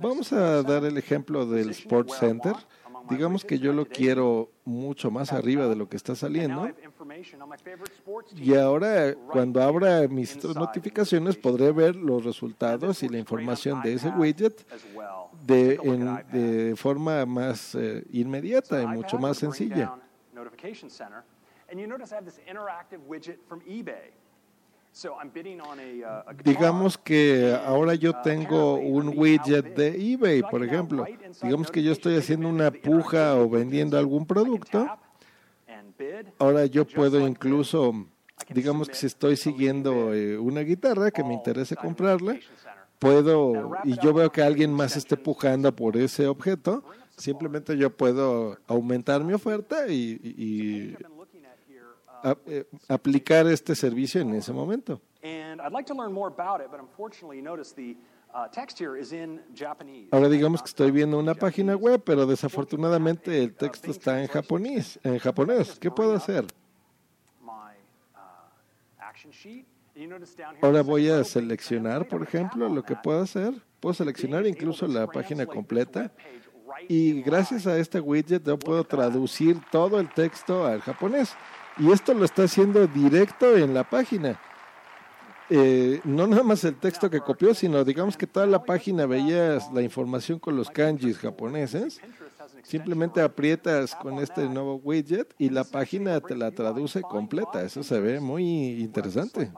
Vamos 0.00 0.32
a 0.32 0.62
dar 0.62 0.84
el 0.84 0.96
ejemplo 0.98 1.46
del 1.46 1.70
Sports 1.70 2.18
Center. 2.18 2.54
Digamos 3.10 3.44
que 3.44 3.58
yo 3.58 3.72
lo 3.72 3.86
quiero 3.86 4.50
mucho 4.64 5.10
más 5.10 5.32
arriba 5.32 5.68
de 5.68 5.76
lo 5.76 5.88
que 5.88 5.96
está 5.96 6.14
saliendo. 6.14 6.68
Y 8.34 8.54
ahora, 8.54 9.14
cuando 9.14 9.62
abra 9.62 10.08
mis 10.08 10.42
notificaciones, 10.42 11.36
podré 11.36 11.70
ver 11.72 11.96
los 11.96 12.24
resultados 12.24 13.02
y 13.02 13.08
la 13.08 13.18
información 13.18 13.82
de 13.82 13.94
ese 13.94 14.08
widget 14.10 14.66
de, 15.44 15.76
de 16.32 16.76
forma 16.76 17.26
más 17.26 17.74
eh, 17.74 18.04
inmediata 18.12 18.82
y 18.82 18.86
mucho 18.86 19.18
más 19.18 19.36
sencilla. 19.36 19.94
Digamos 26.44 26.96
que 26.96 27.52
ahora 27.66 27.94
yo 27.96 28.14
tengo 28.22 28.76
un 28.76 29.12
widget 29.18 29.74
de 29.74 29.88
eBay, 30.12 30.42
por 30.42 30.62
ejemplo. 30.62 31.04
Digamos 31.42 31.70
que 31.72 31.82
yo 31.82 31.90
estoy 31.90 32.16
haciendo 32.16 32.48
una 32.48 32.70
puja 32.70 33.34
o 33.34 33.50
vendiendo 33.50 33.98
algún 33.98 34.24
producto. 34.24 34.86
Ahora 36.38 36.66
yo 36.66 36.86
puedo 36.86 37.26
incluso, 37.26 38.06
digamos 38.50 38.88
que 38.88 38.94
si 38.94 39.06
estoy 39.06 39.36
siguiendo 39.36 40.14
eh, 40.14 40.38
una 40.38 40.60
guitarra 40.60 41.10
que 41.10 41.24
me 41.24 41.34
interese 41.34 41.74
comprarla, 41.74 42.38
puedo, 43.00 43.72
y 43.82 43.98
yo 44.00 44.14
veo 44.14 44.30
que 44.30 44.42
alguien 44.42 44.72
más 44.72 44.96
esté 44.96 45.16
pujando 45.16 45.74
por 45.74 45.96
ese 45.96 46.28
objeto, 46.28 46.84
simplemente 47.16 47.76
yo 47.76 47.90
puedo 47.90 48.58
aumentar 48.68 49.24
mi 49.24 49.32
oferta 49.32 49.88
y 49.88 50.96
eh, 52.46 52.64
aplicar 52.88 53.46
este 53.46 53.74
servicio 53.74 54.20
en 54.20 54.34
ese 54.34 54.52
momento. 54.52 55.00
Ahora 60.10 60.28
digamos 60.28 60.62
que 60.62 60.68
estoy 60.68 60.90
viendo 60.90 61.18
una 61.18 61.34
página 61.34 61.76
web, 61.76 62.02
pero 62.04 62.26
desafortunadamente 62.26 63.42
el 63.42 63.54
texto 63.54 63.90
está 63.90 64.22
en 64.22 64.28
japonés. 64.28 64.98
En 65.02 65.18
japonés, 65.18 65.78
¿qué 65.78 65.90
puedo 65.90 66.14
hacer? 66.14 66.46
Uh, 67.42 67.50
Ahora 70.62 70.82
voy 70.82 71.08
a 71.08 71.22
seleccionar, 71.22 72.08
por 72.08 72.22
ejemplo, 72.22 72.68
lo 72.68 72.82
que 72.82 72.96
puedo 72.96 73.20
hacer. 73.20 73.54
Puedo 73.80 73.94
seleccionar 73.94 74.46
incluso 74.46 74.86
la 74.86 75.06
página 75.06 75.46
completa 75.46 76.10
y 76.88 77.22
gracias 77.22 77.66
a 77.66 77.78
este 77.78 78.00
widget 78.00 78.44
yo 78.44 78.58
puedo 78.58 78.84
traducir 78.84 79.60
todo 79.70 80.00
el 80.00 80.12
texto 80.12 80.66
al 80.66 80.80
japonés. 80.80 81.34
Y 81.78 81.90
esto 81.90 82.14
lo 82.14 82.24
está 82.24 82.44
haciendo 82.44 82.86
directo 82.86 83.56
en 83.56 83.74
la 83.74 83.84
página. 83.84 84.38
Eh, 85.50 86.00
no 86.04 86.26
nada 86.26 86.42
más 86.42 86.64
el 86.64 86.76
texto 86.76 87.10
que 87.10 87.20
copió, 87.20 87.52
sino 87.52 87.84
digamos 87.84 88.16
que 88.16 88.26
toda 88.26 88.46
la 88.46 88.62
página 88.62 89.04
veías 89.04 89.70
la 89.72 89.82
información 89.82 90.38
con 90.38 90.56
los 90.56 90.70
kanjis 90.70 91.18
japoneses. 91.18 92.00
Simplemente 92.62 93.20
aprietas 93.20 93.94
con 93.94 94.20
este 94.20 94.48
nuevo 94.48 94.76
widget 94.76 95.34
y 95.36 95.50
la 95.50 95.64
página 95.64 96.20
te 96.20 96.34
la 96.34 96.50
traduce 96.50 97.02
completa. 97.02 97.62
Eso 97.62 97.82
se 97.82 98.00
ve 98.00 98.20
muy 98.20 98.80
interesante. 98.80 99.52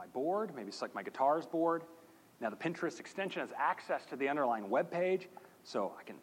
Now 2.39 2.51
the 2.51 2.55
Pinterest 2.55 2.99
extension 2.99 3.41
has 3.41 3.51
access 3.57 4.05
to 4.11 4.15
the 4.15 4.29
underlying 4.29 4.69
web 4.69 4.91
page, 4.91 5.27
so 5.63 5.91
I 5.99 6.03
can 6.03 6.17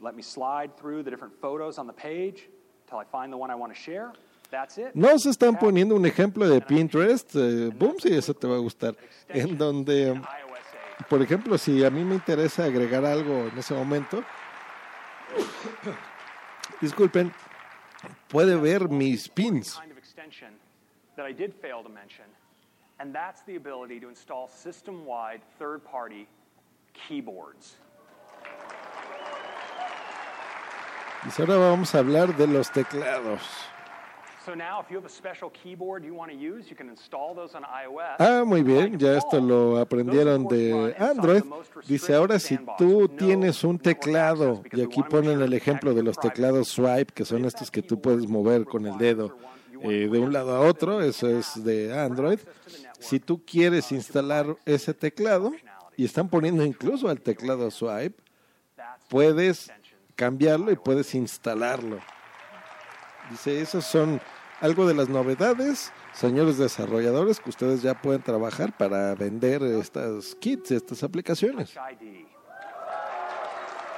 let 0.00 0.14
me 0.14 0.22
slide 0.22 0.76
through 0.76 1.02
the 1.02 1.10
different 1.10 1.34
photos 1.40 1.78
on 1.78 1.88
the 1.88 1.92
page 1.92 2.48
until 2.84 2.98
I 2.98 3.04
find 3.04 3.32
the 3.32 3.36
one 3.36 3.50
I 3.50 3.56
want 3.56 3.74
to 3.74 3.78
share. 3.78 4.12
Nos 4.94 5.26
están 5.26 5.58
poniendo 5.58 5.94
un 5.94 6.06
ejemplo 6.06 6.48
de 6.48 6.60
Pinterest, 6.60 7.34
eh, 7.34 7.70
boom, 7.74 7.96
sí, 7.98 8.14
eso 8.14 8.34
te 8.34 8.46
va 8.46 8.56
a 8.56 8.58
gustar, 8.58 8.94
en 9.28 9.56
donde, 9.56 10.20
por 11.08 11.20
ejemplo, 11.22 11.58
si 11.58 11.84
a 11.84 11.90
mí 11.90 12.04
me 12.04 12.14
interesa 12.14 12.64
agregar 12.64 13.04
algo 13.04 13.48
en 13.48 13.58
ese 13.58 13.74
momento, 13.74 14.22
disculpen, 16.80 17.32
puede 18.28 18.56
ver 18.56 18.88
mis 18.88 19.28
pins. 19.28 19.80
And 22.98 23.14
that's 23.14 23.42
the 23.42 23.56
ability 23.56 24.00
to 24.00 24.08
install 24.08 24.48
system-wide 24.48 25.42
third-party 25.58 26.26
keyboards. 26.94 27.76
Y 31.26 31.42
ahora 31.42 31.56
vamos 31.56 31.94
a 31.94 31.98
hablar 31.98 32.34
de 32.36 32.46
los 32.46 32.70
teclados. 32.70 33.42
Ah, 38.18 38.44
muy 38.44 38.62
bien, 38.62 38.98
ya 38.98 39.16
esto 39.16 39.40
lo 39.40 39.78
aprendieron 39.78 40.46
de 40.46 40.94
Android. 40.98 41.42
Dice, 41.86 42.14
ahora 42.14 42.38
si 42.38 42.58
tú 42.78 43.08
tienes 43.08 43.64
un 43.64 43.78
teclado, 43.78 44.62
y 44.72 44.82
aquí 44.82 45.02
ponen 45.02 45.40
el 45.40 45.52
ejemplo 45.52 45.94
de 45.94 46.02
los 46.02 46.18
teclados 46.18 46.68
swipe, 46.68 47.12
que 47.12 47.24
son 47.24 47.44
estos 47.44 47.70
que 47.70 47.82
tú 47.82 48.00
puedes 48.00 48.28
mover 48.28 48.64
con 48.64 48.86
el 48.86 48.96
dedo 48.98 49.36
eh, 49.82 50.08
de 50.10 50.18
un 50.18 50.32
lado 50.32 50.54
a 50.54 50.60
otro, 50.60 51.02
eso 51.02 51.28
es 51.28 51.64
de 51.64 51.98
Android. 51.98 52.38
Si 52.98 53.20
tú 53.20 53.44
quieres 53.44 53.92
instalar 53.92 54.56
ese 54.64 54.94
teclado, 54.94 55.52
y 55.96 56.04
están 56.04 56.28
poniendo 56.28 56.64
incluso 56.64 57.08
al 57.08 57.20
teclado 57.20 57.70
swipe, 57.70 58.22
puedes 59.08 59.72
cambiarlo 60.14 60.70
y 60.70 60.76
puedes 60.76 61.14
instalarlo. 61.14 61.98
Dice, 63.30 63.60
esos 63.60 63.84
son 63.84 64.20
algo 64.60 64.86
de 64.86 64.94
las 64.94 65.08
novedades, 65.08 65.92
señores 66.12 66.58
desarrolladores, 66.58 67.40
que 67.40 67.50
ustedes 67.50 67.82
ya 67.82 67.94
pueden 67.94 68.22
trabajar 68.22 68.76
para 68.76 69.14
vender 69.14 69.62
estas 69.62 70.34
kits, 70.36 70.70
estas 70.70 71.02
aplicaciones. 71.02 71.74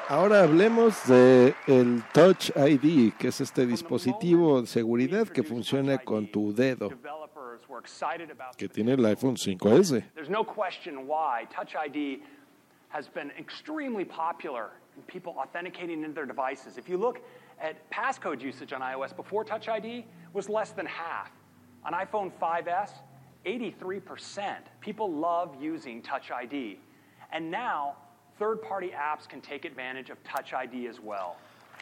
Ahora 0.08 0.42
hablemos 0.42 1.06
de 1.06 1.54
el 1.66 2.02
Touch 2.14 2.50
ID, 2.56 3.12
que 3.18 3.28
es 3.28 3.40
este 3.40 3.66
dispositivo 3.66 4.62
de 4.62 4.66
seguridad 4.66 5.28
que 5.28 5.42
funciona 5.42 5.98
con 5.98 6.26
tu 6.26 6.54
dedo, 6.54 6.90
que 8.56 8.68
tiene 8.68 8.92
el 8.92 9.04
iPhone 9.04 9.36
5S. 9.36 10.12
There's 10.14 10.30
no 10.30 10.44
question 10.44 11.06
why 11.06 11.46
Touch 11.54 11.74
ID 11.74 12.22
has 12.88 13.06
been 13.06 13.30
extremely 13.38 14.06
popular 14.06 14.70
in 14.96 15.02
people 15.02 15.34
authenticating 15.36 16.02
in 16.02 16.14
their 16.14 16.26
devices. 16.26 16.78
If 16.78 16.88
you 16.88 16.96
look 16.96 17.20
at 17.60 17.90
passcode 17.90 18.42
usage 18.42 18.72
on 18.72 18.80
iOS 18.80 19.14
before 19.14 19.44
Touch 19.44 19.68
ID 19.68 20.04
was 20.32 20.48
less 20.48 20.70
than 20.70 20.86
half. 20.86 21.30
On 21.84 21.92
iPhone 21.92 22.32
5S, 22.40 22.90
83%. 23.46 24.56
People 24.80 25.12
love 25.12 25.56
using 25.60 26.02
Touch 26.02 26.30
ID. 26.30 26.78
And 27.32 27.50
now, 27.50 27.96
third 28.38 28.62
party 28.62 28.90
apps 28.90 29.28
can 29.28 29.40
take 29.40 29.64
advantage 29.64 30.10
of 30.10 30.22
Touch 30.24 30.52
ID 30.52 30.86
as 30.86 31.00
well. 31.00 31.36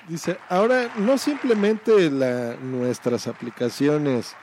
Dice, 0.09 0.37
ahora 0.51 0.91
no 0.99 1.17
simplemente 1.17 2.11
la, 2.11 2.55
nuestras 2.57 3.27
aplicaciones 3.27 4.35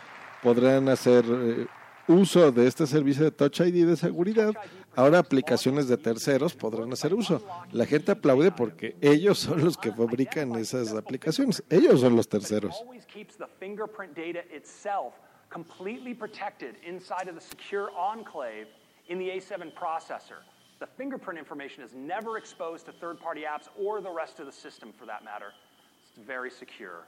podrán 0.42 0.90
hacer 0.90 1.24
eh, 1.26 1.68
uso 2.08 2.52
de 2.52 2.68
este 2.68 2.88
servicio 2.88 3.24
de 3.24 3.32
Touch 3.32 3.62
ID 3.62 3.86
de 3.86 3.96
seguridad, 3.96 4.54
ahora 4.96 5.20
aplicaciones 5.20 5.88
de 5.88 5.98
terceros 5.98 6.54
podrán 6.54 6.92
hacer 6.94 7.14
uso. 7.14 7.42
La 7.72 7.86
gente 7.86 8.12
aplaude 8.12 8.52
porque 8.52 8.96
ellos 9.02 9.40
son 9.40 9.64
los 9.64 9.78
que 9.78 9.92
fabrican 9.92 10.56
esas 10.56 10.94
aplicaciones. 10.94 11.64
Ellos 11.70 12.02
son 12.02 12.16
los 12.16 12.28
terceros. 12.28 12.84
completely 15.54 16.16
protected 16.16 16.76
inside 16.84 17.28
of 17.28 17.36
the 17.36 17.42
secure 17.42 17.92
enclave 17.96 18.66
in 19.08 19.20
the 19.20 19.30
A7 19.30 19.72
processor. 19.76 20.42
The 20.80 20.88
fingerprint 20.98 21.38
information 21.38 21.84
is 21.84 21.94
never 21.94 22.38
exposed 22.38 22.88
to 22.88 22.92
third 22.92 23.20
party 23.20 23.42
apps 23.42 23.70
or 23.80 24.02
the 24.02 24.10
rest 24.10 24.40
of 24.40 24.48
the 24.48 24.52
system 24.52 24.92
for 24.98 25.06
that 25.06 25.24
matter. 25.24 25.54
It's 26.02 26.26
very 26.26 26.50
secure. 26.50 27.06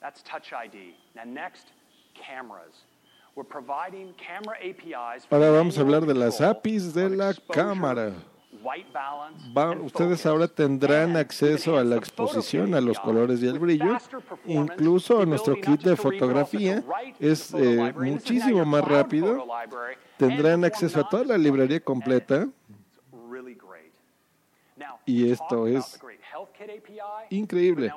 That's 0.00 0.22
Touch 0.22 0.52
ID. 0.52 0.94
Now, 1.16 1.24
next, 1.26 1.66
cameras. 2.14 2.84
Ahora 5.30 5.50
vamos 5.50 5.78
a 5.78 5.80
hablar 5.80 6.06
de 6.06 6.14
las 6.14 6.40
APIs 6.40 6.94
de 6.94 7.10
la 7.10 7.34
cámara. 7.52 8.12
ustedes 9.82 10.26
ahora 10.26 10.48
tendrán 10.48 11.16
acceso 11.16 11.78
a 11.78 11.84
la 11.84 11.96
exposición, 11.96 12.74
a 12.74 12.80
los 12.80 12.98
colores 12.98 13.42
y 13.42 13.46
el 13.46 13.58
brillo. 13.58 13.96
Incluso 14.44 15.24
nuestro 15.24 15.54
kit 15.54 15.82
de 15.82 15.96
fotografía 15.96 16.82
es 17.20 17.54
eh, 17.54 17.92
muchísimo 17.96 18.64
más 18.64 18.84
rápido. 18.84 19.46
Tendrán 20.16 20.64
acceso 20.64 21.00
a 21.00 21.08
toda 21.08 21.24
la 21.24 21.38
librería 21.38 21.80
completa. 21.80 22.48
Y 25.06 25.30
esto 25.30 25.66
es 25.66 26.00
increíble. 27.30 27.92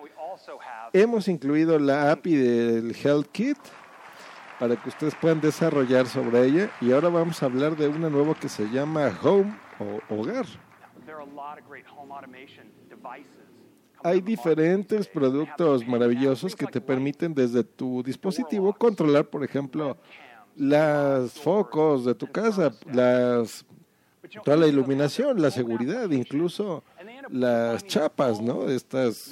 Hemos 0.93 1.27
incluido 1.27 1.79
la 1.79 2.11
API 2.11 2.35
del 2.35 2.95
Health 2.95 3.27
Kit 3.31 3.57
para 4.61 4.75
que 4.75 4.89
ustedes 4.89 5.15
puedan 5.15 5.41
desarrollar 5.41 6.05
sobre 6.05 6.45
ella. 6.45 6.69
Y 6.81 6.91
ahora 6.91 7.09
vamos 7.09 7.41
a 7.41 7.47
hablar 7.47 7.75
de 7.75 7.87
una 7.87 8.11
nueva 8.11 8.35
que 8.35 8.47
se 8.47 8.69
llama 8.69 9.11
Home 9.23 9.57
o 9.79 10.15
Hogar. 10.15 10.45
Hay 14.03 14.21
diferentes 14.21 15.07
productos 15.07 15.87
maravillosos 15.87 16.55
que 16.55 16.67
te 16.67 16.79
permiten 16.79 17.33
desde 17.33 17.63
tu 17.63 18.03
dispositivo 18.03 18.71
controlar, 18.73 19.25
por 19.25 19.43
ejemplo, 19.43 19.97
las 20.55 21.31
focos 21.31 22.05
de 22.05 22.13
tu 22.13 22.27
casa, 22.27 22.71
las 22.85 23.65
toda 24.43 24.57
la 24.57 24.67
iluminación, 24.67 25.41
la 25.41 25.49
seguridad, 25.49 26.07
incluso 26.11 26.83
las 27.29 27.83
chapas, 27.87 28.39
¿no? 28.39 28.69
Estas 28.69 29.31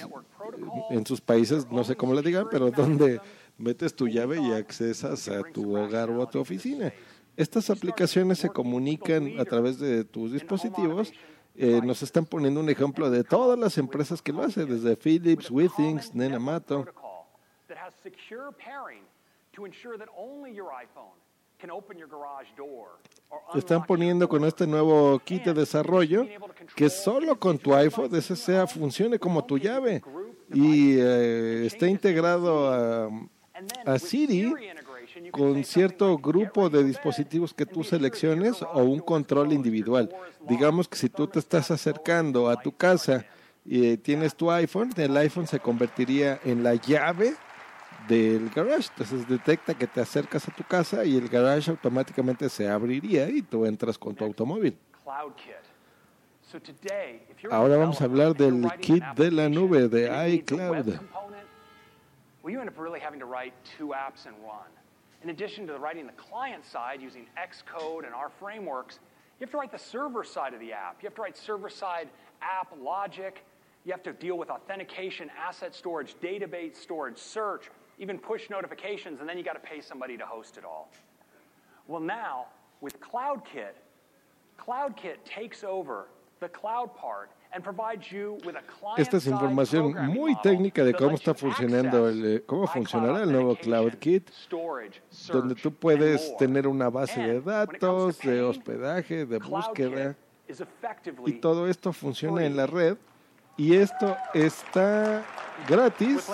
en 0.89 1.06
sus 1.06 1.22
países, 1.22 1.69
no 1.69 1.84
sé 1.84 1.95
cómo 1.95 2.15
le 2.15 2.23
digan, 2.23 2.47
pero 2.49 2.72
donde 2.72 3.22
metes 3.60 3.95
tu 3.95 4.07
llave 4.07 4.40
y 4.41 4.52
accesas 4.52 5.27
a 5.27 5.44
tu 5.44 5.77
hogar 5.77 6.10
o 6.10 6.23
a 6.23 6.30
tu 6.30 6.40
oficina. 6.40 6.91
Estas 7.38 7.69
aplicaciones 7.69 8.40
se 8.40 8.49
comunican 8.49 9.40
a 9.40 9.45
través 9.45 9.80
de 9.80 10.03
tus 10.03 10.31
dispositivos. 10.31 11.14
Eh, 11.56 11.81
nos 11.84 12.02
están 12.02 12.26
poniendo 12.26 12.60
un 12.60 12.69
ejemplo 12.69 13.10
de 13.10 13.23
todas 13.23 13.60
las 13.60 13.77
empresas 13.77 14.22
que 14.22 14.34
lo 14.34 14.44
hacen, 14.44 14.68
desde 14.68 14.95
Philips, 14.95 15.52
Withings, 15.52 16.15
Nenamato. 16.15 16.86
Están 23.56 23.86
poniendo 23.86 24.30
con 24.30 24.45
este 24.45 24.65
nuevo 24.65 25.19
kit 25.19 25.44
de 25.44 25.53
desarrollo 25.53 26.26
que 26.76 26.90
solo 26.90 27.38
con 27.38 27.57
tu 27.57 27.73
iPhone 27.73 28.15
ese 28.15 28.36
sea 28.36 28.65
funcione 28.65 29.19
como 29.19 29.44
tu 29.44 29.57
llave 29.57 30.02
y 30.53 30.98
eh, 30.98 31.65
está 31.65 31.88
integrado 31.88 32.69
a, 32.72 33.10
a 33.86 33.99
Siri 33.99 34.53
con 35.31 35.64
cierto 35.64 36.18
grupo 36.18 36.69
de 36.69 36.84
dispositivos 36.84 37.53
que 37.53 37.65
tú 37.65 37.84
selecciones 37.84 38.61
o 38.61 38.84
un 38.84 38.99
control 38.99 39.53
individual. 39.53 40.14
Digamos 40.48 40.88
que 40.88 40.98
si 40.98 41.10
tú 41.10 41.27
te 41.27 41.40
estás 41.40 41.72
acercando 41.72 42.49
a 42.49 42.61
tu 42.61 42.76
casa 42.76 43.26
y 43.65 43.98
tienes 43.98 44.36
tu 44.36 44.52
iPhone, 44.52 44.91
el 44.95 45.15
iPhone 45.18 45.48
se 45.48 45.60
convertiría 45.60 46.40
en 46.44 46.64
la 46.64 46.76
llave 46.76 47.36
del 48.07 48.49
garage. 48.49 48.90
Entonces 48.90 49.27
detecta 49.27 49.73
que 49.73 49.88
te 49.88 50.02
acercas 50.02 50.48
a 50.48 50.52
tu 50.53 50.64
casa 50.64 51.06
y 51.06 51.18
el 51.18 51.27
garage 51.27 51.69
automáticamente 51.69 52.49
se 52.49 52.68
abriría 52.68 53.30
y 53.30 53.41
tú 53.41 53.65
entras 53.65 53.98
con 53.98 54.15
tu 54.15 54.23
automóvil. 54.23 54.77
Ahora 57.52 57.77
vamos 57.77 58.02
a 58.02 58.06
hablar 58.06 58.36
del 58.36 58.68
kit 58.81 59.03
de 59.15 59.31
la 59.31 59.49
nube 59.49 59.88
de 59.88 60.30
iCloud. 60.34 60.95
Well, 62.50 62.56
you 62.56 62.62
end 62.62 62.70
up 62.70 62.80
really 62.80 63.00
having 63.00 63.20
to 63.20 63.28
write 63.28 63.54
two 63.78 63.90
apps 63.90 64.26
in 64.26 64.34
one. 64.42 64.66
In 65.22 65.30
addition 65.30 65.68
to 65.68 65.78
writing 65.78 66.08
the 66.08 66.14
client 66.14 66.66
side 66.66 67.00
using 67.00 67.28
Xcode 67.38 68.08
and 68.08 68.16
our 68.16 68.32
frameworks, 68.40 68.98
you 69.40 69.46
have 69.46 69.52
to 69.52 69.58
write 69.58 69.72
the 69.72 69.78
server 69.78 70.24
side 70.24 70.56
of 70.56 70.60
the 70.60 70.74
app. 70.74 70.98
You 71.00 71.06
have 71.06 71.14
to 71.14 71.22
write 71.22 71.38
server 71.38 71.70
side 71.70 72.10
app 72.42 72.74
logic. 72.82 73.46
You 73.86 73.92
have 73.92 74.02
to 74.02 74.14
deal 74.14 74.36
with 74.36 74.50
authentication, 74.50 75.30
asset 75.40 75.76
storage, 75.76 76.16
database 76.24 76.76
storage, 76.76 77.20
search, 77.20 77.70
even 78.00 78.18
push 78.18 78.50
notifications, 78.50 79.20
and 79.20 79.30
then 79.30 79.38
you 79.38 79.44
got 79.44 79.54
to 79.54 79.60
pay 79.60 79.80
somebody 79.80 80.18
to 80.18 80.26
host 80.26 80.58
it 80.58 80.66
all. 80.66 80.90
Well, 81.88 82.02
now 82.02 82.48
with 82.82 83.00
CloudKit, 83.00 83.76
CloudKit 84.60 85.18
takes 85.24 85.64
over 85.64 86.08
the 86.40 86.50
cloud 86.50 86.96
part 86.96 87.30
Esta 88.98 89.18
es 89.18 89.26
información 89.26 89.94
muy 90.08 90.36
técnica 90.42 90.84
de 90.84 90.94
cómo 90.94 91.16
está 91.16 91.34
funcionando 91.34 92.08
el, 92.08 92.26
eh, 92.26 92.44
cómo 92.46 92.68
funcionará 92.68 93.24
el 93.24 93.32
nuevo 93.32 93.56
CloudKit, 93.56 94.30
donde 95.32 95.56
tú 95.56 95.74
puedes 95.74 96.38
tener 96.38 96.68
una 96.68 96.90
base 96.90 97.20
de 97.20 97.42
datos, 97.42 98.20
de 98.20 98.42
hospedaje, 98.42 99.26
de 99.26 99.40
búsqueda, 99.40 100.16
y 101.26 101.34
todo 101.34 101.68
esto 101.68 101.92
funciona 101.92 102.46
en 102.46 102.56
la 102.56 102.68
red. 102.68 102.98
Y 103.58 103.76
esto 103.76 104.16
está 104.34 105.26
gratis 105.68 106.30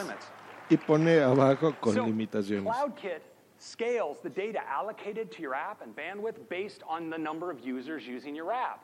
y 0.69 0.77
pone 0.77 1.21
abajo 1.21 1.73
con 1.79 1.95
limitaciones. 1.95 2.71
scales 3.57 4.19
the 4.21 4.29
data 4.29 4.59
allocated 4.69 5.31
to 5.31 5.41
your 5.41 5.55
app 5.55 5.81
and 5.81 5.95
bandwidth 5.95 6.37
based 6.49 6.83
on 6.87 7.09
the 7.09 7.17
number 7.17 7.49
of 7.49 7.59
users 7.65 8.05
using 8.05 8.35
your 8.35 8.51
app. 8.51 8.83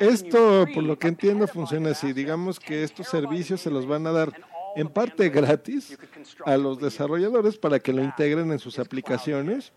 Esto, 0.00 0.66
por 0.72 0.82
lo 0.82 0.98
que 0.98 1.08
entiendo, 1.08 1.46
funciona 1.46 1.90
así. 1.90 2.12
Digamos 2.12 2.58
que 2.58 2.82
estos 2.82 3.08
servicios 3.08 3.60
se 3.60 3.70
los 3.70 3.86
van 3.86 4.06
a 4.06 4.12
dar 4.12 4.32
en 4.76 4.88
parte 4.88 5.30
gratis 5.30 5.98
a 6.44 6.56
los 6.56 6.78
desarrolladores 6.78 7.58
para 7.58 7.78
que 7.78 7.92
lo 7.92 8.02
integren 8.02 8.52
en 8.52 8.58
sus 8.58 8.78
aplicaciones 8.78 9.72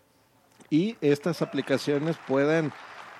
y 0.68 0.96
estas 1.00 1.42
aplicaciones 1.42 2.16
puedan 2.28 2.72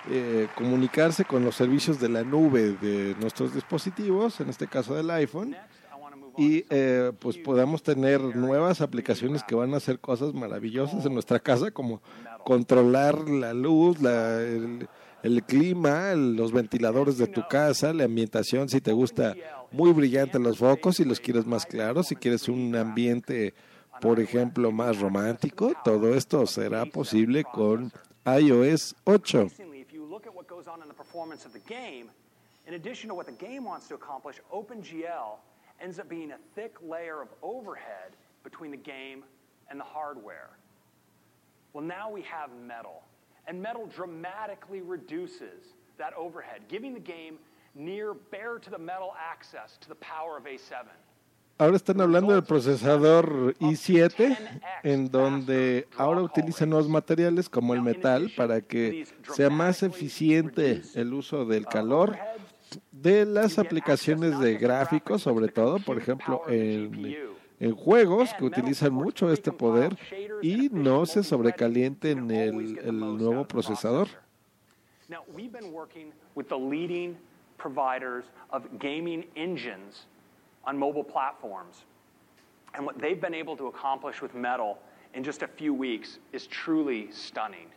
eh, 0.09 0.47
comunicarse 0.55 1.25
con 1.25 1.43
los 1.43 1.55
servicios 1.55 1.99
de 1.99 2.09
la 2.09 2.23
nube 2.23 2.71
de 2.81 3.15
nuestros 3.19 3.53
dispositivos, 3.53 4.39
en 4.39 4.49
este 4.49 4.67
caso 4.67 4.95
del 4.95 5.11
iPhone, 5.11 5.55
y 6.37 6.65
eh, 6.69 7.11
pues 7.19 7.37
podamos 7.37 7.83
tener 7.83 8.21
nuevas 8.35 8.81
aplicaciones 8.81 9.43
que 9.43 9.53
van 9.53 9.73
a 9.73 9.77
hacer 9.77 9.99
cosas 9.99 10.33
maravillosas 10.33 11.05
en 11.05 11.13
nuestra 11.13 11.39
casa, 11.39 11.71
como 11.71 12.01
controlar 12.45 13.29
la 13.29 13.53
luz, 13.53 14.01
la, 14.01 14.41
el 14.41 14.87
clima, 15.45 16.13
los 16.15 16.51
ventiladores 16.51 17.17
de 17.17 17.27
tu 17.27 17.47
casa, 17.47 17.93
la 17.93 18.05
ambientación, 18.05 18.69
si 18.69 18.81
te 18.81 18.91
gusta 18.91 19.35
muy 19.71 19.91
brillante 19.93 20.39
los 20.39 20.57
focos, 20.57 20.97
si 20.97 21.05
los 21.05 21.19
quieres 21.19 21.45
más 21.45 21.65
claros, 21.65 22.07
si 22.07 22.15
quieres 22.15 22.47
un 22.49 22.75
ambiente, 22.75 23.53
por 24.01 24.19
ejemplo, 24.19 24.71
más 24.71 24.99
romántico, 24.99 25.73
todo 25.83 26.13
esto 26.13 26.45
será 26.45 26.85
posible 26.85 27.43
con 27.43 27.91
iOS 28.25 28.95
8. 29.05 29.47
In 32.67 32.75
addition 32.75 33.09
to 33.09 33.15
what 33.15 33.25
the 33.25 33.33
game 33.33 33.65
wants 33.65 33.87
to 33.87 33.95
accomplish, 33.95 34.39
OpenGL 34.53 35.39
ends 35.81 35.99
up 35.99 36.07
being 36.07 36.31
a 36.31 36.37
thick 36.55 36.75
layer 36.81 37.21
of 37.21 37.27
overhead 37.41 38.15
between 38.43 38.71
the 38.71 38.77
game 38.77 39.23
and 39.69 39.79
the 39.79 39.83
hardware. 39.83 40.49
Well, 41.73 41.83
now 41.83 42.09
we 42.11 42.21
have 42.23 42.49
metal. 42.65 43.03
And 43.47 43.61
metal 43.61 43.87
dramatically 43.87 44.81
reduces 44.81 45.73
that 45.97 46.13
overhead, 46.17 46.61
giving 46.69 46.93
the 46.93 46.99
game 46.99 47.37
near 47.75 48.13
bare 48.13 48.59
to 48.59 48.69
the 48.69 48.77
metal 48.77 49.13
access 49.17 49.77
to 49.81 49.89
the 49.89 49.95
power 49.95 50.37
of 50.37 50.45
A7. 50.45 50.87
Ahora 51.57 51.75
están 51.75 52.01
hablando 52.01 52.33
del 52.33 52.43
procesador 52.43 53.53
i7, 53.59 54.35
en 54.81 55.11
donde 55.11 55.87
ahora 55.95 56.21
utilizan 56.21 56.71
nuevos 56.71 56.89
materiales 56.89 57.49
como 57.49 57.75
el 57.75 57.83
metal 57.83 58.31
para 58.35 58.61
que 58.61 59.05
sea 59.35 59.51
más 59.51 59.83
eficiente 59.83 60.81
el 60.95 61.13
uso 61.13 61.45
del 61.45 61.67
calor 61.67 62.17
de 62.91 63.25
las 63.25 63.59
aplicaciones 63.59 64.39
de 64.39 64.57
gráficos, 64.57 65.21
sobre 65.21 65.49
todo, 65.49 65.77
por 65.79 65.99
ejemplo, 65.99 66.41
en 66.47 67.30
en 67.61 67.75
juegos 67.75 68.33
que 68.33 68.43
utilizan 68.43 68.91
mucho 68.91 69.31
este 69.31 69.51
poder 69.51 69.95
y 70.41 70.69
no 70.71 71.05
se 71.05 71.23
sobrecalienten 71.23 72.29
el, 72.31 72.79
el 72.79 72.99
nuevo 72.99 73.47
procesador. 73.47 74.07
Now, 75.07 75.23
we've 75.35 75.51
been 75.51 75.71
working 75.71 76.11
with 76.35 76.49
the 76.49 76.57
leading 76.57 77.17
providers 77.57 78.23
of 78.49 78.63
gaming 78.79 79.25
engines 79.35 80.07
on 80.65 80.77
mobile 80.77 81.03
platforms. 81.03 81.85
And 82.73 82.85
what 82.85 82.97
they've 82.97 83.19
been 83.19 83.35
able 83.35 83.55
to 83.57 83.67
accomplish 83.67 84.21
with 84.21 84.33
Metal 84.33 84.79
in 85.13 85.23
just 85.23 85.43
a 85.43 85.47
few 85.47 85.73
weeks 85.73 86.17
is 86.31 86.47
truly 86.47 87.11
stunning. 87.11 87.67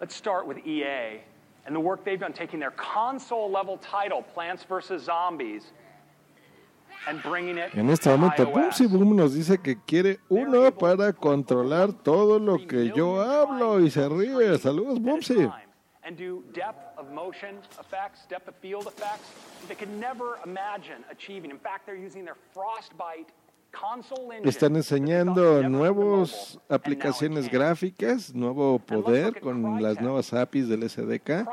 Let's 0.00 0.14
start 0.14 0.46
with 0.46 0.58
EA 0.66 1.20
and 1.64 1.74
the 1.74 1.80
work 1.80 2.04
they've 2.04 2.20
done 2.20 2.32
taking 2.32 2.60
their 2.60 2.70
console 2.72 3.50
level 3.50 3.78
title, 3.78 4.22
Plants 4.22 4.62
vs. 4.62 5.02
Zombies, 5.02 5.72
En 7.06 7.90
este 7.90 8.10
momento, 8.10 8.46
Bumsy 8.46 8.86
Boom 8.86 9.16
nos 9.16 9.34
dice 9.34 9.58
que 9.58 9.80
quiere 9.80 10.18
uno 10.28 10.72
para 10.72 11.12
controlar 11.12 11.92
todo 11.92 12.38
lo 12.38 12.66
que 12.66 12.90
yo 12.94 13.20
hablo 13.22 13.80
y 13.80 13.90
se 13.90 14.08
ríe. 14.08 14.58
Saludos, 14.58 15.00
Bumsy. 15.00 15.48
and 16.06 16.16
do 16.16 16.44
depth 16.52 16.96
of 16.96 17.10
motion 17.10 17.58
effects, 17.80 18.26
depth 18.30 18.46
of 18.46 18.54
field 18.56 18.86
effects 18.86 19.28
they 19.68 19.74
could 19.74 19.90
never 19.98 20.38
imagine 20.44 21.04
achieving. 21.10 21.50
In 21.50 21.58
fact, 21.58 21.84
they're 21.84 21.96
using 21.96 22.24
their 22.24 22.36
Frostbite 22.54 23.30
Están 24.44 24.76
enseñando 24.76 25.62
nuevas 25.62 26.58
aplicaciones 26.68 27.50
gráficas, 27.50 28.34
nuevo 28.34 28.78
poder 28.78 29.40
con 29.40 29.82
las 29.82 30.00
nuevas 30.00 30.32
APIs 30.32 30.68
del 30.68 30.88
SDK, 30.88 31.46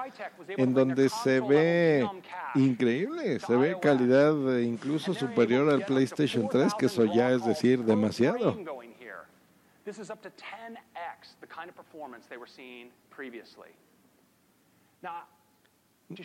en 0.49 0.73
donde 0.73 1.09
se 1.09 1.39
ve 1.41 2.07
increíble, 2.55 3.39
se 3.39 3.55
ve 3.55 3.77
calidad 3.79 4.33
incluso 4.59 5.13
superior 5.13 5.69
al 5.69 5.85
PlayStation 5.85 6.47
3, 6.49 6.73
que 6.75 6.85
eso 6.87 7.05
ya 7.05 7.31
es 7.31 7.45
decir 7.45 7.83
demasiado. 7.83 8.57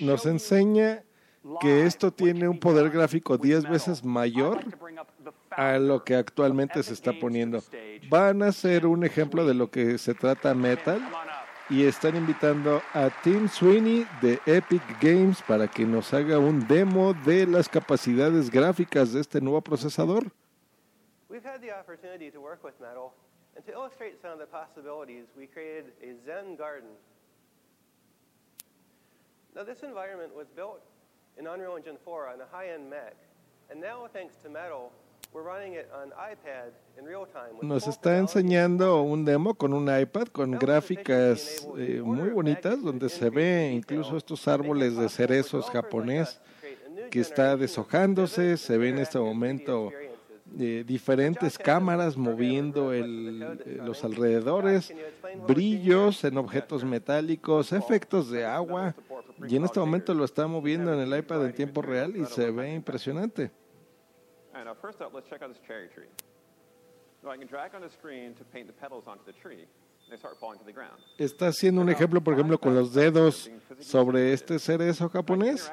Nos 0.01 0.27
enseña 0.27 1.03
que 1.61 1.85
esto 1.85 2.11
tiene 2.11 2.49
un 2.49 2.59
poder 2.59 2.91
gráfico 2.91 3.37
10 3.39 3.69
veces 3.69 4.05
mayor 4.05 4.61
a 5.51 5.79
lo 5.79 6.05
que 6.05 6.15
actualmente 6.15 6.83
se 6.83 6.93
está 6.93 7.13
poniendo. 7.13 7.63
Van 8.09 8.43
a 8.43 8.53
ser 8.53 8.87
un 8.87 9.05
ejemplo 9.05 9.47
de 9.47 9.55
lo 9.55 9.71
que 9.71 9.99
se 9.99 10.15
trata 10.15 10.55
Metal 10.55 11.01
y 11.71 11.85
están 11.85 12.17
invitando 12.17 12.81
a 12.95 13.11
Tim 13.23 13.49
Sweeney 13.49 14.07
de 14.23 14.41
Epic 14.47 14.83
Games 15.01 15.43
para 15.43 15.69
que 15.69 15.85
nos 15.85 16.15
haga 16.15 16.39
un 16.39 16.67
demo 16.67 17.13
de 17.13 17.47
las 17.47 17.69
capacidades 17.69 18.51
gráficas 18.51 19.13
de 19.13 19.21
este 19.21 19.41
nuevo 19.41 19.61
procesador. 19.61 20.31
And 23.59 23.67
to 23.67 23.73
illustrate 23.73 24.23
some 24.23 24.31
of 24.31 24.39
the 24.39 24.47
possibilities, 24.47 25.27
we 25.37 25.49
created 25.49 25.91
a 26.01 26.15
Zen 26.25 26.55
garden. 26.55 26.95
Now, 29.53 29.65
this 29.65 29.83
environment 29.83 30.33
was 30.33 30.47
built 30.55 30.81
in 31.39 31.47
Unreal 31.47 31.77
Engine 31.77 31.97
4 32.05 32.29
on 32.29 32.41
a 32.41 32.47
high-end 32.51 32.91
Mac, 32.91 33.15
and 33.71 33.81
now, 33.81 34.09
thanks 34.13 34.35
to 34.43 34.49
Metal, 34.49 34.91
we're 35.33 35.43
running 35.43 35.75
it 35.75 35.89
on 35.95 36.11
iPad 36.11 36.73
in 36.99 37.05
real 37.05 37.27
time. 37.27 37.55
with 37.55 37.63
Nos 37.63 37.87
está 37.87 38.19
enseñando 38.19 39.03
un 39.03 39.25
demo 39.25 39.55
con 39.55 39.73
un 39.73 39.89
iPad 39.89 40.29
con 40.29 40.53
gráficas 40.53 41.69
eh, 41.77 42.01
muy 42.03 42.31
bonitas 42.31 42.83
donde 42.83 43.09
se 43.09 43.29
ve 43.31 43.71
incluso 43.73 44.17
estos 44.17 44.49
árboles 44.49 44.97
de 44.97 45.09
cerezos 45.09 45.69
japonés 45.71 46.41
que 47.11 47.21
está 47.21 47.57
deshojándose, 47.57 48.57
se 48.57 48.79
ve 48.79 48.89
en 48.89 48.99
este 48.99 49.19
momento 49.19 49.93
eh, 50.59 50.85
diferentes 50.87 51.59
cámaras 51.65 52.17
moviendo 52.17 52.93
el- 52.93 53.43
eh, 53.67 53.79
los 53.85 54.03
alrededores, 54.05 54.91
brillos 55.47 56.25
en 56.25 56.39
objetos 56.39 56.85
metálicos, 56.85 57.73
efectos 57.73 58.31
de 58.31 58.45
agua 58.45 58.95
y 59.51 59.57
en 59.57 59.65
este 59.65 59.79
momento 59.81 60.15
lo 60.15 60.25
está 60.25 60.47
moviendo 60.47 60.93
en 60.93 61.01
el 61.01 61.19
iPad 61.19 61.45
en 61.47 61.55
tiempo 61.55 61.83
real 61.83 62.17
y 62.17 62.25
se 62.27 62.51
ve 62.51 62.73
impresionante. 62.75 63.51
Está 71.19 71.49
haciendo 71.49 71.81
un 71.81 71.91
ejemplo, 71.91 72.21
por 72.21 72.35
ejemplo, 72.35 72.59
con 72.59 72.75
los 72.75 72.95
dedos 72.95 73.51
sobre 73.81 74.33
este 74.33 74.59
cerezo 74.59 75.09
japonés, 75.09 75.71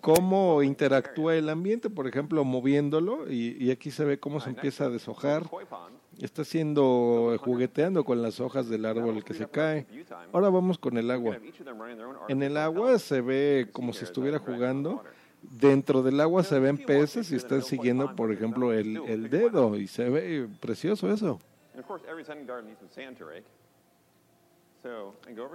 cómo 0.00 0.62
interactúa 0.62 1.36
el 1.36 1.48
ambiente, 1.48 1.88
por 1.90 2.06
ejemplo, 2.06 2.44
moviéndolo, 2.44 3.30
y, 3.30 3.56
y 3.58 3.70
aquí 3.70 3.90
se 3.90 4.04
ve 4.04 4.18
cómo 4.18 4.40
se 4.40 4.50
empieza 4.50 4.86
a 4.86 4.88
deshojar. 4.88 5.44
Está 6.18 6.42
haciendo, 6.42 7.36
jugueteando 7.40 8.04
con 8.04 8.22
las 8.22 8.40
hojas 8.40 8.68
del 8.68 8.86
árbol 8.86 9.22
que 9.22 9.34
se 9.34 9.46
cae. 9.46 9.86
Ahora 10.32 10.48
vamos 10.48 10.78
con 10.78 10.96
el 10.96 11.10
agua. 11.10 11.38
En 12.28 12.42
el 12.42 12.56
agua 12.56 12.98
se 12.98 13.20
ve 13.20 13.68
como 13.72 13.92
si 13.92 14.04
estuviera 14.04 14.38
jugando. 14.38 15.02
Dentro 15.42 16.02
del 16.02 16.20
agua 16.20 16.42
se 16.42 16.58
ven 16.58 16.78
peces 16.78 17.30
y 17.30 17.36
están 17.36 17.62
siguiendo, 17.62 18.16
por 18.16 18.32
ejemplo, 18.32 18.72
el, 18.72 18.96
el 19.06 19.30
dedo, 19.30 19.76
y 19.76 19.86
se 19.86 20.08
ve 20.08 20.48
precioso 20.60 21.12
eso. 21.12 21.40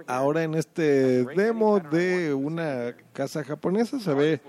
Ahora 0.06 0.42
en 0.42 0.54
este 0.54 1.24
demo 1.24 1.80
de 1.80 2.34
una 2.34 2.94
casa 3.12 3.42
japonesa 3.42 3.98
se 3.98 4.12
ve 4.14 4.40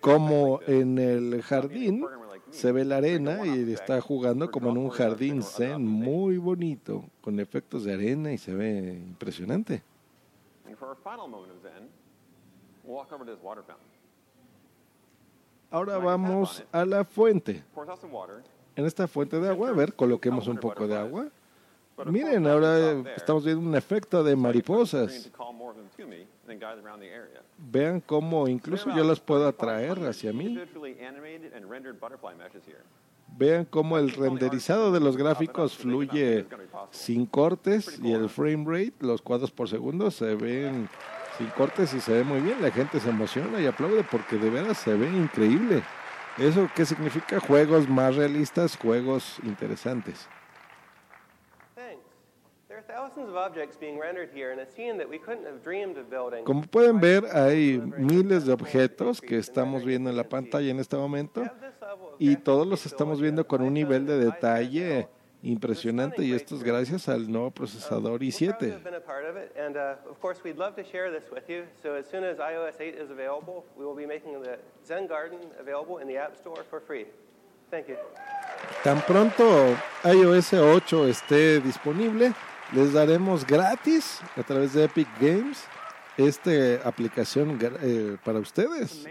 como 0.00 0.60
en 0.66 0.98
el 0.98 1.42
jardín 1.42 2.04
se 2.50 2.72
ve 2.72 2.84
la 2.84 2.96
arena 2.96 3.46
y 3.46 3.72
está 3.72 4.00
jugando 4.00 4.50
como 4.50 4.70
en 4.70 4.78
un 4.78 4.90
jardín 4.90 5.42
zen 5.42 5.84
muy 5.86 6.38
bonito, 6.38 7.04
con 7.20 7.40
efectos 7.40 7.84
de 7.84 7.94
arena 7.94 8.32
y 8.32 8.38
se 8.38 8.54
ve 8.54 8.94
impresionante. 8.94 9.82
Ahora 15.70 15.98
vamos 15.98 16.64
a 16.72 16.84
la 16.84 17.04
fuente. 17.04 17.62
En 18.78 18.86
esta 18.86 19.08
fuente 19.08 19.40
de 19.40 19.48
agua, 19.48 19.70
a 19.70 19.72
ver, 19.72 19.92
coloquemos 19.92 20.46
un 20.46 20.56
poco 20.56 20.86
de 20.86 20.96
agua. 20.96 21.26
Miren, 22.06 22.46
ahora 22.46 22.92
estamos 23.16 23.44
viendo 23.44 23.68
un 23.68 23.74
efecto 23.74 24.22
de 24.22 24.36
mariposas. 24.36 25.32
Vean 27.58 28.00
cómo 28.00 28.46
incluso 28.46 28.94
yo 28.94 29.02
las 29.02 29.18
puedo 29.18 29.48
atraer 29.48 29.98
hacia 30.06 30.32
mí. 30.32 30.56
Vean 33.36 33.64
cómo 33.64 33.98
el 33.98 34.12
renderizado 34.12 34.92
de 34.92 35.00
los 35.00 35.16
gráficos 35.16 35.76
fluye 35.76 36.46
sin 36.92 37.26
cortes 37.26 37.98
y 38.00 38.12
el 38.12 38.28
frame 38.28 38.64
rate, 38.64 38.94
los 39.00 39.22
cuadros 39.22 39.50
por 39.50 39.68
segundo, 39.68 40.12
se 40.12 40.36
ven 40.36 40.88
sin 41.36 41.48
cortes 41.48 41.94
y 41.94 42.00
se 42.00 42.12
ve 42.12 42.22
muy 42.22 42.38
bien. 42.38 42.62
La 42.62 42.70
gente 42.70 43.00
se 43.00 43.10
emociona 43.10 43.60
y 43.60 43.66
aplaude 43.66 44.04
porque 44.08 44.36
de 44.36 44.50
veras 44.50 44.78
se 44.78 44.94
ve 44.94 45.08
increíble. 45.08 45.82
¿Eso 46.38 46.68
qué 46.74 46.86
significa? 46.86 47.40
Juegos 47.40 47.88
más 47.88 48.14
realistas, 48.14 48.76
juegos 48.76 49.38
interesantes. 49.42 50.28
Thanks. 51.74 52.04
There 52.68 52.78
are 52.78 52.86
thousands 52.86 53.28
of 53.28 53.34
objects 53.34 53.76
being 53.76 53.98
rendered 53.98 54.30
here 54.32 54.52
in 54.52 54.60
a 54.60 54.66
scene 54.66 54.98
that 54.98 55.08
we 55.08 55.18
couldn't 55.18 55.46
have 55.46 55.64
dreamed 55.64 55.98
of 55.98 56.08
building. 56.08 56.44
Como 56.44 56.62
pueden 56.62 57.00
ver, 57.00 57.24
hay 57.34 57.82
miles 57.98 58.46
de 58.46 58.52
objetos 58.52 59.20
que 59.20 59.36
estamos 59.36 59.84
viendo 59.84 60.10
en 60.10 60.16
la 60.16 60.28
pantalla 60.28 60.70
en 60.70 60.78
este 60.78 60.96
momento 60.96 61.42
y 62.20 62.36
todos 62.36 62.66
los 62.66 62.86
estamos 62.86 63.20
viendo 63.20 63.46
con 63.46 63.60
un 63.62 63.74
nivel 63.74 64.06
de 64.06 64.18
detalle 64.18 65.08
impresionante 65.42 66.22
y 66.24 66.32
esto 66.32 66.56
es 66.56 66.62
gracias 66.62 67.08
al 67.08 67.30
nuevo 67.30 67.50
procesador 67.50 68.20
We've 68.20 68.32
i7. 68.32 68.82
been 68.82 68.94
a 68.94 69.00
part 69.00 69.24
of 69.24 69.36
it, 69.36 69.54
and 69.56 69.76
uh, 69.76 69.94
of 70.10 70.20
course, 70.20 70.42
we'd 70.44 70.58
love 70.58 70.74
to 70.76 70.84
share 70.84 71.10
this 71.10 71.30
with 71.30 71.48
you. 71.48 71.64
So 71.82 71.94
as 71.94 72.06
soon 72.06 72.24
as 72.24 72.38
iOS 72.38 72.80
8 72.80 72.94
is 72.94 73.10
available, 73.10 73.64
we 73.76 73.84
will 73.84 73.94
be 73.96 74.06
making 74.06 74.42
the 74.42 74.58
Zen 74.84 75.06
Garden 75.06 75.38
available 75.60 75.98
in 75.98 76.08
the 76.08 76.16
App 76.16 76.36
Store 76.36 76.64
for 76.68 76.80
free. 76.80 77.06
Thank 77.70 77.88
you. 77.88 77.96
Tan 78.82 79.00
pronto 79.02 79.76
iOS 80.04 80.54
8 80.54 81.08
esté 81.08 81.60
disponible, 81.60 82.32
les 82.72 82.92
daremos 82.92 83.46
gratis 83.46 84.20
a 84.36 84.42
través 84.42 84.72
de 84.72 84.84
Epic 84.84 85.08
Games 85.20 85.64
esta 86.16 86.50
aplicación 86.84 87.58
eh, 87.80 88.16
para 88.24 88.40
ustedes. 88.40 89.06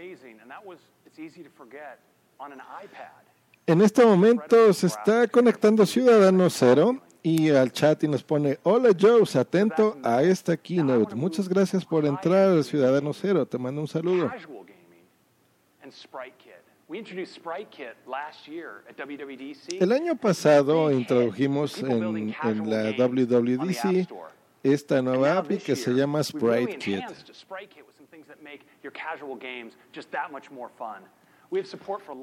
En 3.68 3.82
este 3.82 4.02
momento 4.02 4.72
se 4.72 4.86
está 4.86 5.28
conectando 5.28 5.84
Ciudadano 5.84 6.48
Cero 6.48 7.02
y 7.22 7.50
al 7.50 7.70
chat 7.70 8.02
y 8.02 8.08
nos 8.08 8.24
pone, 8.24 8.58
hola 8.62 8.96
Joe, 8.98 9.24
atento 9.38 9.98
a 10.02 10.22
esta 10.22 10.56
keynote. 10.56 11.14
Muchas 11.14 11.46
gracias 11.46 11.84
por 11.84 12.06
entrar, 12.06 12.64
Ciudadano 12.64 13.12
Cero, 13.12 13.44
te 13.44 13.58
mando 13.58 13.82
un 13.82 13.86
saludo. 13.86 14.30
Casual 14.30 14.64
gaming 14.64 15.04
and 15.82 15.92
Sprite 15.92 16.38
Kit. 16.38 16.54
We 16.88 16.96
introduced 16.96 17.34
Sprite 17.34 17.70
Kit 17.70 17.94
last 18.06 18.48
year 18.48 18.84
at 18.88 18.96
WWDC. 18.96 19.82
El 19.82 19.92
año 19.92 20.16
pasado 20.16 20.90
introdujimos 20.90 21.82
en, 21.82 22.34
en 22.42 22.70
la 22.70 22.92
WWDC 22.96 24.08
esta 24.62 25.02
nueva 25.02 25.36
API 25.36 25.58
que 25.58 25.76
se 25.76 25.92
llama 25.92 26.24
Sprite 26.24 26.78
Kit. 26.78 27.04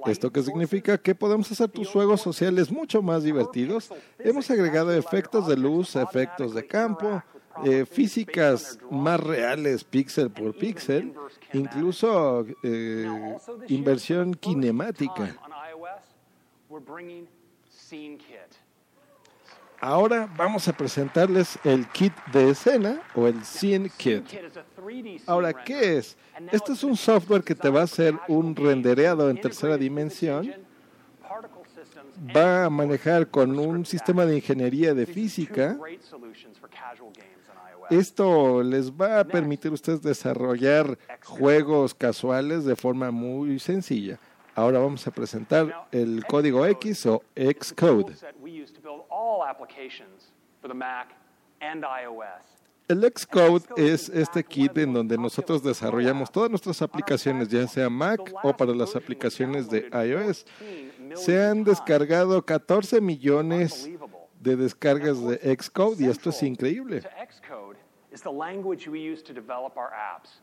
¿Esto 0.06 0.32
qué 0.32 0.44
significa? 0.44 0.98
Que 0.98 1.16
podemos 1.16 1.52
hacer 1.52 1.70
tus 1.70 1.90
juegos 1.90 2.22
sociales 2.22 2.72
mucho 2.72 3.02
más 3.02 3.24
divertidos. 3.24 3.90
Hemos 4.20 4.50
agregado 4.52 4.94
efectos 4.94 5.48
de 5.48 5.58
luz, 5.58 5.96
efectos 5.96 6.54
de 6.54 6.68
campo, 6.68 7.24
eh, 7.64 7.86
físicas 7.86 8.78
más 8.92 9.20
reales, 9.20 9.84
píxel 9.84 10.30
por 10.30 10.56
píxel, 10.56 11.14
incluso 11.54 12.46
eh, 12.64 13.38
inversión 13.68 14.34
kinemática. 14.34 15.36
on 15.44 15.52
iOS. 15.52 16.04
We're 16.70 16.84
bringing 16.84 17.28
Scene 17.70 18.18
Kit. 18.18 18.58
Ahora 19.82 20.30
vamos 20.38 20.68
a 20.68 20.74
presentarles 20.74 21.60
el 21.64 21.88
kit 21.88 22.14
de 22.32 22.50
escena 22.50 23.02
o 23.14 23.28
el 23.28 23.44
Scene 23.44 23.90
Kit. 23.90 24.26
Kit 24.26 24.44
is 24.44 24.58
a 24.58 24.64
3D 24.76 25.04
scene 25.04 25.22
Ahora, 25.28 25.54
¿qué 25.54 25.98
es? 25.98 26.18
Este 26.52 26.74
es 26.74 26.84
un 26.84 26.96
software 26.96 27.44
que 27.44 27.56
te 27.56 27.70
va 27.70 27.82
a 27.82 27.84
hacer 27.84 28.16
un 28.28 28.56
rendereado 28.56 29.30
en 29.30 29.40
tercera 29.40 29.78
dimensión. 29.78 30.54
Va 32.36 32.66
a 32.66 32.70
manejar 32.70 33.28
con 33.28 33.58
un 33.60 33.86
sistema 33.86 34.26
de 34.26 34.38
ingeniería 34.38 34.94
de 34.94 35.06
física. 35.06 35.78
Esto 37.90 38.64
les 38.64 38.92
va 38.92 39.20
a 39.20 39.24
permitir 39.26 39.72
a 39.72 39.76
ustedes 39.76 40.02
desarrollar 40.02 40.98
juegos 41.24 41.94
casuales 41.94 42.66
de 42.66 42.76
forma 42.76 43.12
muy 43.12 43.60
sencilla. 43.60 44.18
Ahora 44.56 44.80
vamos 44.80 45.06
a 45.06 45.12
presentar 45.12 45.88
el 45.92 46.26
código 46.26 46.66
X 46.66 47.06
o 47.08 47.22
Xcode. 47.36 48.16
El 52.88 53.14
Xcode 53.14 53.64
es 53.76 54.10
este 54.10 54.44
kit 54.44 54.78
en 54.78 54.94
donde 54.94 55.18
nosotros 55.18 55.62
desarrollamos 55.62 56.32
todas 56.32 56.50
nuestras 56.50 56.82
aplicaciones, 56.82 57.50
ya 57.50 57.68
sea 57.68 57.90
Mac 57.90 58.22
o 58.44 58.56
para 58.56 58.74
las 58.74 58.96
aplicaciones 58.96 59.70
de 59.70 59.90
iOS. 59.92 60.46
Se 61.16 61.44
han 61.44 61.66
descargado 61.66 62.42
14 62.46 63.02
millones 63.02 63.90
de 64.40 64.56
descargas 64.56 65.22
de 65.22 65.58
Xcode 65.58 66.06
y 66.06 66.08
esto 66.08 66.30
es 66.30 66.42
increíble. 66.44 67.02
Xcode 67.02 67.76
language 68.32 68.88
we 68.88 69.02
use 69.02 69.22
to 69.24 69.34
develop 69.34 69.76
our 69.78 69.92
apps. 69.94 70.40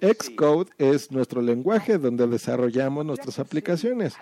Xcode 0.00 0.70
es 0.78 1.10
nuestro 1.10 1.40
lenguaje 1.40 1.98
donde 1.98 2.26
desarrollamos 2.26 3.04
nuestras 3.04 3.38
aplicaciones, 3.38 4.16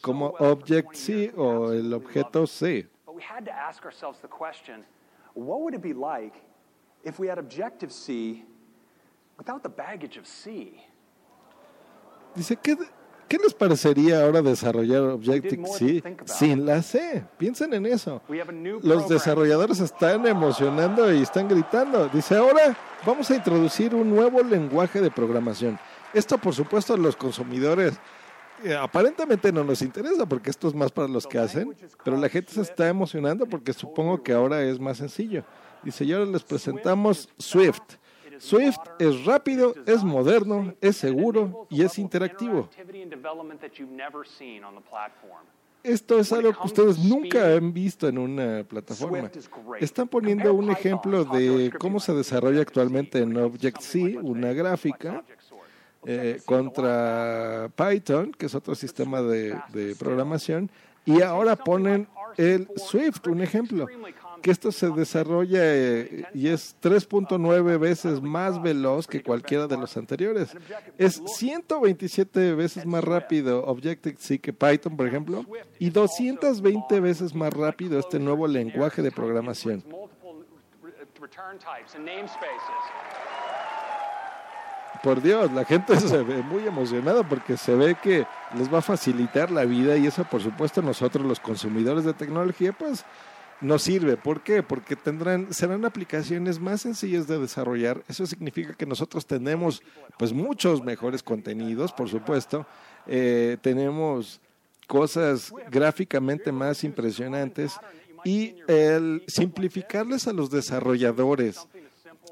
como 0.00 0.34
Object-C 0.38 1.32
o 1.36 1.72
el 1.72 1.92
objeto 1.92 2.46
C. 2.46 2.88
But 3.06 3.14
we 3.14 3.22
had 3.22 3.44
to 3.44 3.52
ask 3.52 3.84
ourselves 3.84 4.20
the 4.20 4.28
question, 4.28 4.84
what 5.34 5.60
would 5.60 5.74
it 5.74 5.82
be 5.82 5.94
like 5.94 6.34
if 7.04 7.18
we 7.18 7.28
had 7.28 7.38
Objective-C 7.38 8.44
without 9.36 9.62
the 9.62 9.68
baggage 9.68 10.18
of 10.18 10.26
C? 10.26 10.84
Dice, 12.34 12.56
¿qué, 12.56 12.76
¿Qué 13.28 13.36
les 13.36 13.52
parecería 13.52 14.24
ahora 14.24 14.40
desarrollar 14.40 15.02
Objective-C 15.02 16.02
sin 16.24 16.64
la 16.64 16.82
C? 16.82 17.24
Piensen 17.36 17.74
en 17.74 17.86
eso. 17.86 18.22
Los 18.82 19.08
desarrolladores 19.08 19.80
están 19.80 20.26
emocionando 20.26 21.12
y 21.12 21.22
están 21.22 21.46
gritando. 21.46 22.08
Dice, 22.08 22.36
ahora 22.36 22.76
vamos 23.04 23.30
a 23.30 23.36
introducir 23.36 23.94
un 23.94 24.08
nuevo 24.08 24.42
lenguaje 24.42 25.00
de 25.00 25.10
programación. 25.10 25.78
Esto, 26.14 26.38
por 26.38 26.54
supuesto, 26.54 26.94
a 26.94 26.96
los 26.96 27.16
consumidores 27.16 27.98
eh, 28.64 28.74
aparentemente 28.74 29.52
no 29.52 29.62
nos 29.62 29.82
interesa 29.82 30.26
porque 30.26 30.50
esto 30.50 30.66
es 30.68 30.74
más 30.74 30.90
para 30.90 31.06
los 31.06 31.26
que 31.26 31.38
hacen, 31.38 31.76
pero 32.02 32.16
la 32.16 32.28
gente 32.28 32.52
se 32.52 32.62
está 32.62 32.88
emocionando 32.88 33.46
porque 33.46 33.72
supongo 33.72 34.22
que 34.22 34.32
ahora 34.32 34.62
es 34.62 34.80
más 34.80 34.96
sencillo. 34.96 35.44
Dice, 35.82 36.04
y 36.04 36.12
ahora 36.12 36.26
les 36.26 36.42
presentamos 36.42 37.28
Swift. 37.38 37.82
Swift 38.38 38.78
es 38.98 39.24
rápido, 39.24 39.74
es 39.86 40.02
moderno, 40.04 40.74
es 40.80 40.96
seguro 40.96 41.66
y 41.70 41.82
es 41.82 41.98
interactivo. 41.98 42.68
Esto 45.82 46.18
es 46.18 46.32
algo 46.32 46.52
que 46.52 46.66
ustedes 46.66 46.98
nunca 46.98 47.54
han 47.54 47.72
visto 47.72 48.08
en 48.08 48.18
una 48.18 48.64
plataforma. 48.64 49.30
Están 49.80 50.08
poniendo 50.08 50.52
un 50.52 50.70
ejemplo 50.70 51.24
de 51.24 51.72
cómo 51.78 52.00
se 52.00 52.12
desarrolla 52.14 52.62
actualmente 52.62 53.20
en 53.20 53.36
Object-C 53.36 54.18
una 54.18 54.52
gráfica 54.52 55.24
eh, 56.04 56.40
contra 56.44 57.70
Python, 57.74 58.32
que 58.32 58.46
es 58.46 58.54
otro 58.54 58.74
sistema 58.74 59.22
de, 59.22 59.56
de 59.72 59.94
programación, 59.96 60.70
y 61.04 61.22
ahora 61.22 61.56
ponen 61.56 62.08
el 62.36 62.68
Swift, 62.76 63.26
un 63.28 63.40
ejemplo 63.40 63.86
que 64.42 64.50
esto 64.50 64.72
se 64.72 64.90
desarrolla 64.90 65.60
eh, 65.62 66.24
y 66.34 66.48
es 66.48 66.76
3.9 66.82 67.78
veces 67.78 68.22
más 68.22 68.60
veloz 68.60 69.06
que 69.06 69.22
cualquiera 69.22 69.66
de 69.66 69.76
los 69.76 69.96
anteriores. 69.96 70.56
Es 70.96 71.22
127 71.26 72.54
veces 72.54 72.86
más 72.86 73.04
rápido 73.04 73.64
Objective-C 73.64 74.38
que 74.38 74.52
Python, 74.52 74.96
por 74.96 75.06
ejemplo, 75.06 75.44
y 75.78 75.90
220 75.90 77.00
veces 77.00 77.34
más 77.34 77.52
rápido 77.52 77.98
este 77.98 78.18
nuevo 78.18 78.46
lenguaje 78.46 79.02
de 79.02 79.10
programación. 79.10 79.84
Por 85.02 85.22
Dios, 85.22 85.52
la 85.52 85.64
gente 85.64 85.96
se 86.00 86.22
ve 86.22 86.42
muy 86.42 86.66
emocionada 86.66 87.22
porque 87.22 87.56
se 87.56 87.74
ve 87.74 87.94
que 87.94 88.26
les 88.56 88.72
va 88.72 88.78
a 88.78 88.82
facilitar 88.82 89.50
la 89.50 89.64
vida 89.64 89.96
y 89.96 90.06
eso 90.06 90.24
por 90.24 90.42
supuesto 90.42 90.82
nosotros 90.82 91.24
los 91.24 91.40
consumidores 91.40 92.04
de 92.04 92.14
tecnología 92.14 92.72
pues 92.72 93.04
no 93.60 93.78
sirve. 93.78 94.16
¿Por 94.16 94.42
qué? 94.42 94.62
Porque 94.62 94.96
tendrán, 94.96 95.52
serán 95.52 95.84
aplicaciones 95.84 96.60
más 96.60 96.82
sencillas 96.82 97.26
de 97.26 97.38
desarrollar. 97.38 98.02
Eso 98.08 98.26
significa 98.26 98.74
que 98.74 98.86
nosotros 98.86 99.26
tenemos 99.26 99.82
pues 100.18 100.32
muchos 100.32 100.82
mejores 100.82 101.22
contenidos, 101.22 101.92
por 101.92 102.08
supuesto. 102.08 102.66
Eh, 103.06 103.56
tenemos 103.60 104.40
cosas 104.86 105.52
gráficamente 105.70 106.52
más 106.52 106.84
impresionantes 106.84 107.74
y 108.24 108.56
el 108.66 109.22
simplificarles 109.26 110.26
a 110.26 110.32
los 110.32 110.50
desarrolladores 110.50 111.66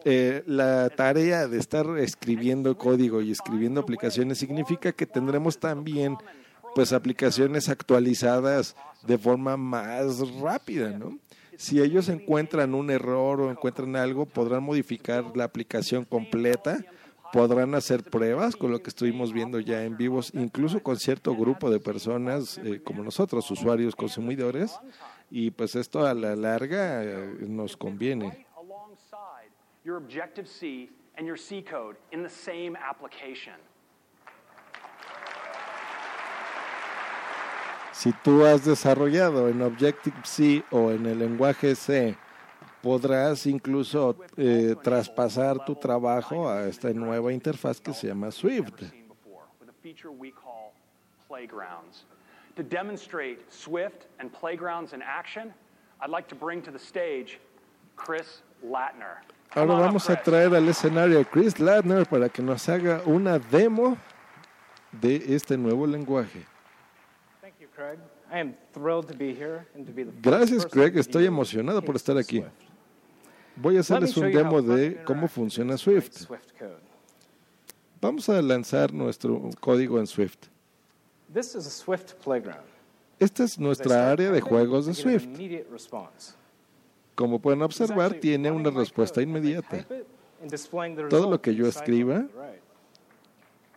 eh, 0.05 0.45
la 0.47 0.89
tarea 0.91 1.49
de 1.49 1.59
estar 1.59 1.87
escribiendo 1.99 2.79
código 2.79 3.21
y 3.23 3.33
escribiendo 3.33 3.81
aplicaciones 3.81 4.39
significa 4.39 4.93
que 4.93 5.05
tendremos 5.05 5.59
también 5.59 6.17
pues 6.77 6.93
aplicaciones 6.93 7.71
actualizadas 7.71 8.77
de 9.07 9.17
forma 9.17 9.57
más 9.57 10.29
rápida, 10.39 10.91
¿no? 10.91 11.19
Si 11.57 11.81
ellos 11.81 12.11
encuentran 12.11 12.75
un 12.75 12.91
error 12.91 13.41
o 13.41 13.51
encuentran 13.51 13.97
algo, 13.97 14.27
podrán 14.27 14.63
modificar 14.63 15.35
la 15.35 15.45
aplicación 15.45 16.05
completa, 16.05 16.85
podrán 17.33 17.75
hacer 17.75 18.05
pruebas 18.05 18.57
con 18.57 18.73
lo 18.73 18.83
que 18.83 18.91
estuvimos 18.91 19.33
viendo 19.33 19.59
ya 19.59 19.85
en 19.85 19.97
vivos, 19.97 20.33
incluso 20.35 20.83
con 20.83 20.99
cierto 20.99 21.35
grupo 21.35 21.71
de 21.71 21.81
personas 21.81 22.59
eh, 22.59 22.83
como 22.85 23.03
nosotros, 23.03 23.51
usuarios, 23.51 23.97
consumidores, 23.97 24.79
y 25.31 25.53
pues 25.53 25.77
esto 25.77 26.07
a 26.07 26.13
la 26.13 26.37
larga 26.37 27.03
eh, 27.03 27.37
nos 27.49 27.75
conviene. 27.75 28.47
Si 37.97 38.13
tú 38.13 38.45
has 38.45 38.63
desarrollado 38.63 39.49
en 39.49 39.63
Objective-C 39.63 40.65
o 40.71 40.91
en 40.91 41.07
el 41.07 41.19
lenguaje 41.19 41.75
C, 41.75 42.15
podrás 42.83 43.47
incluso 43.47 44.15
eh, 44.37 44.77
traspasar 44.83 45.65
tu 45.65 45.75
trabajo 45.77 46.47
a 46.47 46.69
esta 46.69 46.93
nueva 46.93 47.33
interfaz 47.33 47.81
que 47.81 47.95
se 47.95 48.09
llama 48.09 48.31
Swift. 48.31 48.83
To 52.57 52.63
demonstrate 52.63 53.39
Swift 53.49 54.05
and 54.19 54.31
Playgrounds 54.31 54.93
in 54.93 55.01
action, 55.01 55.55
I'd 56.03 56.11
like 56.11 56.29
to 56.29 56.35
bring 56.35 56.61
to 56.65 56.71
the 56.71 56.79
stage 56.79 57.41
Chris 57.97 58.43
Latner. 58.63 59.23
Ahora 59.55 59.75
vamos 59.75 60.11
a 60.11 60.17
traer 60.17 60.55
al 60.55 60.69
escenario 60.69 61.19
a 61.19 61.25
Chris 61.25 61.59
Latner 61.59 62.05
para 62.05 62.29
que 62.29 62.43
nos 62.43 62.69
haga 62.69 63.01
una 63.07 63.39
demo 63.39 63.97
de 64.93 65.35
este 65.35 65.57
nuevo 65.57 65.87
lenguaje. 65.87 66.45
Gracias, 70.23 70.67
Craig. 70.67 70.97
Estoy 70.97 71.27
emocionado 71.27 71.83
por 71.83 71.97
estar 71.97 72.17
aquí. 72.17 72.43
Voy 73.57 73.77
a 73.77 73.81
hacerles 73.81 74.17
un 74.17 74.31
demo 74.33 74.61
de 74.63 75.03
cómo 75.05 75.29
funciona 75.29 75.77
Swift. 75.77 76.27
Vamos 78.01 78.29
a 78.29 78.41
lanzar 78.43 78.93
nuestro 78.93 79.51
código 79.61 79.99
en 79.99 80.07
Swift. 80.07 80.39
Esta 83.19 83.45
es 83.45 83.59
nuestra 83.59 84.11
área 84.11 84.31
de 84.31 84.41
juegos 84.41 84.87
de 84.87 84.95
Swift. 84.95 85.27
Como 87.15 87.39
pueden 87.41 87.63
observar, 87.63 88.15
tiene 88.15 88.51
una 88.51 88.71
respuesta 88.71 89.23
inmediata. 89.23 89.87
Todo 91.09 91.31
lo 91.31 91.41
que 91.41 91.55
yo 91.55 91.67
escriba 91.67 92.27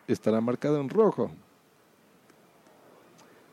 estará 0.07 0.41
marcado 0.41 0.79
en 0.81 0.89
rojo. 0.89 1.31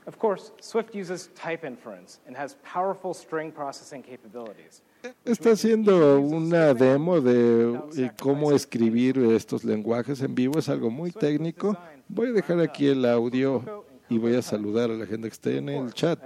Of 0.06 0.18
course, 0.18 0.52
Swift 0.60 0.94
uses 0.94 1.30
type 1.34 1.64
inference 1.64 2.20
and 2.28 2.36
has 2.36 2.54
powerful 2.62 3.12
string 3.12 3.50
processing 3.50 4.02
capabilities. 4.02 4.82
Está 5.24 5.52
haciendo 5.52 6.20
una 6.20 6.74
demo 6.74 7.20
de 7.20 7.76
eh, 7.96 8.10
cómo 8.20 8.52
escribir 8.52 9.18
estos 9.18 9.64
lenguajes 9.64 10.20
en 10.22 10.34
vivo. 10.34 10.58
Es 10.58 10.68
algo 10.68 10.90
muy 10.90 11.10
técnico. 11.10 11.76
Voy 12.08 12.28
a 12.28 12.32
dejar 12.32 12.60
aquí 12.60 12.86
el 12.86 13.04
audio 13.04 13.84
y 14.08 14.18
voy 14.18 14.36
a 14.36 14.42
saludar 14.42 14.90
a 14.90 14.94
la 14.94 15.06
gente 15.06 15.28
que 15.28 15.32
esté 15.32 15.58
en 15.58 15.68
el 15.68 15.92
chat. 15.92 16.20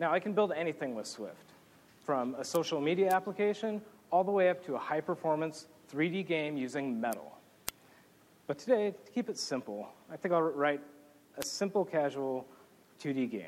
Now, 0.00 0.12
I 0.14 0.20
can 0.20 0.32
build 0.32 0.52
anything 0.52 0.94
with 0.94 1.06
Swift, 1.06 1.54
from 2.04 2.36
a 2.38 2.44
social 2.44 2.80
media 2.80 3.10
application 3.10 3.82
all 4.12 4.22
the 4.22 4.30
way 4.30 4.48
up 4.48 4.64
to 4.66 4.76
a 4.76 4.78
high 4.78 5.00
performance 5.00 5.66
3D 5.92 6.24
game 6.24 6.56
using 6.56 7.00
Metal. 7.00 7.37
But 8.48 8.58
today, 8.58 8.94
to 9.04 9.12
keep 9.12 9.28
it 9.28 9.36
simple, 9.36 9.90
I 10.10 10.16
think 10.16 10.32
I'll 10.32 10.40
write 10.40 10.80
a 11.36 11.44
simple, 11.44 11.84
casual 11.84 12.46
2D 12.98 13.30
game. 13.30 13.44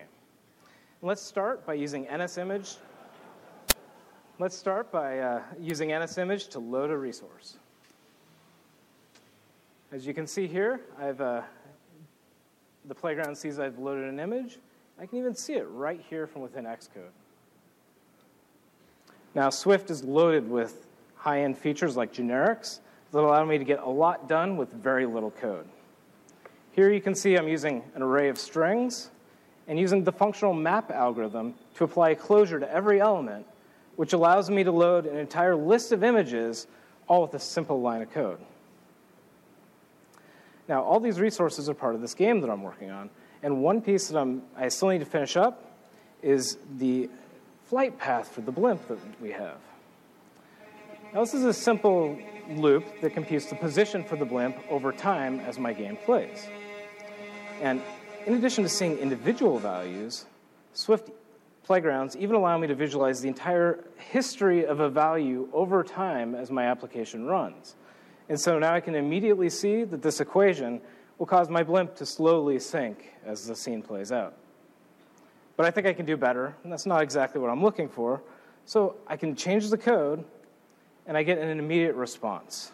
Let's 1.01 1.23
start 1.23 1.65
by 1.65 1.73
using 1.73 2.05
NSImage. 2.05 2.77
Let's 4.39 4.55
start 4.55 4.93
by 4.93 5.21
uh, 5.21 5.43
using 5.59 5.89
NSImage 5.89 6.51
to 6.51 6.59
load 6.59 6.91
a 6.91 6.99
resource. 6.99 7.57
As 9.91 10.07
you 10.07 10.13
can 10.13 10.27
see 10.27 10.47
here, 10.47 10.83
I've, 11.01 11.23
uh, 11.23 11.41
the 12.85 12.95
playground 12.95 13.35
sees 13.37 13.59
I've 13.59 13.79
loaded 13.79 14.05
an 14.05 14.21
image. 14.21 14.59
I 15.01 15.07
can 15.07 15.17
even 15.17 15.35
see 15.35 15.55
it 15.55 15.67
right 15.71 16.05
here 16.11 16.27
from 16.27 16.43
within 16.43 16.65
Xcode. 16.67 17.09
Now, 19.35 19.49
Swift 19.49 19.89
is 19.89 20.05
loaded 20.05 20.47
with 20.47 20.87
high 21.17 21.41
end 21.41 21.57
features 21.57 21.97
like 21.97 22.13
generics 22.13 22.81
that 23.13 23.19
allow 23.19 23.45
me 23.45 23.59
to 23.59 23.65
get 23.65 23.81
a 23.81 23.89
lot 23.89 24.29
done 24.29 24.57
with 24.57 24.73
very 24.73 25.07
little 25.07 25.31
code. 25.31 25.67
Here 26.73 26.93
you 26.93 27.01
can 27.01 27.15
see 27.15 27.37
I'm 27.37 27.49
using 27.49 27.83
an 27.95 28.03
array 28.03 28.29
of 28.29 28.39
strings 28.39 29.11
and 29.67 29.79
using 29.79 30.05
the 30.05 30.13
functional 30.13 30.55
map 30.55 30.91
algorithm 30.91 31.55
to 31.75 31.85
apply 31.85 32.11
a 32.11 32.15
closure 32.15 32.61
to 32.61 32.71
every 32.73 33.01
element, 33.01 33.47
which 33.97 34.13
allows 34.13 34.51
me 34.51 34.65
to 34.65 34.73
load 34.73 35.07
an 35.07 35.17
entire 35.17 35.57
list 35.57 35.93
of 35.93 36.05
images 36.05 36.67
all 37.09 37.23
with 37.23 37.35
a 37.35 37.41
simple 37.41 37.81
line 37.81 38.03
of 38.03 38.11
code. 38.13 38.39
Now, 40.69 40.83
all 40.83 41.01
these 41.01 41.19
resources 41.19 41.69
are 41.69 41.75
part 41.75 41.97
of 41.97 42.01
this 42.01 42.15
game 42.15 42.41
that 42.43 42.51
I'm 42.51 42.63
working 42.63 42.91
on, 42.91 43.11
and 43.43 43.63
one 43.63 43.83
piece 43.83 44.07
that 44.09 44.19
I'm, 44.19 44.43
I 44.57 44.69
still 44.69 44.89
need 44.91 45.01
to 45.01 45.05
finish 45.05 45.37
up 45.37 45.73
is 46.23 46.59
the 46.79 47.11
flight 47.67 47.99
path 47.99 48.29
for 48.29 48.41
the 48.43 48.53
blimp 48.53 48.87
that 48.87 48.99
we 49.21 49.33
have. 49.33 49.59
Now, 51.13 51.21
this 51.21 51.35
is 51.35 51.45
a 51.45 51.53
simple 51.53 52.17
loop 52.51 52.85
that 53.01 53.15
computes 53.15 53.47
the 53.47 53.57
position 53.57 54.05
for 54.05 54.17
the 54.17 54.25
blimp 54.25 54.57
over 54.71 54.93
time 54.93 55.41
as 55.41 55.59
my 55.59 55.73
game 55.73 55.97
plays. 55.97 56.49
And 57.61 57.83
in 58.27 58.35
addition 58.35 58.65
to 58.65 58.69
seeing 58.69 58.99
individual 58.99 59.59
values, 59.59 60.27
Swift 60.73 61.11
playgrounds 61.63 62.17
even 62.17 62.35
allow 62.35 62.59
me 62.59 62.67
to 62.67 62.75
visualize 62.75 63.21
the 63.21 63.29
entire 63.29 63.85
history 63.97 64.67
of 64.67 64.81
a 64.81 64.89
value 64.89 65.49
over 65.53 65.83
time 65.83 66.35
as 66.35 66.51
my 66.51 66.65
application 66.65 67.27
runs. 67.27 67.77
And 68.29 68.41
so 68.41 68.59
now 68.59 68.75
I 68.75 68.81
can 68.81 68.95
immediately 68.95 69.51
see 69.51 69.85
that 69.85 70.03
this 70.03 70.21
equation 70.21 70.81
will 71.19 71.27
cause 71.27 71.49
my 71.49 71.63
blimp 71.63 71.97
to 71.97 72.07
slowly 72.07 72.59
sink 72.59 73.13
as 73.25 73.47
the 73.47 73.55
scene 73.55 73.83
plays 73.83 74.11
out. 74.11 74.37
But 75.57 75.67
I 75.67 75.71
think 75.71 75.87
I 75.87 75.93
can 75.93 76.07
do 76.07 76.17
better, 76.17 76.57
and 76.63 76.73
that's 76.73 76.87
not 76.87 77.03
exactly 77.03 77.41
what 77.41 77.51
I'm 77.51 77.63
looking 77.63 77.89
for. 77.89 78.23
So 78.65 78.97
I 79.07 79.17
can 79.17 79.37
change 79.37 79.69
the 79.69 79.77
code, 79.77 80.25
and 81.11 81.19
I 81.19 81.25
get 81.25 81.39
an 81.39 81.59
immediate 81.59 81.97
response. 81.97 82.71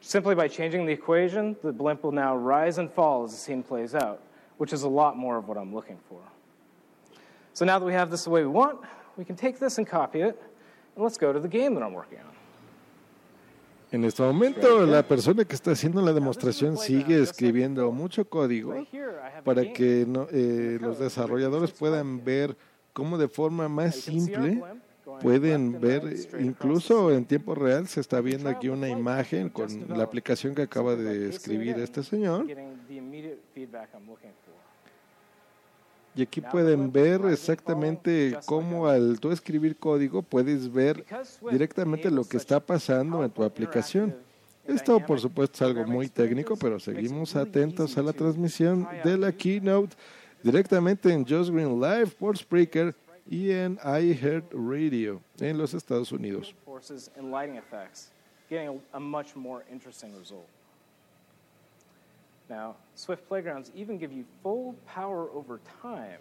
Simply 0.00 0.34
by 0.34 0.48
changing 0.48 0.84
the 0.84 0.92
equation, 0.92 1.54
the 1.62 1.72
blimp 1.72 2.02
will 2.02 2.10
now 2.10 2.36
rise 2.36 2.78
and 2.78 2.90
fall 2.90 3.22
as 3.22 3.30
the 3.30 3.36
scene 3.36 3.62
plays 3.62 3.94
out, 3.94 4.20
which 4.58 4.72
is 4.72 4.82
a 4.82 4.88
lot 4.88 5.16
more 5.16 5.36
of 5.36 5.46
what 5.46 5.56
I'm 5.56 5.72
looking 5.72 5.98
for. 6.08 6.18
So 7.52 7.64
now 7.64 7.78
that 7.78 7.86
we 7.86 7.92
have 7.92 8.10
this 8.10 8.24
the 8.24 8.30
way 8.30 8.42
we 8.42 8.48
want, 8.48 8.80
we 9.16 9.24
can 9.24 9.36
take 9.36 9.60
this 9.60 9.78
and 9.78 9.86
copy 9.86 10.22
it, 10.22 10.42
and 10.96 11.04
let's 11.04 11.16
go 11.16 11.32
to 11.32 11.38
the 11.38 11.46
game 11.46 11.74
that 11.74 11.84
I'm 11.84 11.92
working 11.92 12.18
on. 12.18 12.34
En 13.92 14.04
este 14.04 14.22
momento, 14.22 14.84
la 14.84 15.04
persona 15.04 15.44
que 15.44 15.54
está 15.54 15.70
haciendo 15.70 16.02
la 16.02 16.12
demostración 16.12 16.78
sigue 16.78 17.22
escribiendo 17.22 17.92
mucho 17.92 18.24
código 18.24 18.74
para 19.44 19.72
que 19.72 20.04
no, 20.04 20.26
eh, 20.32 20.78
los 20.80 20.98
desarrolladores 20.98 21.70
puedan 21.70 22.24
ver 22.24 22.56
cómo 22.92 23.18
de 23.18 23.28
forma 23.28 23.68
más 23.68 23.94
simple 23.94 24.60
pueden 25.20 25.80
ver, 25.80 26.02
incluso 26.38 27.12
en 27.12 27.24
tiempo 27.24 27.54
real, 27.54 27.86
se 27.86 28.00
está 28.00 28.20
viendo 28.20 28.48
aquí 28.48 28.68
una 28.68 28.88
imagen 28.88 29.48
con 29.48 29.68
la 29.88 30.04
aplicación 30.04 30.54
que 30.54 30.62
acaba 30.62 30.96
de 30.96 31.28
escribir 31.28 31.78
este 31.78 32.02
señor. 32.02 32.46
Y 36.14 36.22
aquí 36.22 36.40
pueden 36.40 36.90
ver 36.90 37.20
exactamente 37.26 38.36
cómo 38.44 38.88
al 38.88 39.20
tú 39.20 39.30
escribir 39.30 39.76
código 39.76 40.22
puedes 40.22 40.72
ver 40.72 41.04
directamente 41.50 42.10
lo 42.10 42.24
que 42.24 42.36
está 42.36 42.58
pasando 42.58 43.22
en 43.24 43.30
tu 43.30 43.44
aplicación. 43.44 44.14
Esto, 44.66 45.04
por 45.04 45.20
supuesto, 45.20 45.54
es 45.56 45.62
algo 45.62 45.86
muy 45.86 46.08
técnico, 46.08 46.56
pero 46.56 46.78
seguimos 46.78 47.36
atentos 47.36 47.96
a 47.96 48.02
la 48.02 48.12
transmisión 48.12 48.86
de 49.04 49.16
la 49.16 49.32
keynote 49.32 49.96
directamente 50.42 51.12
en 51.12 51.26
Just 51.26 51.50
Green 51.50 51.80
Live 51.80 52.08
por 52.18 52.36
Spreaker 52.36 52.94
y 53.30 53.52
en 53.52 53.78
iHeartRadio 53.84 55.22
en 55.38 55.56
los 55.56 55.72
Estados 55.72 56.10
Unidos. 56.10 56.54
Now, 62.48 62.74
Swift 62.96 63.28
Playgrounds 63.28 63.70
even 63.76 63.96
give 63.96 64.12
you 64.12 64.24
full 64.42 64.74
power 64.84 65.28
over 65.32 65.60
time. 65.80 66.18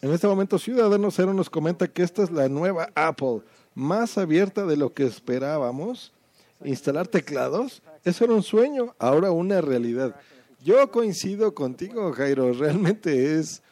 En 0.00 0.12
este 0.12 0.26
momento, 0.26 0.58
Ciudadano 0.58 1.10
Cero 1.10 1.34
nos 1.34 1.50
comenta 1.50 1.88
que 1.88 2.02
esta 2.02 2.22
es 2.22 2.30
la 2.30 2.48
nueva 2.48 2.88
Apple, 2.94 3.42
más 3.74 4.16
abierta 4.16 4.64
de 4.64 4.76
lo 4.76 4.94
que 4.94 5.04
esperábamos. 5.04 6.12
Instalar 6.64 7.08
teclados, 7.08 7.82
eso 8.04 8.24
era 8.24 8.32
un 8.32 8.42
sueño, 8.42 8.94
ahora 8.98 9.32
una 9.32 9.60
realidad. 9.60 10.14
Yo 10.62 10.90
coincido 10.90 11.54
contigo, 11.54 12.12
Jairo, 12.12 12.52
realmente 12.52 13.38
es 13.38 13.62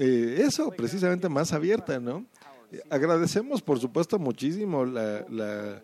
eh, 0.00 0.42
eso, 0.46 0.70
precisamente 0.70 1.28
más 1.28 1.52
abierta, 1.52 2.00
¿no? 2.00 2.26
Agradecemos, 2.90 3.62
por 3.62 3.78
supuesto, 3.78 4.18
muchísimo 4.18 4.84
la, 4.84 5.24
la 5.28 5.82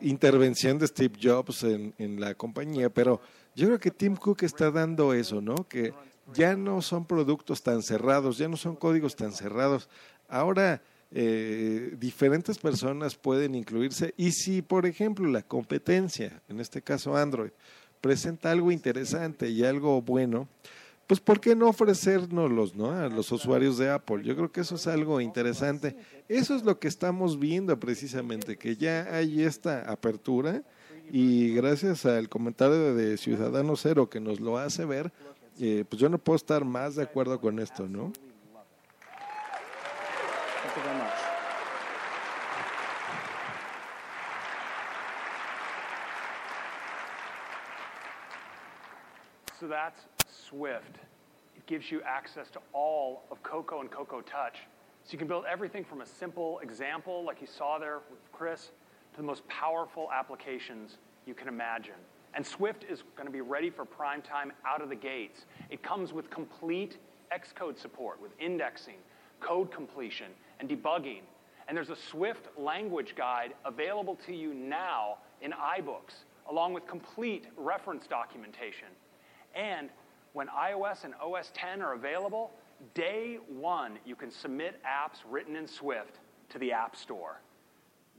intervención 0.00 0.78
de 0.78 0.86
Steve 0.86 1.14
Jobs 1.20 1.62
en, 1.62 1.94
en, 1.98 2.20
la 2.20 2.34
compañía, 2.34 2.90
pero 2.90 3.20
yo 3.54 3.66
creo 3.66 3.78
que 3.78 3.90
Tim 3.90 4.16
Cook 4.16 4.42
está 4.42 4.70
dando 4.70 5.14
eso, 5.14 5.40
¿no? 5.40 5.66
Que 5.68 5.94
ya 6.34 6.56
no 6.56 6.82
son 6.82 7.06
productos 7.06 7.62
tan 7.62 7.82
cerrados, 7.82 8.38
ya 8.38 8.48
no 8.48 8.56
son 8.56 8.76
códigos 8.76 9.16
tan 9.16 9.32
cerrados. 9.32 9.88
Ahora 10.28 10.82
eh, 11.16 11.94
diferentes 11.96 12.58
personas 12.58 13.14
pueden 13.14 13.54
incluirse 13.54 14.14
y 14.16 14.32
si, 14.32 14.62
por 14.62 14.84
ejemplo, 14.84 15.28
la 15.28 15.42
competencia, 15.42 16.42
en 16.48 16.58
este 16.58 16.82
caso 16.82 17.16
Android, 17.16 17.52
presenta 18.00 18.50
algo 18.50 18.72
interesante 18.72 19.48
y 19.48 19.64
algo 19.64 20.02
bueno, 20.02 20.48
pues 21.06 21.20
¿por 21.20 21.40
qué 21.40 21.54
no 21.54 21.68
ofrecérnoslos 21.68 22.74
¿no? 22.74 22.90
a 22.90 23.08
los 23.08 23.30
usuarios 23.30 23.76
de 23.78 23.90
Apple? 23.90 24.22
Yo 24.24 24.34
creo 24.34 24.50
que 24.50 24.62
eso 24.62 24.76
es 24.76 24.86
algo 24.86 25.20
interesante. 25.20 25.96
Eso 26.28 26.54
es 26.54 26.64
lo 26.64 26.78
que 26.78 26.88
estamos 26.88 27.38
viendo 27.38 27.78
precisamente, 27.78 28.56
que 28.56 28.76
ya 28.76 29.14
hay 29.14 29.42
esta 29.42 29.90
apertura 29.90 30.62
y 31.10 31.54
gracias 31.54 32.06
al 32.06 32.28
comentario 32.28 32.94
de 32.94 33.16
Ciudadano 33.18 33.76
Cero 33.76 34.08
que 34.08 34.20
nos 34.20 34.40
lo 34.40 34.56
hace 34.56 34.84
ver, 34.84 35.12
eh, 35.60 35.84
pues 35.88 36.00
yo 36.00 36.08
no 36.08 36.18
puedo 36.18 36.36
estar 36.36 36.64
más 36.64 36.96
de 36.96 37.02
acuerdo 37.02 37.40
con 37.40 37.58
esto, 37.58 37.86
¿no? 37.86 38.12
Swift. 50.54 50.96
It 51.56 51.66
gives 51.66 51.90
you 51.90 52.00
access 52.02 52.50
to 52.50 52.60
all 52.72 53.22
of 53.30 53.42
Cocoa 53.42 53.80
and 53.80 53.90
Cocoa 53.90 54.20
Touch. 54.20 54.58
So 55.04 55.12
you 55.12 55.18
can 55.18 55.28
build 55.28 55.44
everything 55.50 55.84
from 55.84 56.00
a 56.00 56.06
simple 56.06 56.60
example, 56.60 57.24
like 57.24 57.40
you 57.40 57.46
saw 57.46 57.78
there 57.78 58.00
with 58.10 58.20
Chris, 58.32 58.70
to 59.12 59.16
the 59.16 59.26
most 59.26 59.46
powerful 59.48 60.08
applications 60.12 60.98
you 61.26 61.34
can 61.34 61.48
imagine. 61.48 61.94
And 62.34 62.46
Swift 62.46 62.84
is 62.88 63.02
going 63.16 63.26
to 63.26 63.32
be 63.32 63.40
ready 63.40 63.70
for 63.70 63.84
prime 63.84 64.22
time 64.22 64.52
out 64.66 64.80
of 64.80 64.88
the 64.88 64.96
gates. 64.96 65.44
It 65.70 65.82
comes 65.82 66.12
with 66.12 66.30
complete 66.30 66.98
Xcode 67.32 67.78
support 67.78 68.20
with 68.20 68.32
indexing, 68.40 68.96
code 69.40 69.70
completion, 69.72 70.28
and 70.60 70.68
debugging. 70.68 71.22
And 71.66 71.76
there's 71.76 71.90
a 71.90 71.96
Swift 71.96 72.46
language 72.56 73.14
guide 73.16 73.54
available 73.64 74.16
to 74.26 74.34
you 74.34 74.54
now 74.54 75.18
in 75.42 75.52
iBooks, 75.52 76.24
along 76.48 76.74
with 76.74 76.86
complete 76.86 77.46
reference 77.56 78.06
documentation. 78.06 78.88
And 79.54 79.90
when 80.34 80.48
iOS 80.48 81.04
and 81.04 81.14
OS 81.22 81.50
10 81.54 81.80
are 81.80 81.94
available, 81.94 82.50
day 82.92 83.38
one, 83.48 83.98
you 84.04 84.16
can 84.16 84.30
submit 84.30 84.80
apps 84.84 85.22
written 85.30 85.56
in 85.56 85.66
Swift 85.66 86.18
to 86.50 86.58
the 86.58 86.72
App 86.72 86.94
Store. 86.94 87.40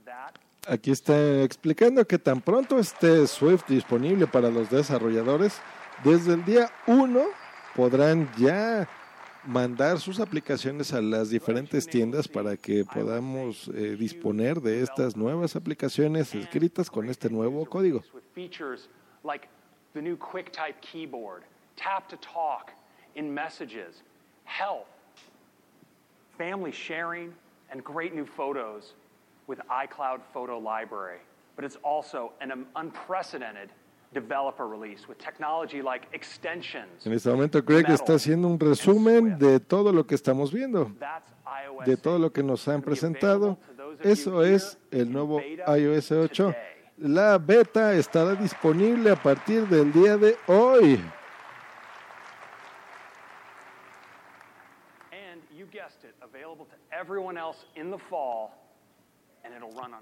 That 0.04 0.38
Aquí 0.68 0.90
está 0.90 1.44
explicando 1.44 2.04
que 2.08 2.18
tan 2.18 2.40
pronto 2.40 2.80
esté 2.80 3.24
Swift 3.28 3.68
disponible 3.68 4.26
para 4.26 4.50
los 4.50 4.68
desarrolladores, 4.68 5.60
desde 6.02 6.34
el 6.34 6.44
día 6.44 6.70
1 6.88 7.24
podrán 7.76 8.28
ya 8.36 8.88
mandar 9.44 10.00
sus 10.00 10.18
aplicaciones 10.18 10.92
a 10.92 11.00
las 11.00 11.30
diferentes 11.30 11.86
tiendas 11.86 12.26
para 12.26 12.56
que 12.56 12.84
podamos 12.84 13.68
eh, 13.68 13.96
disponer 13.96 14.60
de 14.60 14.82
estas 14.82 15.16
nuevas 15.16 15.54
aplicaciones 15.54 16.34
escritas 16.34 16.90
con 16.90 17.08
este 17.08 17.30
nuevo 17.30 17.64
código. 17.66 18.02
Tap 21.76 22.08
to 22.08 22.16
talk 22.16 22.72
in 23.14 23.32
messages, 23.32 24.02
health, 24.44 24.88
family 26.36 26.72
sharing, 26.72 27.32
and 27.70 27.84
great 27.84 28.14
new 28.14 28.26
photos 28.26 28.94
with 29.46 29.60
iCloud 29.70 30.20
Photo 30.32 30.58
Library. 30.58 31.20
But 31.54 31.64
it's 31.64 31.76
also 31.82 32.32
an 32.40 32.66
unprecedented 32.74 33.70
developer 34.12 34.66
release 34.66 35.08
with 35.08 35.18
technology 35.18 35.82
like 35.82 36.06
extensions. 36.12 37.04
En 37.04 37.12
este 37.12 37.28
momento 37.28 37.62
Greg 37.62 37.86
está 37.90 38.14
haciendo 38.14 38.48
un 38.48 38.58
resumen 38.58 39.38
de 39.38 39.60
todo 39.60 39.92
lo 39.92 40.06
que 40.06 40.14
estamos 40.14 40.52
viendo, 40.52 40.90
de 41.84 41.96
todo 41.96 42.18
lo 42.18 42.30
que 42.30 42.42
nos 42.42 42.66
han 42.68 42.82
presentado. 42.82 43.58
Eso 44.02 44.42
es 44.42 44.78
el 44.90 45.12
nuevo 45.12 45.40
iOS 45.40 46.12
8. 46.12 46.54
La 46.98 47.38
beta 47.38 47.94
estará 47.94 48.34
disponible 48.34 49.10
a 49.10 49.16
partir 49.16 49.66
del 49.66 49.92
día 49.92 50.16
de 50.16 50.36
hoy. 50.46 50.98
And 55.12 55.42
you 55.54 55.66
guessed 55.66 56.04
it, 56.04 56.14
available 56.22 56.24
to 56.24 56.32
everyone 56.32 56.32
else 56.32 56.32
in 56.32 56.32
the 56.32 56.32
fall. 56.32 56.45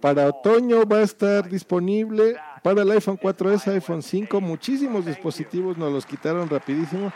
Para 0.00 0.28
otoño 0.28 0.84
va 0.86 0.98
a 0.98 1.02
estar 1.02 1.48
disponible 1.48 2.36
para 2.62 2.82
el 2.82 2.90
iPhone 2.92 3.18
4S, 3.18 3.72
iPhone 3.72 4.02
5, 4.02 4.40
muchísimos 4.40 5.04
dispositivos 5.04 5.76
nos 5.76 5.92
los 5.92 6.06
quitaron 6.06 6.48
rapidísimo, 6.48 7.12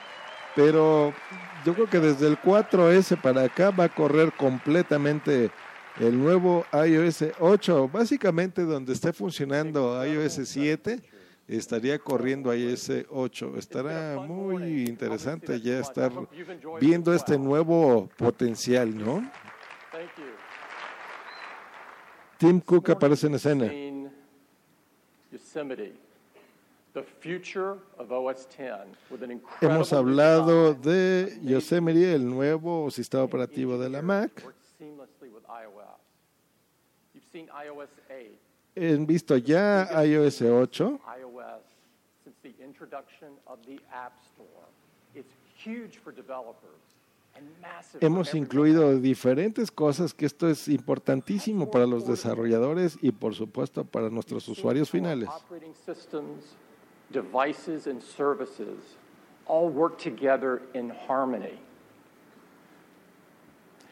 pero 0.55 1.13
yo 1.65 1.75
creo 1.75 1.89
que 1.89 2.01
desde 2.01 2.27
el 2.27 2.39
4S 2.39 3.21
para 3.21 3.45
acá 3.45 3.71
va 3.71 3.85
a 3.85 3.89
correr 3.89 4.33
completamente 4.33 5.51
el 6.01 6.19
nuevo 6.19 6.65
iOS 6.73 7.25
8, 7.41 7.89
básicamente 7.89 8.63
donde 8.63 8.93
esté 8.93 9.13
funcionando 9.13 10.05
iOS 10.05 10.41
7 10.45 11.01
estaría 11.49 11.99
corriendo 11.99 12.55
iOS 12.55 13.07
8. 13.11 13.55
Estará 13.57 14.21
muy 14.21 14.85
interesante 14.85 15.61
ya 15.61 15.81
estar 15.81 16.13
viendo 16.81 17.15
este 17.15 17.39
nuevo 17.39 18.09
potencial, 18.17 18.97
¿no? 18.97 19.29
Tim 22.37 22.61
Cook 22.61 22.91
aparece 22.91 23.27
en 23.27 23.35
escena. 23.35 23.73
Hemos 29.61 29.93
hablado 29.93 30.75
de 30.75 31.39
Yosemite, 31.43 32.15
el 32.15 32.29
nuevo 32.29 32.91
sistema 32.91 33.25
operativo 33.25 33.79
de 33.79 33.91
la 33.91 34.03
Mac. 34.03 34.45
han 38.81 39.07
visto 39.07 39.37
ya 39.37 39.89
iOS 40.05 40.43
8. 40.43 41.01
iOS 42.49 42.55
since 42.55 42.57
the 42.57 42.65
introduction 42.65 43.29
of 43.47 43.59
the 43.67 43.81
App 43.93 44.13
Store. 44.35 44.69
It's 45.15 45.33
huge 45.57 45.99
for 46.03 46.13
developers 46.13 46.81
and 47.37 47.47
massive 47.61 48.01
Hemos 48.01 48.35
incluido 48.35 48.99
diferentes 49.01 49.71
cosas 49.71 50.15
que 50.15 50.27
esto 50.27 50.49
es 50.49 50.69
importantísimo 50.69 51.71
para 51.71 51.87
los 51.87 52.07
desarrolladores 52.07 52.99
y 53.03 53.13
por 53.13 53.35
supuesto 53.35 53.85
para 53.85 54.11
nuestros 54.11 54.49
usuarios 54.49 54.91
finales. 54.91 55.29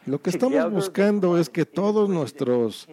Lo 0.05 0.21
que 0.21 0.29
estamos 0.29 0.71
buscando 0.71 1.37
es 1.37 1.49
que 1.49 1.65
todos 1.65 2.09
nuestros 2.09 2.87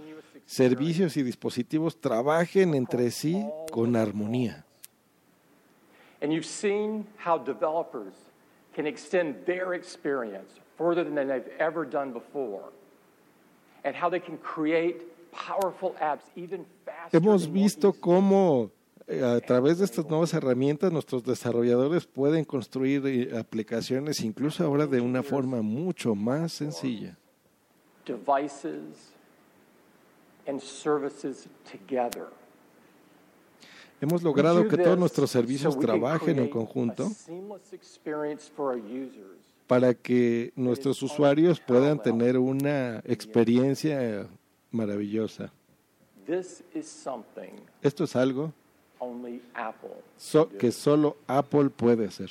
servicios 0.46 1.16
y 1.16 1.22
dispositivos 1.22 2.00
trabajen 2.00 2.74
entre 2.74 3.10
sí 3.10 3.44
con 3.70 3.96
armonía. 3.96 4.63
And 6.24 6.32
you've 6.32 6.46
seen 6.46 7.06
how 7.18 7.36
developers 7.36 8.14
can 8.74 8.86
extend 8.86 9.44
their 9.44 9.74
experience 9.74 10.50
further 10.78 11.04
than 11.04 11.14
they've 11.14 11.52
ever 11.58 11.84
done 11.84 12.14
before, 12.14 12.72
and 13.84 13.94
how 13.94 14.08
they 14.08 14.20
can 14.20 14.38
create 14.38 15.02
powerful 15.32 15.94
apps 16.00 16.22
even 16.34 16.64
faster. 16.86 17.20
Hemos 17.20 17.46
visto 17.46 17.92
cómo 17.92 18.70
eh, 19.06 19.20
a 19.20 19.38
través 19.42 19.80
de 19.80 19.84
estas 19.84 20.06
nuevas 20.06 20.32
herramientas 20.32 20.90
nuestros 20.90 21.24
desarrolladores 21.24 22.06
pueden 22.06 22.46
construir 22.46 23.06
eh, 23.06 23.38
aplicaciones 23.38 24.20
incluso 24.20 24.64
ahora 24.64 24.86
de 24.86 25.02
una 25.02 25.22
forma 25.22 25.60
mucho 25.60 26.14
más 26.14 26.54
sencilla. 26.54 27.18
devices 28.06 29.12
and 30.46 30.62
services 30.62 31.48
together. 31.70 32.28
Hemos 34.04 34.22
logrado 34.22 34.62
do 34.62 34.68
que 34.68 34.76
todos 34.76 34.98
nuestros 34.98 35.30
servicios 35.30 35.78
trabajen 35.78 36.38
en 36.38 36.50
conjunto 36.50 37.10
para 39.66 39.94
que 39.94 40.52
nuestros 40.54 41.02
usuarios 41.02 41.58
puedan 41.58 42.02
tener 42.02 42.36
una 42.36 43.00
experiencia 43.06 44.28
maravillosa. 44.70 45.50
This 46.26 46.62
is 46.74 46.86
something 46.86 47.52
Esto 47.82 48.04
es 48.04 48.14
algo 48.14 48.52
so- 50.18 50.50
que 50.50 50.70
solo 50.70 51.16
Apple 51.26 51.70
puede 51.70 52.04
hacer. 52.04 52.28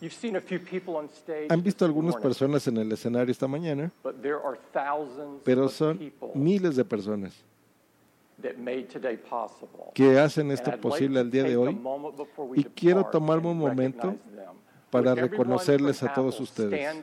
You've 0.00 0.12
seen 0.12 0.34
a 0.34 0.40
few 0.40 0.58
people 0.58 0.96
on 0.96 1.06
stage 1.06 1.46
Han 1.50 1.62
visto 1.62 1.84
algunas 1.84 2.16
personas 2.16 2.66
en 2.66 2.78
el 2.78 2.90
escenario 2.90 3.30
esta 3.30 3.46
mañana, 3.46 3.92
but 4.02 4.20
there 4.20 4.38
are 4.44 4.58
thousands 4.72 5.40
pero 5.44 5.66
of 5.66 5.72
son 5.72 6.12
miles 6.34 6.74
de 6.74 6.84
personas 6.84 7.32
that 7.32 7.34
made 7.34 7.34
today 7.34 7.34
possible. 7.44 8.25
Que 9.94 10.18
hacen 10.18 10.50
esto 10.50 10.70
posible 10.80 11.20
al 11.20 11.30
día 11.30 11.44
de 11.44 11.56
hoy. 11.56 11.80
y 12.54 12.64
quiero 12.64 13.04
tomarme 13.06 13.48
un 13.48 13.58
momento 13.58 14.14
para 14.90 15.14
reconocerles 15.14 16.02
a 16.02 16.12
todos 16.12 16.38
ustedes. 16.40 17.02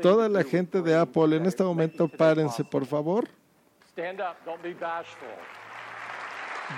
Toda 0.00 0.28
to 0.28 0.32
la 0.32 0.44
gente 0.44 0.82
de 0.82 0.94
Apple 0.94 1.36
en 1.36 1.46
este 1.46 1.64
momento 1.64 2.08
párense 2.08 2.62
por 2.62 2.84
favor, 2.84 3.26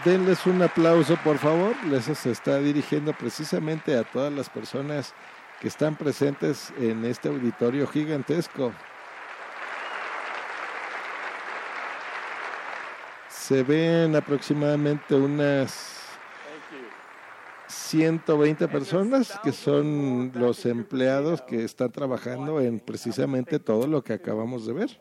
denles 0.04 0.46
un 0.46 0.62
aplauso 0.62 1.16
por 1.24 1.38
favor, 1.38 1.74
les 1.86 2.04
se 2.04 2.30
está 2.30 2.58
dirigiendo 2.58 3.12
precisamente 3.12 3.96
a 3.96 4.04
todas 4.04 4.32
las 4.32 4.48
personas 4.48 5.12
que 5.60 5.68
están 5.68 5.96
presentes 5.96 6.72
en 6.78 7.04
este 7.04 7.28
auditorio 7.28 7.86
gigantesco. 7.86 8.72
Se 13.46 13.62
ven 13.62 14.16
aproximadamente 14.16 15.14
unas 15.14 16.00
120 17.68 18.66
personas 18.66 19.38
que 19.40 19.52
son 19.52 20.32
los 20.34 20.66
empleados 20.66 21.42
que 21.42 21.62
están 21.62 21.92
trabajando 21.92 22.60
en 22.60 22.80
precisamente 22.80 23.60
todo 23.60 23.86
lo 23.86 24.02
que 24.02 24.14
acabamos 24.14 24.66
de 24.66 24.72
ver. 24.72 25.00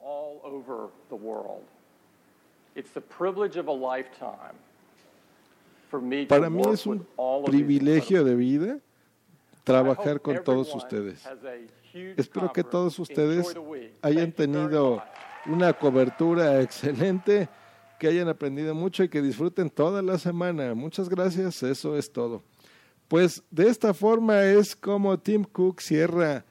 Para 6.27 6.47
mí 6.51 6.61
es 6.72 6.85
un 6.85 7.07
privilegio 7.47 8.23
de 8.23 8.35
vida 8.35 8.77
trabajar 9.63 10.22
con 10.22 10.43
todos 10.43 10.76
ustedes. 10.76 11.27
Espero 12.15 12.53
que 12.53 12.63
todos 12.63 12.99
ustedes 12.99 13.57
hayan 14.03 14.31
tenido 14.31 15.01
una 15.47 15.73
cobertura 15.73 16.61
excelente, 16.61 17.49
que 17.99 18.07
hayan 18.07 18.27
aprendido 18.27 18.76
mucho 18.76 19.03
y 19.03 19.09
que 19.09 19.22
disfruten 19.22 19.69
toda 19.69 20.01
la 20.01 20.17
semana. 20.17 20.73
Muchas 20.73 21.09
gracias, 21.09 21.63
eso 21.63 21.97
es 21.97 22.11
todo. 22.11 22.43
Pues 23.07 23.43
de 23.51 23.69
esta 23.69 23.93
forma 23.93 24.43
es 24.43 24.76
como 24.76 25.19
Tim 25.19 25.43
Cook 25.43 25.81
cierra 25.81 26.45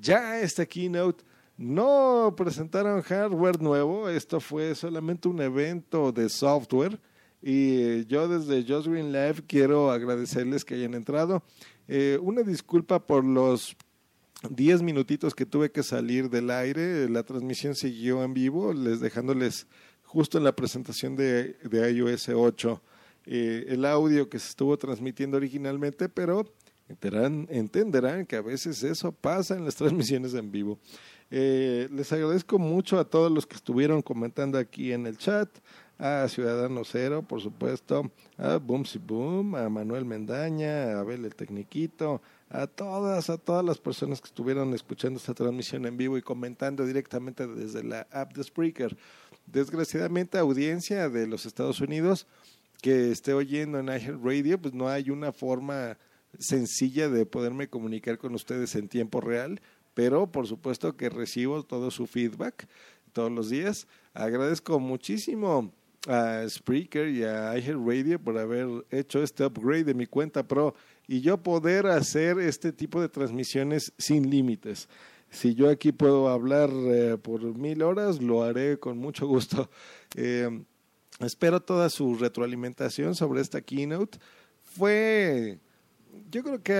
ya 0.00 0.40
esta 0.40 0.64
keynote. 0.64 1.24
No 1.56 2.34
presentaron 2.36 3.02
hardware 3.02 3.60
nuevo, 3.60 4.08
esto 4.08 4.40
fue 4.40 4.74
solamente 4.74 5.28
un 5.28 5.40
evento 5.40 6.12
de 6.12 6.28
software. 6.28 6.98
Y 7.42 8.06
yo 8.06 8.28
desde 8.28 8.62
Just 8.62 8.88
Green 8.88 9.12
Live 9.12 9.44
quiero 9.46 9.90
agradecerles 9.90 10.64
que 10.64 10.74
hayan 10.74 10.94
entrado. 10.94 11.42
Eh, 11.86 12.18
una 12.20 12.42
disculpa 12.42 13.04
por 13.04 13.24
los 13.24 13.76
10 14.50 14.82
minutitos 14.82 15.34
que 15.34 15.46
tuve 15.46 15.70
que 15.70 15.82
salir 15.82 16.30
del 16.30 16.50
aire. 16.50 17.08
La 17.08 17.22
transmisión 17.24 17.74
siguió 17.74 18.22
en 18.22 18.34
vivo, 18.34 18.72
les 18.72 19.00
dejándoles 19.00 19.66
justo 20.08 20.38
en 20.38 20.44
la 20.44 20.56
presentación 20.56 21.14
de, 21.14 21.54
de 21.62 21.92
iOS 21.92 22.30
8 22.30 22.82
eh, 23.26 23.66
el 23.68 23.84
audio 23.84 24.30
que 24.30 24.38
se 24.38 24.48
estuvo 24.48 24.76
transmitiendo 24.78 25.36
originalmente, 25.36 26.08
pero 26.08 26.46
entenderán, 26.88 28.24
que 28.24 28.36
a 28.36 28.40
veces 28.40 28.82
eso 28.82 29.12
pasa 29.12 29.54
en 29.54 29.66
las 29.66 29.76
transmisiones 29.76 30.32
en 30.32 30.50
vivo. 30.50 30.78
Eh, 31.30 31.88
les 31.92 32.10
agradezco 32.10 32.58
mucho 32.58 32.98
a 32.98 33.04
todos 33.04 33.30
los 33.30 33.46
que 33.46 33.56
estuvieron 33.56 34.00
comentando 34.00 34.56
aquí 34.56 34.92
en 34.92 35.06
el 35.06 35.18
chat, 35.18 35.50
a 35.98 36.26
Ciudadano 36.28 36.84
Cero, 36.84 37.22
por 37.22 37.42
supuesto, 37.42 38.10
a 38.38 38.56
Boomsy 38.56 38.98
Boom, 38.98 39.56
a 39.56 39.68
Manuel 39.68 40.06
Mendaña, 40.06 40.92
a 40.92 41.00
Abel 41.00 41.26
el 41.26 41.34
Tecniquito, 41.34 42.22
a 42.48 42.66
todas, 42.66 43.28
a 43.28 43.36
todas 43.36 43.64
las 43.64 43.76
personas 43.76 44.22
que 44.22 44.28
estuvieron 44.28 44.72
escuchando 44.72 45.18
esta 45.18 45.34
transmisión 45.34 45.84
en 45.84 45.98
vivo 45.98 46.16
y 46.16 46.22
comentando 46.22 46.86
directamente 46.86 47.46
desde 47.46 47.82
la 47.82 48.06
app 48.10 48.32
de 48.32 48.44
Spreaker. 48.44 48.96
Desgraciadamente, 49.52 50.38
audiencia 50.38 51.08
de 51.08 51.26
los 51.26 51.46
Estados 51.46 51.80
Unidos 51.80 52.26
que 52.82 53.10
esté 53.10 53.32
oyendo 53.32 53.78
en 53.78 53.86
iHeart 53.86 54.22
Radio, 54.22 54.60
pues 54.60 54.74
no 54.74 54.88
hay 54.88 55.10
una 55.10 55.32
forma 55.32 55.96
sencilla 56.38 57.08
de 57.08 57.26
poderme 57.26 57.68
comunicar 57.68 58.18
con 58.18 58.34
ustedes 58.34 58.74
en 58.74 58.88
tiempo 58.88 59.20
real, 59.20 59.60
pero 59.94 60.30
por 60.30 60.46
supuesto 60.46 60.96
que 60.96 61.08
recibo 61.08 61.62
todo 61.62 61.90
su 61.90 62.06
feedback 62.06 62.68
todos 63.12 63.32
los 63.32 63.48
días. 63.48 63.88
Agradezco 64.12 64.78
muchísimo 64.78 65.72
a 66.06 66.44
Spreaker 66.48 67.08
y 67.08 67.24
a 67.24 67.58
iHeart 67.58 67.80
Radio 67.84 68.18
por 68.20 68.38
haber 68.38 68.68
hecho 68.90 69.22
este 69.22 69.44
upgrade 69.44 69.84
de 69.84 69.94
mi 69.94 70.06
cuenta 70.06 70.46
Pro 70.46 70.74
y 71.06 71.20
yo 71.22 71.42
poder 71.42 71.86
hacer 71.86 72.38
este 72.38 72.72
tipo 72.72 73.00
de 73.00 73.08
transmisiones 73.08 73.92
sin 73.98 74.30
límites. 74.30 74.88
Si 75.30 75.54
yo 75.54 75.68
aquí 75.68 75.92
puedo 75.92 76.28
hablar 76.28 76.70
eh, 76.72 77.18
por 77.20 77.42
mil 77.42 77.82
horas, 77.82 78.22
lo 78.22 78.42
haré 78.42 78.78
con 78.78 78.98
mucho 78.98 79.26
gusto. 79.26 79.70
Eh, 80.16 80.48
espero 81.20 81.60
toda 81.60 81.90
su 81.90 82.14
retroalimentación 82.14 83.14
sobre 83.14 83.42
esta 83.42 83.60
keynote. 83.60 84.18
Fue, 84.64 85.58
yo 86.30 86.42
creo 86.42 86.62
que 86.62 86.72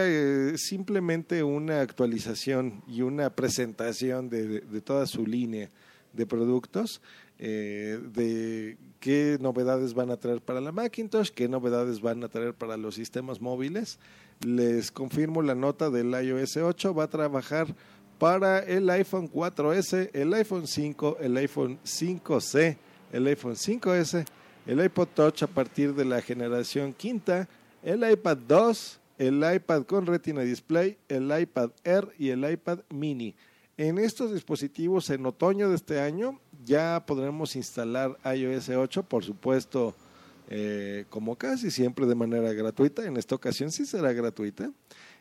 eh, 0.55 0.57
simplemente 0.57 1.43
una 1.43 1.83
actualización 1.83 2.83
y 2.89 3.03
una 3.03 3.29
presentación 3.29 4.31
de, 4.31 4.63
toda 4.81 5.07
su 5.07 5.27
línea 5.27 5.69
de 6.15 6.25
productos, 6.25 7.03
de 7.39 8.79
qué 8.99 9.37
novedades 9.43 9.93
van 9.93 10.11
a 10.11 10.17
traer 10.17 10.41
para 10.41 10.63
la 10.63 10.73
Macintosh, 10.73 11.29
qué 11.29 11.47
novedades 11.47 12.01
van 12.01 12.25
a 12.25 12.29
traer 12.29 12.55
para 12.55 12.79
los 12.79 12.95
sistemas 12.95 13.43
móviles. 13.43 13.99
Les 14.41 14.91
confirmo 14.91 15.43
la 15.43 15.55
nota 15.55 15.91
del 15.91 16.11
iOS 16.11 16.57
8, 16.57 16.95
va 16.95 17.05
a 17.05 17.11
trabajar 17.11 17.77
para 18.19 18.59
el 18.61 18.91
iPhone 18.91 19.31
4S, 19.31 20.11
el 20.13 20.35
iPhone 20.35 20.67
5, 20.67 21.19
el 21.21 21.37
iPhone 21.37 21.79
5C, 21.85 22.77
el 23.13 23.27
iPhone 23.27 23.55
5S, 23.55 24.27
el 24.67 24.85
iPod 24.85 25.09
Touch 25.15 25.43
a 25.45 25.47
partir 25.47 25.95
de 25.95 26.05
la 26.05 26.21
generación 26.21 26.93
quinta, 26.93 27.49
el 27.83 28.09
iPad 28.11 28.37
2, 28.37 29.01
el 29.19 29.55
iPad 29.55 29.85
con 29.85 30.07
Retina 30.07 30.43
Display, 30.43 30.99
el 31.09 31.33
iPad 31.41 31.71
Air 31.85 32.09
y 32.19 32.31
el 32.31 32.49
iPad 32.51 32.81
Mini. 32.91 33.35
En 33.77 33.99
estos 33.99 34.35
dispositivos 34.35 35.09
en 35.11 35.25
otoño 35.25 35.69
de 35.69 35.77
este 35.77 36.01
año 36.01 36.41
ya 36.65 37.05
podremos 37.07 37.55
instalar 37.57 38.19
iOS 38.25 38.71
8, 38.71 39.05
por 39.05 39.25
supuesto, 39.25 39.95
eh, 40.51 41.05
como 41.09 41.37
casi 41.37 41.71
siempre 41.71 42.05
de 42.07 42.15
manera 42.15 42.53
gratuita. 42.53 43.07
En 43.07 43.17
esta 43.17 43.37
ocasión 43.37 43.71
sí 43.71 43.87
será 43.87 44.13
gratuita. 44.13 44.71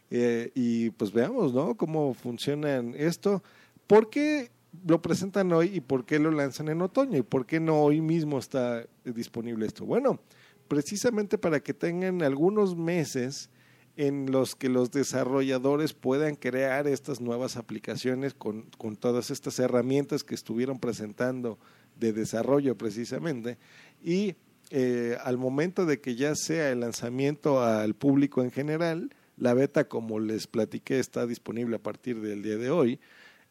Eh, 0.09 0.51
y 0.55 0.89
pues 0.91 1.11
veamos, 1.11 1.53
¿no? 1.53 1.75
Cómo 1.75 2.13
funcionan 2.13 2.93
esto. 2.95 3.43
¿Por 3.87 4.09
qué 4.09 4.49
lo 4.85 5.01
presentan 5.01 5.51
hoy 5.53 5.71
y 5.73 5.81
por 5.81 6.05
qué 6.05 6.19
lo 6.19 6.31
lanzan 6.31 6.69
en 6.69 6.81
otoño 6.81 7.17
y 7.17 7.23
por 7.23 7.45
qué 7.45 7.59
no 7.59 7.81
hoy 7.81 8.01
mismo 8.01 8.37
está 8.37 8.85
disponible 9.03 9.65
esto. 9.65 9.85
Bueno, 9.85 10.19
precisamente 10.67 11.37
para 11.37 11.61
que 11.61 11.73
tengan 11.73 12.21
algunos 12.21 12.75
meses 12.75 13.49
en 13.95 14.31
los 14.31 14.55
que 14.55 14.69
los 14.69 14.91
desarrolladores 14.91 15.93
puedan 15.93 16.35
crear 16.35 16.87
estas 16.87 17.19
nuevas 17.19 17.57
aplicaciones 17.57 18.35
con, 18.35 18.69
con 18.77 18.95
todas 18.95 19.31
estas 19.31 19.57
herramientas 19.57 20.23
que 20.23 20.35
estuvieron 20.35 20.79
presentando 20.79 21.57
de 21.99 22.13
desarrollo 22.13 22.77
precisamente 22.77 23.57
y 24.03 24.35
eh, 24.69 25.17
al 25.23 25.37
momento 25.37 25.85
de 25.85 25.99
que 25.99 26.15
ya 26.15 26.35
sea 26.35 26.69
el 26.69 26.81
lanzamiento 26.81 27.63
al 27.63 27.95
público 27.95 28.43
en 28.43 28.51
general, 28.51 29.09
la 29.37 29.53
beta, 29.53 29.87
como 29.87 30.19
les 30.19 30.47
platiqué, 30.47 30.99
está 30.99 31.25
disponible 31.25 31.77
a 31.77 31.83
partir 31.83 32.19
del 32.21 32.43
día 32.43 32.57
de 32.57 32.69
hoy. 32.69 32.99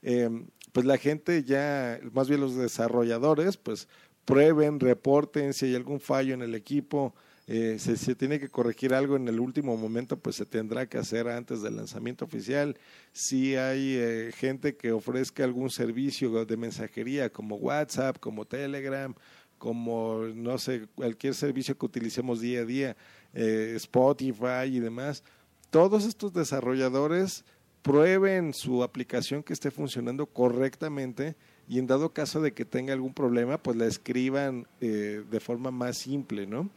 Em, 0.03 0.47
pues 0.73 0.85
la 0.85 0.99
gente 0.99 1.43
ya, 1.45 1.99
más 2.13 2.29
bien 2.29 2.41
los 2.41 2.57
desarrolladores, 2.57 3.57
pues 3.57 3.89
prueben, 4.25 4.81
reporten 4.81 5.55
si 5.55 5.67
hay 5.67 5.75
algún 5.75 6.01
fallo 6.01 6.35
en 6.35 6.43
el 6.43 6.55
equipo, 6.55 7.15
eh, 7.49 7.77
si 7.79 7.97
se 7.97 8.17
tiene 8.17 8.41
que 8.41 8.49
corregir 8.49 8.93
algo 8.93 9.15
en 9.15 9.29
el 9.29 9.39
último 9.39 9.77
momento, 9.77 10.19
pues 10.19 10.37
se 10.37 10.45
tendrá 10.45 10.89
que 10.89 10.99
hacer 10.99 11.29
antes 11.29 11.63
del 11.63 11.77
lanzamiento 11.77 12.25
oficial. 12.25 12.77
Si 13.13 13.55
hay 13.55 13.95
eh, 13.97 14.33
gente 14.37 14.77
que 14.77 14.91
ofrezca 14.91 15.45
algún 15.45 15.71
servicio 15.71 16.45
de 16.45 16.57
mensajería 16.57 17.31
como 17.31 17.57
WhatsApp, 17.57 18.19
como 18.19 18.45
Telegram, 18.47 19.15
como, 19.59 20.25
no 20.35 20.59
sé, 20.59 20.89
cualquier 20.95 21.35
servicio 21.35 21.79
que 21.79 21.87
utilicemos 21.87 22.41
día 22.41 22.61
a 22.61 22.65
día, 22.65 22.97
eh, 23.33 23.75
Spotify 23.77 24.67
y 24.67 24.81
demás, 24.81 25.23
todos 25.71 26.05
estos 26.05 26.33
desarrolladores 26.33 27.45
prueben 27.87 28.53
su 28.53 28.83
aplicación 28.83 29.45
que 29.45 29.53
esté 29.53 29.71
funcionando 29.71 30.27
correctamente 30.27 31.37
y 31.69 31.79
en 31.79 31.87
dado 31.87 32.13
caso 32.13 32.41
de 32.41 32.53
que 32.53 32.65
tenga 32.65 32.93
algún 32.93 33.15
problema, 33.15 33.59
pues 33.59 33.77
la 33.77 33.87
escriban 33.87 34.67
eh, 34.81 35.23
de 35.31 35.41
forma 35.41 35.71
más 35.71 35.99
simple, 35.99 36.47
¿no? 36.47 36.71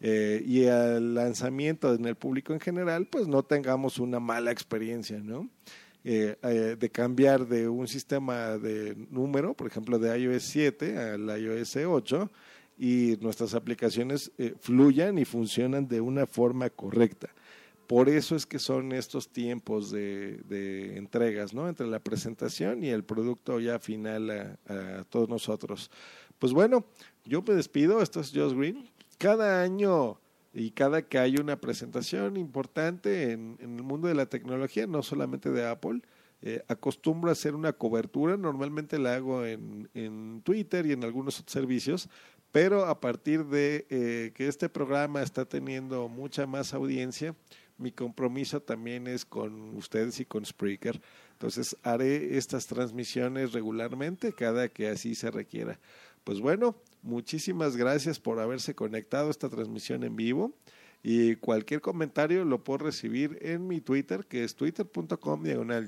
Eh, 0.00 0.42
y 0.44 0.66
al 0.66 1.14
lanzamiento 1.14 1.94
en 1.94 2.04
el 2.04 2.16
público 2.16 2.52
en 2.52 2.58
general, 2.58 3.06
pues 3.06 3.28
no 3.28 3.42
tengamos 3.44 3.98
una 3.98 4.20
mala 4.20 4.50
experiencia, 4.50 5.18
¿no? 5.18 5.48
Eh, 6.04 6.36
de 6.78 6.90
cambiar 6.90 7.46
de 7.46 7.68
un 7.68 7.88
sistema 7.88 8.58
de 8.58 8.94
número, 9.10 9.54
por 9.54 9.66
ejemplo, 9.66 9.98
de 9.98 10.16
iOS 10.18 10.44
7 10.44 10.98
al 10.98 11.40
iOS 11.40 11.76
8, 11.76 12.30
y 12.78 13.16
nuestras 13.20 13.54
aplicaciones 13.54 14.30
fluyan 14.60 15.18
y 15.18 15.24
funcionan 15.24 15.88
de 15.88 16.00
una 16.00 16.26
forma 16.26 16.70
correcta. 16.70 17.30
Por 17.86 18.08
eso 18.08 18.34
es 18.34 18.46
que 18.46 18.58
son 18.58 18.92
estos 18.92 19.28
tiempos 19.28 19.90
de, 19.90 20.94
entregas, 20.96 21.54
¿no? 21.54 21.68
Entre 21.68 21.86
la 21.86 22.00
presentación 22.00 22.82
y 22.82 22.88
el 22.88 23.04
producto 23.04 23.60
ya 23.60 23.78
final 23.78 24.58
a, 24.66 25.04
todos 25.08 25.28
nosotros. 25.28 25.90
Pues 26.38 26.52
bueno, 26.52 26.84
yo 27.24 27.42
me 27.42 27.54
despido. 27.54 28.02
Esto 28.02 28.20
es 28.20 28.32
Josh 28.34 28.54
Green. 28.54 28.90
Cada 29.18 29.62
año 29.62 30.18
y 30.52 30.70
cada 30.70 31.02
que 31.02 31.18
hay 31.18 31.36
una 31.36 31.60
presentación 31.60 32.36
importante 32.36 33.32
en, 33.32 33.56
el 33.60 33.82
mundo 33.82 34.08
de 34.08 34.14
la 34.14 34.26
tecnología, 34.26 34.86
no 34.86 35.02
solamente 35.02 35.50
de 35.50 35.66
Apple, 35.66 36.00
eh, 36.42 36.62
acostumbro 36.68 37.28
a 37.28 37.32
hacer 37.32 37.54
una 37.54 37.72
cobertura. 37.72 38.36
Normalmente 38.36 38.98
la 38.98 39.14
hago 39.14 39.44
en, 39.44 40.40
Twitter 40.44 40.86
y 40.86 40.92
en 40.92 41.04
algunos 41.04 41.40
otros 41.40 41.52
servicios, 41.52 42.08
pero 42.52 42.86
a 42.86 43.00
partir 43.00 43.44
de 43.44 43.86
eh, 43.90 44.32
que 44.34 44.48
este 44.48 44.68
programa 44.68 45.22
está 45.22 45.44
teniendo 45.44 46.08
mucha 46.08 46.46
más 46.46 46.72
audiencia, 46.72 47.34
mi 47.78 47.92
compromiso 47.92 48.60
también 48.60 49.06
es 49.06 49.24
con 49.24 49.76
ustedes 49.76 50.20
y 50.20 50.24
con 50.24 50.44
Spreaker. 50.44 51.00
Entonces 51.32 51.76
haré 51.82 52.38
estas 52.38 52.66
transmisiones 52.66 53.52
regularmente 53.52 54.32
cada 54.32 54.68
que 54.68 54.88
así 54.88 55.14
se 55.14 55.30
requiera. 55.30 55.78
Pues 56.24 56.40
bueno, 56.40 56.76
muchísimas 57.02 57.76
gracias 57.76 58.18
por 58.18 58.40
haberse 58.40 58.74
conectado 58.74 59.28
a 59.28 59.30
esta 59.30 59.48
transmisión 59.48 60.02
en 60.04 60.16
vivo. 60.16 60.54
Y 61.02 61.36
cualquier 61.36 61.80
comentario 61.80 62.44
lo 62.44 62.64
puedo 62.64 62.86
recibir 62.86 63.38
en 63.42 63.68
mi 63.68 63.80
Twitter, 63.80 64.26
que 64.26 64.42
es 64.42 64.56
twitter.com 64.56 65.42
diagonal 65.42 65.86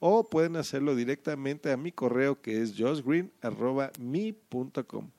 o 0.00 0.28
pueden 0.28 0.56
hacerlo 0.56 0.94
directamente 0.94 1.72
a 1.72 1.76
mi 1.76 1.92
correo, 1.92 2.40
que 2.40 2.62
es 2.62 2.74
josgreen.me.com. 2.76 5.10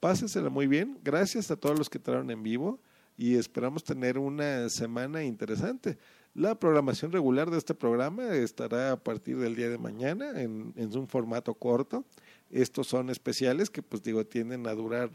Pásensela 0.00 0.50
muy 0.50 0.66
bien. 0.66 0.98
Gracias 1.04 1.50
a 1.50 1.56
todos 1.56 1.78
los 1.78 1.88
que 1.88 1.98
entraron 1.98 2.30
en 2.30 2.42
vivo 2.42 2.80
y 3.20 3.36
esperamos 3.36 3.84
tener 3.84 4.16
una 4.16 4.66
semana 4.70 5.22
interesante. 5.22 5.98
La 6.32 6.58
programación 6.58 7.12
regular 7.12 7.50
de 7.50 7.58
este 7.58 7.74
programa 7.74 8.34
estará 8.34 8.92
a 8.92 8.96
partir 8.96 9.36
del 9.36 9.54
día 9.54 9.68
de 9.68 9.76
mañana 9.76 10.40
en, 10.40 10.72
un 10.74 11.06
formato 11.06 11.52
corto. 11.52 12.06
Estos 12.50 12.86
son 12.86 13.10
especiales 13.10 13.68
que 13.68 13.82
pues 13.82 14.02
digo 14.02 14.24
tienden 14.24 14.66
a 14.66 14.72
durar 14.72 15.10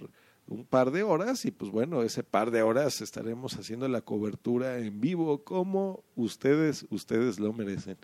un 0.45 0.65
par 0.65 0.91
de 0.91 1.02
horas 1.02 1.45
y 1.45 1.52
pues 1.52 1.72
bueno, 1.72 2.03
ese 2.03 2.22
par 2.22 2.52
de 2.52 2.61
horas 2.61 3.02
estaremos 3.02 3.57
haciendo 3.57 3.88
la 3.88 4.02
cobertura 4.02 4.77
en 4.77 5.02
vivo 5.02 5.44
como 5.44 6.03
ustedes, 6.15 6.86
ustedes 6.91 7.40
lo 7.40 7.53
merecen. 7.53 7.98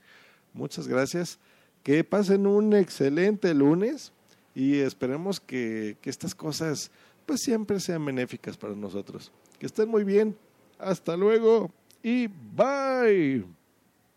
Muchas 0.52 0.88
gracias. 0.88 1.38
Que 1.84 2.03
pasen 2.03 2.48
un 2.48 2.73
excelente 2.73 3.53
lunes 3.53 4.14
y 4.56 4.80
esperemos 4.80 5.40
que, 5.40 5.95
que 6.02 6.10
estas 6.10 6.34
cosas 6.34 6.90
pues 7.28 7.41
siempre 7.41 7.80
sean 7.80 8.03
benéficas 8.03 8.57
para 8.57 8.73
nosotros. 8.73 9.32
Que 9.62 9.68
estén 9.68 9.90
muy 9.90 10.04
bien. 10.04 10.36
Hasta 10.80 11.16
luego 11.16 11.70
y 12.02 12.26
bye. 12.26 13.46